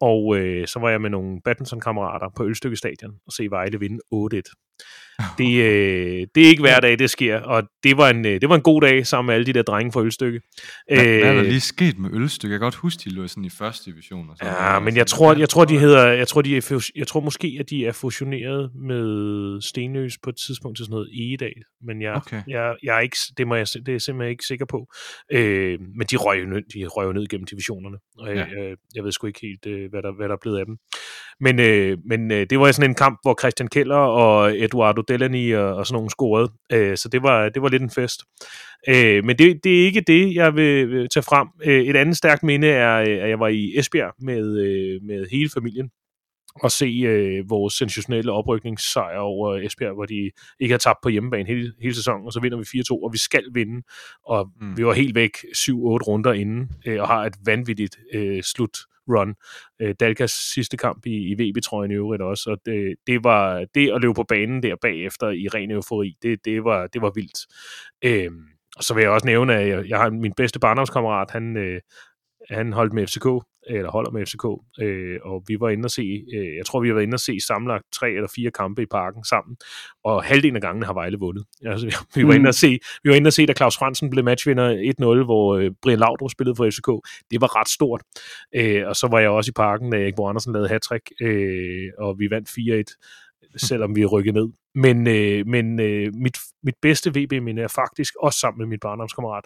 og 0.00 0.36
øh, 0.36 0.66
så 0.66 0.78
var 0.78 0.90
jeg 0.90 1.00
med 1.00 1.10
nogle 1.10 1.40
badmintonkammerater 1.44 2.28
på 2.36 2.44
Ølstykke 2.44 2.76
Stadion 2.76 3.12
og 3.26 3.32
se 3.32 3.46
Vejle 3.50 3.80
vinde 3.80 3.98
8-1. 4.14 4.71
Det, 5.38 5.62
øh, 5.62 6.26
det 6.34 6.44
er 6.44 6.48
ikke 6.48 6.62
hver 6.62 6.80
dag, 6.80 6.98
det 6.98 7.10
sker, 7.10 7.40
og 7.40 7.62
det 7.82 7.96
var 7.96 8.10
en, 8.10 8.26
øh, 8.26 8.40
det 8.40 8.48
var 8.48 8.54
en 8.54 8.62
god 8.62 8.80
dag 8.80 9.06
sammen 9.06 9.26
med 9.26 9.34
alle 9.34 9.46
de 9.46 9.52
der 9.52 9.62
drenge 9.62 9.92
fra 9.92 10.02
Ølstykke. 10.02 10.40
Hvad, 10.86 10.96
hvad 10.96 11.06
er 11.06 11.34
der 11.34 11.42
lige 11.42 11.60
sket 11.60 11.98
med 11.98 12.10
Ølstykke? 12.12 12.52
Jeg 12.52 12.60
kan 12.60 12.64
godt 12.64 12.74
huske, 12.74 13.00
de 13.04 13.14
lå 13.14 13.28
sådan 13.28 13.44
i 13.44 13.50
første 13.50 13.90
division. 13.90 14.30
Og 14.30 14.36
sådan 14.36 14.52
ja, 14.52 14.78
men 14.78 14.96
jeg 14.96 15.06
tror, 15.06 15.34
jeg 15.34 15.48
tror, 15.48 15.64
de 15.64 15.78
hedder, 15.78 16.08
jeg 16.08 16.28
tror, 16.28 16.42
de 16.42 16.56
er, 16.56 16.90
jeg 16.96 17.06
tror 17.06 17.20
måske, 17.20 17.56
at 17.60 17.70
de 17.70 17.86
er 17.86 17.92
fusioneret 17.92 18.70
med 18.74 19.60
Stenøs 19.60 20.18
på 20.22 20.30
et 20.30 20.36
tidspunkt 20.46 20.76
til 20.76 20.84
sådan 20.84 20.94
noget 20.94 21.08
Egedal, 21.20 21.62
men 21.82 22.02
jeg, 22.02 22.14
okay. 22.14 22.42
jeg, 22.48 22.74
jeg 22.82 22.96
er 22.96 23.00
ikke, 23.00 23.16
det, 23.36 23.46
må 23.46 23.54
jeg, 23.54 23.66
det 23.66 23.88
er 23.88 23.92
jeg 23.92 24.02
simpelthen 24.02 24.30
ikke 24.30 24.44
sikker 24.46 24.66
på. 24.66 24.86
Øh, 25.32 25.78
men 25.98 26.06
de 26.10 26.16
røg, 26.16 26.46
ned, 26.46 26.62
de 26.74 26.86
røg 26.86 27.14
ned 27.14 27.26
gennem 27.28 27.46
divisionerne, 27.46 27.96
og 28.18 28.28
ja. 28.28 28.44
jeg, 28.44 28.76
jeg 28.94 29.04
ved 29.04 29.12
sgu 29.12 29.26
ikke 29.26 29.40
helt, 29.42 29.66
øh, 29.66 29.90
hvad 29.90 30.02
der, 30.02 30.16
hvad 30.16 30.28
der 30.28 30.34
er 30.34 30.42
blevet 30.42 30.58
af 30.58 30.66
dem. 30.66 30.76
Men, 31.42 31.60
øh, 31.60 31.98
men 32.04 32.30
øh, 32.30 32.46
det 32.50 32.58
var 32.60 32.72
sådan 32.72 32.90
en 32.90 32.94
kamp, 32.94 33.18
hvor 33.22 33.36
Christian 33.40 33.68
Keller 33.68 33.96
og 33.96 34.58
Eduardo 34.58 35.00
Delaney 35.00 35.56
og, 35.56 35.74
og 35.74 35.86
sådan 35.86 35.96
nogle 35.96 36.10
scorede, 36.10 36.52
øh, 36.72 36.96
så 36.96 37.08
det 37.08 37.22
var, 37.22 37.48
det 37.48 37.62
var 37.62 37.68
lidt 37.68 37.82
en 37.82 37.90
fest. 37.90 38.20
Øh, 38.88 39.24
men 39.24 39.38
det, 39.38 39.60
det 39.64 39.80
er 39.80 39.84
ikke 39.84 40.00
det, 40.00 40.34
jeg 40.34 40.54
vil 40.54 41.08
tage 41.08 41.24
frem. 41.24 41.48
Øh, 41.64 41.84
et 41.84 41.96
andet 41.96 42.16
stærkt 42.16 42.42
minde 42.42 42.68
er, 42.68 43.00
øh, 43.00 43.22
at 43.22 43.28
jeg 43.28 43.40
var 43.40 43.48
i 43.48 43.72
Esbjerg 43.76 44.14
med, 44.18 44.58
øh, 44.58 45.02
med 45.02 45.26
hele 45.30 45.50
familien 45.54 45.90
og 46.54 46.70
se 46.70 46.86
øh, 46.86 47.50
vores 47.50 47.74
sensationelle 47.74 48.32
oprykningssejr 48.32 49.18
over 49.18 49.56
Esbjerg, 49.56 49.94
hvor 49.94 50.04
de 50.04 50.30
ikke 50.60 50.72
har 50.72 50.78
tabt 50.78 50.98
på 51.02 51.08
hjemmebane 51.08 51.48
hele, 51.48 51.72
hele 51.82 51.94
sæsonen, 51.94 52.26
og 52.26 52.32
så 52.32 52.40
vinder 52.40 52.58
vi 52.58 52.64
4-2, 52.64 53.04
og 53.04 53.12
vi 53.12 53.18
skal 53.18 53.44
vinde, 53.54 53.82
og 54.26 54.50
mm. 54.60 54.76
vi 54.76 54.86
var 54.86 54.92
helt 54.92 55.14
væk 55.14 55.36
7-8 55.36 55.72
runder 55.72 56.32
inden, 56.32 56.70
øh, 56.86 57.00
og 57.00 57.08
har 57.08 57.24
et 57.24 57.34
vanvittigt 57.44 57.96
øh, 58.14 58.42
slut 58.42 58.76
run. 59.08 59.34
Øh, 59.80 59.94
Dalkas 60.00 60.30
sidste 60.30 60.76
kamp 60.76 61.06
i, 61.06 61.10
i 61.10 61.34
VB-trøjen 61.34 61.90
i 61.90 61.94
øvrigt 61.94 62.22
også, 62.22 62.50
og 62.50 62.58
det, 62.66 62.94
det 63.06 63.24
var 63.24 63.66
det 63.74 63.90
at 63.90 64.00
løbe 64.00 64.14
på 64.14 64.24
banen 64.28 64.62
der 64.62 64.76
bagefter 64.82 65.28
i 65.28 65.48
ren 65.48 65.70
eufori, 65.70 66.16
det, 66.22 66.44
det, 66.44 66.64
var, 66.64 66.86
det 66.86 67.02
var 67.02 67.12
vildt. 67.14 67.38
Øh, 68.04 68.30
og 68.76 68.84
så 68.84 68.94
vil 68.94 69.02
jeg 69.02 69.10
også 69.10 69.26
nævne, 69.26 69.54
at 69.54 69.68
jeg, 69.68 69.88
jeg 69.88 69.98
har 69.98 70.10
min 70.10 70.32
bedste 70.36 70.60
barndomskammerat, 70.60 71.30
han, 71.30 71.56
øh, 71.56 71.80
han 72.50 72.72
holdt 72.72 72.92
med 72.92 73.06
FCK, 73.06 73.26
eller 73.66 73.90
holder 73.90 74.10
med 74.10 74.26
FCK, 74.26 74.44
øh, 74.84 75.18
og 75.24 75.44
vi 75.46 75.60
var 75.60 75.68
inde 75.68 75.86
og 75.86 75.90
se, 75.90 76.24
øh, 76.34 76.56
jeg 76.56 76.66
tror 76.66 76.80
vi 76.80 76.88
har 76.88 76.94
været 76.94 77.06
inde 77.06 77.14
og 77.14 77.20
se 77.20 77.40
samlet 77.46 77.82
tre 77.92 78.10
eller 78.10 78.28
fire 78.36 78.50
kampe 78.50 78.82
i 78.82 78.86
parken 78.86 79.24
sammen, 79.24 79.56
og 80.04 80.24
halvdelen 80.24 80.56
af 80.56 80.62
gangene 80.62 80.86
har 80.86 80.94
Vejle 80.94 81.18
vundet. 81.18 81.44
Altså, 81.64 81.86
vi, 82.14 82.20
vi, 82.20 82.26
var 82.26 82.34
inde 82.34 82.48
og 82.48 82.54
se, 82.54 82.78
vi 83.02 83.10
var 83.10 83.16
inde 83.16 83.28
og 83.28 83.32
se, 83.32 83.46
da 83.46 83.52
Claus 83.52 83.76
Fransen 83.78 84.10
blev 84.10 84.24
matchvinder 84.24 84.92
1-0, 85.20 85.24
hvor 85.24 85.56
øh, 85.56 85.70
Brian 85.82 85.98
Laudrup 85.98 86.30
spillede 86.30 86.56
for 86.56 86.70
FCK. 86.70 86.88
Det 87.30 87.40
var 87.40 87.60
ret 87.60 87.68
stort. 87.68 88.02
Øh, 88.54 88.88
og 88.88 88.96
så 88.96 89.08
var 89.10 89.18
jeg 89.18 89.30
også 89.30 89.50
i 89.50 89.56
parken, 89.56 89.92
da 89.92 90.02
Erik 90.02 90.14
Bo 90.16 90.26
Andersen 90.26 90.52
lavede 90.52 90.68
hat 90.68 90.82
øh, 91.20 91.88
og 91.98 92.18
vi 92.18 92.30
vandt 92.30 92.48
4-1 92.48 93.28
selvom 93.56 93.96
vi 93.96 94.02
er 94.02 94.06
rykket 94.06 94.34
ned. 94.34 94.48
Men, 94.74 95.06
øh, 95.06 95.46
men 95.46 95.80
øh, 95.80 96.14
mit, 96.14 96.38
mit 96.62 96.74
bedste 96.82 97.10
VB-minde 97.10 97.62
er 97.62 97.68
faktisk 97.68 98.14
også 98.20 98.38
sammen 98.38 98.58
med 98.58 98.66
min 98.66 98.78
barndomskammerat. 98.78 99.44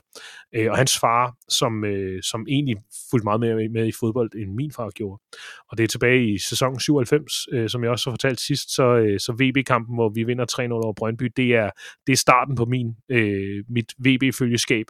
Øh, 0.55 0.71
og 0.71 0.77
hans 0.77 0.99
far, 0.99 1.35
som, 1.49 1.85
øh, 1.85 2.23
som 2.23 2.47
egentlig 2.49 2.77
fulgte 3.11 3.25
meget 3.25 3.41
mere 3.41 3.69
med 3.69 3.87
i 3.87 3.93
fodbold, 4.01 4.31
end 4.35 4.55
min 4.55 4.73
far 4.73 4.91
gjorde. 4.91 5.23
Og 5.71 5.79
det 5.79 5.85
er 5.85 5.89
tilbage 5.89 6.33
i 6.35 6.39
sæson 6.39 6.81
97, 6.81 7.33
øh, 7.53 7.69
som 7.69 7.83
jeg 7.83 7.91
også 7.91 8.11
har 8.11 8.12
fortalt 8.12 8.41
sidst, 8.41 8.75
så, 8.75 8.97
øh, 8.97 9.21
så 9.21 9.33
VB-kampen, 9.33 9.97
hvor 9.97 10.09
vi 10.09 10.25
vinder 10.25 10.45
3-0 10.45 10.73
over 10.73 10.93
Brøndby, 10.93 11.33
det 11.37 11.55
er, 11.55 11.71
det 12.07 12.12
er 12.12 12.17
starten 12.17 12.55
på 12.57 12.65
min, 12.65 12.95
øh, 13.09 13.65
mit 13.69 13.93
VB-følgeskab. 13.99 14.87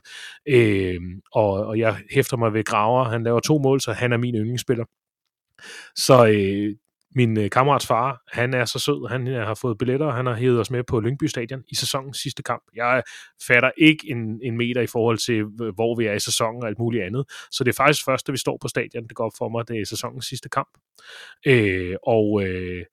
Øh, 0.48 1.00
og, 1.32 1.50
og 1.50 1.78
jeg 1.78 1.96
hæfter 2.10 2.36
mig 2.36 2.52
ved 2.52 2.64
Graver. 2.64 3.04
Han 3.04 3.22
laver 3.22 3.40
to 3.40 3.58
mål, 3.58 3.80
så 3.80 3.92
han 3.92 4.12
er 4.12 4.16
min 4.16 4.34
yndlingsspiller. 4.34 4.84
Så 5.96 6.26
øh, 6.26 6.74
min 7.16 7.38
øh, 7.38 7.50
kammerats 7.50 7.86
far, 7.86 8.22
han 8.32 8.54
er 8.54 8.64
så 8.64 8.78
sød, 8.78 9.08
han 9.08 9.26
har 9.26 9.54
fået 9.54 9.78
billetter, 9.78 10.06
og 10.06 10.14
han 10.14 10.26
har 10.26 10.34
hævet 10.34 10.60
os 10.60 10.70
med 10.70 10.84
på 10.84 11.00
Lyngby 11.00 11.24
Stadion 11.24 11.62
i 11.68 11.74
sæsonens 11.74 12.16
sidste 12.16 12.42
kamp. 12.42 12.62
Jeg 12.74 13.02
fatter 13.46 13.70
ikke 13.78 14.10
en, 14.10 14.40
en 14.42 14.56
meter 14.56 14.80
i 14.80 14.86
forhold 14.86 15.18
til, 15.18 15.44
hvor 15.74 15.98
vi 15.98 16.06
er 16.06 16.12
i 16.12 16.20
sæsonen 16.20 16.62
og 16.62 16.68
alt 16.68 16.78
muligt 16.78 17.04
andet. 17.04 17.24
Så 17.50 17.64
det 17.64 17.70
er 17.70 17.76
faktisk 17.76 18.04
først, 18.04 18.26
da 18.26 18.32
vi 18.32 18.38
står 18.38 18.58
på 18.60 18.68
stadion, 18.68 19.08
det 19.08 19.16
går 19.16 19.24
op 19.24 19.32
for 19.38 19.48
mig, 19.48 19.68
det 19.68 19.80
er 19.80 19.84
sæsonens 19.84 20.26
sidste 20.26 20.48
kamp. 20.48 20.68
Øh, 21.46 21.96
og 22.06 22.42
øh, 22.46 22.84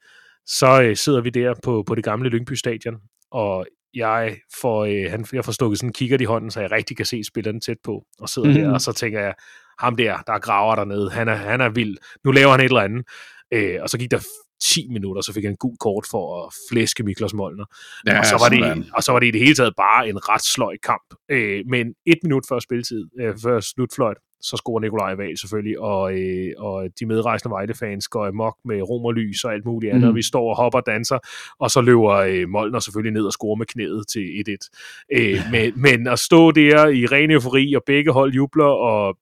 så 0.46 0.82
øh, 0.82 0.96
sidder 0.96 1.22
vi 1.22 1.30
der 1.30 1.54
på, 1.64 1.84
på 1.88 1.96
det 1.96 2.04
gamle 2.04 2.30
Lyngby 2.30 2.54
Stadion, 2.54 2.96
og 3.32 3.66
jeg 3.94 4.38
får, 4.62 4.86
øh, 4.86 5.12
han, 5.12 5.26
jeg 5.34 5.46
får 5.46 5.52
stukket 5.52 5.80
sådan 5.80 5.90
en 5.90 5.94
kigger 5.94 6.18
i 6.22 6.26
hånden, 6.26 6.52
så 6.52 6.62
jeg 6.62 6.72
rigtig 6.72 6.98
kan 6.98 7.06
se 7.06 7.24
spilleren 7.24 7.62
tæt 7.62 7.78
på, 7.84 8.04
og 8.20 8.30
sidder 8.30 8.50
mm-hmm. 8.50 8.64
der, 8.68 8.74
og 8.74 8.82
så 8.82 8.94
tænker 8.94 9.20
jeg, 9.20 9.34
ham 9.80 9.96
der, 9.96 10.18
der 10.28 10.40
graver 10.40 10.76
dernede, 10.76 11.12
han 11.12 11.28
er, 11.28 11.36
han 11.36 11.62
er 11.62 11.70
vild. 11.70 11.98
Nu 12.24 12.32
laver 12.32 12.52
han 12.52 12.60
et 12.60 12.66
eller 12.66 12.82
andet. 12.82 13.08
Øh, 13.54 13.78
og 13.82 13.90
så 13.90 13.98
gik 13.98 14.12
der 14.12 14.20
10 14.64 14.88
minutter, 14.90 15.22
så 15.22 15.34
fik 15.34 15.44
han 15.44 15.54
en 15.54 15.58
gul 15.58 15.78
kort 15.80 16.06
for 16.12 16.46
at 16.46 16.54
flæske 16.70 17.04
Miklos 17.04 17.34
Molner. 17.34 17.66
Ja, 18.08 18.20
og, 18.20 18.26
så 18.26 18.38
var 18.38 18.50
det, 18.50 18.86
og 18.94 19.04
så 19.04 19.12
var 19.12 19.20
det 19.20 19.28
i 19.28 19.32
det 19.32 19.42
hele 19.42 19.56
taget 19.56 19.74
bare 19.78 20.10
en 20.10 20.30
ret 20.30 20.44
sløj 20.44 20.76
kamp. 20.84 21.08
Øh, 21.32 21.64
men 21.70 21.94
et 22.06 22.18
minut 22.24 22.44
før 22.50 22.60
spilletid, 22.60 23.06
øh, 23.20 23.34
før 23.44 23.60
slutfløjt, 23.60 24.18
så 24.42 24.58
scorer 24.58 24.80
Nikolaj 24.80 25.16
Wahl 25.16 25.38
selvfølgelig, 25.38 25.80
og, 25.80 26.20
øh, 26.20 26.54
og 26.58 26.88
de 27.00 27.06
medrejsende 27.06 27.52
Vejle-fans 27.52 28.08
går 28.08 28.28
amok 28.28 28.56
med 28.66 28.82
romerlys 28.82 29.44
og 29.44 29.54
alt 29.54 29.66
muligt 29.66 29.92
andet, 29.92 30.04
mm. 30.04 30.10
og 30.10 30.16
vi 30.16 30.22
står 30.22 30.50
og 30.50 30.56
hopper 30.56 30.80
og 30.80 30.86
danser, 30.86 31.20
og 31.60 31.72
så 31.72 31.82
løber 31.82 32.12
øh, 32.12 32.50
Molner 32.50 32.80
selvfølgelig 32.80 33.14
ned 33.14 33.26
og 33.26 33.34
scorer 33.34 33.56
med 33.56 33.66
knæet 33.66 34.08
til 34.08 34.26
1-1. 34.50 35.18
Øh, 35.18 35.40
men, 35.54 35.82
men 35.82 36.08
at 36.08 36.20
stå 36.20 36.52
der 36.52 36.88
i 36.88 37.06
ren 37.06 37.32
eufori, 37.32 37.74
og 37.74 37.84
begge 37.86 38.12
hold 38.12 38.34
jubler, 38.34 38.74
og 38.92 39.18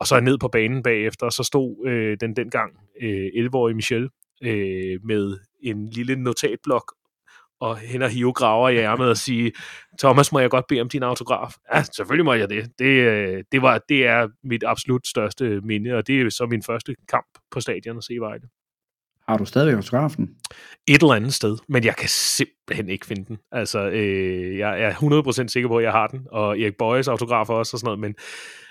og 0.00 0.06
så 0.06 0.20
ned 0.20 0.38
på 0.38 0.48
banen 0.48 0.82
bagefter, 0.82 1.26
og 1.26 1.32
så 1.32 1.42
stod 1.42 1.86
øh, 1.86 2.16
den 2.20 2.36
dengang 2.36 2.72
øh, 3.02 3.26
11-årige 3.26 3.74
Michel 3.74 4.08
øh, 4.42 4.98
med 5.04 5.38
en 5.62 5.88
lille 5.88 6.16
notatblok 6.16 6.92
og 7.60 7.76
hen 7.76 8.02
og 8.02 8.10
hive 8.10 8.32
graver 8.32 8.68
i 8.68 8.76
ærmet 8.76 9.08
og 9.08 9.16
sige, 9.16 9.52
Thomas, 9.98 10.32
må 10.32 10.38
jeg 10.38 10.50
godt 10.50 10.66
bede 10.68 10.80
om 10.80 10.88
din 10.88 11.02
autograf? 11.02 11.54
Ja, 11.74 11.82
selvfølgelig 11.82 12.24
må 12.24 12.34
jeg 12.34 12.48
det. 12.48 12.72
Det, 12.78 12.84
øh, 12.84 13.44
det, 13.52 13.62
var, 13.62 13.80
det 13.88 14.06
er 14.06 14.28
mit 14.44 14.64
absolut 14.66 15.06
største 15.06 15.60
minde, 15.60 15.92
og 15.92 16.06
det 16.06 16.20
er 16.20 16.30
så 16.30 16.46
min 16.46 16.62
første 16.62 16.94
kamp 17.08 17.26
på 17.50 17.60
stadion 17.60 17.96
at 17.98 18.04
se 18.04 18.14
Vejle. 18.20 18.48
Har 19.30 19.36
du 19.36 19.44
stadigvæk 19.44 19.76
autografen? 19.76 20.28
Et 20.88 21.02
eller 21.02 21.14
andet 21.14 21.34
sted, 21.34 21.56
men 21.68 21.84
jeg 21.84 21.96
kan 21.96 22.08
simpelthen 22.08 22.88
ikke 22.88 23.06
finde 23.06 23.24
den. 23.24 23.38
Altså, 23.52 23.88
øh, 23.88 24.58
jeg 24.58 24.80
er 24.80 24.92
100% 25.44 25.48
sikker 25.48 25.68
på, 25.68 25.76
at 25.76 25.84
jeg 25.84 25.92
har 25.92 26.06
den, 26.06 26.20
og 26.32 26.60
Erik 26.60 26.74
Bøjes 26.78 27.08
autograf 27.08 27.48
også 27.48 27.76
og 27.76 27.80
sådan 27.80 27.86
noget, 27.86 28.00
men 28.00 28.14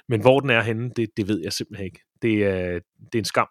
men 0.09 0.21
hvor 0.21 0.39
den 0.39 0.49
er 0.49 0.61
henne, 0.61 0.89
det, 0.95 1.09
det 1.17 1.27
ved 1.27 1.41
jeg 1.43 1.53
simpelthen 1.53 1.85
ikke. 1.85 1.99
Det 2.21 2.45
er, 2.45 2.79
det 3.13 3.15
er 3.15 3.19
en 3.19 3.25
skam. 3.25 3.47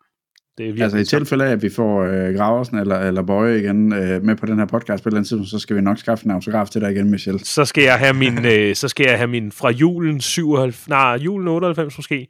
Det 0.58 0.80
er 0.80 0.82
altså 0.82 0.98
i 0.98 1.04
tilfælde 1.04 1.44
af, 1.44 1.50
at 1.50 1.62
vi 1.62 1.68
får 1.68 2.02
øh, 2.02 2.34
Graversen 2.34 2.78
eller, 2.78 2.98
eller 2.98 3.22
Bøje 3.22 3.58
igen 3.58 3.92
øh, 3.92 4.22
med 4.22 4.36
på 4.36 4.46
den 4.46 4.58
her 4.58 4.66
podcast 4.66 5.02
på 5.02 5.08
et 5.08 5.12
eller 5.12 5.18
andet 5.18 5.28
tidspunkt, 5.28 5.50
så 5.50 5.58
skal 5.58 5.76
vi 5.76 5.80
nok 5.80 5.98
skaffe 5.98 6.24
en 6.24 6.30
autograf 6.30 6.68
til 6.68 6.80
dig 6.80 6.90
igen, 6.90 7.10
Michel. 7.10 7.44
Så 7.44 7.64
skal 7.64 7.84
jeg 7.84 7.98
have 7.98 8.14
min, 8.14 8.46
øh, 8.46 8.74
så 8.74 8.88
skal 8.88 9.06
jeg 9.08 9.16
have 9.16 9.28
min 9.28 9.52
fra 9.52 9.70
julen 9.70 10.20
97, 10.20 10.88
nej, 10.88 11.14
julen 11.14 11.48
98 11.48 11.98
måske, 11.98 12.28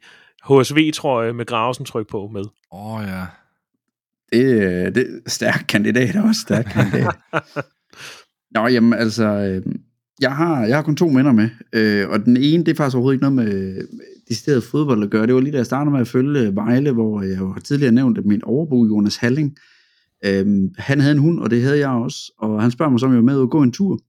HSV-trøje 0.49 1.33
med 1.33 1.45
Graversen 1.45 1.85
tryk 1.85 2.07
på 2.09 2.29
med. 2.33 2.43
Åh 2.71 2.95
oh, 2.95 3.03
ja. 3.03 3.25
Det, 4.33 4.43
øh, 4.43 4.95
det 4.95 4.97
er 4.97 5.29
stærk 5.29 5.65
kandidat 5.69 6.15
også, 6.15 6.41
stærk 6.41 6.65
kandidat. 6.65 7.15
Nå, 8.55 8.67
jamen 8.67 8.93
altså, 8.93 9.25
øh, 9.25 9.73
jeg 10.21 10.35
har, 10.35 10.65
jeg 10.65 10.77
har 10.77 10.83
kun 10.83 10.95
to 10.95 11.07
minder 11.09 11.31
med, 11.31 11.49
øh, 11.73 12.09
og 12.09 12.25
den 12.25 12.37
ene, 12.37 12.63
det 12.63 12.71
er 12.71 12.75
faktisk 12.75 12.95
overhovedet 12.95 13.15
ikke 13.15 13.29
noget 13.29 13.49
med 13.49 13.81
decideret 14.29 14.63
fodbold 14.63 15.03
at 15.03 15.09
gøre. 15.09 15.27
Det 15.27 15.35
var 15.35 15.41
lige 15.41 15.51
da 15.51 15.57
jeg 15.57 15.65
startede 15.65 15.91
med 15.91 16.01
at 16.01 16.07
følge 16.07 16.55
Vejle, 16.55 16.91
hvor 16.91 17.21
jeg 17.21 17.37
har 17.37 17.61
tidligere 17.63 17.91
nævnt, 17.91 18.17
at 18.17 18.25
min 18.25 18.43
overbo, 18.43 18.85
Jonas 18.85 19.15
Halling, 19.15 19.57
øh, 20.25 20.45
han 20.77 20.99
havde 20.99 21.11
en 21.11 21.17
hund, 21.17 21.39
og 21.39 21.51
det 21.51 21.61
havde 21.61 21.79
jeg 21.79 21.89
også, 21.89 22.33
og 22.37 22.61
han 22.61 22.71
spørger 22.71 22.89
mig 22.89 22.99
så, 22.99 23.05
om 23.05 23.11
jeg 23.11 23.17
var 23.17 23.33
med 23.33 23.41
at 23.41 23.49
gå 23.49 23.61
en 23.61 23.71
tur. 23.71 23.99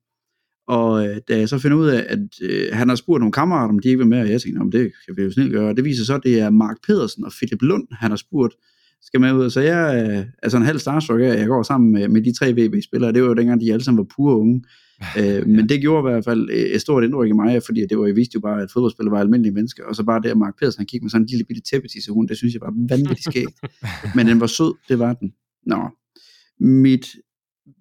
Og 0.68 1.06
øh, 1.06 1.16
da 1.28 1.38
jeg 1.38 1.48
så 1.48 1.58
finder 1.58 1.76
ud 1.76 1.88
af, 1.88 2.06
at 2.08 2.18
øh, 2.42 2.68
han 2.72 2.88
har 2.88 2.96
spurgt 2.96 3.20
nogle 3.20 3.32
kammerater, 3.32 3.74
om 3.74 3.78
de 3.78 3.88
ikke 3.88 3.98
vil 3.98 4.06
med, 4.06 4.20
og 4.20 4.30
jeg 4.30 4.40
tænkte, 4.42 4.60
om 4.60 4.70
det 4.70 4.92
kan 5.06 5.16
vi 5.16 5.22
jo 5.22 5.30
snilt 5.30 5.52
gøre. 5.52 5.68
Og 5.68 5.76
det 5.76 5.84
viser 5.84 6.04
så, 6.04 6.14
at 6.14 6.20
det 6.24 6.40
er 6.40 6.50
Mark 6.50 6.76
Pedersen 6.86 7.24
og 7.24 7.32
Philip 7.32 7.62
Lund, 7.62 7.86
han 7.92 8.10
har 8.10 8.16
spurgt, 8.16 8.54
skal 9.02 9.20
med 9.20 9.32
ud. 9.32 9.50
Så 9.50 9.60
jeg 9.60 10.00
er 10.00 10.24
altså 10.42 10.58
en 10.58 10.64
halv 10.64 10.78
starstruck 10.78 11.20
af, 11.20 11.38
jeg 11.38 11.46
går 11.46 11.62
sammen 11.62 11.92
med, 11.92 12.08
med 12.08 12.22
de 12.22 12.32
tre 12.32 12.52
VB-spillere. 12.52 13.12
Det 13.12 13.22
var 13.22 13.28
jo 13.28 13.34
dengang, 13.34 13.60
de 13.60 13.72
alle 13.72 13.84
sammen 13.84 13.98
var 13.98 14.14
pure 14.16 14.36
unge. 14.36 14.62
Øh, 15.18 15.46
men 15.46 15.68
det 15.68 15.80
gjorde 15.80 16.08
i 16.08 16.12
hvert 16.12 16.24
fald 16.24 16.50
øh, 16.50 16.56
et 16.56 16.80
stort 16.80 17.04
indtryk 17.04 17.28
i 17.28 17.32
mig, 17.32 17.62
fordi 17.66 17.86
det 17.86 17.98
var, 17.98 18.06
jeg 18.06 18.16
vidste 18.16 18.34
jo 18.34 18.40
bare, 18.40 18.62
at 18.62 18.70
fodboldspillere 18.72 19.12
var 19.12 19.20
almindelige 19.20 19.54
mennesker, 19.54 19.84
og 19.84 19.96
så 19.96 20.04
bare 20.04 20.22
det, 20.22 20.28
at 20.28 20.36
Mark 20.36 20.58
Pedersen 20.58 20.80
han 20.80 20.86
kiggede 20.86 21.04
med 21.04 21.10
sådan 21.10 21.22
en 21.22 21.28
lille 21.28 21.44
bitte 21.44 21.62
tæppetisse 21.62 22.12
hund, 22.12 22.28
det 22.28 22.36
synes 22.36 22.54
jeg 22.54 22.60
var 22.60 22.74
vanvittigt 22.88 23.24
skægt. 23.24 23.60
men 24.16 24.26
den 24.26 24.40
var 24.40 24.46
sød, 24.46 24.74
det 24.88 24.98
var 24.98 25.12
den. 25.12 25.32
Nå, 25.66 25.88
mit 26.60 27.06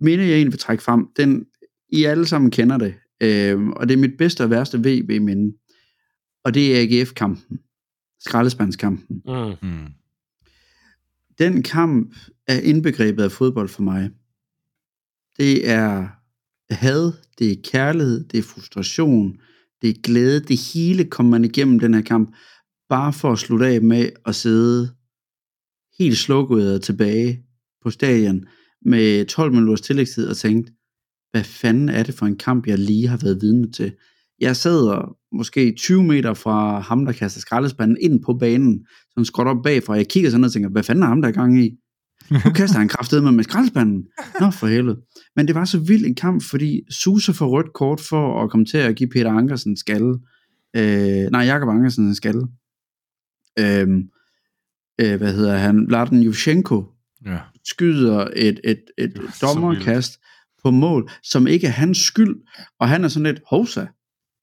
minde, 0.01 0.23
jeg 0.23 0.33
egentlig 0.33 0.51
vil 0.51 0.59
trække 0.59 0.83
frem, 0.83 1.07
den, 1.17 1.45
I 1.89 2.03
alle 2.03 2.25
sammen 2.25 2.51
kender 2.51 2.77
det, 2.77 2.93
øh, 3.23 3.67
og 3.67 3.89
det 3.89 3.93
er 3.93 3.99
mit 3.99 4.17
bedste 4.17 4.43
og 4.43 4.49
værste 4.49 4.77
VB-minde, 4.77 5.57
og 6.45 6.53
det 6.53 6.77
er 6.77 7.01
AGF-kampen, 7.01 7.59
skraldespandskampen. 8.19 9.21
Mm. 9.61 9.87
Den 11.39 11.63
kamp 11.63 12.15
er 12.47 12.59
indbegrebet 12.59 13.23
af 13.23 13.31
fodbold 13.31 13.69
for 13.69 13.81
mig. 13.81 14.09
Det 15.37 15.69
er 15.69 16.07
had, 16.69 17.11
det 17.39 17.51
er 17.51 17.55
kærlighed, 17.63 18.23
det 18.23 18.37
er 18.37 18.43
frustration, 18.43 19.39
det 19.81 19.89
er 19.89 20.01
glæde, 20.03 20.39
det 20.39 20.59
hele 20.73 21.05
kommer 21.05 21.31
man 21.31 21.45
igennem 21.45 21.79
den 21.79 21.93
her 21.93 22.01
kamp, 22.01 22.35
bare 22.89 23.13
for 23.13 23.31
at 23.31 23.39
slutte 23.39 23.67
af 23.67 23.81
med 23.81 24.09
at 24.25 24.35
sidde 24.35 24.95
helt 25.99 26.17
slukket 26.17 26.81
tilbage 26.81 27.43
på 27.83 27.89
stadion 27.89 28.45
med 28.85 29.25
12 29.25 29.51
minutters 29.51 29.81
tillægstid 29.81 30.27
og 30.27 30.37
tænke, 30.37 30.71
hvad 31.31 31.43
fanden 31.43 31.89
er 31.89 32.03
det 32.03 32.13
for 32.13 32.25
en 32.25 32.37
kamp, 32.37 32.67
jeg 32.67 32.79
lige 32.79 33.07
har 33.07 33.17
været 33.17 33.41
vidne 33.41 33.71
til? 33.71 33.95
Jeg 34.39 34.55
sad 34.55 34.87
og 34.87 35.18
måske 35.31 35.73
20 35.77 36.03
meter 36.03 36.33
fra 36.33 36.79
ham, 36.79 37.05
der 37.05 37.11
kaster 37.11 37.41
skraldespanden 37.41 37.97
ind 38.01 38.23
på 38.25 38.33
banen, 38.33 38.85
som 39.13 39.25
skråt 39.25 39.47
op 39.47 39.63
bagfra. 39.63 39.93
Jeg 39.93 40.07
kigger 40.07 40.29
sådan 40.29 40.43
og 40.43 40.51
tænker, 40.51 40.69
hvad 40.69 40.83
fanden 40.83 41.03
er 41.03 41.07
ham, 41.07 41.21
der 41.21 41.27
er 41.29 41.33
gang 41.33 41.59
i? 41.63 41.71
Nu 42.31 42.51
kaster 42.55 42.77
han 42.79 42.87
kraftedet 42.87 43.23
med 43.23 43.31
med 43.31 43.43
skraldespanden. 43.43 44.03
Nå, 44.41 44.51
for 44.51 44.67
helvede. 44.67 44.99
Men 45.35 45.47
det 45.47 45.55
var 45.55 45.65
så 45.65 45.79
vild 45.79 46.05
en 46.05 46.15
kamp, 46.15 46.43
fordi 46.43 46.81
Susa 46.91 47.31
får 47.31 47.47
rødt 47.47 47.73
kort 47.73 48.01
for 48.01 48.43
at 48.43 48.49
komme 48.51 48.65
til 48.65 48.77
at 48.77 48.95
give 48.95 49.09
Peter 49.09 49.31
Ankersen 49.31 49.71
en 49.71 49.77
skalle. 49.77 50.19
Øh, 50.75 51.31
nej, 51.31 51.41
Jakob 51.41 51.69
Ankersen 51.69 52.05
en 52.05 52.15
skalle. 52.15 52.41
Øh, 53.59 53.87
øh, 55.01 55.17
hvad 55.17 55.33
hedder 55.35 55.57
han? 55.57 55.87
Vladen 55.87 56.23
Yushenko 56.25 56.85
Ja. 57.25 57.37
skyder 57.67 58.27
et, 58.35 58.59
et, 58.63 58.81
et 58.97 59.13
så 59.33 59.45
dommerkast 59.45 60.19
på 60.63 60.71
mål, 60.71 61.09
som 61.23 61.47
ikke 61.47 61.67
er 61.67 61.71
hans 61.71 61.97
skyld, 61.97 62.35
og 62.79 62.89
han 62.89 63.03
er 63.03 63.07
sådan 63.07 63.25
lidt, 63.33 63.39
hovsa. 63.49 63.85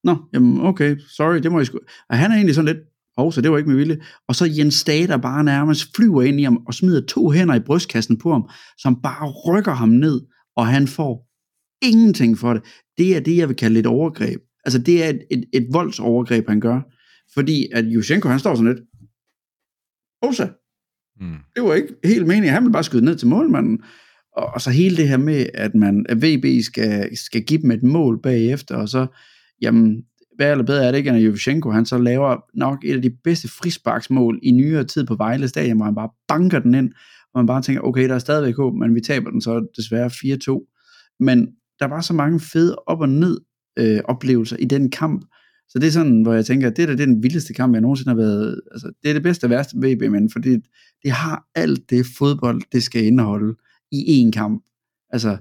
Nå, 0.03 0.17
jamen 0.33 0.61
okay, 0.61 0.97
sorry, 1.17 1.37
det 1.37 1.51
må 1.51 1.59
jeg 1.59 1.65
sgu... 1.65 1.79
Og 2.09 2.17
han 2.17 2.31
er 2.31 2.35
egentlig 2.35 2.55
sådan 2.55 2.75
lidt, 2.75 2.85
hovsa, 3.17 3.41
det 3.41 3.51
var 3.51 3.57
ikke 3.57 3.69
med 3.69 3.77
vilje. 3.77 3.97
Og 4.27 4.35
så 4.35 4.45
Jens 4.57 4.83
Dage, 4.83 5.07
der 5.07 5.17
bare 5.17 5.43
nærmest 5.43 5.95
flyver 5.95 6.21
ind 6.21 6.39
i 6.39 6.43
ham, 6.43 6.57
og 6.67 6.73
smider 6.73 7.05
to 7.05 7.29
hænder 7.29 7.55
i 7.55 7.59
brystkassen 7.59 8.17
på 8.17 8.31
ham, 8.31 8.49
som 8.77 9.01
bare 9.01 9.29
rykker 9.31 9.71
ham 9.71 9.89
ned, 9.89 10.21
og 10.55 10.67
han 10.67 10.87
får 10.87 11.27
ingenting 11.81 12.37
for 12.37 12.53
det. 12.53 12.63
Det 12.97 13.15
er 13.15 13.19
det, 13.19 13.37
jeg 13.37 13.47
vil 13.47 13.55
kalde 13.55 13.79
et 13.79 13.85
overgreb. 13.85 14.41
Altså, 14.65 14.79
det 14.79 15.03
er 15.05 15.09
et, 15.09 15.21
et, 15.31 15.45
et 15.53 15.67
voldsovergreb, 15.71 16.47
han 16.47 16.59
gør. 16.59 16.81
Fordi 17.33 17.67
at 17.73 17.85
Yushchenko, 17.87 18.29
han 18.29 18.39
står 18.39 18.55
sådan 18.55 18.73
lidt, 18.73 18.83
hovsa, 20.23 20.47
Mm. 21.19 21.35
det 21.55 21.63
var 21.63 21.73
ikke 21.73 21.95
helt 22.03 22.27
meningen. 22.27 22.53
Han 22.53 22.63
ville 22.63 22.73
bare 22.73 22.83
skyde 22.83 23.05
ned 23.05 23.15
til 23.15 23.27
målmanden. 23.27 23.79
Og, 24.37 24.45
og 24.53 24.61
så 24.61 24.71
hele 24.71 24.97
det 24.97 25.07
her 25.07 25.17
med, 25.17 25.45
at 25.53 25.75
man 25.75 26.05
at 26.09 26.17
VB 26.17 26.63
skal, 26.63 27.17
skal 27.17 27.43
give 27.43 27.61
dem 27.61 27.71
et 27.71 27.83
mål 27.83 28.21
bagefter, 28.21 28.75
og 28.75 28.89
så, 28.89 29.07
jamen, 29.61 30.03
hvad 30.35 30.51
eller 30.51 30.65
bedre 30.65 30.85
er 30.85 30.91
det 30.91 30.97
ikke, 30.97 31.09
end 31.09 31.17
at 31.17 31.25
Jovchenko, 31.25 31.71
han 31.71 31.85
så 31.85 31.97
laver 31.97 32.37
nok 32.53 32.77
et 32.85 32.95
af 32.95 33.01
de 33.01 33.09
bedste 33.23 33.47
frisparksmål 33.47 34.39
i 34.43 34.51
nyere 34.51 34.83
tid 34.83 35.05
på 35.05 35.15
Vejle 35.15 35.47
Stadion, 35.47 35.77
hvor 35.77 35.85
han 35.85 35.95
bare 35.95 36.09
banker 36.27 36.59
den 36.59 36.73
ind, 36.73 36.91
og 37.33 37.39
man 37.39 37.45
bare 37.45 37.61
tænker, 37.61 37.81
okay, 37.81 38.09
der 38.09 38.15
er 38.15 38.19
stadigvæk 38.19 38.55
håb, 38.55 38.73
men 38.73 38.95
vi 38.95 39.01
taber 39.01 39.31
den 39.31 39.41
så 39.41 39.67
desværre 39.77 40.07
4-2. 40.07 41.17
Men 41.19 41.47
der 41.79 41.85
var 41.85 42.01
så 42.01 42.13
mange 42.13 42.39
fede 42.39 42.75
op- 42.87 43.01
og 43.01 43.09
ned 43.09 43.37
øh, 43.79 43.99
oplevelser 44.05 44.57
i 44.57 44.65
den 44.65 44.91
kamp, 44.91 45.25
så 45.69 45.79
det 45.79 45.87
er 45.87 45.91
sådan, 45.91 46.21
hvor 46.21 46.33
jeg 46.33 46.45
tænker, 46.45 46.69
det 46.69 46.87
der, 46.87 46.95
det 46.95 47.01
er 47.01 47.05
den 47.05 47.23
vildeste 47.23 47.53
kamp, 47.53 47.73
jeg 47.73 47.81
nogensinde 47.81 48.09
har 48.09 48.15
været, 48.15 48.61
altså 48.71 48.91
det 49.03 49.09
er 49.09 49.13
det 49.13 49.23
bedste 49.23 49.45
og 49.45 49.49
værste 49.49 49.77
VB, 49.77 50.11
men 50.11 50.29
fordi 50.29 50.49
det 51.03 51.11
har 51.11 51.47
alt 51.55 51.89
det 51.89 52.05
fodbold, 52.17 52.61
det 52.71 52.83
skal 52.83 53.05
indeholde 53.05 53.55
i 53.91 54.25
én 54.25 54.31
kamp. 54.31 54.63
Altså 55.09 55.37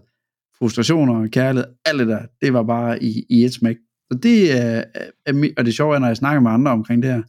frustrationer, 0.59 1.29
kærlighed, 1.29 1.71
alt 1.85 1.99
det 1.99 2.09
der, 2.09 2.23
det 2.41 2.53
var 2.53 2.63
bare 2.63 3.03
i, 3.03 3.27
i 3.31 3.45
et 3.45 3.53
smæk. 3.53 3.77
Så 4.13 4.19
det 4.23 4.53
er, 4.53 4.85
er, 4.95 5.11
er, 5.27 5.49
og 5.57 5.65
det 5.65 5.75
sjove 5.75 5.95
er, 5.95 5.99
når 5.99 6.07
jeg 6.07 6.17
snakker 6.17 6.41
med 6.41 6.51
andre 6.51 6.73
omkring 6.73 7.03
det 7.03 7.11
her, 7.11 7.23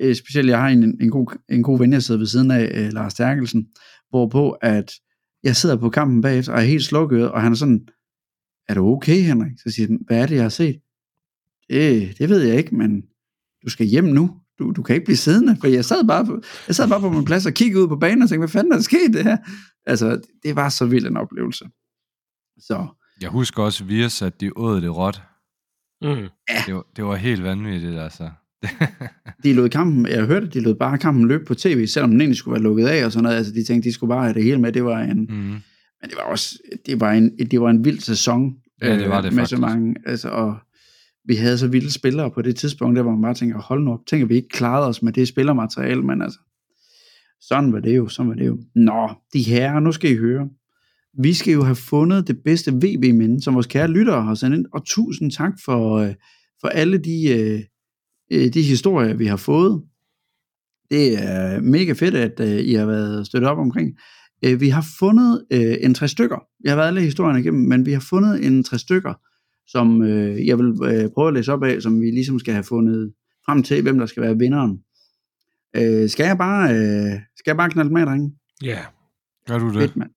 øh, 0.00 0.14
specielt 0.14 0.48
jeg 0.48 0.60
har 0.60 0.68
en, 0.68 0.96
en, 1.00 1.10
god, 1.10 1.38
en 1.48 1.62
god 1.62 1.78
ven, 1.78 1.92
jeg 1.92 2.02
sidder 2.02 2.18
ved 2.18 2.26
siden 2.26 2.50
af, 2.50 2.70
øh, 2.74 2.92
Lars 2.92 3.14
Terkelsen, 3.14 3.66
hvorpå 4.10 4.50
at 4.50 4.92
jeg 5.42 5.56
sidder 5.56 5.76
på 5.76 5.90
kampen 5.90 6.20
bagefter, 6.22 6.52
og 6.52 6.58
er 6.58 6.64
helt 6.64 6.84
slukket, 6.84 7.30
og 7.30 7.42
han 7.42 7.52
er 7.52 7.56
sådan, 7.56 7.88
er 8.68 8.74
du 8.74 8.86
okay, 8.86 9.22
Henrik? 9.22 9.52
Så 9.58 9.70
siger 9.70 9.86
han, 9.86 9.98
hvad 10.06 10.22
er 10.22 10.26
det, 10.26 10.34
jeg 10.34 10.44
har 10.44 10.48
set? 10.48 10.80
Det, 11.68 12.18
det 12.18 12.28
ved 12.28 12.42
jeg 12.42 12.56
ikke, 12.56 12.74
men 12.74 13.02
du 13.64 13.70
skal 13.70 13.86
hjem 13.86 14.04
nu. 14.04 14.36
Du, 14.58 14.72
du 14.72 14.82
kan 14.82 14.94
ikke 14.94 15.04
blive 15.04 15.16
siddende, 15.16 15.56
for 15.60 15.66
jeg 15.66 15.84
sad, 15.84 16.06
bare 16.06 16.26
på, 16.26 16.42
jeg 16.68 16.74
sad 16.76 16.88
bare 16.88 17.00
på 17.00 17.10
min 17.10 17.24
plads 17.24 17.46
og 17.46 17.52
kiggede 17.52 17.82
ud 17.82 17.88
på 17.88 17.96
banen 17.96 18.22
og 18.22 18.28
tænkte, 18.28 18.40
hvad 18.40 18.48
fanden 18.48 18.72
er 18.72 18.76
der 18.76 18.82
sket 18.82 19.12
det 19.12 19.24
her? 19.24 19.36
Altså, 19.86 20.20
det 20.42 20.56
var 20.56 20.68
så 20.68 20.86
vild 20.86 21.06
en 21.06 21.16
oplevelse. 21.16 21.64
Så, 22.58 22.86
Jeg 23.20 23.30
husker 23.30 23.62
også, 23.62 23.84
Virs, 23.84 24.22
at 24.22 24.40
de 24.40 24.50
åd 24.56 24.80
det 24.80 24.96
råt. 24.96 25.22
Mm. 26.02 26.28
Det 26.66 26.74
var, 26.74 26.86
det 26.96 27.04
var 27.04 27.16
helt 27.16 27.42
vanvittigt, 27.42 27.98
altså. 27.98 28.30
de 29.44 29.52
lod 29.52 29.68
kampen, 29.68 30.06
jeg 30.06 30.24
hørte, 30.24 30.46
de 30.46 30.60
lod 30.60 30.74
bare 30.74 30.98
kampen 30.98 31.28
løbe 31.28 31.44
på 31.44 31.54
tv, 31.54 31.86
selvom 31.86 32.10
den 32.10 32.20
egentlig 32.20 32.36
skulle 32.36 32.52
være 32.52 32.62
lukket 32.62 32.86
af 32.86 33.04
og 33.04 33.12
sådan 33.12 33.22
noget. 33.22 33.36
Altså, 33.36 33.52
de 33.52 33.64
tænkte, 33.64 33.88
de 33.88 33.94
skulle 33.94 34.08
bare 34.08 34.22
have 34.22 34.34
det 34.34 34.44
hele 34.44 34.60
med. 34.60 34.72
Det 34.72 34.84
var 34.84 35.00
en, 35.00 35.18
mm. 35.18 35.36
men 36.00 36.10
det 36.10 36.14
var 36.16 36.22
også, 36.22 36.58
det 36.86 37.00
var 37.00 37.12
en, 37.12 37.36
det 37.50 37.60
var 37.60 37.70
en 37.70 37.84
vild 37.84 38.00
sæson. 38.00 38.54
Ja, 38.82 38.98
det 38.98 39.08
var 39.08 39.18
øh, 39.18 39.24
det 39.24 39.32
med 39.32 39.46
så 39.46 39.56
faktisk. 39.56 39.76
mange, 39.76 39.94
altså, 40.06 40.28
og 40.28 40.56
vi 41.24 41.34
havde 41.34 41.58
så 41.58 41.68
vilde 41.68 41.92
spillere 41.92 42.30
på 42.30 42.42
det 42.42 42.56
tidspunkt, 42.56 42.96
der 42.96 43.02
hvor 43.02 43.12
man 43.12 43.22
bare 43.22 43.34
tænker, 43.34 43.58
hold 43.58 43.82
nu 43.82 43.92
op, 43.92 44.06
tænker 44.06 44.26
vi 44.26 44.34
ikke 44.34 44.48
klarede 44.48 44.88
os 44.88 45.02
med 45.02 45.12
det 45.12 45.28
spillermateriale, 45.28 46.02
men 46.02 46.22
altså, 46.22 46.38
sådan 47.40 47.72
var 47.72 47.80
det 47.80 47.96
jo, 47.96 48.08
sådan 48.08 48.30
var 48.30 48.36
det 48.36 48.46
jo. 48.46 48.58
Nå, 48.74 49.10
de 49.32 49.42
herrer, 49.42 49.80
nu 49.80 49.92
skal 49.92 50.10
I 50.10 50.16
høre. 50.16 50.48
Vi 51.18 51.34
skal 51.34 51.52
jo 51.52 51.62
have 51.62 51.76
fundet 51.76 52.28
det 52.28 52.38
bedste 52.44 52.72
VB-minde, 52.72 53.42
som 53.42 53.54
vores 53.54 53.66
kære 53.66 53.88
lyttere 53.88 54.22
har 54.22 54.34
sendt 54.34 54.56
ind, 54.56 54.66
og 54.72 54.84
tusind 54.86 55.30
tak 55.30 55.52
for, 55.64 55.96
øh, 55.96 56.14
for 56.60 56.68
alle 56.68 56.98
de, 56.98 57.28
øh, 57.28 57.60
øh, 58.32 58.54
de 58.54 58.62
historier, 58.62 59.14
vi 59.14 59.26
har 59.26 59.36
fået. 59.36 59.82
Det 60.90 61.24
er 61.24 61.60
mega 61.60 61.92
fedt, 61.92 62.14
at 62.14 62.64
I 62.64 62.72
har 62.74 62.86
været 62.86 63.26
støttet 63.26 63.50
op 63.50 63.58
omkring. 63.58 63.96
Vi 64.42 64.68
har 64.68 64.86
fundet 64.98 65.46
en 65.80 65.94
tre 65.94 66.08
stykker. 66.08 66.38
Jeg 66.64 66.70
har 66.70 66.76
været 66.76 66.86
alle 66.86 67.00
historierne 67.00 67.40
igennem, 67.40 67.68
men 67.68 67.86
vi 67.86 67.92
har 67.92 68.00
fundet 68.00 68.46
en 68.46 68.64
tre 68.64 68.78
stykker, 68.78 69.14
som 69.66 70.02
jeg 70.46 70.58
vil 70.58 70.74
prøve 71.14 71.28
at 71.28 71.34
læse 71.34 71.52
op 71.52 71.62
af, 71.62 71.82
som 71.82 72.00
vi 72.00 72.10
ligesom 72.10 72.38
skal 72.38 72.54
have 72.54 72.64
fundet 72.64 73.12
frem 73.46 73.62
til, 73.62 73.82
hvem 73.82 73.98
der 73.98 74.06
skal 74.06 74.22
være 74.22 74.38
vinderen. 74.38 74.78
Øh, 75.76 76.08
skal 76.08 76.26
jeg 76.26 76.38
bare 76.38 76.70
øh, 76.74 77.20
skal 77.36 77.50
jeg 77.50 77.56
bare 77.56 77.70
knalde 77.70 77.92
med, 77.92 78.06
drenge? 78.06 78.32
Ja. 78.62 78.78
Gør 79.46 79.58
du 79.58 79.66
det? 79.66 79.74
Fedt, 79.74 79.96
mand. 79.96 80.10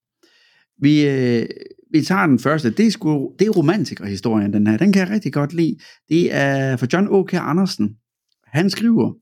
Vi, 0.80 1.06
øh, 1.06 1.46
vi 1.92 2.02
tager 2.02 2.26
den 2.26 2.38
første. 2.38 2.70
Det 2.70 2.86
er, 2.86 2.90
sgu, 2.90 3.32
det 3.38 3.46
er 3.46 3.50
romantikerhistorien, 3.50 4.52
den 4.52 4.66
her. 4.66 4.76
Den 4.76 4.92
kan 4.92 5.02
jeg 5.02 5.10
rigtig 5.10 5.32
godt 5.32 5.52
lide. 5.52 5.76
Det 6.08 6.34
er 6.34 6.76
fra 6.76 6.86
John 6.92 7.08
O.K. 7.10 7.34
Andersen. 7.34 7.96
Han 8.46 8.70
skriver, 8.70 9.12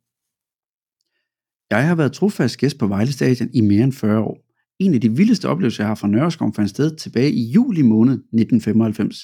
Jeg 1.70 1.88
har 1.88 1.94
været 1.94 2.12
trofast 2.12 2.58
gæst 2.58 2.78
på 2.78 2.86
Vejle 2.86 3.12
Stadion 3.12 3.50
i 3.54 3.60
mere 3.60 3.84
end 3.84 3.92
40 3.92 4.20
år. 4.20 4.38
En 4.78 4.94
af 4.94 5.00
de 5.00 5.16
vildeste 5.16 5.48
oplevelser, 5.48 5.84
jeg 5.84 5.88
har 5.88 5.94
fra 5.94 6.08
Nørreskov 6.08 6.54
fandt 6.54 6.70
sted 6.70 6.96
tilbage 6.96 7.32
i 7.32 7.50
juli 7.50 7.82
måned 7.82 8.14
1995. 8.14 9.16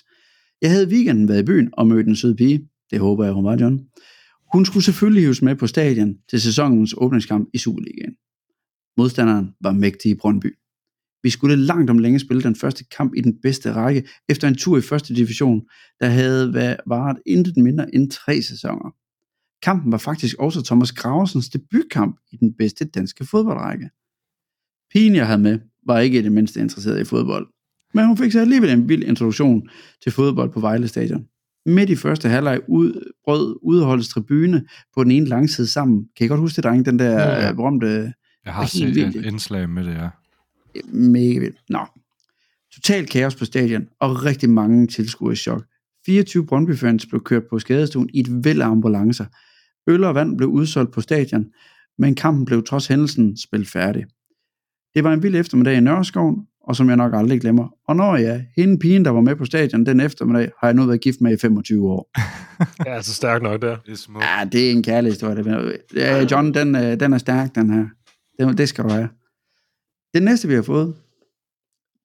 Jeg 0.63 0.71
havde 0.71 0.89
weekenden 0.89 1.29
været 1.29 1.43
i 1.43 1.47
byen 1.47 1.71
og 1.73 1.87
mødt 1.87 2.07
en 2.07 2.17
sød 2.17 2.35
pige. 2.35 2.69
Det 2.91 2.99
håber 2.99 3.25
jeg, 3.25 3.33
hun 3.33 3.45
var, 3.45 3.57
John. 3.61 3.81
Hun 4.53 4.65
skulle 4.65 4.85
selvfølgelig 4.85 5.23
hives 5.23 5.43
med 5.43 5.57
på 5.57 5.67
stadion 5.67 6.15
til 6.31 6.41
sæsonens 6.41 6.95
åbningskamp 6.97 7.49
i 7.55 7.59
Superligaen. 7.59 8.15
Modstanderen 8.97 9.51
var 9.61 9.73
mægtige 9.73 10.17
Brøndby. 10.17 10.59
Vi 11.23 11.31
skulle 11.31 11.57
langt 11.57 11.91
om 11.91 11.99
længe 11.99 12.19
spille 12.19 12.43
den 12.43 12.57
første 12.57 12.85
kamp 12.85 13.13
i 13.17 13.21
den 13.21 13.35
bedste 13.43 13.73
række 13.73 14.09
efter 14.29 14.49
en 14.49 14.55
tur 14.55 14.79
i 14.79 14.81
første 14.81 15.15
division, 15.15 15.63
der 16.01 16.07
havde 16.07 16.51
va- 16.51 16.77
varet 16.87 17.19
intet 17.27 17.57
mindre 17.57 17.95
end 17.95 18.11
tre 18.11 18.43
sæsoner. 18.43 18.95
Kampen 19.63 19.93
var 19.93 19.99
faktisk 19.99 20.37
også 20.39 20.63
Thomas 20.65 20.93
Graversens 20.93 21.49
debutkamp 21.49 22.17
i 22.33 22.37
den 22.37 22.55
bedste 22.59 22.85
danske 22.85 23.27
fodboldrække. 23.27 23.91
Pigen, 24.93 25.15
jeg 25.17 25.27
havde 25.27 25.39
med, 25.41 25.59
var 25.87 25.99
ikke 25.99 26.23
det 26.23 26.33
mindste 26.33 26.61
interesseret 26.61 27.01
i 27.01 27.05
fodbold, 27.05 27.47
men 27.95 28.07
hun 28.07 28.17
fik 28.17 28.33
så 28.33 28.41
alligevel 28.41 28.71
en 28.71 28.89
vild 28.89 29.03
introduktion 29.05 29.69
til 30.03 30.13
fodbold 30.13 30.53
på 30.53 30.61
Vejle 30.61 30.89
Stadion. 30.89 31.25
Midt 31.67 31.91
i 31.91 31.97
første 31.97 32.29
halvleg 32.29 32.61
ud, 32.69 33.13
brød 33.25 33.59
udholdets 33.63 34.09
tribune 34.09 34.65
på 34.95 35.05
den 35.05 35.11
ene 35.13 35.27
langside 35.27 35.67
sammen. 35.67 36.09
Kan 36.17 36.25
I 36.25 36.29
godt 36.29 36.41
huske 36.41 36.57
det, 36.57 36.65
drenge? 36.65 36.85
Den 36.85 36.99
der 36.99 37.11
Ja, 37.13 37.47
ja. 37.47 37.53
berømte 37.53 38.13
Jeg 38.45 38.55
har 38.55 38.67
set 38.67 38.97
et 38.97 39.25
indslag 39.27 39.69
med 39.71 39.85
det, 39.85 39.95
ja. 39.95 40.09
Mega 40.93 41.39
vildt. 41.39 41.59
Nå. 41.69 41.87
Total 42.75 43.07
kaos 43.07 43.35
på 43.35 43.45
stadion, 43.45 43.89
og 44.01 44.25
rigtig 44.25 44.51
mange 44.51 44.87
tilskuere 44.87 45.33
i 45.33 45.37
chok. 45.37 45.65
24 46.07 46.47
Brøndby-fans 46.47 47.07
blev 47.07 47.23
kørt 47.25 47.43
på 47.51 47.59
skadestuen 47.59 48.11
i 48.15 48.21
et 48.21 48.45
væld 48.45 48.63
af 48.63 48.67
ambulancer. 48.67 49.25
Øl 49.87 50.05
og 50.05 50.15
vand 50.15 50.37
blev 50.37 50.49
udsolgt 50.49 50.93
på 50.93 51.01
stadion, 51.01 51.47
men 51.99 52.15
kampen 52.15 52.45
blev 52.45 52.65
trods 52.65 52.87
hændelsen 52.87 53.37
spillet 53.37 53.69
færdig. 53.69 54.07
Det 54.95 55.05
var 55.05 55.13
en 55.13 55.23
vild 55.23 55.37
eftermiddag 55.37 55.77
i 55.77 55.81
Nørreskoven, 55.81 56.37
og 56.61 56.77
som 56.77 56.89
jeg 56.89 56.97
nok 56.97 57.15
aldrig 57.15 57.41
glemmer. 57.41 57.69
Og 57.89 57.97
når 57.97 58.17
jeg, 58.17 58.47
hende 58.57 58.79
pigen, 58.79 59.05
der 59.05 59.11
var 59.11 59.21
med 59.21 59.37
på 59.37 59.45
stadion 59.45 59.87
den 59.87 60.01
eftermiddag, 60.01 60.51
har 60.61 60.69
jeg 60.69 60.75
nu 60.75 60.87
været 60.87 61.01
gift 61.01 61.21
med 61.21 61.33
i 61.33 61.37
25 61.37 61.91
år. 61.91 62.11
Ja, 62.87 62.95
altså 62.95 63.15
stærkt 63.15 63.43
nok 63.43 63.63
der. 63.63 63.77
Det 63.77 63.93
er 63.93 63.97
smukt. 63.97 64.25
Ja, 64.25 64.45
det 64.53 64.67
er 64.67 64.71
en 64.71 64.83
kærlig 64.83 65.13
historie. 65.13 65.37
Det 65.37 65.77
ja, 65.95 66.27
John, 66.31 66.55
den, 66.55 66.77
øh, 66.77 67.01
den 67.01 67.13
er 67.13 67.19
stærk, 67.19 67.55
den 67.55 67.71
her. 67.71 67.87
Det, 68.39 68.59
det 68.59 68.69
skal 68.69 68.85
du 68.85 68.89
have. 68.89 69.09
Det 70.15 70.23
næste, 70.23 70.49
vi 70.49 70.55
har 70.55 70.63
fået, 70.63 70.95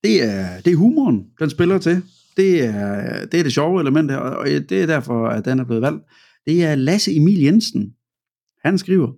det 0.03 0.23
er, 0.23 0.61
det 0.61 0.73
er 0.73 0.77
humoren, 0.77 1.25
den 1.39 1.49
spiller 1.49 1.77
til. 1.77 2.03
Det 2.37 2.63
er, 2.63 3.25
det 3.25 3.39
er 3.39 3.43
det 3.43 3.53
sjove 3.53 3.81
element 3.81 4.11
her, 4.11 4.17
og 4.17 4.47
det 4.47 4.71
er 4.71 4.85
derfor, 4.85 5.27
at 5.27 5.45
den 5.45 5.59
er 5.59 5.63
blevet 5.63 5.81
valgt. 5.81 6.03
Det 6.45 6.63
er 6.63 6.75
Lasse 6.75 7.15
Emil 7.15 7.39
Jensen. 7.39 7.93
Han 8.65 8.77
skriver, 8.77 9.11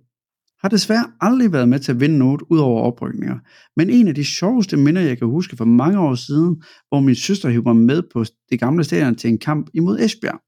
har 0.62 0.68
desværre 0.68 1.12
aldrig 1.20 1.52
været 1.52 1.68
med 1.68 1.78
til 1.78 1.92
at 1.92 2.00
vinde 2.00 2.18
noget 2.18 2.42
ud 2.50 2.58
over 2.58 2.82
oprykninger. 2.82 3.38
Men 3.76 3.90
en 3.90 4.08
af 4.08 4.14
de 4.14 4.24
sjoveste 4.24 4.76
minder, 4.76 5.02
jeg 5.02 5.18
kan 5.18 5.26
huske 5.26 5.56
for 5.56 5.64
mange 5.64 5.98
år 5.98 6.14
siden, 6.14 6.62
hvor 6.88 7.00
min 7.00 7.14
søster 7.14 7.48
hævde 7.48 7.68
mig 7.68 7.76
med 7.76 8.02
på 8.12 8.24
det 8.50 8.60
gamle 8.60 8.84
stadion 8.84 9.14
til 9.14 9.30
en 9.30 9.38
kamp 9.38 9.70
imod 9.74 9.98
Esbjerg. 9.98 10.40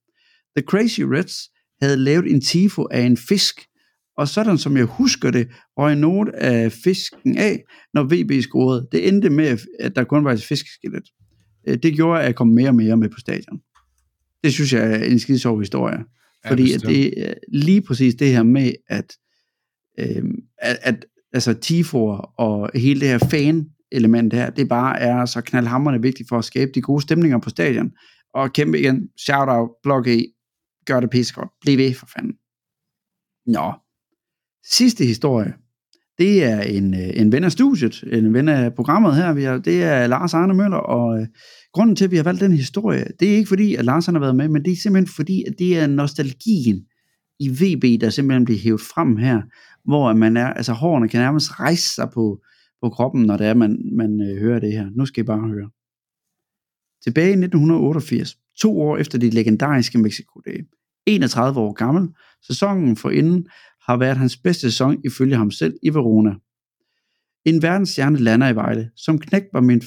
The 0.57 0.66
Crazy 0.66 1.01
Reds 1.01 1.36
havde 1.82 1.97
lavet 1.97 2.30
en 2.30 2.41
tifo 2.41 2.86
af 2.91 3.01
en 3.01 3.16
fisk, 3.16 3.61
og 4.19 4.29
sådan 4.29 4.59
som 4.59 4.77
jeg 4.77 4.85
husker 4.85 5.31
det, 5.31 5.49
røg 5.77 5.97
noget 5.97 6.29
af 6.29 6.73
fisken 6.73 7.39
af, 7.39 7.62
når 7.95 8.03
VB 8.05 8.43
scorede. 8.43 8.89
Det 8.93 9.09
endte 9.09 9.31
med, 9.31 9.59
at 9.81 9.97
der 9.97 10.05
kun 10.05 10.25
var 10.25 10.33
et 10.33 10.43
fiskeskelet. 10.43 11.03
Øh, 11.69 11.79
Det 11.83 11.95
gjorde, 11.95 12.21
at 12.21 12.27
jeg 12.27 12.35
kom 12.35 12.49
mere 12.49 12.69
og 12.69 12.75
mere 12.75 12.97
med 12.97 13.09
på 13.09 13.19
stadion. 13.21 13.61
Det 14.45 14.53
synes 14.53 14.73
jeg 14.73 14.93
er 14.93 15.05
en 15.05 15.19
skide 15.19 15.39
sjov 15.39 15.59
historie. 15.59 15.99
Ja, 16.45 16.51
Fordi 16.51 16.73
at 16.73 16.77
bestemt. 16.77 16.95
det 16.95 17.29
er 17.29 17.35
lige 17.53 17.83
præcis 17.83 18.14
det 18.14 18.29
her 18.29 18.43
med, 18.43 18.73
at, 18.89 19.12
øh, 19.99 20.25
at, 20.59 20.79
at 20.83 21.05
altså 21.33 21.55
tifoer 21.55 22.16
og 22.41 22.71
hele 22.75 23.01
det 23.01 23.09
her 23.09 23.19
fan-element 23.19 24.33
her, 24.33 24.51
det 24.51 24.69
bare 24.69 25.01
er 25.01 25.25
så 25.25 25.41
knaldhamrende 25.41 26.03
vigtigt 26.03 26.29
for 26.29 26.39
at 26.39 26.45
skabe 26.45 26.71
de 26.75 26.83
gode 26.83 27.03
stemninger 27.03 27.39
på 27.39 27.51
stadion. 27.51 27.91
Og 28.35 28.53
kæmpe 28.53 28.79
igen, 28.79 29.09
shout 29.19 29.49
out, 29.49 29.71
blog 29.83 30.09
E, 30.09 30.25
gør 30.87 31.01
det 31.01 31.11
pissegodt, 31.11 31.51
bliv 31.61 31.79
ved 31.79 31.95
for 31.95 32.07
fanden. 32.16 32.33
Nå, 33.47 33.73
sidste 34.65 35.05
historie, 35.05 35.53
det 36.19 36.45
er 36.45 36.61
en, 36.61 36.95
øh, 36.95 37.11
en 37.15 37.33
ven 37.33 37.45
af 37.45 37.53
studiet, 37.53 38.05
en 38.13 38.35
ven 38.35 38.49
af 38.49 38.75
programmet 38.75 39.17
her, 39.17 39.33
vi 39.33 39.43
har, 39.43 39.59
det 39.59 39.83
er 39.83 40.07
Lars 40.07 40.35
Arne 40.35 40.55
Møller, 40.55 40.77
og 40.77 41.21
øh, 41.21 41.27
grunden 41.73 41.97
til, 41.97 42.05
at 42.05 42.11
vi 42.11 42.17
har 42.17 42.23
valgt 42.23 42.41
den 42.41 42.53
historie, 42.53 43.05
det 43.21 43.33
er 43.33 43.37
ikke 43.37 43.49
fordi, 43.49 43.75
at 43.75 43.85
Lars 43.85 44.07
har 44.07 44.19
været 44.19 44.37
med, 44.37 44.49
men 44.49 44.65
det 44.65 44.73
er 44.73 44.77
simpelthen 44.77 45.15
fordi, 45.17 45.45
at 45.47 45.55
det 45.59 45.79
er 45.79 45.87
nostalgien 45.87 46.87
i 47.41 47.49
VB, 47.49 48.01
der 48.01 48.11
simpelthen 48.11 48.45
bliver 48.45 48.61
hævet 48.61 48.81
frem 48.81 49.17
her, 49.17 49.43
hvor 49.85 50.13
man 50.13 50.37
er, 50.37 50.47
altså 50.47 50.73
hårene 50.73 51.09
kan 51.09 51.21
nærmest 51.21 51.61
rejse 51.61 51.95
sig 51.95 52.11
på, 52.15 52.41
på 52.83 52.89
kroppen, 52.89 53.23
når 53.23 53.37
det 53.37 53.47
er, 53.47 53.55
man, 53.55 53.79
man 53.93 54.21
øh, 54.21 54.41
hører 54.41 54.61
det 54.61 54.73
her. 54.73 54.91
Nu 54.97 55.07
skal 55.07 55.23
I 55.23 55.27
bare 55.27 55.49
høre. 55.49 55.71
Tilbage 57.05 57.29
i 57.29 57.45
1988, 57.45 58.37
to 58.61 58.81
år 58.81 58.97
efter 58.97 59.19
de 59.19 59.31
legendariske 59.31 59.99
Mexico-dage, 59.99 60.65
31 61.07 61.61
år 61.61 61.73
gammel, 61.73 62.09
sæsonen 62.47 62.97
for 62.97 63.11
inden 63.11 63.49
har 63.89 63.97
været 63.97 64.16
hans 64.16 64.36
bedste 64.36 64.61
sæson 64.61 65.01
ifølge 65.05 65.36
ham 65.36 65.51
selv 65.51 65.74
i 65.82 65.89
Verona. 65.89 66.34
En 67.45 67.62
verdensstjerne 67.62 68.18
lander 68.18 68.49
i 68.49 68.55
Vejle. 68.55 68.91
Som 68.97 69.18
knægt, 69.18 69.47
var 69.53 69.61
min, 69.61 69.82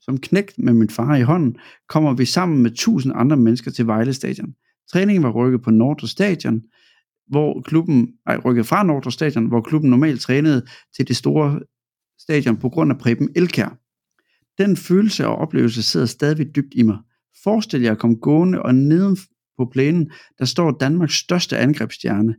som 0.00 0.18
knægt 0.18 0.58
med 0.58 0.72
min 0.72 0.90
far 0.90 1.16
i 1.16 1.22
hånden, 1.22 1.56
kommer 1.88 2.14
vi 2.14 2.24
sammen 2.24 2.62
med 2.62 2.70
tusind 2.70 3.12
andre 3.16 3.36
mennesker 3.36 3.70
til 3.70 3.86
Vejle 3.86 4.14
Stadion. 4.14 4.54
Træningen 4.92 5.22
var 5.22 5.30
rykket 5.30 5.62
på 5.62 5.70
Nordre 5.70 6.08
Stadion, 6.08 6.62
hvor 7.28 7.62
klubben, 7.62 8.08
ej, 8.26 8.36
rykket 8.36 8.66
fra 8.66 8.82
Nordre 8.82 9.12
Stadion, 9.12 9.46
hvor 9.46 9.60
klubben 9.60 9.90
normalt 9.90 10.20
trænede 10.20 10.66
til 10.96 11.08
det 11.08 11.16
store 11.16 11.60
stadion 12.18 12.56
på 12.56 12.68
grund 12.68 12.92
af 12.92 12.98
Preben 12.98 13.28
Elkær. 13.36 13.78
Den 14.58 14.76
følelse 14.76 15.26
og 15.26 15.36
oplevelse 15.36 15.82
sidder 15.82 16.06
stadig 16.06 16.56
dybt 16.56 16.74
i 16.74 16.82
mig. 16.82 16.98
Forestil 17.42 17.82
jer 17.82 17.92
at 17.92 17.98
komme 17.98 18.16
gående 18.16 18.62
og 18.62 18.74
neden 18.74 19.16
på 19.58 19.68
plænen, 19.72 20.10
der 20.38 20.44
står 20.44 20.70
Danmarks 20.70 21.14
største 21.14 21.58
angrebsstjerne. 21.58 22.34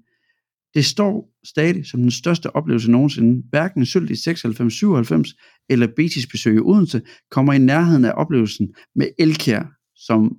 Det 0.73 0.85
står 0.85 1.29
stadig 1.45 1.85
som 1.85 2.01
den 2.01 2.11
største 2.11 2.55
oplevelse 2.55 2.91
nogensinde. 2.91 3.43
Hverken 3.49 3.85
sølv 3.85 4.11
i 4.11 4.13
96-97 4.13 5.65
eller 5.69 5.87
Betis 5.95 6.27
besøg 6.27 6.55
i 6.55 6.59
Odense 6.59 7.01
kommer 7.31 7.53
i 7.53 7.57
nærheden 7.57 8.05
af 8.05 8.13
oplevelsen 8.15 8.73
med 8.95 9.07
Elkjær, 9.19 9.63
som 9.95 10.35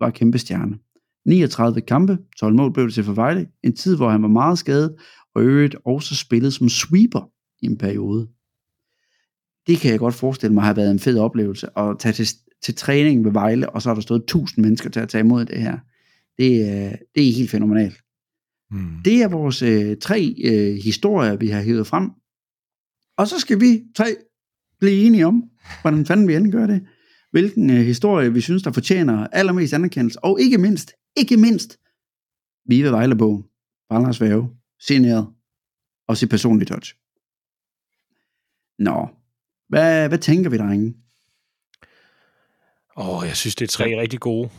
var 0.00 0.10
kæmpe 0.10 0.38
stjerne. 0.38 0.78
39 1.26 1.80
kampe, 1.80 2.18
12 2.38 2.54
mål 2.54 2.72
blev 2.72 2.86
det 2.86 2.94
til 2.94 3.04
for 3.04 3.12
Vejle, 3.12 3.46
en 3.64 3.76
tid 3.76 3.96
hvor 3.96 4.10
han 4.10 4.22
var 4.22 4.28
meget 4.28 4.58
skadet, 4.58 4.94
og 5.34 5.42
øvrigt 5.42 5.76
også 5.86 6.14
spillet 6.16 6.52
som 6.52 6.68
sweeper 6.68 7.30
i 7.62 7.66
en 7.66 7.78
periode. 7.78 8.28
Det 9.66 9.78
kan 9.78 9.90
jeg 9.90 9.98
godt 9.98 10.14
forestille 10.14 10.54
mig 10.54 10.64
har 10.64 10.74
været 10.74 10.90
en 10.90 10.98
fed 10.98 11.18
oplevelse, 11.18 11.78
at 11.78 11.96
tage 11.98 12.12
til, 12.12 12.26
til 12.62 12.74
træning 12.74 13.24
ved 13.24 13.32
Vejle, 13.32 13.70
og 13.70 13.82
så 13.82 13.88
har 13.88 13.94
der 13.94 14.02
stået 14.02 14.22
1000 14.22 14.62
mennesker 14.64 14.90
til 14.90 15.00
at 15.00 15.08
tage 15.08 15.24
imod 15.24 15.44
det 15.44 15.62
her. 15.62 15.78
Det, 16.38 16.68
er- 16.68 16.96
det 17.14 17.28
er 17.28 17.32
helt 17.32 17.50
fænomenalt. 17.50 17.96
Hmm. 18.70 19.02
Det 19.04 19.22
er 19.22 19.28
vores 19.28 19.62
øh, 19.62 19.96
tre 19.96 20.34
øh, 20.44 20.76
historier, 20.84 21.36
vi 21.36 21.48
har 21.48 21.62
hævet 21.62 21.86
frem. 21.86 22.10
Og 23.16 23.28
så 23.28 23.38
skal 23.38 23.60
vi 23.60 23.82
tre 23.96 24.16
blive 24.80 25.06
enige 25.06 25.26
om, 25.26 25.50
hvordan 25.80 26.06
fanden 26.06 26.28
vi 26.28 26.34
end 26.34 26.52
gør 26.52 26.66
det. 26.66 26.86
Hvilken 27.30 27.70
øh, 27.70 27.76
historie, 27.76 28.32
vi 28.32 28.40
synes, 28.40 28.62
der 28.62 28.72
fortjener 28.72 29.26
allermest 29.26 29.74
anerkendelse. 29.74 30.24
Og 30.24 30.40
ikke 30.40 30.58
mindst, 30.58 30.92
ikke 31.16 31.36
mindst, 31.36 31.78
Vive 32.66 32.90
Vejlebogen, 32.90 33.44
Ballers 33.88 34.20
Væve, 34.20 34.50
Signeret 34.78 35.26
og 36.08 36.16
sit 36.16 36.30
personlige 36.30 36.66
touch. 36.66 36.94
Nå, 38.78 39.08
hvad, 39.68 40.08
hvad 40.08 40.18
tænker 40.18 40.50
vi, 40.50 40.58
drenge? 40.58 40.94
Åh, 42.96 43.08
oh, 43.08 43.26
jeg 43.26 43.36
synes, 43.36 43.54
det 43.54 43.64
er 43.64 43.68
tre 43.68 44.00
rigtig 44.00 44.20
gode. 44.20 44.50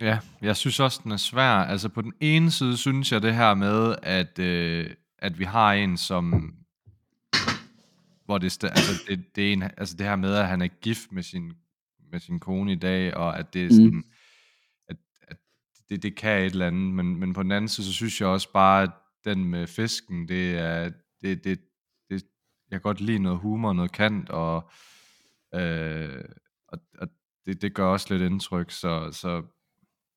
Ja, 0.00 0.18
jeg 0.42 0.56
synes 0.56 0.80
også, 0.80 1.00
den 1.04 1.12
er 1.12 1.16
svær. 1.16 1.50
Altså 1.50 1.88
på 1.88 2.02
den 2.02 2.12
ene 2.20 2.50
side 2.50 2.76
synes 2.76 3.12
jeg 3.12 3.22
det 3.22 3.34
her 3.34 3.54
med, 3.54 3.96
at, 4.02 4.38
øh, 4.38 4.90
at 5.18 5.38
vi 5.38 5.44
har 5.44 5.72
en, 5.72 5.96
som... 5.96 6.54
Hvor 8.24 8.38
det, 8.38 8.64
altså, 8.64 9.04
det, 9.08 9.36
det, 9.36 9.48
er 9.48 9.52
en, 9.52 9.62
altså 9.62 9.96
det 9.96 10.06
her 10.06 10.16
med, 10.16 10.34
at 10.34 10.48
han 10.48 10.62
er 10.62 10.66
gift 10.66 11.12
med 11.12 11.22
sin, 11.22 11.52
med 12.12 12.20
sin 12.20 12.40
kone 12.40 12.72
i 12.72 12.76
dag, 12.76 13.14
og 13.16 13.38
at 13.38 13.54
det 13.54 13.60
er 13.62 13.66
Mm. 13.66 13.70
sådan... 13.72 14.04
At, 14.88 14.96
at 15.28 15.36
det, 15.90 16.02
det 16.02 16.16
kan 16.16 16.38
et 16.40 16.44
eller 16.52 16.66
andet, 16.66 16.94
men, 16.94 17.16
men 17.16 17.32
på 17.32 17.42
den 17.42 17.52
anden 17.52 17.68
side, 17.68 17.86
så 17.86 17.92
synes 17.92 18.20
jeg 18.20 18.28
også 18.28 18.52
bare, 18.52 18.82
at 18.82 18.90
den 19.24 19.44
med 19.44 19.66
fisken, 19.66 20.28
det 20.28 20.58
er... 20.58 20.90
Det, 21.22 21.44
det, 21.44 21.60
det, 22.10 22.22
jeg 22.70 22.80
kan 22.80 22.80
godt 22.80 23.00
lide 23.00 23.18
noget 23.18 23.38
humor, 23.38 23.72
noget 23.72 23.92
kant, 23.92 24.30
og, 24.30 24.70
øh, 25.54 26.24
og, 26.68 26.78
og 26.98 27.08
det, 27.46 27.62
det 27.62 27.74
gør 27.74 27.86
også 27.86 28.06
lidt 28.10 28.22
indtryk, 28.32 28.70
så, 28.70 29.08
så 29.12 29.42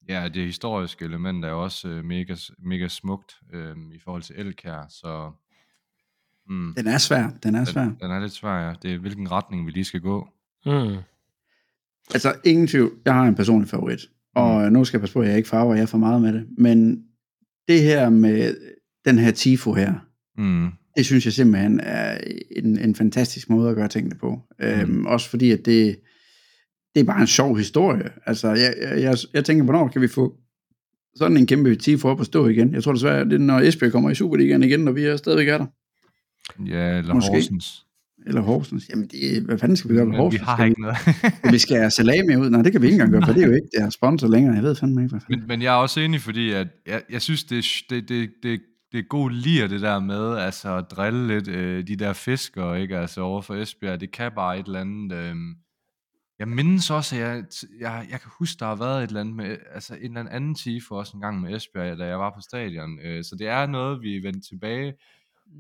Ja, 0.07 0.29
det 0.33 0.45
historiske 0.45 1.05
element 1.05 1.45
er 1.45 1.51
også 1.51 1.87
øh, 1.87 2.05
mega, 2.05 2.35
mega 2.59 2.87
smukt 2.87 3.33
øh, 3.53 3.75
i 3.93 3.99
forhold 4.03 4.21
til 4.21 4.35
Elkær, 4.37 4.85
så 4.89 5.31
mm, 6.49 6.73
Den 6.77 6.87
er 6.87 6.97
svær, 6.97 7.29
den 7.43 7.55
er 7.55 7.65
svær. 7.65 7.83
den, 7.83 7.97
den 8.01 8.11
er 8.11 8.19
lidt 8.19 8.31
svær, 8.31 8.67
ja. 8.67 8.73
Det 8.81 8.93
er 8.93 8.97
hvilken 8.97 9.31
retning 9.31 9.65
vi 9.65 9.71
lige 9.71 9.85
skal 9.85 10.01
gå. 10.01 10.29
Mm. 10.65 10.95
Altså, 12.13 12.35
ingen 12.45 12.67
tvivl. 12.67 12.91
Jeg 13.05 13.13
har 13.13 13.23
en 13.23 13.35
personlig 13.35 13.69
favorit. 13.69 13.99
Og 14.35 14.65
mm. 14.65 14.73
nu 14.73 14.85
skal 14.85 14.97
jeg 14.97 15.01
passe 15.01 15.13
på, 15.13 15.21
at 15.21 15.27
jeg 15.27 15.37
ikke 15.37 15.49
farver 15.49 15.75
jer 15.75 15.85
for 15.85 15.97
meget 15.97 16.21
med 16.21 16.33
det. 16.33 16.47
Men 16.57 17.03
det 17.67 17.81
her 17.81 18.09
med 18.09 18.55
den 19.05 19.17
her 19.19 19.31
tifo 19.31 19.73
her, 19.73 19.93
Mm, 20.37 20.69
det 20.97 21.05
synes 21.05 21.25
jeg 21.25 21.33
simpelthen 21.33 21.79
er 21.79 22.17
en, 22.51 22.79
en 22.79 22.95
fantastisk 22.95 23.49
måde 23.49 23.69
at 23.69 23.75
gøre 23.75 23.87
tingene 23.87 24.15
på. 24.15 24.41
Mm. 24.59 24.65
Øhm, 24.65 25.05
også 25.05 25.29
fordi, 25.29 25.51
at 25.51 25.65
det, 25.65 25.99
det 26.95 27.01
er 27.01 27.03
bare 27.03 27.21
en 27.21 27.27
sjov 27.27 27.57
historie. 27.57 28.09
Altså, 28.25 28.47
jeg, 28.47 28.73
jeg, 28.81 29.01
jeg, 29.01 29.17
jeg 29.33 29.45
tænker, 29.45 29.63
hvornår 29.63 29.87
kan 29.87 30.01
vi 30.01 30.07
få 30.07 30.35
sådan 31.15 31.37
en 31.37 31.47
kæmpe 31.47 31.75
tifo 31.75 32.07
op 32.07 32.19
at 32.19 32.25
stå 32.25 32.47
igen? 32.47 32.73
Jeg 32.73 32.83
tror 32.83 32.93
desværre, 32.93 33.25
det 33.25 33.33
er, 33.33 33.37
når 33.37 33.59
Esbjerg 33.59 33.91
kommer 33.91 34.09
i 34.09 34.15
Superligaen 34.15 34.63
igen, 34.63 34.79
når 34.79 34.91
vi 34.91 35.03
er 35.03 35.17
stadigvæk 35.17 35.47
er 35.47 35.57
der. 35.57 35.65
ja, 36.65 36.97
eller 36.97 37.13
Måske. 37.13 37.31
Horsens. 37.31 37.85
Eller 38.27 38.41
Horsens. 38.41 38.89
Jamen, 38.89 39.07
det, 39.07 39.43
hvad 39.43 39.57
fanden 39.57 39.77
skal 39.77 39.89
vi 39.89 39.95
gøre 39.95 40.05
med 40.05 40.17
Men 40.17 40.31
vi 40.31 40.37
Horsens? 40.37 40.41
har 40.43 40.57
Skal 40.57 40.69
ikke 40.69 40.81
noget. 40.81 40.97
Skal 41.37 41.53
vi 41.53 41.57
skære 41.57 41.91
salami 41.91 42.35
ud? 42.35 42.49
Nej, 42.49 42.61
det 42.61 42.71
kan 42.71 42.81
vi 42.81 42.87
ikke 42.87 42.95
engang 42.95 43.11
gøre, 43.11 43.21
for 43.25 43.33
det 43.33 43.43
er 43.43 43.47
jo 43.47 43.53
ikke 43.53 43.67
deres 43.77 43.93
sponsor 43.93 44.27
længere. 44.27 44.55
Jeg 44.55 44.63
ved 44.63 44.75
fandme 44.75 45.01
ikke, 45.01 45.11
hvad 45.11 45.21
fanden. 45.21 45.39
men, 45.39 45.47
men 45.47 45.61
jeg 45.61 45.73
er 45.73 45.77
også 45.77 45.99
enig, 45.99 46.21
fordi 46.21 46.51
at 46.51 46.67
jeg, 46.87 47.01
jeg 47.09 47.21
synes, 47.21 47.43
det, 47.43 47.65
det, 47.89 48.09
det, 48.09 48.29
det, 48.43 48.61
det 48.91 48.99
er 48.99 49.03
god 49.09 49.31
lir, 49.31 49.67
det 49.67 49.81
der 49.81 49.99
med 49.99 50.37
altså, 50.37 50.77
at 50.77 50.85
drille 50.91 51.27
lidt 51.27 51.47
øh, 51.47 51.87
de 51.87 51.95
der 51.95 52.13
fiskere, 52.13 52.81
ikke? 52.81 52.97
Altså 52.97 53.21
over 53.21 53.41
for 53.41 53.55
Esbjerg, 53.55 54.01
det 54.01 54.11
kan 54.11 54.31
bare 54.35 54.59
et 54.59 54.65
eller 54.65 54.79
andet... 54.79 55.17
Øh, 55.17 55.35
jeg 56.39 56.47
mindes 56.47 56.89
også, 56.89 57.15
at 57.15 57.21
jeg, 57.21 57.43
jeg, 57.79 58.07
jeg 58.11 58.21
kan 58.21 58.31
huske, 58.39 58.59
der 58.59 58.65
har 58.65 58.75
været 58.75 59.03
et 59.03 59.07
eller 59.07 59.21
andet 59.21 59.35
med, 59.35 59.57
altså 59.73 59.95
en 60.01 60.17
eller 60.17 60.31
anden 60.31 60.55
tifo 60.55 60.95
også 60.95 61.11
en 61.17 61.21
gang 61.21 61.41
med 61.41 61.55
Esbjerg, 61.55 61.97
da 61.97 62.05
jeg 62.05 62.19
var 62.19 62.29
på 62.29 62.41
stadion. 62.41 62.99
Øh, 62.99 63.23
så 63.23 63.35
det 63.39 63.47
er 63.47 63.65
noget, 63.65 64.01
vi 64.01 64.17
er 64.17 64.21
vendt 64.21 64.45
tilbage 64.49 64.93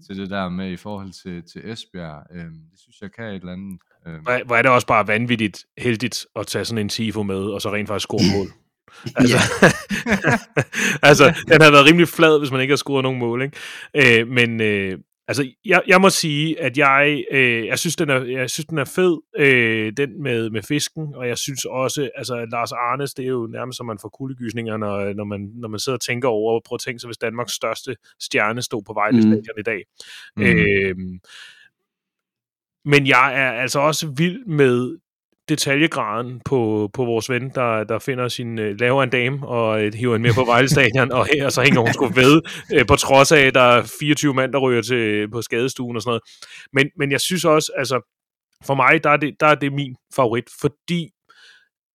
til 0.07 0.17
det 0.17 0.29
der 0.29 0.49
med 0.49 0.71
i 0.71 0.77
forhold 0.77 1.11
til, 1.23 1.43
til 1.53 1.71
Esbjerg. 1.71 2.23
Øh, 2.35 2.43
det 2.43 2.79
synes 2.79 3.01
jeg 3.01 3.11
kan 3.11 3.25
et 3.25 3.35
eller 3.35 3.53
andet. 3.53 3.79
Øh, 4.07 4.13
Hvor, 4.13 4.45
hvor 4.45 4.55
er 4.55 4.61
det 4.61 4.71
også 4.71 4.87
bare 4.87 5.07
vanvittigt 5.07 5.65
heldigt 5.77 6.25
at 6.35 6.47
tage 6.47 6.65
sådan 6.65 6.85
en 6.85 6.89
tifo 6.89 7.23
med, 7.23 7.41
og 7.41 7.61
så 7.61 7.73
rent 7.73 7.87
faktisk 7.87 8.03
score 8.03 8.21
mål. 8.37 8.47
Altså, 9.15 9.37
altså, 11.09 11.25
den 11.47 11.61
har 11.61 11.71
været 11.71 11.85
rimelig 11.85 12.07
flad, 12.07 12.39
hvis 12.39 12.51
man 12.51 12.61
ikke 12.61 12.71
har 12.71 12.77
scoret 12.77 13.03
nogen 13.03 13.19
mål, 13.19 13.41
ikke? 13.41 14.21
Øh, 14.21 14.27
men, 14.27 14.61
øh, 14.61 14.99
Altså, 15.29 15.51
jeg, 15.65 15.81
jeg 15.87 16.01
må 16.01 16.09
sige, 16.09 16.61
at 16.61 16.77
jeg, 16.77 17.23
øh, 17.31 17.65
jeg, 17.65 17.79
synes, 17.79 17.95
den 17.95 18.09
er, 18.09 18.23
jeg 18.23 18.49
synes, 18.49 18.65
den 18.65 18.77
er 18.77 18.85
fed, 18.85 19.17
øh, 19.37 19.93
den 19.97 20.23
med, 20.23 20.49
med 20.49 20.61
fisken, 20.63 21.15
og 21.15 21.27
jeg 21.27 21.37
synes 21.37 21.65
også, 21.65 22.09
altså 22.15 22.45
Lars 22.51 22.71
Arnes, 22.71 23.13
det 23.13 23.25
er 23.25 23.29
jo 23.29 23.47
nærmest 23.47 23.77
som 23.77 23.85
man 23.85 23.97
får 24.01 24.09
kuldegysninger, 24.09 24.77
når, 24.77 25.13
når, 25.13 25.23
man, 25.23 25.51
når 25.55 25.67
man 25.67 25.79
sidder 25.79 25.97
og 25.97 26.01
tænker 26.01 26.27
over, 26.29 26.59
prøv 26.65 26.75
at 26.75 26.79
tænke 26.79 26.99
sig, 26.99 27.07
hvis 27.07 27.17
Danmarks 27.17 27.53
største 27.53 27.95
stjerne 28.19 28.61
stod 28.61 28.81
på 28.87 28.93
Vejle 28.93 29.17
Mm. 29.17 29.21
Stadion 29.21 29.59
i 29.59 29.63
dag. 29.63 29.83
Mm. 30.37 30.43
Øh, 30.43 30.95
men 32.85 33.07
jeg 33.07 33.35
er 33.35 33.51
altså 33.51 33.79
også 33.79 34.07
vild 34.17 34.45
med 34.45 34.97
detaljegraden 35.49 36.41
på, 36.45 36.89
på 36.93 37.05
vores 37.05 37.29
ven, 37.29 37.49
der, 37.49 37.83
der 37.83 37.99
finder 37.99 38.27
sin, 38.27 38.59
øh, 38.59 38.79
laver 38.79 39.03
en 39.03 39.09
dame 39.09 39.47
og 39.47 39.83
øh, 39.83 39.93
hiver 39.93 40.13
hende 40.13 40.27
med 40.27 40.35
på 40.35 40.43
Vejle 40.45 40.69
Stadion, 40.69 41.11
og, 41.11 41.25
her, 41.25 41.45
og 41.45 41.51
så 41.51 41.61
hænger 41.61 41.81
hun 41.81 41.93
sgu 41.93 42.05
ved, 42.07 42.41
øh, 42.73 42.85
på 42.87 42.95
trods 42.95 43.31
af, 43.31 43.39
at 43.39 43.53
der 43.53 43.61
er 43.61 43.95
24 43.99 44.33
mand, 44.33 44.53
der 44.53 44.59
ryger 44.59 44.81
til, 44.81 45.29
på 45.31 45.41
skadestuen 45.41 45.95
og 45.95 46.01
sådan 46.01 46.09
noget. 46.09 46.23
Men, 46.73 46.89
men 46.97 47.11
jeg 47.11 47.21
synes 47.21 47.45
også, 47.45 47.71
altså, 47.77 48.15
for 48.65 48.75
mig, 48.75 49.03
der 49.03 49.09
er, 49.09 49.17
det, 49.17 49.35
der 49.39 49.47
er 49.47 49.55
det 49.55 49.73
min 49.73 49.95
favorit, 50.15 50.45
fordi 50.61 51.09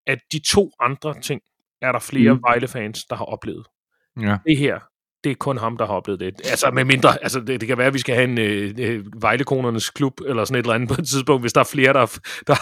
at 0.07 0.19
de 0.33 0.39
to 0.39 0.71
andre 0.81 1.21
ting, 1.21 1.41
er 1.83 1.93
der 1.93 1.99
flere 1.99 2.35
mm. 2.35 2.43
Vejle-fans, 2.43 3.05
der 3.05 3.17
har 3.17 3.25
oplevet. 3.25 3.67
Ja. 4.21 4.37
Det 4.47 4.57
her, 4.57 4.81
det 5.25 5.31
er 5.31 5.35
kun 5.35 5.59
ham, 5.59 5.77
der 5.77 5.87
har 5.87 5.95
oplevet 5.95 6.21
det. 6.21 6.27
Altså 6.27 6.71
med 6.71 6.85
mindre, 6.85 7.23
altså 7.23 7.41
det, 7.41 7.61
det 7.61 7.69
kan 7.69 7.79
være, 7.79 7.87
at 7.87 7.95
vi 7.95 7.99
skal 7.99 8.15
have 8.15 8.25
en 8.25 8.39
øh, 8.39 8.75
øh, 8.79 9.05
Vejlekonernes 9.23 9.91
klub, 9.91 10.21
eller 10.27 10.45
sådan 10.45 10.61
et 10.61 10.65
eller 10.65 10.75
andet 10.75 10.89
på 10.89 10.95
et 10.99 11.09
tidspunkt, 11.09 11.43
hvis 11.43 11.53
der 11.53 11.61
er 11.61 11.65
flere, 11.65 11.93
der, 11.93 12.07
der, 12.47 12.55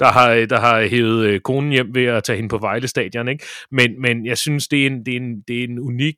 der, 0.00 0.06
har, 0.06 0.46
der 0.46 0.60
har 0.60 0.86
hævet 0.86 1.26
øh, 1.26 1.40
konen 1.40 1.70
hjem 1.70 1.94
ved 1.94 2.04
at 2.04 2.24
tage 2.24 2.36
hende 2.36 2.48
på 2.48 2.58
Vejle 2.58 2.88
Stadion, 2.88 3.28
ikke? 3.28 3.44
Men, 3.70 4.00
men 4.00 4.26
jeg 4.26 4.38
synes, 4.38 4.68
det 4.68 4.82
er 4.82 4.86
en, 4.86 5.06
det 5.06 5.12
er 5.12 5.16
en, 5.16 5.40
det 5.48 5.60
er 5.60 5.64
en 5.64 5.78
unik 5.78 6.16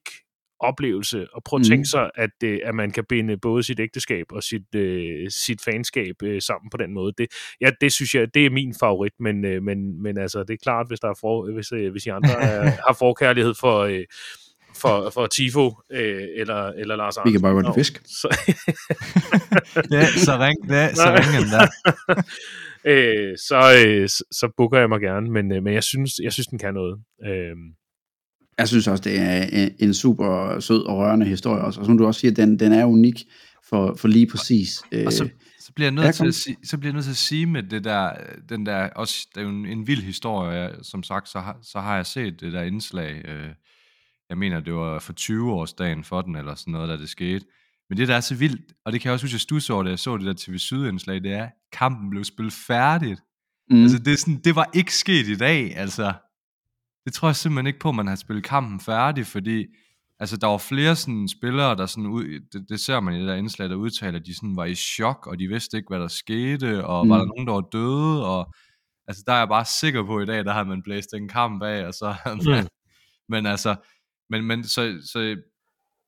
oplevelse, 0.60 1.26
og 1.34 1.42
prøv 1.44 1.60
at 1.60 1.66
tænke 1.66 1.88
sig, 1.88 2.10
at, 2.14 2.30
øh, 2.44 2.58
at 2.64 2.74
man 2.74 2.90
kan 2.90 3.04
binde 3.08 3.36
både 3.36 3.62
sit 3.62 3.80
ægteskab 3.80 4.26
og 4.30 4.42
sit, 4.42 4.74
øh, 4.74 5.30
sit 5.30 5.60
fanskab 5.64 6.22
øh, 6.22 6.42
sammen 6.42 6.70
på 6.70 6.76
den 6.76 6.94
måde. 6.94 7.12
Det, 7.18 7.26
ja, 7.60 7.70
det 7.80 7.92
synes 7.92 8.14
jeg, 8.14 8.34
det 8.34 8.46
er 8.46 8.50
min 8.50 8.74
favorit, 8.80 9.12
men, 9.20 9.44
øh, 9.44 9.62
men, 9.62 10.02
men 10.02 10.18
altså, 10.18 10.38
det 10.40 10.50
er 10.50 10.62
klart, 10.62 10.88
hvis 10.88 11.00
der 11.00 11.08
er 11.08 11.18
for, 11.20 11.52
hvis, 11.52 11.72
øh, 11.72 11.90
hvis 11.92 12.06
I 12.06 12.08
andre 12.08 12.42
er, 12.50 12.62
har 12.64 12.96
forkærlighed 12.98 13.54
for, 13.60 13.78
øh, 13.78 14.04
for, 14.76 15.10
for 15.14 15.26
Tifo 15.26 15.76
øh, 15.92 16.22
eller, 16.36 16.66
eller 16.66 16.96
Lars 16.96 17.14
Vi 17.16 17.20
Arnsen. 17.20 17.32
kan 17.32 17.42
bare 17.42 17.52
godt 17.52 17.66
lide 17.66 17.74
fisk. 17.74 18.02
Så, 18.06 18.28
ja, 19.90 20.06
så 20.06 20.38
ring, 20.38 20.70
ja, 20.70 20.94
så 20.94 21.10
ring 21.14 21.44
den 21.44 21.50
der. 21.52 21.66
øh, 22.92 23.36
så, 23.48 23.84
øh, 23.86 24.08
så, 24.08 24.48
booker 24.56 24.78
jeg 24.78 24.88
mig 24.88 25.00
gerne, 25.00 25.30
men, 25.30 25.52
øh, 25.52 25.62
men 25.62 25.74
jeg 25.74 25.84
synes, 25.84 26.12
jeg 26.22 26.32
synes, 26.32 26.46
den 26.46 26.58
kan 26.58 26.74
noget. 26.74 26.98
Øh, 27.26 27.56
Jeg 28.58 28.68
synes 28.68 28.88
også, 28.88 29.02
det 29.04 29.18
er 29.20 29.42
en, 29.42 29.70
en 29.78 29.94
super 29.94 30.60
sød 30.60 30.82
og 30.86 30.96
rørende 30.98 31.26
historie 31.26 31.62
også. 31.62 31.80
Og 31.80 31.86
som 31.86 31.98
du 31.98 32.06
også 32.06 32.20
siger, 32.20 32.34
den, 32.34 32.58
den 32.58 32.72
er 32.72 32.84
unik 32.84 33.22
for, 33.68 33.94
for 33.94 34.08
lige 34.08 34.26
præcis. 34.26 34.82
Øh, 34.92 35.02
Og 35.06 35.12
så, 35.12 35.28
så 35.60 35.72
bliver 35.74 35.86
jeg 35.86 35.94
nødt 35.94 36.14
til 36.14 36.26
at 36.26 36.34
sige, 36.34 36.56
så 36.64 36.78
bliver 36.78 36.88
jeg 36.90 36.94
nødt 36.94 37.04
til 37.04 37.10
at 37.12 37.16
sige 37.16 37.46
med 37.46 37.62
det 37.62 37.84
der, 37.84 38.12
den 38.48 38.66
der 38.66 38.88
også, 38.88 39.26
det 39.34 39.40
er 39.40 39.44
jo 39.44 39.48
en, 39.50 39.66
en 39.66 39.86
vild 39.86 40.02
historie, 40.02 40.70
som 40.82 41.02
sagt, 41.02 41.28
så 41.28 41.38
har, 41.40 41.58
så 41.62 41.80
har 41.80 41.96
jeg 41.96 42.06
set 42.06 42.40
det 42.40 42.52
der 42.52 42.62
indslag, 42.62 43.28
øh, 43.28 43.48
jeg 44.30 44.38
mener, 44.38 44.60
det 44.60 44.74
var 44.74 44.98
for 44.98 45.12
20 45.12 45.52
års 45.52 45.72
dagen 45.72 46.04
for 46.04 46.22
den, 46.22 46.36
eller 46.36 46.54
sådan 46.54 46.72
noget, 46.72 46.88
da 46.88 46.96
det 46.96 47.08
skete. 47.08 47.46
Men 47.88 47.98
det, 47.98 48.08
der 48.08 48.16
er 48.16 48.20
så 48.20 48.34
vildt, 48.34 48.72
og 48.84 48.92
det 48.92 49.00
kan 49.00 49.08
jeg 49.08 49.12
også 49.12 49.24
huske, 49.24 49.34
jeg 49.34 49.40
stusse 49.40 49.72
over, 49.74 49.82
da 49.82 49.90
jeg 49.90 49.98
så 49.98 50.16
det 50.16 50.26
der 50.26 50.34
TV 50.36 50.58
Syd-indslag, 50.58 51.22
det 51.22 51.32
er, 51.32 51.44
at 51.44 51.50
kampen 51.72 52.10
blev 52.10 52.24
spillet 52.24 52.52
færdigt. 52.52 53.20
mm. 53.70 53.82
Altså, 53.82 53.98
det, 53.98 54.12
er 54.12 54.16
sådan, 54.16 54.40
det 54.44 54.56
var 54.56 54.70
ikke 54.74 54.94
sket 54.94 55.26
i 55.28 55.36
dag, 55.36 55.76
altså. 55.76 56.12
Det 57.04 57.12
tror 57.12 57.28
jeg 57.28 57.36
simpelthen 57.36 57.66
ikke 57.66 57.78
på, 57.78 57.88
at 57.88 57.94
man 57.94 58.06
har 58.06 58.14
spillet 58.16 58.44
kampen 58.44 58.80
færdig, 58.80 59.26
fordi 59.26 59.66
altså, 60.20 60.36
der 60.36 60.46
var 60.46 60.58
flere 60.58 60.96
sådan, 60.96 61.28
spillere, 61.28 61.76
der 61.76 61.86
sådan 61.86 62.06
ud, 62.06 62.40
det, 62.52 62.68
det, 62.68 62.80
ser 62.80 63.00
man 63.00 63.14
i 63.14 63.20
det 63.20 63.28
der 63.28 63.34
indslag, 63.34 63.68
der 63.68 63.74
udtaler, 63.76 64.18
at 64.18 64.26
de 64.26 64.34
sådan 64.34 64.56
var 64.56 64.64
i 64.64 64.74
chok, 64.74 65.26
og 65.26 65.38
de 65.38 65.48
vidste 65.48 65.76
ikke, 65.76 65.88
hvad 65.88 66.00
der 66.00 66.08
skete, 66.08 66.84
og 66.84 67.06
mm. 67.06 67.10
var 67.10 67.18
der 67.18 67.24
nogen, 67.24 67.46
der 67.46 67.52
var 67.52 67.68
døde, 67.72 68.26
og 68.26 68.54
altså, 69.08 69.22
der 69.26 69.32
er 69.32 69.38
jeg 69.38 69.48
bare 69.48 69.64
sikker 69.80 70.02
på 70.06 70.20
i 70.20 70.26
dag, 70.26 70.44
der 70.44 70.52
har 70.52 70.64
man 70.64 70.82
blæst 70.82 71.14
en 71.14 71.28
kamp 71.28 71.62
af, 71.62 71.86
og 71.86 71.94
så 71.94 72.14
man, 72.26 72.64
Mm. 72.64 72.68
men 73.28 73.46
altså, 73.46 73.76
men, 74.30 74.44
men, 74.44 74.64
så, 74.64 75.00
så, 75.12 75.36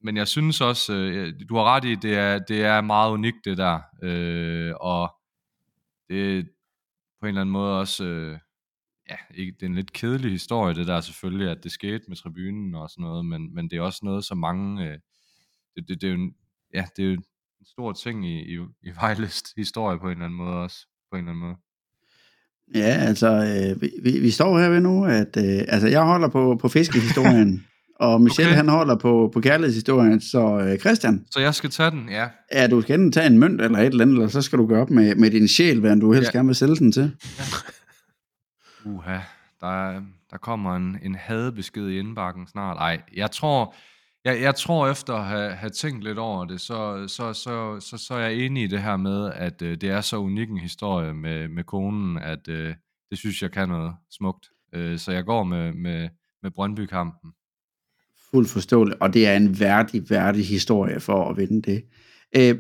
men 0.03 0.17
jeg 0.17 0.29
synes 0.29 0.61
også, 0.61 0.95
øh, 0.95 1.33
du 1.49 1.57
har 1.57 1.65
ret 1.65 1.85
i, 1.85 1.95
det 1.95 2.15
er, 2.15 2.39
det 2.39 2.65
er 2.65 2.81
meget 2.81 3.13
unikt 3.13 3.45
det 3.45 3.59
der, 3.59 3.81
øh, 4.03 4.75
og 4.81 5.15
det 6.09 6.49
på 7.21 7.27
en 7.27 7.29
eller 7.29 7.41
anden 7.41 7.53
måde 7.53 7.79
også, 7.79 8.05
øh, 8.05 8.39
ja, 9.11 9.17
ikke, 9.35 9.53
det 9.53 9.63
er 9.63 9.67
en 9.67 9.75
lidt 9.75 9.93
kedelig 9.93 10.31
historie, 10.31 10.75
det 10.75 10.87
der 10.87 11.01
selvfølgelig, 11.01 11.51
at 11.51 11.65
det 11.65 11.73
skete 11.73 12.05
med 12.09 12.17
tribunen 12.17 12.75
og 12.75 12.91
sådan 12.91 13.03
noget, 13.03 13.25
men, 13.25 13.55
men 13.55 13.71
det 13.71 13.77
er 13.77 13.83
også 13.83 14.01
noget, 14.03 14.25
som 14.25 14.39
mange, 14.39 14.85
øh, 14.85 14.99
det, 15.77 15.89
det, 15.89 16.01
det, 16.01 16.05
er 16.05 16.13
jo 16.13 16.19
en, 16.19 16.35
ja, 16.75 16.85
det 16.97 17.05
er 17.05 17.07
jo 17.07 17.15
en 17.15 17.25
stor 17.67 17.93
ting 17.93 18.27
i, 18.27 18.55
i, 18.55 18.59
i 18.83 18.91
Vejles 19.01 19.43
historie 19.57 19.99
på 19.99 20.07
en 20.07 20.13
eller 20.13 20.25
anden 20.25 20.39
måde 20.39 20.57
også, 20.57 20.87
på 21.11 21.17
en 21.17 21.19
eller 21.19 21.31
anden 21.31 21.45
måde. 21.45 21.57
Ja, 22.75 23.07
altså, 23.09 23.29
øh, 23.29 23.83
vi, 23.83 23.91
vi, 24.03 24.21
vi 24.21 24.31
står 24.31 24.59
her 24.59 24.69
ved 24.69 24.81
nu, 24.81 25.05
at 25.05 25.37
øh, 25.37 25.65
altså, 25.69 25.89
jeg 25.89 26.05
holder 26.05 26.29
på, 26.29 26.57
på 26.61 26.69
fiskehistorien, 26.69 27.67
og 27.97 28.21
Michel 28.21 28.47
Okay. 28.47 28.57
han 28.57 28.69
holder 28.69 28.97
på, 28.97 29.31
på 29.35 29.41
kærlighedshistorien. 29.41 30.21
Så 30.21 30.59
øh, 30.59 30.79
Christian, 30.79 31.25
Så 31.31 31.41
jeg 31.41 31.55
skal 31.55 31.71
tage 31.71 31.91
den, 31.91 32.09
ja. 32.09 32.29
ja, 32.53 32.67
du 32.67 32.83
skal 32.83 32.95
enten 32.95 33.13
tage 33.13 33.27
en 33.27 33.39
mønt 33.39 33.61
eller 33.61 33.79
et 33.79 33.87
eller 33.87 34.05
andet, 34.05 34.15
eller 34.17 34.29
så 34.29 34.43
skal 34.43 34.59
du 34.59 34.67
gøre 34.67 34.83
op 34.83 34.91
med, 34.91 35.15
med 35.15 35.31
din 35.31 35.49
sjæl, 35.49 35.81
hvad 35.81 35.97
du 36.01 36.13
helst 36.13 36.35
Ja. 36.35 36.39
gerne 36.39 36.47
vil 36.49 36.57
sælge 36.57 36.77
den 36.77 36.93
til. 36.93 37.17
Uha, 38.85 39.19
der, 39.61 39.67
er- 39.91 40.03
der 40.31 40.37
kommer 40.39 40.77
en, 40.77 40.99
en 41.03 41.15
hadebesked 41.15 41.89
i 41.89 41.99
indbakken 41.99 42.47
snart. 42.47 42.77
Ej, 42.77 43.03
jeg 43.17 43.31
tror, 43.31 43.75
jeg, 44.25 44.41
jeg 44.43 44.55
tror 44.55 44.89
efter 44.89 45.15
at 45.15 45.25
have, 45.25 45.51
have 45.53 45.71
tænkt 45.71 46.05
lidt 46.05 46.19
over 46.19 46.45
det, 46.45 46.61
så, 46.61 47.05
så, 47.09 47.33
så, 47.33 47.81
så, 47.81 47.97
så 47.99 48.15
er 48.15 48.19
jeg 48.19 48.35
enig 48.35 48.63
i 48.65 48.67
det 48.67 48.83
her 48.83 48.97
med, 48.97 49.33
at 49.35 49.63
øh, 49.63 49.77
det 49.81 49.91
er 49.91 50.01
så 50.01 50.17
unik 50.17 50.49
en 50.51 50.59
historie 50.59 51.15
med, 51.15 51.49
med 51.49 51.65
konen, 51.65 52.19
at 52.19 52.49
øh, 52.49 52.75
det 53.11 53.19
synes 53.19 53.43
jeg 53.43 53.51
kan 53.53 53.69
noget 53.69 53.93
smukt. 54.11 54.47
Øh, 54.75 54.99
så 54.99 55.13
jeg 55.13 55.25
går 55.25 55.45
med, 55.45 55.73
med, 55.73 56.09
med 56.43 56.51
Brøndby-kampen. 56.51 57.31
Fuldt 58.35 58.49
forståeligt, 58.49 58.97
og 59.01 59.15
det 59.15 59.27
er 59.27 59.37
en 59.37 59.61
værdig, 59.61 60.11
værdig 60.11 60.47
historie 60.47 61.01
for 61.01 61.31
at 61.31 61.37
vinde 61.37 61.63
det. 61.63 61.83
Øh, 62.37 62.55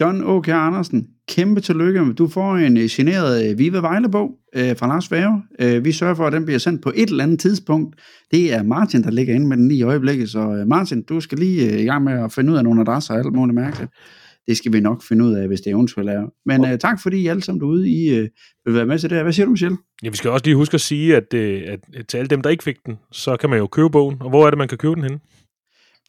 John 0.00 0.24
O.K. 0.24 0.48
Andersen, 0.48 1.06
kæmpe 1.28 1.60
tillykke. 1.60 2.12
Du 2.12 2.28
får 2.28 2.56
en 2.56 2.76
øh, 2.76 2.88
generet 2.90 3.50
øh, 3.50 3.58
Viva 3.58 3.78
Vejlebog 3.78 4.30
øh, 4.56 4.76
fra 4.76 4.86
Lars 4.86 5.08
Færge. 5.08 5.42
Øh, 5.60 5.84
vi 5.84 5.92
sørger 5.92 6.14
for, 6.14 6.26
at 6.26 6.32
den 6.32 6.44
bliver 6.44 6.58
sendt 6.58 6.82
på 6.82 6.92
et 6.94 7.10
eller 7.10 7.24
andet 7.24 7.40
tidspunkt. 7.40 7.96
Det 8.30 8.54
er 8.54 8.62
Martin, 8.62 9.02
der 9.02 9.10
ligger 9.10 9.34
inde 9.34 9.46
med 9.46 9.56
den 9.56 9.68
lige 9.68 9.78
i 9.78 9.82
øjeblikket, 9.82 10.30
så 10.30 10.38
øh, 10.38 10.66
Martin, 10.66 11.02
du 11.02 11.20
skal 11.20 11.38
lige 11.38 11.72
øh, 11.72 11.80
i 11.80 11.84
gang 11.84 12.04
med 12.04 12.12
at 12.12 12.32
finde 12.32 12.52
ud 12.52 12.56
af 12.56 12.64
nogle 12.64 12.80
adresser 12.80 13.14
og 13.14 13.20
alt 13.20 13.32
muligt 13.32 13.54
mærkeligt. 13.54 13.92
Det 14.46 14.56
skal 14.56 14.72
vi 14.72 14.80
nok 14.80 15.02
finde 15.02 15.24
ud 15.24 15.34
af, 15.34 15.46
hvis 15.46 15.60
det 15.60 15.70
eventuelt 15.70 16.10
er. 16.10 16.26
Men 16.46 16.64
øh, 16.64 16.78
tak 16.78 17.02
fordi 17.02 17.16
I 17.16 17.26
alle 17.26 17.42
sammen 17.42 17.60
derude, 17.60 17.90
I 17.90 18.08
øh, 18.08 18.28
vil 18.64 18.74
være 18.74 18.86
med 18.86 18.98
til 18.98 19.10
det 19.10 19.16
her. 19.16 19.22
Hvad 19.22 19.32
siger 19.32 19.46
du, 19.46 19.50
Michelle? 19.50 19.76
ja, 20.02 20.08
vi 20.08 20.16
skal 20.16 20.30
også 20.30 20.44
lige 20.44 20.56
huske 20.56 20.74
at 20.74 20.80
sige, 20.80 21.16
at, 21.16 21.34
øh, 21.34 21.62
at, 21.66 21.80
at 21.94 22.06
til 22.06 22.18
alle 22.18 22.28
dem, 22.28 22.42
der 22.42 22.50
ikke 22.50 22.64
fik 22.64 22.86
den, 22.86 22.98
så 23.12 23.36
kan 23.36 23.50
man 23.50 23.58
jo 23.58 23.66
købe 23.66 23.90
bogen. 23.90 24.16
Og 24.22 24.28
hvor 24.28 24.46
er 24.46 24.50
det, 24.50 24.58
man 24.58 24.68
kan 24.68 24.78
købe 24.78 24.94
den 24.94 25.02
henne? 25.02 25.18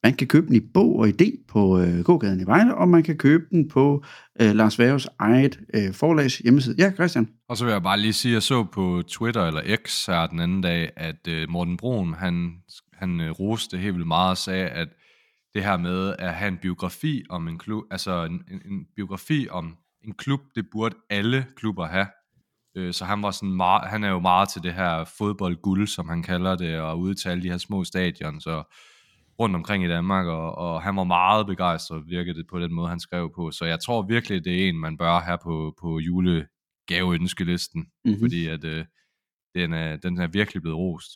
Man 0.03 0.13
kan 0.13 0.27
købe 0.27 0.47
den 0.47 0.55
i 0.55 0.59
bog 0.73 0.99
og 0.99 1.07
idé 1.07 1.45
på 1.47 1.79
øh, 1.79 1.99
gågaden 1.99 2.41
i 2.41 2.45
Vejle, 2.45 2.75
og 2.75 2.89
man 2.89 3.03
kan 3.03 3.17
købe 3.17 3.43
den 3.51 3.69
på 3.69 4.03
øh, 4.41 4.55
Lars 4.55 4.79
Værges 4.79 5.07
eget 5.19 5.59
øh, 5.73 5.93
forlags 5.93 6.37
hjemmeside. 6.37 6.75
Ja, 6.77 6.91
Christian. 6.91 7.27
Og 7.49 7.57
så 7.57 7.65
vil 7.65 7.71
jeg 7.71 7.83
bare 7.83 7.99
lige 7.99 8.13
sige, 8.13 8.31
at 8.31 8.33
jeg 8.33 8.43
så 8.43 8.63
på 8.63 9.03
Twitter 9.07 9.47
eller 9.47 9.61
X 9.85 10.05
her 10.05 10.27
den 10.27 10.39
anden 10.39 10.61
dag, 10.61 10.89
at 10.97 11.27
øh, 11.27 11.49
Morten 11.49 11.77
Brun, 11.77 12.13
han, 12.13 12.51
han 12.93 13.21
øh, 13.21 13.31
roste 13.31 13.77
helt 13.77 13.93
vildt 13.93 14.07
meget 14.07 14.29
og 14.29 14.37
sagde, 14.37 14.67
at 14.67 14.87
det 15.53 15.63
her 15.63 15.77
med 15.77 16.15
at 16.19 16.33
have 16.33 16.47
en 16.47 16.57
biografi 16.57 17.23
om 17.29 17.47
en 17.47 17.57
klub, 17.57 17.83
altså 17.91 18.23
en, 18.23 18.43
en, 18.51 18.61
en 18.71 18.87
biografi 18.95 19.47
om 19.49 19.77
en 20.03 20.13
klub, 20.13 20.41
det 20.55 20.65
burde 20.71 20.95
alle 21.09 21.45
klubber 21.55 21.85
have. 21.85 22.07
Øh, 22.75 22.93
så 22.93 23.05
han 23.05 23.21
var 23.21 23.31
sådan 23.31 23.55
meget, 23.55 23.89
han 23.89 24.03
er 24.03 24.09
jo 24.09 24.19
meget 24.19 24.49
til 24.49 24.63
det 24.63 24.73
her 24.73 25.03
fodboldguld, 25.17 25.87
som 25.87 26.09
han 26.09 26.23
kalder 26.23 26.55
det, 26.55 26.79
og 26.79 26.99
ude 26.99 27.15
til 27.15 27.29
alle 27.29 27.43
de 27.43 27.49
her 27.49 27.57
små 27.57 27.83
stadion, 27.83 28.41
så 28.41 28.63
rundt 29.39 29.55
omkring 29.55 29.83
i 29.85 29.87
Danmark, 29.87 30.25
og, 30.25 30.55
og 30.55 30.81
han 30.81 30.95
var 30.95 31.03
meget 31.03 31.47
begejstret, 31.47 32.03
virkede 32.07 32.37
det 32.37 32.45
på 32.49 32.59
den 32.59 32.73
måde, 32.73 32.89
han 32.89 32.99
skrev 32.99 33.31
på. 33.35 33.51
Så 33.51 33.65
jeg 33.65 33.79
tror 33.79 34.01
virkelig, 34.01 34.45
det 34.45 34.63
er 34.65 34.69
en, 34.69 34.79
man 34.79 34.97
bør 34.97 35.19
have 35.19 35.37
på, 35.43 35.75
på 35.81 35.99
julegaveønskelisten, 35.99 37.79
Mhm. 37.81 37.89
mm-hmm. 38.05 38.19
fordi 38.23 38.47
at, 38.47 38.63
øh, 38.63 38.85
den, 39.55 39.73
er, 39.73 39.95
den 39.97 40.17
er 40.17 40.27
virkelig 40.27 40.61
blevet 40.61 40.77
rost. 40.77 41.09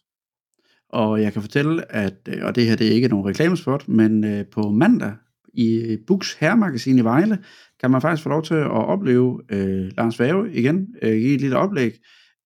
Og 0.89 1.21
jeg 1.21 1.33
kan 1.33 1.41
fortælle, 1.41 1.91
at, 1.91 2.13
øh, 2.29 2.45
og 2.45 2.55
det 2.55 2.65
her 2.65 2.75
det 2.75 2.88
er 2.88 2.91
ikke 2.91 3.07
nogen 3.07 3.25
reklamespot, 3.25 3.88
men 3.88 4.23
øh, 4.23 4.45
på 4.51 4.61
mandag 4.71 5.13
i 5.53 5.75
øh, 5.75 5.97
Bux 6.07 6.33
Herremagasin 6.39 6.99
i 6.99 7.03
Vejle, 7.03 7.38
kan 7.79 7.91
man 7.91 8.01
faktisk 8.01 8.23
få 8.23 8.29
lov 8.29 8.43
til 8.43 8.53
at 8.53 8.71
opleve 8.71 9.41
øh, 9.51 9.91
Lars 9.97 10.19
Vave 10.19 10.53
igen, 10.53 10.88
øh, 11.01 11.11
give 11.11 11.35
et 11.35 11.41
lille 11.41 11.57
oplæg, 11.57 11.91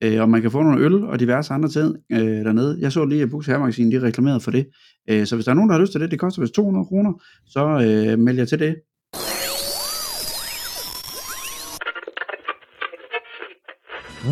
øh, 0.04 0.22
og 0.22 0.30
man 0.30 0.42
kan 0.42 0.52
få 0.52 0.64
nogle 0.64 0.86
øl 0.86 1.04
og 1.04 1.20
diverse 1.20 1.54
andre 1.54 1.70
ting 1.70 1.96
øh, 2.12 2.20
dernede. 2.20 2.78
Jeg 2.80 2.92
så 2.92 3.06
lige, 3.06 3.24
at 3.24 3.30
Bux 3.30 3.46
Herremagasin 3.46 3.92
de 3.92 4.02
reklamerede 4.02 4.40
for 4.40 4.52
det. 4.52 4.68
Øh, 5.10 5.26
så 5.26 5.36
hvis 5.36 5.46
der 5.46 5.52
er 5.52 5.56
nogen, 5.56 5.70
der 5.70 5.76
har 5.76 5.82
lyst 5.82 5.92
til 5.92 6.02
det, 6.02 6.12
det 6.12 6.20
koster 6.20 6.42
vist 6.42 6.54
200 6.54 6.86
kroner, 6.86 7.14
så 7.46 7.66
øh, 7.68 8.20
meld 8.20 8.38
jer 8.38 8.46
til 8.46 8.60
det. 8.60 8.76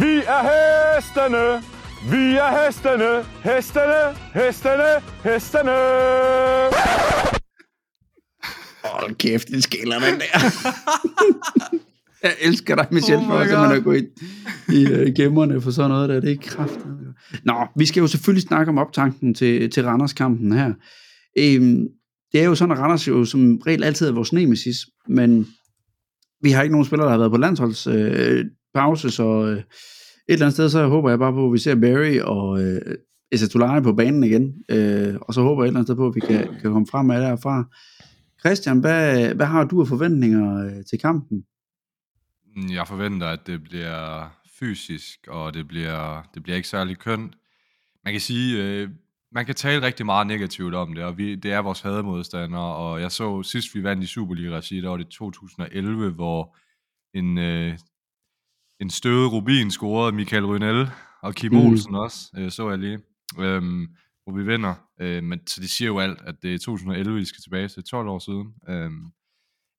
Vi 0.02 0.16
er 0.28 0.42
hestene! 0.96 1.79
Vi 2.04 2.36
er 2.36 2.66
hestene! 2.66 3.24
Hestene! 3.44 4.02
Hestene! 4.34 4.92
Hestene! 5.24 5.72
Og 8.84 8.90
Hold 8.90 9.16
kæft, 9.16 9.48
den 9.48 9.62
skiller 9.62 9.96
den 10.00 10.20
der. 10.20 10.40
jeg 12.24 12.32
elsker 12.42 12.76
dig, 12.76 12.88
Michelle, 12.92 13.24
Oh 13.24 13.32
oh 13.32 13.38
for 13.38 13.46
simpelthen 13.48 13.78
at 13.78 13.84
gå 13.84 13.92
ind 13.92 14.08
i 14.70 14.86
uh, 14.86 15.14
gemmerne 15.16 15.62
for 15.62 15.72
sådan 15.72 15.92
noget 15.92 16.10
der. 16.10 16.20
Det 16.20 16.32
er 16.32 16.38
kraft. 16.42 16.80
Nå, 17.44 17.68
vi 17.76 17.86
skal 17.86 18.02
jo 18.02 18.08
selvfølgelig 18.08 18.48
snakke 18.48 18.70
om 18.70 18.78
optanken 18.78 19.34
til, 19.34 19.72
til 19.72 19.84
Randers-kampen 19.84 20.52
her. 20.52 20.74
Øhm, 21.38 21.88
det 22.32 22.42
er 22.42 22.46
jo 22.46 22.56
sådan, 22.56 22.72
at 22.72 22.80
Randers 22.80 23.08
jo 23.08 23.26
som 23.26 23.58
regel 23.58 23.84
altid 23.84 24.08
er 24.08 24.12
vores 24.12 24.34
nemesis, 24.34 24.78
men 25.08 25.48
vi 26.42 26.52
har 26.52 26.62
ikke 26.62 26.74
nogen 26.74 26.86
spillere, 26.86 27.06
der 27.06 27.12
har 27.12 27.20
været 27.20 27.32
på 27.32 27.38
landsholds 27.38 27.88
øh, 27.88 28.46
pause, 28.74 29.12
så 29.12 29.46
øh, 29.46 29.62
et 30.30 30.34
eller 30.34 30.46
andet 30.46 30.54
sted, 30.54 30.70
så 30.70 30.88
håber 30.88 31.10
jeg 31.10 31.20
bare 31.20 31.34
på, 31.34 31.46
at 31.46 31.54
vi 31.54 31.58
ser 31.58 31.76
Barry 31.76 32.20
og 32.20 32.62
øh, 32.64 32.82
Esatulane 33.32 33.84
på 33.84 33.94
banen 33.94 34.24
igen, 34.24 34.64
øh, 34.70 35.16
og 35.22 35.34
så 35.34 35.42
håber 35.42 35.64
jeg 35.64 35.66
et 35.66 35.70
eller 35.70 35.80
andet 35.80 35.88
sted 35.88 35.96
på, 35.96 36.08
at 36.08 36.16
vi 36.16 36.20
kan, 36.20 36.48
kan 36.62 36.72
komme 36.72 36.88
frem 36.88 37.12
af 37.12 37.20
derfra. 37.20 37.64
Christian, 38.40 38.80
hvad, 38.80 39.34
hvad 39.36 39.46
har 39.46 39.64
du 39.64 39.82
af 39.82 39.88
forventninger 39.88 40.66
øh, 40.66 40.86
til 40.90 41.00
kampen? 41.00 41.46
Jeg 42.72 42.88
forventer, 42.88 43.28
at 43.28 43.48
det 43.48 43.64
bliver 43.64 44.30
fysisk, 44.60 45.28
og 45.28 45.54
det 45.54 45.68
bliver, 45.68 46.30
det 46.34 46.44
bliver 46.44 46.56
ikke 46.56 46.68
særlig 46.68 46.98
kønt. 46.98 47.36
Man 48.04 48.14
kan 48.14 48.22
sige, 48.22 48.64
øh, 48.64 48.90
man 49.32 49.46
kan 49.46 49.56
tale 49.56 49.86
rigtig 49.86 50.06
meget 50.06 50.28
negativt 50.28 50.76
om 50.76 50.94
det, 50.96 51.04
og 51.04 51.18
vi, 51.18 51.36
det 51.36 51.52
er 51.52 51.60
vores 51.60 51.82
hademodstandere, 51.82 52.76
og 52.76 53.02
jeg 53.02 53.12
så 53.12 53.44
sidst 53.44 53.76
vi 53.76 53.84
vandt 53.84 54.04
i 54.04 54.08
Superliga-regi, 54.08 54.82
der 54.82 54.90
var 54.90 54.98
det 54.98 55.08
2011, 55.08 56.10
hvor 56.10 56.58
en, 57.14 57.38
øh, 57.38 57.78
en 58.82 58.90
støvet 58.90 59.32
Rubin 59.32 59.72
scorede 59.72 60.12
Michael 60.16 60.46
Rynel, 60.46 60.90
og 61.22 61.36
Kim 61.36 61.54
Mhm. 61.54 61.62
Olsen 61.68 61.96
også, 61.96 62.32
øh, 62.38 62.52
så 62.52 62.70
jeg 62.70 62.80
lige, 62.80 63.00
øhm, 63.40 63.88
hvor 64.24 64.34
vi 64.38 64.44
vinder. 64.44 64.76
Øh, 65.02 65.24
men, 65.24 65.48
så 65.48 65.62
det 65.62 65.70
siger 65.70 65.88
jo 65.88 66.00
alt, 66.00 66.22
at 66.22 66.36
det 66.42 66.54
er 66.54 66.58
2011, 66.58 67.16
vi 67.20 67.26
skal 67.26 67.42
tilbage 67.44 67.68
til 67.68 67.84
12 67.84 68.08
år 68.08 68.20
siden. 68.20 68.54
Øhm, 68.70 69.06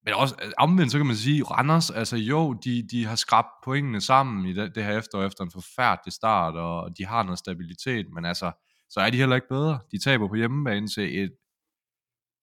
men 0.05 0.15
også 0.15 0.35
øh, 0.45 0.53
omvendt, 0.59 0.93
så 0.93 0.99
kan 0.99 1.07
man 1.07 1.17
sige, 1.17 1.43
Randers, 1.45 1.91
altså 1.91 2.17
jo, 2.17 2.53
de, 2.53 2.89
de 2.91 3.05
har 3.07 3.17
skrabt 3.17 3.49
pointene 3.65 4.01
sammen 4.01 4.47
i 4.47 4.53
det, 4.53 4.75
det 4.75 4.85
her 4.85 4.99
efterår 4.99 5.25
efter 5.25 5.45
en 5.45 5.51
forfærdelig 5.51 6.13
start, 6.13 6.55
og 6.55 6.99
de 6.99 7.07
har 7.07 7.23
noget 7.23 7.39
stabilitet, 7.39 8.07
men 8.15 8.25
altså, 8.25 8.53
så 8.91 9.01
er 9.01 9.11
de 9.11 9.17
heller 9.17 9.37
ikke 9.37 9.49
bedre. 9.49 9.79
De 9.93 9.99
taber 9.99 10.29
på 10.29 10.35
hjemmebane 10.35 10.89
til 10.89 11.23
et 11.25 11.33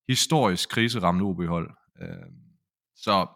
historisk 0.10 0.70
kriseramt 0.70 1.22
OB-hold. 1.22 1.72
Øh, 2.01 2.32
så 2.95 3.28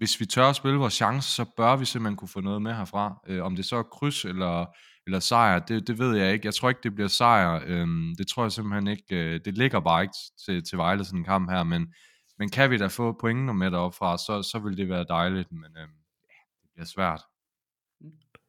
hvis 0.00 0.20
vi 0.20 0.26
tør 0.26 0.44
at 0.44 0.56
spille 0.56 0.78
vores 0.78 0.94
chance, 0.94 1.30
så 1.30 1.44
bør 1.56 1.76
vi 1.76 1.84
simpelthen 1.84 2.16
kunne 2.16 2.28
få 2.28 2.40
noget 2.40 2.62
med 2.62 2.74
herfra. 2.74 3.20
Øh, 3.26 3.44
om 3.44 3.56
det 3.56 3.64
så 3.64 3.76
er 3.76 3.82
kryds 3.82 4.24
eller, 4.24 4.66
eller 5.06 5.20
sejr, 5.20 5.58
det, 5.58 5.86
det 5.86 5.98
ved 5.98 6.16
jeg 6.16 6.32
ikke. 6.32 6.46
Jeg 6.46 6.54
tror 6.54 6.68
ikke, 6.68 6.80
det 6.82 6.94
bliver 6.94 7.08
sejr. 7.08 7.62
Øh, 7.66 7.86
det 8.18 8.28
tror 8.28 8.42
jeg 8.42 8.52
simpelthen 8.52 8.86
ikke. 8.86 9.16
Øh, 9.16 9.40
det 9.44 9.58
ligger 9.58 9.80
bare 9.80 10.02
ikke 10.02 10.14
til, 10.44 10.64
til 10.64 10.78
Vejle 10.78 11.04
sådan 11.04 11.18
en 11.18 11.24
kamp 11.24 11.50
her, 11.50 11.62
men, 11.62 11.94
men 12.38 12.48
kan 12.48 12.70
vi 12.70 12.78
da 12.78 12.86
få 12.86 13.16
pointene 13.20 13.54
med 13.54 13.70
deroppe 13.70 13.96
fra, 13.96 14.18
så, 14.18 14.42
så 14.52 14.58
vil 14.58 14.76
det 14.76 14.88
være 14.88 15.04
dejligt, 15.08 15.52
men 15.52 15.70
øh, 15.76 15.88
ja, 16.28 16.38
det 16.62 16.70
bliver 16.74 16.86
svært. 16.86 17.20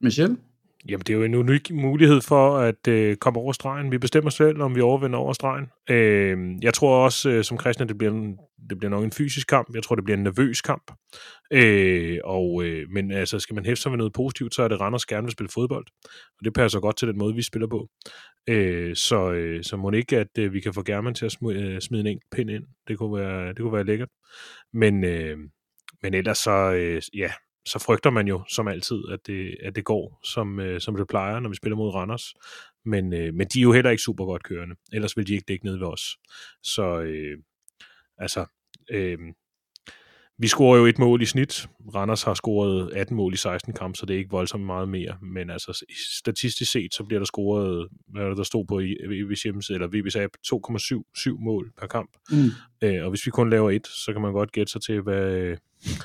Michel? 0.01 0.37
Jamen, 0.89 0.99
det 0.99 1.09
er 1.09 1.17
jo 1.17 1.23
en 1.23 1.35
unik 1.35 1.71
mulighed 1.71 2.21
for 2.21 2.57
at 2.57 2.87
øh, 2.87 3.15
komme 3.15 3.39
over 3.39 3.51
stregen. 3.51 3.91
Vi 3.91 3.97
bestemmer 3.97 4.29
selv, 4.29 4.61
om 4.61 4.75
vi 4.75 4.81
overvinder 4.81 5.19
over 5.19 5.33
stregen. 5.33 5.65
Øh, 5.89 6.37
jeg 6.61 6.73
tror 6.73 7.03
også, 7.03 7.29
øh, 7.29 7.43
som 7.43 7.59
Christian, 7.59 7.87
det 7.87 7.97
bliver, 7.97 8.13
en, 8.13 8.37
det 8.69 8.77
bliver 8.77 8.89
nok 8.89 9.03
en 9.03 9.11
fysisk 9.11 9.47
kamp. 9.47 9.75
Jeg 9.75 9.83
tror, 9.83 9.95
det 9.95 10.05
bliver 10.05 10.17
en 10.17 10.23
nervøs 10.23 10.61
kamp. 10.61 10.91
Øh, 11.53 12.17
og, 12.23 12.63
øh, 12.63 12.89
men 12.89 13.11
altså, 13.11 13.39
skal 13.39 13.55
man 13.55 13.65
hæfte 13.65 13.81
sig 13.81 13.91
med 13.91 13.97
noget 13.97 14.13
positivt, 14.13 14.55
så 14.55 14.63
er 14.63 14.67
det 14.67 14.81
Randers 14.81 15.05
gerne 15.05 15.23
vil 15.23 15.31
spille 15.31 15.49
fodbold. 15.53 15.85
Og 16.39 16.45
det 16.45 16.53
passer 16.53 16.79
godt 16.79 16.97
til 16.97 17.07
den 17.07 17.17
måde, 17.17 17.35
vi 17.35 17.41
spiller 17.41 17.67
på. 17.67 17.87
Øh, 18.49 18.95
så, 18.95 19.31
øh, 19.31 19.63
så 19.63 19.77
må 19.77 19.91
det 19.91 19.97
ikke, 19.97 20.17
at 20.17 20.37
øh, 20.39 20.53
vi 20.53 20.59
kan 20.59 20.73
få 20.73 20.83
German 20.83 21.13
til 21.13 21.25
at 21.25 21.31
smide, 21.31 21.61
øh, 21.61 21.81
smide 21.81 22.01
en 22.01 22.07
enkelt 22.07 22.31
pind 22.31 22.49
ind. 22.49 22.63
Det 22.87 22.97
kunne 22.97 23.19
være, 23.19 23.47
det 23.47 23.57
kunne 23.57 23.73
være 23.73 23.85
lækkert. 23.85 24.09
Men, 24.73 25.03
øh, 25.03 25.37
men 26.03 26.13
ellers 26.13 26.37
så, 26.37 26.73
øh, 26.73 27.01
ja, 27.13 27.31
så 27.65 27.79
frygter 27.79 28.09
man 28.09 28.27
jo 28.27 28.43
som 28.49 28.67
altid, 28.67 29.01
at 29.11 29.27
det, 29.27 29.57
at 29.63 29.75
det 29.75 29.85
går, 29.85 30.19
som, 30.23 30.59
øh, 30.59 30.81
som 30.81 30.95
det 30.95 31.07
plejer, 31.07 31.39
når 31.39 31.49
vi 31.49 31.55
spiller 31.55 31.75
mod 31.75 31.93
Randers. 31.93 32.33
Men, 32.85 33.13
øh, 33.13 33.33
men 33.33 33.47
de 33.47 33.59
er 33.59 33.63
jo 33.63 33.71
heller 33.71 33.91
ikke 33.91 34.03
super 34.03 34.25
godt 34.25 34.43
kørende. 34.43 34.75
Ellers 34.93 35.17
vil 35.17 35.27
de 35.27 35.33
ikke 35.33 35.45
dække 35.47 35.65
ned 35.65 35.77
ved 35.77 35.87
os. 35.87 36.17
Så 36.63 36.99
øh, 36.99 37.37
altså, 38.17 38.45
øh, 38.91 39.19
vi 40.41 40.47
scorer 40.47 40.77
jo 40.77 40.85
et 40.85 40.99
mål 40.99 41.21
i 41.21 41.25
snit. 41.25 41.67
Randers 41.95 42.23
har 42.23 42.33
scoret 42.33 42.91
18 42.95 43.17
mål 43.17 43.33
i 43.33 43.37
16 43.37 43.73
kampe, 43.73 43.97
så 43.97 44.05
det 44.05 44.13
er 44.13 44.17
ikke 44.17 44.31
voldsomt 44.31 44.63
meget 44.63 44.89
mere. 44.89 45.17
Men 45.21 45.49
altså, 45.49 45.85
statistisk 46.23 46.71
set, 46.71 46.93
så 46.93 47.03
bliver 47.03 47.19
der 47.19 47.25
scoret, 47.25 47.87
hvad 48.07 48.23
er 48.23 48.33
der 48.33 48.43
stod 48.43 48.65
på 48.65 48.79
i 48.79 48.93
VB's 48.93 49.43
hjemmeside, 49.43 49.75
eller 49.75 49.87
VB's 49.87 50.19
app, 50.19 50.33
2,77 50.47 51.43
mål 51.43 51.71
per 51.79 51.87
kamp. 51.87 52.09
Mm. 52.31 52.49
Øh, 52.83 53.03
og 53.03 53.09
hvis 53.09 53.25
vi 53.25 53.31
kun 53.31 53.49
laver 53.49 53.71
et, 53.71 53.87
så 53.87 54.13
kan 54.13 54.21
man 54.21 54.33
godt 54.33 54.51
gætte 54.51 54.71
sig 54.71 54.81
til, 54.81 55.01
hvad, 55.01 55.55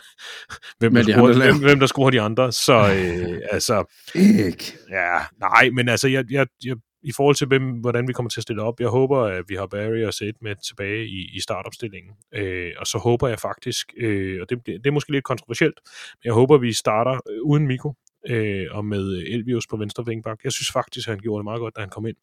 hvem, 0.79 0.95
der 0.95 1.03
de 1.03 1.13
scorer, 1.13 1.35
andre 1.35 1.53
hvem, 1.53 1.63
hvem 1.63 1.79
der 1.79 1.87
scorer 1.87 2.11
de 2.11 2.21
andre. 2.21 2.53
Så 2.53 2.75
øh, 2.75 3.41
altså, 3.51 3.85
Ikke. 4.15 4.79
ja, 4.91 5.19
nej, 5.41 5.71
men 5.71 5.89
altså, 5.89 6.09
jeg, 6.09 6.25
jeg, 6.31 6.47
jeg, 6.65 6.77
i 7.07 7.13
forhold 7.17 7.37
til, 7.37 7.47
hvem, 7.47 7.63
hvordan 7.63 8.09
vi 8.09 8.13
kommer 8.13 8.31
til 8.31 8.41
at 8.41 8.43
stille 8.43 8.63
op, 8.63 8.81
jeg 8.81 8.89
håber, 8.89 9.19
at 9.19 9.45
vi 9.49 9.55
har 9.55 9.67
Barry 9.67 10.05
og 10.05 10.15
Seth 10.15 10.39
med 10.41 10.57
tilbage 10.69 11.07
i, 11.07 11.37
i 11.37 11.41
startopstillingen. 11.41 12.13
Øh, 12.35 12.73
og 12.79 12.87
så 12.87 12.99
håber 12.99 13.29
jeg 13.29 13.39
faktisk, 13.39 13.95
øh, 13.97 14.43
og 14.43 14.51
det, 14.51 14.67
det 14.67 14.87
er 14.87 14.91
måske 14.91 15.13
lidt 15.13 15.25
kontroversielt, 15.25 15.81
men 16.15 16.25
jeg 16.25 16.33
håber, 16.33 16.55
at 16.55 16.63
vi 16.63 16.73
starter 16.73 17.21
øh, 17.31 17.43
uden 17.43 17.67
Miko 17.67 17.95
øh, 18.29 18.67
og 18.71 18.85
med 18.85 19.23
Elvius 19.27 19.67
på 19.67 19.77
venstre 19.77 20.07
vingbak. 20.07 20.39
Jeg 20.45 20.53
synes 20.53 20.73
faktisk, 20.73 21.09
at 21.09 21.13
han 21.13 21.21
gjorde 21.21 21.41
det 21.41 21.45
meget 21.45 21.61
godt, 21.61 21.77
da 21.77 21.81
han 21.81 21.91
kom 21.91 22.07
ind. 22.07 22.17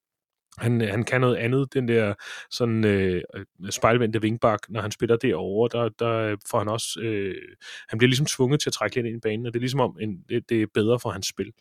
Han, 0.58 0.82
han 0.82 1.04
kan 1.04 1.22
noget 1.22 1.36
andet, 1.36 1.74
den 1.74 1.88
der 1.88 2.14
sådan 2.52 2.86
øh, 2.86 3.22
spejlvendte 3.70 4.22
vingbak, 4.22 4.60
når 4.70 4.82
han 4.82 4.92
spiller 4.92 5.16
derovre, 5.18 5.80
der, 5.80 5.90
der 5.90 6.36
får 6.50 6.58
han 6.58 6.68
også, 6.68 7.00
øh, 7.02 7.36
han 7.90 7.98
bliver 7.98 8.08
ligesom 8.08 8.26
tvunget 8.26 8.60
til 8.62 8.70
at 8.70 8.74
trække 8.74 8.96
lidt 8.96 9.06
ind 9.06 9.18
i 9.18 9.20
banen, 9.20 9.46
og 9.46 9.54
det 9.54 9.60
er 9.60 9.62
ligesom 9.62 9.80
om, 9.80 9.98
en, 10.02 10.18
det, 10.30 10.50
det 10.50 10.62
er 10.62 10.68
bedre 10.74 11.00
for 11.00 11.10
hans 11.10 11.28
spil. 11.28 11.52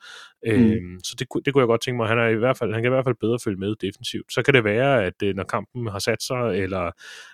Mm. 0.47 0.53
Øh, 0.53 0.81
så 1.05 1.15
det, 1.19 1.29
kunne- 1.29 1.43
det 1.45 1.53
kunne 1.53 1.61
jeg 1.63 1.67
godt 1.67 1.83
tænke 1.83 1.97
mig, 1.97 2.09
han, 2.09 2.19
er 2.19 2.27
i 2.29 2.35
hvert 2.35 2.59
fald, 2.59 2.73
han 2.73 2.83
kan 2.83 2.91
i 2.93 2.95
hvert 2.95 3.05
fald 3.05 3.17
bedre 3.21 3.39
følge 3.45 3.59
med 3.59 3.75
defensivt. 3.81 4.33
Så 4.33 4.43
kan 4.43 4.55
det 4.55 4.65
være, 4.65 5.05
at 5.05 5.23
øh, 5.23 5.35
når 5.35 5.45
kampen 5.45 5.87
har 5.87 5.99
sat 5.99 6.23
sig, 6.23 6.59
eller 6.59 6.91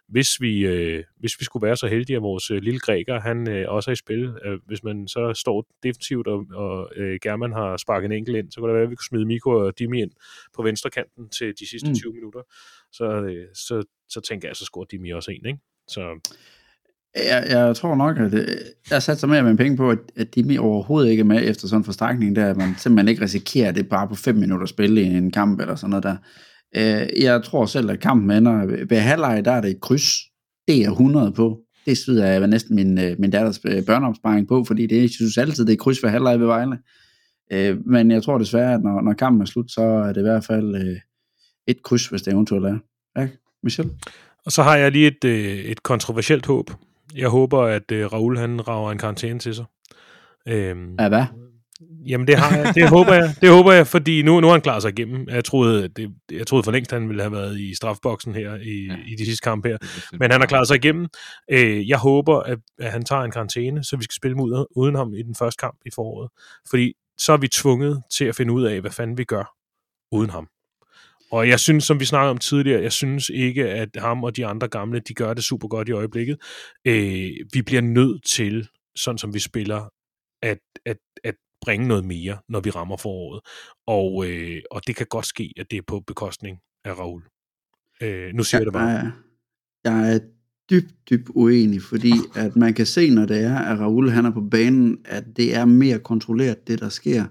hvis 0.09 0.41
vi, 0.41 0.67
øh, 0.67 1.05
hvis 1.21 1.41
vi 1.41 1.45
skulle 1.45 1.67
være 1.67 1.77
så 1.77 1.87
heldige, 1.87 2.17
at 2.17 2.23
vores 2.23 2.51
øh, 2.51 2.63
lille 2.63 2.81
græker, 2.81 3.21
han 3.21 3.49
øh, 3.51 3.65
også 3.69 3.91
er 3.91 3.93
i 3.93 3.97
spil, 3.97 4.33
øh, 4.45 4.59
hvis 4.67 4.85
man 4.85 5.09
så 5.09 5.33
står 5.35 5.67
defensivt, 5.83 6.27
og, 6.27 6.45
og 6.55 6.91
øh, 6.97 7.19
German 7.23 7.53
har 7.53 7.77
sparket 7.77 8.07
en 8.07 8.13
enkelt 8.13 8.37
ind, 8.37 8.53
så 8.53 8.61
kunne 8.61 8.69
det 8.69 8.75
være, 8.75 8.85
at 8.85 8.91
vi 8.91 8.95
kunne 8.95 9.11
smide 9.11 9.27
Miko 9.27 9.51
og 9.51 9.79
Dimi 9.79 10.03
ind 10.03 10.11
på 10.57 10.63
venstre 10.63 10.91
kanten 10.91 11.29
til 11.29 11.55
de 11.61 11.69
sidste 11.71 11.89
Mm. 11.89 11.91
mm. 11.91 11.95
20 11.95 12.13
minutter. 12.13 12.41
Så, 12.93 13.05
øh, 13.05 13.47
så, 13.55 13.83
så 14.09 14.21
tænker 14.21 14.49
jeg, 14.49 14.57
så 14.57 14.65
scorer 14.65 14.85
Dimi 14.85 15.11
også 15.11 15.31
en, 15.31 15.47
ikke? 15.47 15.59
Så 15.89 16.01
Jeg, 17.17 17.47
jeg 17.49 17.77
tror 17.77 17.95
nok, 17.95 18.19
at 18.19 18.35
øh, 18.35 18.47
jeg 18.91 19.03
satser 19.03 19.27
mere 19.27 19.43
med 19.43 19.57
penge 19.57 19.77
på, 19.77 19.91
at, 19.91 19.99
at 20.17 20.35
de 20.35 20.59
overhovedet 20.59 21.11
ikke 21.11 21.21
er 21.21 21.25
med 21.25 21.49
efter 21.49 21.69
sådan 21.69 21.81
en 21.81 21.85
forstrækning, 21.85 22.37
der 22.37 22.51
at 22.51 22.57
man 22.57 22.75
simpelthen 22.77 23.09
ikke 23.09 23.23
risikerer 23.23 23.73
det 23.73 23.89
bare 23.89 24.09
på 24.09 24.15
5 24.15 24.35
minutter 24.35 24.67
spil 24.67 24.99
i 24.99 25.03
en 25.03 25.31
kamp 25.31 25.61
eller 25.61 25.75
sådan 25.75 25.91
noget 25.91 26.05
der. 26.05 26.17
Øh, 26.77 27.07
Jeg 27.23 27.43
tror 27.45 27.67
selv, 27.67 27.91
at 27.91 28.01
kampen 28.01 28.31
ender 28.31 28.67
ved 28.89 28.97
halvleg, 28.99 29.45
der 29.45 29.53
er 29.53 29.61
det 29.61 29.71
et 29.71 29.81
kryds. 29.81 30.15
Det 30.69 30.85
er 30.85 30.91
100 30.91 31.33
på. 31.33 31.61
Det 31.87 31.99
svider 31.99 32.27
jeg 32.27 32.47
næsten 32.47 32.77
min, 32.77 32.99
øh, 32.99 33.17
min 33.19 33.31
datters 33.31 33.61
øh, 33.65 33.85
børneopsparing 33.87 34.49
på, 34.49 34.65
fordi 34.65 34.87
det, 34.87 35.01
jeg 35.03 35.11
synes 35.11 35.39
altid, 35.39 35.67
det 35.67 35.73
er 35.73 35.77
kryds 35.77 36.03
ved 36.03 36.11
halvleg 36.11 36.41
ved 36.41 36.47
Vejle. 36.47 36.79
Øh, 37.53 37.87
Men 37.87 38.11
jeg 38.11 38.23
tror 38.23 38.39
desværre, 38.39 38.75
at 38.75 38.83
når, 38.83 39.01
når 39.01 39.13
kampen 39.13 39.43
er 39.43 39.47
slut, 39.47 39.71
så 39.71 39.81
er 39.83 40.13
det 40.13 40.21
i 40.21 40.23
hvert 40.23 40.45
fald 40.45 40.75
øh, 40.75 40.97
et 41.67 41.83
kryds, 41.83 42.07
hvis 42.07 42.23
det 42.23 42.33
eventuelt 42.33 42.67
er. 42.67 42.79
Ja, 43.19 43.29
Michel? 43.63 43.91
Og 44.47 44.53
så 44.53 44.63
har 44.63 44.77
jeg 44.77 44.93
lige 44.93 45.07
et, 45.07 45.25
øh, 45.25 45.59
et 45.59 45.83
kontroversielt 45.83 46.47
håb. 46.47 46.71
Jeg 47.17 47.29
håber, 47.29 47.63
at 47.63 47.93
øh, 47.93 48.13
Raul 48.13 48.39
han 48.39 48.69
rager 48.69 48.91
en 48.93 48.99
karantæne 48.99 49.39
til 49.39 49.55
sig. 49.55 49.65
Øhm, 50.49 50.95
Ja, 51.01 51.09
hvad? 51.09 51.25
Jamen 52.07 52.27
det 52.27 52.37
har 52.37 52.57
jeg, 52.57 52.75
det 52.75 52.89
håber 52.89 53.15
jeg, 53.15 53.35
det 53.41 53.51
håber 53.51 53.73
jeg, 53.73 53.87
fordi 53.87 54.23
nu, 54.23 54.41
nu 54.41 54.47
har 54.47 54.55
han 54.55 54.61
klaret 54.61 54.83
sig 54.83 54.99
igennem. 54.99 55.29
Jeg 55.29 55.45
troede, 55.45 55.89
det, 55.89 56.15
jeg 56.33 56.47
troede 56.47 56.63
for 56.65 56.73
længst, 56.73 56.91
han 56.93 57.09
ville 57.09 57.23
have 57.23 57.33
været 57.33 57.61
i 57.61 57.75
strafboksen 57.75 58.35
her 58.35 58.55
i, 58.55 58.87
Ja. 58.87 58.97
i 59.07 59.15
de 59.19 59.25
sidste 59.25 59.43
kampe 59.45 59.69
her. 59.69 59.75
Er 59.77 60.17
Men 60.19 60.31
han 60.31 60.41
har 60.41 60.47
klaret 60.47 60.69
sig 60.69 60.77
igennem. 60.77 61.07
Øh, 61.51 61.89
jeg 61.89 61.99
håber, 61.99 62.41
at, 62.41 62.59
at 62.79 62.93
han 62.93 63.05
tager 63.05 63.23
en 63.23 63.31
karantæne, 63.31 63.85
så 63.85 63.97
vi 63.97 64.03
skal 64.05 64.15
spille 64.15 64.37
mod, 64.37 64.67
uden 64.77 64.95
ham 64.95 65.15
i 65.15 65.23
den 65.23 65.35
første 65.35 65.61
kamp 65.61 65.79
i 65.87 65.91
foråret. 65.95 66.31
Fordi 66.71 66.93
så 67.19 67.33
er 67.33 67.37
vi 67.37 67.49
tvunget 67.49 68.03
til 68.13 68.25
at 68.25 68.35
finde 68.37 68.53
ud 68.53 68.65
af, 68.65 68.81
hvad 68.81 68.91
fanden 68.91 69.19
vi 69.19 69.25
gør 69.25 69.55
uden 70.13 70.31
ham. 70.31 70.49
Og 71.33 71.49
jeg 71.49 71.61
synes, 71.61 71.85
som 71.85 72.01
vi 72.01 72.05
snakkede 72.05 72.31
om 72.31 72.39
tidligere, 72.39 72.83
jeg 72.83 72.93
synes 72.93 73.29
ikke, 73.29 73.69
at 73.71 73.89
ham 73.97 74.25
og 74.25 74.37
de 74.37 74.47
andre 74.47 74.69
gamle, 74.69 75.01
de 75.01 75.15
gør 75.15 75.35
det 75.35 75.45
super 75.45 75.69
godt 75.69 75.89
i 75.89 75.93
øjeblikket. 75.93 76.37
Øh, 76.85 77.31
vi 77.53 77.63
bliver 77.63 77.83
nødt 77.83 78.25
til, 78.25 78.69
sådan 78.97 79.19
som 79.19 79.35
vi 79.35 79.39
spiller, 79.39 79.89
at, 80.43 80.59
at, 80.87 80.97
at 81.25 81.35
bringe 81.61 81.89
noget 81.89 82.05
mere, 82.05 82.39
når 82.49 82.61
vi 82.61 82.71
rammer 82.71 82.97
foråret. 82.97 83.41
Og, 83.87 84.27
øh, 84.29 84.63
og 84.71 84.87
det 84.87 84.97
kan 84.97 85.07
godt 85.11 85.27
ske, 85.27 85.53
at 85.57 85.71
det 85.71 85.77
er 85.77 85.83
på 85.87 86.01
bekostning 86.01 86.59
af 86.85 86.99
Raul. 86.99 87.23
Øh, 88.03 88.35
nu 88.35 88.43
siger 88.43 88.61
jeg 88.61 88.67
det 88.67 88.73
bare. 88.73 88.89
Jeg, 88.89 89.13
jeg 89.85 90.15
er 90.15 90.19
dybt, 90.71 90.95
dybt 91.11 91.31
uenig, 91.35 91.83
fordi 91.83 92.13
at 92.37 92.57
man 92.57 92.75
kan 92.75 92.87
se, 92.87 93.11
når 93.11 93.27
det 93.27 93.45
er, 93.45 93.59
at 93.59 93.79
Raul 93.79 94.11
han 94.11 94.25
er 94.25 94.31
på 94.31 94.41
banen, 94.41 94.99
at 95.05 95.25
det 95.37 95.57
er 95.57 95.65
mere 95.65 95.99
kontrolleret, 95.99 96.69
det 96.69 96.81
der 96.81 96.89
sker 96.89 97.25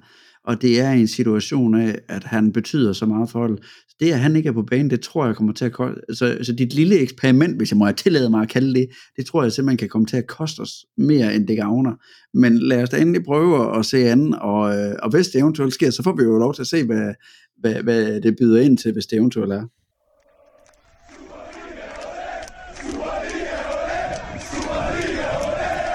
og 0.48 0.62
det 0.62 0.80
er 0.80 0.92
en 0.92 1.08
situation 1.08 1.76
af, 1.76 2.00
at 2.10 2.24
han 2.24 2.52
betyder 2.52 2.94
så 2.94 3.06
meget 3.06 3.30
for 3.30 3.40
holdet. 3.40 3.60
Det, 4.00 4.12
at 4.12 4.20
han 4.20 4.36
ikke 4.36 4.50
er 4.50 4.54
på 4.54 4.64
banen, 4.64 4.90
det 4.90 5.02
tror 5.02 5.26
jeg 5.26 5.36
kommer 5.36 5.54
til 5.54 5.66
at 5.66 5.72
koste, 5.72 6.02
så, 6.14 6.38
så 6.42 6.54
dit 6.54 6.74
lille 6.74 7.00
eksperiment, 7.00 7.58
hvis 7.58 7.72
jeg 7.72 7.78
må 7.78 7.92
tillade 7.92 8.30
mig 8.30 8.42
at 8.42 8.50
kalde 8.50 8.74
det, 8.74 8.88
det 9.18 9.26
tror 9.26 9.44
jeg 9.44 9.52
simpelthen 9.52 9.78
kan 9.78 9.90
komme 9.90 10.08
til 10.08 10.18
at 10.18 10.28
koste 10.28 10.60
os 10.60 10.72
mere, 10.98 11.36
end 11.36 11.48
det 11.48 11.58
gavner. 11.58 11.94
Men 12.34 12.58
lad 12.58 12.84
os 12.84 12.90
da 12.90 12.98
endelig 13.02 13.24
prøve 13.26 13.80
at 13.80 13.86
se 13.86 13.98
an, 13.98 14.34
og, 14.34 14.76
øh, 14.78 14.96
og 15.04 15.10
hvis 15.10 15.28
det 15.28 15.40
eventuelt 15.40 15.74
sker, 15.74 15.90
så 15.90 16.04
får 16.04 16.16
vi 16.16 16.24
jo 16.24 16.38
lov 16.38 16.54
til 16.54 16.62
at 16.62 16.68
se, 16.68 16.86
hvad, 16.86 17.14
hvad, 17.60 17.84
hvad 17.84 18.22
det 18.22 18.36
byder 18.40 18.62
ind 18.62 18.78
til, 18.78 18.94
hvis 18.94 19.06
det 19.06 19.18
eventuelt 19.18 19.54
er. 19.54 19.64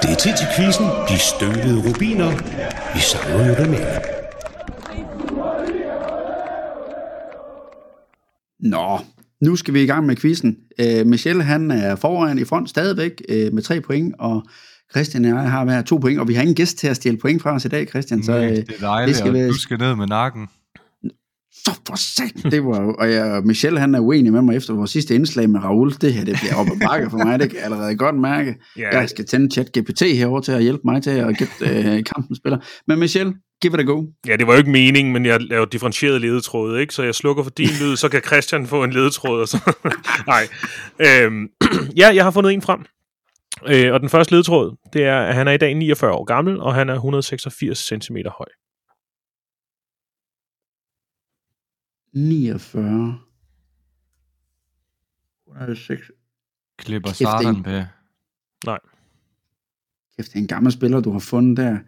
Det 0.02 0.10
er 0.10 0.16
tid 0.16 0.32
til 0.38 0.46
quizzen, 0.56 0.86
de 1.08 1.18
støvede 1.18 1.88
rubiner. 1.88 2.30
Vi 2.94 3.00
savner 3.00 3.48
jo 3.48 3.64
dem 3.64 3.74
alle. 3.74 4.11
Nå, 8.62 8.98
nu 9.42 9.56
skal 9.56 9.74
vi 9.74 9.82
i 9.82 9.86
gang 9.86 10.06
med 10.06 10.16
quizzen. 10.16 10.56
Uh, 10.82 11.06
Michelle, 11.06 11.42
han 11.42 11.70
er 11.70 11.96
foran 11.96 12.38
i 12.38 12.44
front 12.44 12.68
stadigvæk 12.70 13.22
uh, 13.28 13.54
med 13.54 13.62
tre 13.62 13.80
point, 13.80 14.14
og 14.18 14.42
Christian 14.92 15.24
og 15.24 15.42
jeg 15.42 15.50
har 15.50 15.64
hver 15.64 15.82
to 15.82 15.96
point, 15.96 16.20
og 16.20 16.28
vi 16.28 16.34
har 16.34 16.42
ingen 16.42 16.54
gæst 16.54 16.78
til 16.78 16.86
at 16.88 16.96
stjæle 16.96 17.16
point 17.16 17.42
fra 17.42 17.54
os 17.54 17.64
i 17.64 17.68
dag, 17.68 17.88
Christian. 17.88 18.22
Så, 18.22 18.36
uh, 18.36 18.42
det 18.42 18.58
er 18.58 18.62
dejligt, 18.80 19.08
det 19.08 19.16
skal 19.16 19.28
og 19.30 19.34
være- 19.34 19.48
du 19.48 19.58
skal 19.58 19.78
ned 19.78 19.96
med 19.96 20.06
nakken. 20.06 20.46
så 21.52 21.80
for 21.86 21.96
sat, 21.96 22.52
det 22.52 22.64
var 22.64 22.78
og 22.98 23.12
jeg, 23.12 23.42
Michelle 23.44 23.80
han 23.80 23.94
er 23.94 24.00
uenig 24.00 24.32
med 24.32 24.42
mig 24.42 24.56
efter 24.56 24.74
vores 24.74 24.90
sidste 24.90 25.14
indslag 25.14 25.50
med 25.50 25.60
Raoul. 25.64 25.92
Det 26.00 26.14
her, 26.14 26.24
det 26.24 26.36
bliver 26.40 26.54
op 26.54 26.66
ad 26.66 26.86
bakke 26.88 27.10
for 27.10 27.18
mig, 27.18 27.38
det 27.38 27.48
kan 27.50 27.56
jeg 27.56 27.64
allerede 27.64 27.96
godt 27.96 28.16
mærke. 28.20 28.54
Ja, 28.78 28.98
Jeg 28.98 29.08
skal 29.08 29.24
tænde 29.26 29.50
chat 29.54 29.66
GPT 29.78 30.00
herover 30.02 30.40
til 30.40 30.52
at 30.52 30.62
hjælpe 30.62 30.80
mig 30.84 31.02
til 31.02 31.10
at 31.10 31.36
gætte 31.38 31.52
uh, 31.98 32.02
kampen 32.14 32.36
spiller. 32.36 32.58
Men 32.88 32.98
Michelle, 32.98 33.32
give 33.62 33.74
it 33.74 33.80
a 33.80 33.82
go. 33.82 34.06
ja, 34.26 34.36
det 34.36 34.46
var 34.46 34.52
jo 34.52 34.58
ikke 34.58 34.70
meningen, 34.70 35.12
men 35.12 35.26
jeg 35.26 35.40
laver 35.40 35.64
differentieret 35.64 36.20
ledetråd, 36.20 36.78
ikke? 36.78 36.94
Så 36.94 37.02
jeg 37.02 37.14
slukker 37.14 37.42
for 37.42 37.50
din 37.50 37.68
lyd, 37.80 37.96
så 37.96 38.08
kan 38.08 38.22
Christian 38.22 38.66
få 38.66 38.84
en 38.84 38.92
ledetråd. 38.92 39.40
Og 39.40 39.48
så... 39.48 39.74
Nej. 40.32 40.48
Øhm, 41.00 41.48
ja, 42.00 42.08
jeg 42.14 42.24
har 42.24 42.30
fundet 42.30 42.52
en 42.52 42.62
frem. 42.62 42.84
Øh, 43.66 43.92
og 43.92 44.00
den 44.00 44.08
første 44.08 44.32
ledetråd, 44.34 44.76
det 44.92 45.04
er, 45.04 45.18
at 45.20 45.34
han 45.34 45.48
er 45.48 45.52
i 45.52 45.56
dag 45.58 45.74
49 45.74 46.12
år 46.12 46.24
gammel, 46.24 46.60
og 46.60 46.74
han 46.74 46.88
er 46.88 46.94
186 46.94 47.78
cm 47.78 48.16
høj. 48.38 48.46
49. 52.14 53.18
106. 55.46 56.10
Klipper 56.78 57.08
Kæft, 57.08 57.18
det 57.18 57.24
er 57.26 57.30
Sardan 57.30 57.56
en- 57.56 57.62
på. 57.64 57.70
Kæft, 60.16 60.28
det 60.28 60.34
er 60.36 60.38
en 60.40 60.46
gammel 60.48 60.72
spiller, 60.72 61.00
du 61.00 61.12
har 61.12 61.18
fundet 61.18 61.56
der. 61.56 61.78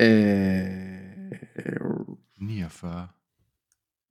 Øh, 0.00 0.91
49. 2.40 3.08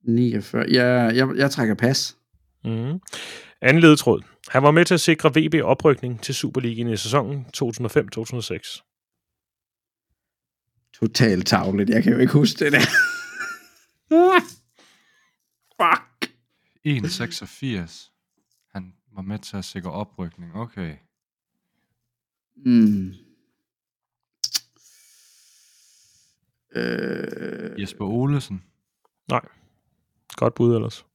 49. 0.02 0.64
Jeg, 0.70 1.16
jeg, 1.16 1.28
jeg 1.36 1.50
trækker 1.50 1.74
pas. 1.74 2.16
Mm. 2.64 3.00
Anden 3.60 3.82
ledetråd. 3.82 4.22
Han 4.48 4.62
var 4.62 4.70
med 4.70 4.84
til 4.84 4.94
at 4.94 5.00
sikre 5.00 5.30
VB 5.36 5.54
oprykning 5.62 6.20
til 6.20 6.34
Superligaen 6.34 6.88
i 6.88 6.96
sæsonen 6.96 7.46
2005-2006. 7.56 8.88
Totalt 10.94 11.46
tavligt. 11.46 11.90
Jeg 11.90 12.02
kan 12.02 12.12
jo 12.12 12.18
ikke 12.18 12.32
huske 12.32 12.64
det 12.64 12.72
der. 12.72 12.80
Fuck. 15.80 16.32
1,86. 16.86 18.68
Han 18.72 18.92
var 19.14 19.22
med 19.22 19.38
til 19.38 19.56
at 19.56 19.64
sikre 19.64 19.90
oprykning. 19.90 20.54
Okay. 20.54 20.96
Mm. 22.66 23.14
Øh, 26.74 27.80
Jesper 27.80 28.04
Olesen. 28.04 28.62
Godt 30.36 30.54
bud 30.54 30.74
ellers. 30.74 31.06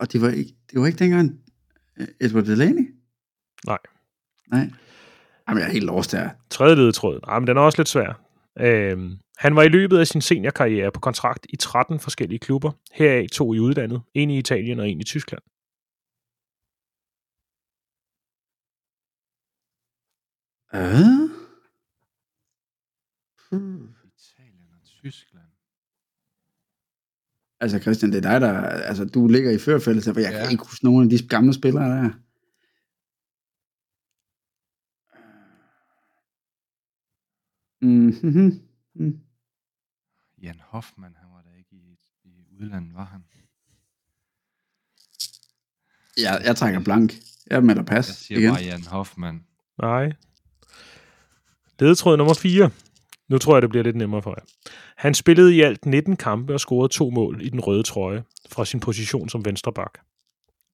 og 0.00 0.12
det 0.12 0.20
var 0.20 0.28
ikke, 0.28 0.54
det 0.70 0.80
var 0.80 0.86
ikke 0.86 0.98
dengang 0.98 1.40
øh, 1.96 2.08
Edward 2.20 2.44
Delaney? 2.44 2.94
Nej. 3.66 3.78
Nej. 4.50 4.70
Jamen, 5.48 5.60
jeg 5.60 5.68
er 5.68 5.72
helt 5.72 5.84
lost 5.84 6.12
her. 6.12 6.30
Tredje 6.50 6.74
ledetråd. 6.74 7.20
Ah, 7.22 7.42
men 7.42 7.46
den 7.46 7.56
er 7.56 7.60
også 7.60 7.78
lidt 7.78 7.88
svær. 7.88 8.20
Øhm, 8.60 9.18
han 9.36 9.56
var 9.56 9.62
i 9.62 9.68
løbet 9.68 9.98
af 9.98 10.06
sin 10.06 10.20
seniorkarriere 10.20 10.92
på 10.92 11.00
kontrakt 11.00 11.46
i 11.48 11.56
13 11.56 12.00
forskellige 12.00 12.38
klubber. 12.38 12.72
Heraf 12.92 13.26
to 13.32 13.54
i 13.54 13.58
udlandet. 13.58 14.02
En 14.14 14.30
i 14.30 14.38
Italien 14.38 14.80
og 14.80 14.88
en 14.88 15.00
i 15.00 15.04
Tyskland. 15.04 15.42
Øh? 20.74 21.29
Hmm. 23.50 23.88
Italien 24.04 24.68
og 24.72 24.82
Tyskland. 24.84 25.44
Altså 27.60 27.78
Christian, 27.78 28.12
det 28.12 28.24
er 28.24 28.30
dig, 28.30 28.40
der... 28.40 28.60
Altså, 28.62 29.04
du 29.04 29.28
ligger 29.28 29.50
i 29.50 29.58
førfældet, 29.58 30.04
for 30.04 30.20
jeg 30.20 30.30
ja. 30.30 30.36
Ja. 30.36 30.42
kan 30.42 30.52
ikke 30.52 30.64
huske 30.64 30.84
nogen 30.84 31.04
af 31.04 31.10
de 31.18 31.28
gamle 31.28 31.54
spillere 31.54 31.84
der. 31.84 32.10
Mm-hmm. 37.82 38.60
Mm. 38.94 39.20
Jan 40.42 40.60
Hoffmann, 40.60 41.16
han 41.16 41.28
var 41.30 41.42
da 41.42 41.48
ikke 41.58 41.70
i, 41.72 41.98
i 42.24 42.46
udlandet, 42.60 42.94
var 42.94 43.04
han? 43.04 43.24
Jeg, 46.18 46.42
jeg 46.44 46.56
trækker 46.56 46.80
blank. 46.80 47.14
Jeg 47.50 47.64
melder 47.64 47.82
pas 47.82 48.08
Jeg 48.08 48.14
siger 48.14 48.38
igen. 48.38 48.50
bare 48.50 48.62
Jan 48.62 48.84
Hoffmann. 48.86 49.44
Nej. 49.82 50.12
Ledetråd 51.78 52.16
nummer 52.16 52.34
4. 52.34 52.70
Nu 53.30 53.38
tror 53.38 53.54
jeg, 53.56 53.62
det 53.62 53.70
bliver 53.70 53.82
lidt 53.82 53.96
nemmere 53.96 54.22
for 54.22 54.34
jer. 54.38 54.44
Han 54.96 55.14
spillede 55.14 55.56
i 55.56 55.60
alt 55.60 55.86
19 55.86 56.16
kampe 56.16 56.54
og 56.54 56.60
scorede 56.60 56.92
to 56.92 57.10
mål 57.10 57.42
i 57.42 57.48
den 57.48 57.60
røde 57.60 57.82
trøje 57.82 58.24
fra 58.48 58.64
sin 58.64 58.80
position 58.80 59.28
som 59.28 59.44
venstre 59.44 59.72
bak. 59.72 59.98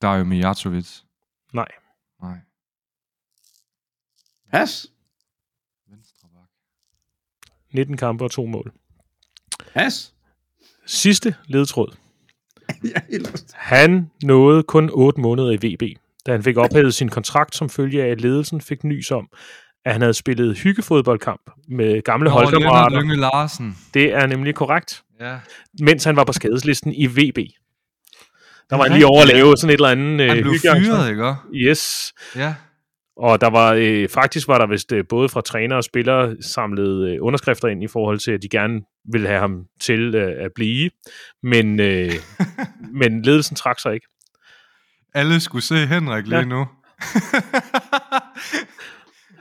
Dario 0.03 0.25
Mijatovic. 0.25 1.01
Nej. 1.53 1.69
Nej, 2.23 2.37
bak. 6.35 6.49
19 7.73 7.97
kampe 7.97 8.25
og 8.25 8.31
to 8.31 8.47
mål. 8.47 8.73
Pas. 9.75 10.15
Sidste 10.87 11.35
er 12.69 13.01
helt 13.11 13.31
lost. 13.31 13.53
Han 13.55 14.11
nåede 14.23 14.63
kun 14.63 14.91
8 14.93 15.21
måneder 15.21 15.51
i 15.51 15.57
VB, 15.57 15.99
da 16.27 16.33
han 16.33 16.43
fik 16.43 16.57
ophævet 16.57 16.95
sin 16.95 17.09
kontrakt 17.09 17.55
som 17.55 17.71
følge 17.71 18.03
af, 18.03 18.09
at 18.09 18.21
ledelsen 18.21 18.61
fik 18.61 18.85
nys 18.85 19.11
om, 19.11 19.29
at 19.87 19.93
han 19.93 20.01
havde 20.01 20.15
spillet 20.15 20.59
hyggefodboldkamp 20.59 21.51
med 21.69 22.03
gamle 22.03 22.31
holdkammerater. 22.31 22.97
Lønge 22.97 23.17
Larsen. 23.17 23.79
Det 23.95 24.15
er 24.15 24.27
nemlig 24.27 24.55
korrekt, 24.55 25.03
Ja. 25.21 25.37
mens 25.81 26.05
han 26.05 26.17
var 26.17 26.25
på 26.25 26.33
skadeslisten 26.33 26.93
i 26.93 27.07
VB. 27.07 27.39
Der 28.71 28.77
var 28.77 28.83
han 28.85 28.93
lige 28.93 29.07
over 29.07 29.23
at 29.23 29.29
lave 29.29 29.57
sådan 29.57 29.71
et 29.71 29.75
eller 29.75 29.89
andet 29.89 30.29
Han 30.29 30.37
øh, 30.39 30.43
blev 30.43 30.55
fyret, 30.61 31.11
ikke? 31.11 31.35
Yes. 31.55 32.13
Ja. 32.37 32.55
Og 33.17 33.41
der 33.41 33.51
var 33.51 33.73
øh, 33.79 34.09
faktisk 34.09 34.49
var 34.49 34.59
der 34.59 34.67
vist 34.67 34.93
øh, 34.93 35.05
både 35.09 35.29
fra 35.29 35.41
træner 35.41 35.77
og 35.77 35.85
spillere 35.85 36.37
samlet 36.43 37.09
øh, 37.09 37.19
underskrifter 37.21 37.69
ind 37.69 37.83
i 37.83 37.87
forhold 37.89 38.19
til, 38.19 38.31
at 38.33 38.43
de 38.43 38.49
gerne 38.49 38.81
ville 39.13 39.29
have 39.29 39.41
ham 39.41 39.65
til 39.81 40.15
øh, 40.15 40.45
at 40.45 40.51
blive. 40.55 40.91
Men, 41.43 41.81
øh, 41.81 42.13
men 43.01 43.23
ledelsen 43.23 43.57
trak 43.57 43.81
sig 43.81 43.95
ikke. 43.95 44.07
Alle 45.15 45.41
skulle 45.41 45.65
se 45.65 45.87
Henrik 45.87 46.27
lige 46.27 46.39
Ja. 46.39 46.45
nu. 46.45 46.67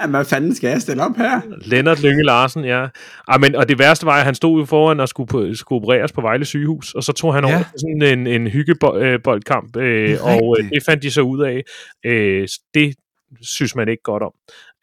Jamen, 0.01 0.15
hvad 0.15 0.25
fanden 0.25 0.55
skal 0.55 0.67
jeg 0.69 0.81
stille 0.81 1.03
op 1.03 1.17
her? 1.17 1.41
Lennart 1.65 2.01
Lønge 2.01 2.23
Larsen, 2.23 2.65
ja. 2.65 2.87
Ah, 3.27 3.41
men, 3.41 3.55
og 3.55 3.69
det 3.69 3.79
værste 3.79 4.05
var, 4.05 4.17
at 4.19 4.25
han 4.25 4.35
stod 4.35 4.59
jo 4.59 4.65
foran 4.65 4.99
og 4.99 5.09
skulle, 5.09 5.27
på, 5.27 5.47
skulle 5.53 5.77
opereres 5.83 6.11
på 6.11 6.21
Vejle 6.21 6.45
sygehus, 6.45 6.93
og 6.93 7.03
så 7.03 7.13
tog 7.13 7.33
han 7.33 7.45
Ja. 7.45 7.55
over 7.55 7.63
sådan 7.77 8.19
en, 8.19 8.27
en 8.27 8.47
hyggeboldkamp, 8.47 9.75
øh, 9.77 10.09
er 10.11 10.21
og 10.21 10.55
øh, 10.59 10.69
det 10.69 10.83
fandt 10.85 11.03
de 11.03 11.11
så 11.11 11.21
ud 11.21 11.41
af. 11.41 11.61
Øh, 12.05 12.47
det 12.73 12.95
synes 13.41 13.75
man 13.75 13.89
ikke 13.89 14.03
godt 14.03 14.23
om. 14.23 14.31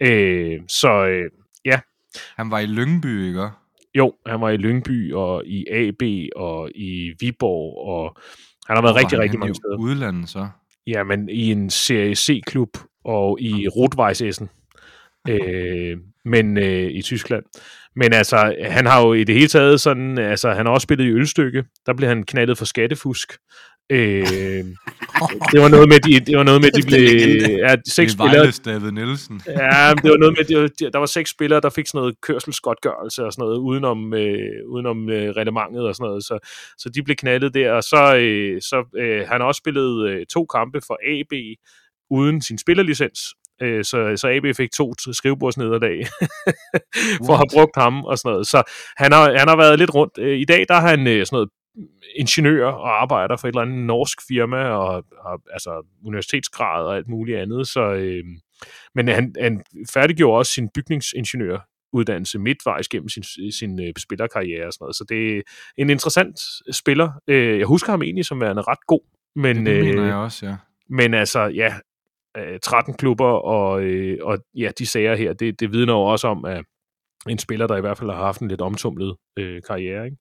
Øh, 0.00 0.60
så 0.68 1.06
øh, 1.06 1.30
Han 2.36 2.50
var 2.50 2.58
i 2.58 2.66
Lyngby, 2.66 3.26
ikke? 3.28 3.48
jo, 3.94 4.12
han 4.26 4.40
var 4.40 4.50
i 4.50 4.56
Lyngby, 4.56 5.12
og 5.12 5.46
i 5.46 5.64
AB, 5.70 6.02
og 6.36 6.70
i 6.74 7.12
Viborg, 7.20 7.88
og 7.88 8.16
han 8.68 8.76
har 8.76 8.82
været 8.82 8.96
rigtig, 8.96 9.18
rigtig 9.18 9.38
mange 9.40 9.54
steder. 9.54 9.76
udlandet 9.78 10.28
så. 10.28 10.48
Jamen, 10.86 11.28
i 11.28 11.52
en 11.52 11.70
Serie 11.70 12.14
C-klub, 12.14 12.68
og 13.04 13.40
i 13.40 13.68
Rotvejsessen. 13.68 14.48
Øh, 15.28 15.96
men 16.24 16.58
øh, 16.58 16.90
i 16.90 17.02
Tyskland. 17.02 17.44
Men 17.96 18.12
altså, 18.12 18.54
han 18.64 18.86
har 18.86 19.06
jo 19.06 19.12
i 19.12 19.24
det 19.24 19.34
hele 19.34 19.48
taget 19.48 19.80
sådan, 19.80 20.18
altså, 20.18 20.50
han 20.50 20.66
har 20.66 20.72
også 20.72 20.84
spillet 20.84 21.04
i 21.04 21.10
Ølstykke. 21.10 21.64
Der 21.86 21.94
blev 21.94 22.08
han 22.08 22.24
knaldet 22.24 22.58
for 22.58 22.64
skattefusk. 22.64 23.32
Øh, 23.90 24.64
det 25.52 25.60
var 25.60 25.68
noget 25.68 25.88
med, 25.88 26.00
de, 26.00 26.20
det 26.20 26.36
var 26.38 26.42
noget 26.42 26.60
med, 26.60 26.70
de 26.70 26.82
blev, 26.86 27.00
ja, 27.58 27.76
seks 27.88 28.12
er 28.12 28.16
spillere, 28.16 28.50
David 28.64 28.92
Nielsen. 28.92 29.40
Ja, 29.46 29.92
det 30.02 30.10
var 30.10 30.16
noget 30.16 30.36
med, 30.38 30.60
var, 30.60 30.90
der 30.90 30.98
var 30.98 31.06
seks 31.06 31.30
spillere, 31.30 31.60
der 31.60 31.70
fik 31.70 31.86
sådan 31.86 31.98
noget 31.98 32.20
kørselsgodtgørelse 32.20 33.24
og 33.24 33.32
sådan 33.32 33.42
noget, 33.42 33.58
udenom, 33.58 34.14
øh, 34.14 34.66
udenom 34.66 35.10
øh, 35.10 35.30
reglementet 35.30 35.82
og 35.82 35.94
sådan 35.94 36.08
noget, 36.08 36.24
så, 36.24 36.38
så 36.78 36.88
de 36.88 37.02
blev 37.02 37.16
knaldet 37.16 37.54
der, 37.54 37.72
og 37.72 37.82
så, 37.82 38.16
øh, 38.16 38.60
så 38.60 38.84
øh, 38.96 39.28
han 39.28 39.40
har 39.40 39.48
også 39.48 39.58
spillet 39.58 40.08
øh, 40.08 40.26
to 40.26 40.46
kampe 40.46 40.80
for 40.86 40.98
AB 41.12 41.32
uden 42.10 42.42
sin 42.42 42.58
spillerlicens, 42.58 43.18
Øh, 43.62 43.84
så, 43.84 44.12
så 44.16 44.28
AB 44.28 44.56
fik 44.56 44.72
to 44.72 44.94
skrivebordsnederlag 45.12 46.06
for 47.26 47.32
at 47.32 47.38
have 47.38 47.52
brugt 47.52 47.76
ham 47.76 48.04
og 48.04 48.18
sådan 48.18 48.32
noget. 48.32 48.46
Så 48.46 48.62
han 48.96 49.12
har, 49.12 49.38
han 49.38 49.48
har 49.48 49.56
været 49.56 49.78
lidt 49.78 49.94
rundt. 49.94 50.18
Øh, 50.18 50.38
I 50.38 50.44
dag 50.44 50.66
der 50.68 50.74
er 50.74 50.80
han 50.80 51.06
øh, 51.06 51.26
sådan 51.26 51.36
noget 51.36 51.50
ingeniør 52.16 52.66
og 52.66 53.02
arbejder 53.02 53.36
for 53.36 53.48
et 53.48 53.52
eller 53.52 53.62
andet 53.62 53.86
norsk 53.86 54.18
firma 54.28 54.56
og 54.56 55.04
har 55.22 55.40
altså 55.52 55.86
universitetsgrad 56.06 56.84
og 56.84 56.96
alt 56.96 57.08
muligt 57.08 57.38
andet. 57.38 57.68
Så, 57.68 57.80
øh, 57.80 58.24
men 58.94 59.08
han, 59.08 59.34
han 59.40 59.62
færdiggjorde 59.94 60.38
også 60.38 60.52
sin 60.52 60.68
bygningsingeniør 60.74 61.58
uddannelse 61.92 62.38
midtvejs 62.38 62.88
gennem 62.88 63.08
sin, 63.08 63.52
sin 63.52 63.80
øh, 63.80 63.92
spillerkarriere 63.98 64.66
og 64.66 64.72
sådan 64.72 64.84
noget. 64.84 64.96
Så 64.96 65.04
det 65.08 65.36
er 65.36 65.42
en 65.76 65.90
interessant 65.90 66.40
spiller. 66.70 67.10
Øh, 67.28 67.58
jeg 67.58 67.66
husker 67.66 67.92
ham 67.92 68.02
egentlig 68.02 68.24
som 68.24 68.40
værende 68.40 68.62
ret 68.62 68.86
god. 68.86 69.00
Men, 69.36 69.66
det 69.66 69.84
mener 69.84 70.02
øh, 70.02 70.08
jeg 70.08 70.16
også, 70.16 70.46
ja. 70.46 70.56
men 70.88 71.14
altså, 71.14 71.40
ja, 71.40 71.74
øh, 72.38 72.58
13 72.62 72.94
klubber 72.94 73.26
og, 73.26 73.82
øh, 73.82 74.18
og 74.22 74.38
ja, 74.56 74.70
de 74.78 74.86
sager 74.86 75.14
her, 75.16 75.32
det, 75.32 75.60
det 75.60 75.72
vidner 75.72 75.92
jo 75.92 76.00
også 76.00 76.28
om, 76.28 76.44
at 76.44 76.64
en 77.28 77.38
spiller, 77.38 77.66
der 77.66 77.76
i 77.76 77.80
hvert 77.80 77.98
fald 77.98 78.10
har 78.10 78.16
haft 78.24 78.40
en 78.40 78.48
lidt 78.48 78.60
omtumlet 78.60 79.16
øh, 79.38 79.62
karriere, 79.68 80.04
ikke? 80.04 80.16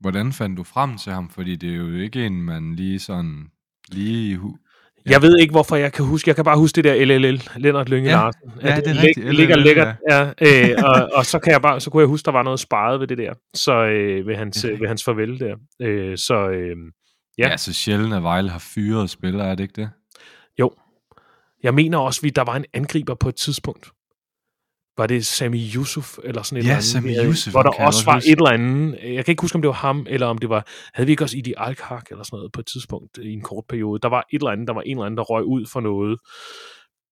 Hvordan 0.00 0.32
fandt 0.32 0.58
du 0.58 0.64
frem 0.64 0.96
til 0.98 1.12
ham? 1.12 1.30
Fordi 1.30 1.56
det 1.56 1.70
er 1.70 1.76
jo 1.76 1.94
ikke 1.96 2.26
en, 2.26 2.42
man 2.42 2.74
lige 2.74 2.98
sådan... 2.98 3.44
Lige 3.92 4.30
i 4.30 4.34
hu- 4.34 4.56
Ja. 5.06 5.10
Jeg 5.12 5.22
ved 5.22 5.38
ikke, 5.38 5.50
hvorfor 5.52 5.76
jeg 5.76 5.92
kan 5.92 6.04
huske. 6.04 6.28
Jeg 6.28 6.36
kan 6.36 6.44
bare 6.44 6.58
huske 6.58 6.76
det 6.76 6.84
der 6.84 7.04
LLL, 7.04 7.42
Lennart 7.56 7.88
Lynge 7.88 8.10
Ja. 8.10 8.16
Larsen. 8.16 8.40
Ja, 8.62 8.76
At 8.76 8.84
det 8.84 8.90
er 8.90 8.94
lig- 8.94 9.02
rigtigt. 9.02 9.34
Ligger 9.34 9.56
LLL, 9.56 9.64
lækkert, 9.64 9.96
ja. 10.10 10.22
øh, 10.26 10.84
og, 10.84 11.08
og, 11.14 11.26
så, 11.26 11.38
kan 11.38 11.52
jeg 11.52 11.62
bare, 11.62 11.80
så 11.80 11.90
kunne 11.90 12.00
jeg 12.00 12.08
huske, 12.08 12.26
der 12.26 12.32
var 12.32 12.42
noget 12.42 12.60
sparet 12.60 13.00
ved 13.00 13.06
det 13.06 13.18
der. 13.18 13.34
Så 13.54 13.84
øh, 13.86 14.26
ved, 14.26 14.34
hans, 14.36 14.56
Det 14.62 14.70
øh, 14.72 14.80
ved 14.80 14.88
hans 14.88 15.04
farvel 15.04 15.40
der. 15.40 15.56
Øh, 15.82 16.18
så 16.18 16.48
øh, 16.48 16.76
Ja. 17.38 17.44
Ja. 17.44 17.50
ja, 17.50 17.56
så 17.56 17.72
sjældent 17.72 18.14
at 18.14 18.22
Vejle 18.22 18.50
har 18.50 18.58
fyret 18.74 19.10
spillere, 19.10 19.46
er 19.50 19.54
det 19.54 19.62
ikke 19.62 19.80
det? 19.82 19.90
Jeg 21.64 21.74
mener 21.74 21.98
også, 21.98 22.26
at 22.26 22.36
der 22.36 22.42
var 22.44 22.56
en 22.56 22.64
angriber 22.72 23.14
på 23.14 23.28
et 23.28 23.34
tidspunkt. 23.36 23.90
Var 24.98 25.06
det 25.06 25.26
Sami 25.26 25.70
Yusuf 25.76 26.18
eller 26.24 26.42
sådan 26.42 26.58
et 26.58 26.64
Ja, 26.64 26.68
eller 26.68 26.74
andet? 26.74 26.84
Sami 26.84 27.28
Yusuf, 27.30 27.52
Hvor 27.52 27.62
der 27.62 27.70
også 27.70 28.00
godt 28.00 28.06
var 28.06 28.14
huske. 28.14 28.28
et 28.30 28.36
eller 28.36 28.50
andet. 28.50 28.98
Jeg 29.14 29.24
kan 29.24 29.32
ikke 29.32 29.40
huske, 29.42 29.56
om 29.56 29.62
det 29.62 29.68
var 29.68 29.74
ham, 29.74 30.06
eller 30.10 30.26
om 30.26 30.38
det 30.38 30.48
var... 30.48 30.66
Havde 30.94 31.06
vi 31.06 31.10
ikke 31.10 31.24
også 31.24 31.36
Idi 31.36 31.54
Alkhak 31.56 32.06
eller 32.10 32.24
sådan 32.24 32.36
noget 32.36 32.52
på 32.52 32.60
et 32.60 32.66
tidspunkt 32.66 33.18
i 33.18 33.32
en 33.32 33.40
kort 33.40 33.64
periode? 33.68 34.00
Der 34.02 34.08
var 34.08 34.24
et 34.32 34.38
eller 34.38 34.50
andet, 34.50 34.68
der 34.68 34.74
var 34.74 34.82
en 34.82 34.90
eller 34.96 35.04
anden, 35.06 35.16
der 35.18 35.22
røg 35.24 35.44
ud 35.44 35.66
for 35.72 35.80
noget 35.80 36.18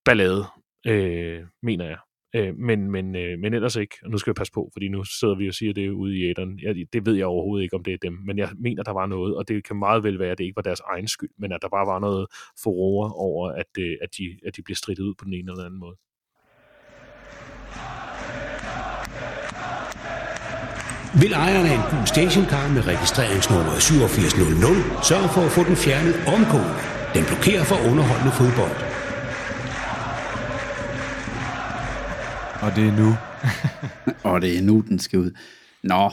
ballade, 0.04 0.44
øh, 0.86 1.40
mener 1.62 1.84
jeg. 1.86 1.98
Øh, 2.34 2.58
men, 2.58 2.90
men, 2.90 3.16
øh, 3.16 3.38
men 3.38 3.54
ellers 3.54 3.76
ikke. 3.76 3.96
Og 4.04 4.10
nu 4.10 4.18
skal 4.18 4.30
vi 4.30 4.34
passe 4.34 4.52
på, 4.52 4.70
fordi 4.72 4.88
nu 4.88 5.04
sidder 5.04 5.34
vi 5.34 5.48
og 5.48 5.54
siger 5.54 5.72
det 5.72 5.90
ude 5.90 6.18
i 6.18 6.30
æderen. 6.30 6.58
Jeg, 6.62 6.74
det 6.92 7.06
ved 7.06 7.14
jeg 7.14 7.26
overhovedet 7.26 7.62
ikke, 7.62 7.76
om 7.76 7.84
det 7.84 7.92
er 7.94 7.98
dem. 8.02 8.18
Men 8.26 8.38
jeg 8.38 8.48
mener, 8.58 8.82
der 8.82 8.92
var 8.92 9.06
noget, 9.06 9.36
og 9.36 9.48
det 9.48 9.64
kan 9.64 9.76
meget 9.76 10.04
vel 10.04 10.18
være, 10.18 10.30
at 10.30 10.38
det 10.38 10.44
ikke 10.44 10.56
var 10.56 10.62
deres 10.62 10.80
egen 10.80 11.08
skyld, 11.08 11.30
men 11.38 11.52
at 11.52 11.58
der 11.62 11.68
bare 11.68 11.86
var 11.86 11.98
noget 11.98 12.26
forroer 12.62 13.10
over, 13.10 13.48
at, 13.48 13.66
øh, 13.78 13.96
at, 14.02 14.08
de, 14.18 14.24
at 14.46 14.56
de 14.56 14.62
bliver 14.62 14.76
strittet 14.76 15.04
ud 15.04 15.14
på 15.18 15.24
den 15.24 15.34
ene 15.34 15.52
eller 15.52 15.64
anden 15.64 15.80
måde. 15.80 15.96
Vil 21.22 21.32
ejeren 21.32 21.66
af 21.66 21.74
en 21.78 21.84
gul 21.90 22.06
stationcar 22.06 22.68
med 22.74 22.82
registreringsnummer 22.92 23.72
8700 23.76 24.74
sørge 25.10 25.28
for 25.34 25.42
at 25.48 25.52
få 25.56 25.62
den 25.70 25.76
fjernet 25.76 26.14
omgående. 26.36 26.78
Den 27.16 27.24
blokerer 27.30 27.64
for 27.70 27.78
underholdende 27.90 28.32
fodbold. 28.40 28.91
Og 32.62 32.76
det 32.76 32.88
er 32.88 32.96
nu. 32.96 33.10
Og 34.30 34.40
det 34.40 34.58
er 34.58 34.62
nu, 34.62 34.84
den 34.88 34.98
skal 34.98 35.18
ud. 35.18 35.30
Nå, 35.82 36.10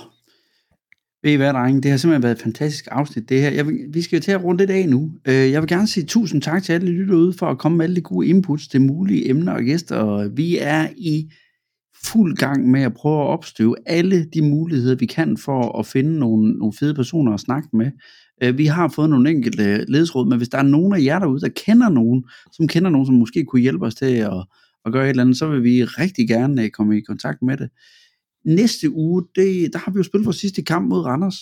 ved 1.23 1.31
I 1.31 1.35
hvad, 1.35 1.53
drenge? 1.53 1.81
Det 1.81 1.91
har 1.91 1.97
simpelthen 1.97 2.23
været 2.23 2.35
et 2.35 2.43
fantastisk 2.43 2.87
afsnit, 2.91 3.29
det 3.29 3.41
her. 3.41 3.49
Jeg 3.49 3.67
vil, 3.67 3.79
vi 3.93 4.01
skal 4.01 4.17
jo 4.17 4.21
til 4.21 4.31
at 4.31 4.43
runde 4.43 4.67
det 4.67 4.73
af 4.73 4.89
nu. 4.89 5.11
Øh, 5.25 5.51
jeg 5.51 5.61
vil 5.61 5.69
gerne 5.69 5.87
sige 5.87 6.05
tusind 6.05 6.41
tak 6.41 6.63
til 6.63 6.73
alle 6.73 6.91
lytter 6.91 7.15
ude 7.15 7.33
for 7.33 7.45
at 7.45 7.57
komme 7.57 7.77
med 7.77 7.85
alle 7.85 7.95
de 7.95 8.01
gode 8.01 8.27
inputs 8.27 8.67
til 8.67 8.81
mulige 8.81 9.29
emner 9.29 9.53
og 9.53 9.63
gæster. 9.63 10.27
Vi 10.27 10.57
er 10.57 10.87
i 10.97 11.31
fuld 12.05 12.35
gang 12.35 12.71
med 12.71 12.81
at 12.81 12.93
prøve 12.93 13.21
at 13.21 13.27
opstøve 13.27 13.75
alle 13.85 14.25
de 14.25 14.41
muligheder, 14.41 14.95
vi 14.95 15.05
kan 15.05 15.37
for 15.37 15.79
at 15.79 15.85
finde 15.85 16.19
nogle, 16.19 16.51
nogle 16.51 16.73
fede 16.79 16.93
personer 16.93 17.33
at 17.33 17.39
snakke 17.39 17.69
med. 17.73 17.91
Øh, 18.43 18.57
vi 18.57 18.65
har 18.65 18.87
fået 18.87 19.09
nogle 19.09 19.29
enkelte 19.29 19.85
ledesråd, 19.91 20.27
men 20.27 20.37
hvis 20.37 20.49
der 20.49 20.57
er 20.57 20.63
nogen 20.63 20.93
af 20.93 21.03
jer 21.03 21.19
derude, 21.19 21.41
der 21.41 21.49
kender 21.65 21.89
nogen, 21.89 22.23
som 22.51 22.67
kender 22.67 22.89
nogen, 22.89 23.05
som 23.05 23.15
måske 23.15 23.45
kunne 23.45 23.61
hjælpe 23.61 23.85
os 23.85 23.95
til 23.95 24.05
at, 24.05 24.45
at 24.85 24.91
gøre 24.93 25.03
et 25.03 25.09
eller 25.09 25.23
andet, 25.23 25.37
så 25.37 25.47
vil 25.47 25.63
vi 25.63 25.83
rigtig 25.83 26.27
gerne 26.27 26.63
øh, 26.63 26.69
komme 26.69 26.97
i 26.97 27.01
kontakt 27.01 27.41
med 27.41 27.57
det. 27.57 27.69
Næste 28.45 28.89
uge, 28.91 29.23
det, 29.35 29.73
der 29.73 29.79
har 29.79 29.91
vi 29.91 29.97
jo 29.97 30.03
spillet 30.03 30.25
vores 30.25 30.37
sidste 30.37 30.61
kamp 30.63 30.87
mod 30.89 31.05
Randers. 31.05 31.35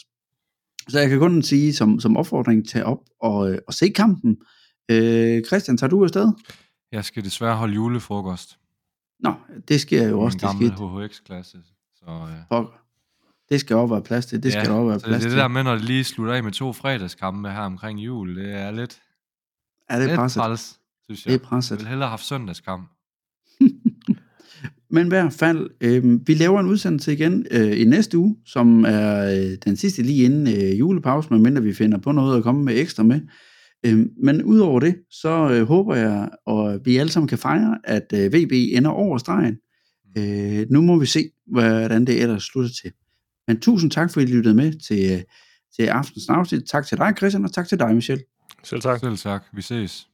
Så 0.89 0.99
jeg 0.99 1.09
kan 1.09 1.19
kun 1.19 1.41
sige 1.41 1.73
som, 1.73 1.99
som 1.99 2.17
opfordring, 2.17 2.67
tage 2.67 2.85
op 2.85 2.99
og, 3.21 3.51
øh, 3.51 3.57
og 3.67 3.73
se 3.73 3.89
kampen. 3.89 4.37
Øh, 4.91 5.43
Christian, 5.43 5.77
tager 5.77 5.89
du 5.89 6.03
afsted? 6.03 6.31
Jeg 6.91 7.05
skal 7.05 7.23
desværre 7.23 7.55
holde 7.55 7.73
julefrokost. 7.73 8.57
Nå, 9.19 9.33
det 9.67 9.81
skal 9.81 10.09
jo 10.09 10.21
også, 10.21 10.35
min 10.35 10.69
det 10.69 10.77
gamle 10.77 10.97
skal, 10.97 11.07
HHX-klasse. 11.07 11.57
Så, 11.95 12.05
øh, 12.05 12.57
fuck. 12.63 12.73
det 13.49 13.59
skal 13.59 13.75
også 13.75 13.93
være 13.93 14.03
plads 14.03 14.25
til, 14.25 14.43
det 14.43 14.51
skal 14.51 14.61
ja, 14.67 14.71
der 14.73 14.77
også 14.79 14.87
være 14.89 14.99
plads 14.99 15.09
det 15.09 15.15
er 15.15 15.19
til. 15.19 15.29
det 15.31 15.37
der 15.37 15.47
med, 15.47 15.63
når 15.63 15.75
det 15.75 15.83
lige 15.83 16.03
slutter 16.03 16.33
af 16.33 16.43
med 16.43 16.51
to 16.51 16.73
fredagskampe 16.73 17.49
her 17.49 17.59
omkring 17.59 17.99
jul, 17.99 18.35
det 18.35 18.53
er 18.53 18.71
lidt, 18.71 19.01
ja, 19.89 19.95
det 19.95 20.03
er 20.03 20.07
lidt 20.07 20.17
presset. 20.17 20.39
træls, 20.41 20.79
synes 21.03 21.25
jeg. 21.25 21.31
Det 21.31 21.39
er 21.39 21.41
Jeg 21.43 21.49
presset. 21.49 21.77
ville 21.77 21.89
hellere 21.89 22.07
have 22.07 22.09
haft 22.09 22.25
søndagskamp. 22.25 22.89
Men 24.97 25.07
i 25.07 25.09
hvert 25.09 25.33
fald, 25.33 25.69
øh, 25.81 26.27
vi 26.27 26.33
laver 26.33 26.59
en 26.59 26.65
udsendelse 26.65 27.13
igen 27.13 27.45
øh, 27.51 27.81
i 27.81 27.85
næste 27.85 28.17
uge, 28.17 28.35
som 28.45 28.85
er 28.85 29.31
øh, 29.31 29.57
den 29.65 29.75
sidste 29.75 30.01
lige 30.01 30.23
inden 30.23 30.47
øh, 30.47 30.79
julepausen, 30.79 31.35
medmindre 31.35 31.63
vi 31.63 31.73
finder 31.73 31.97
på 31.97 32.11
noget 32.11 32.37
at 32.37 32.43
komme 32.43 32.63
med 32.63 32.79
ekstra 32.79 33.03
med. 33.03 33.21
Øh, 33.85 34.05
men 34.23 34.43
udover 34.43 34.79
det, 34.79 34.95
så 35.11 35.49
øh, 35.51 35.67
håber 35.67 35.95
jeg, 35.95 36.29
og 36.45 36.79
vi 36.85 36.97
alle 36.97 37.11
sammen 37.11 37.27
kan 37.27 37.37
fejre, 37.37 37.77
at 37.83 38.13
øh, 38.13 38.33
VB 38.33 38.51
ender 38.51 38.89
over 38.89 39.17
stregen. 39.17 39.57
Øh, 40.17 40.65
nu 40.69 40.81
må 40.81 40.99
vi 40.99 41.05
se, 41.05 41.29
hvordan 41.47 42.05
det 42.05 42.21
ellers 42.21 42.43
slutter 42.43 42.71
til. 42.81 42.91
Men 43.47 43.59
tusind 43.59 43.91
tak, 43.91 44.13
for 44.13 44.21
at 44.21 44.29
I 44.29 44.33
lyttede 44.33 44.55
med 44.55 44.73
til, 44.87 45.11
øh, 45.11 45.21
til 45.75 45.83
aftens 45.83 46.29
afsnit. 46.29 46.63
Tak 46.63 46.87
til 46.87 46.97
dig, 46.97 47.13
Christian, 47.17 47.43
og 47.43 47.53
tak 47.53 47.67
til 47.67 47.79
dig, 47.79 47.95
Michel. 47.95 48.23
Selv 48.63 48.81
tak. 48.81 48.99
Selv 48.99 49.17
tak. 49.17 49.43
Vi 49.53 49.61
ses. 49.61 50.07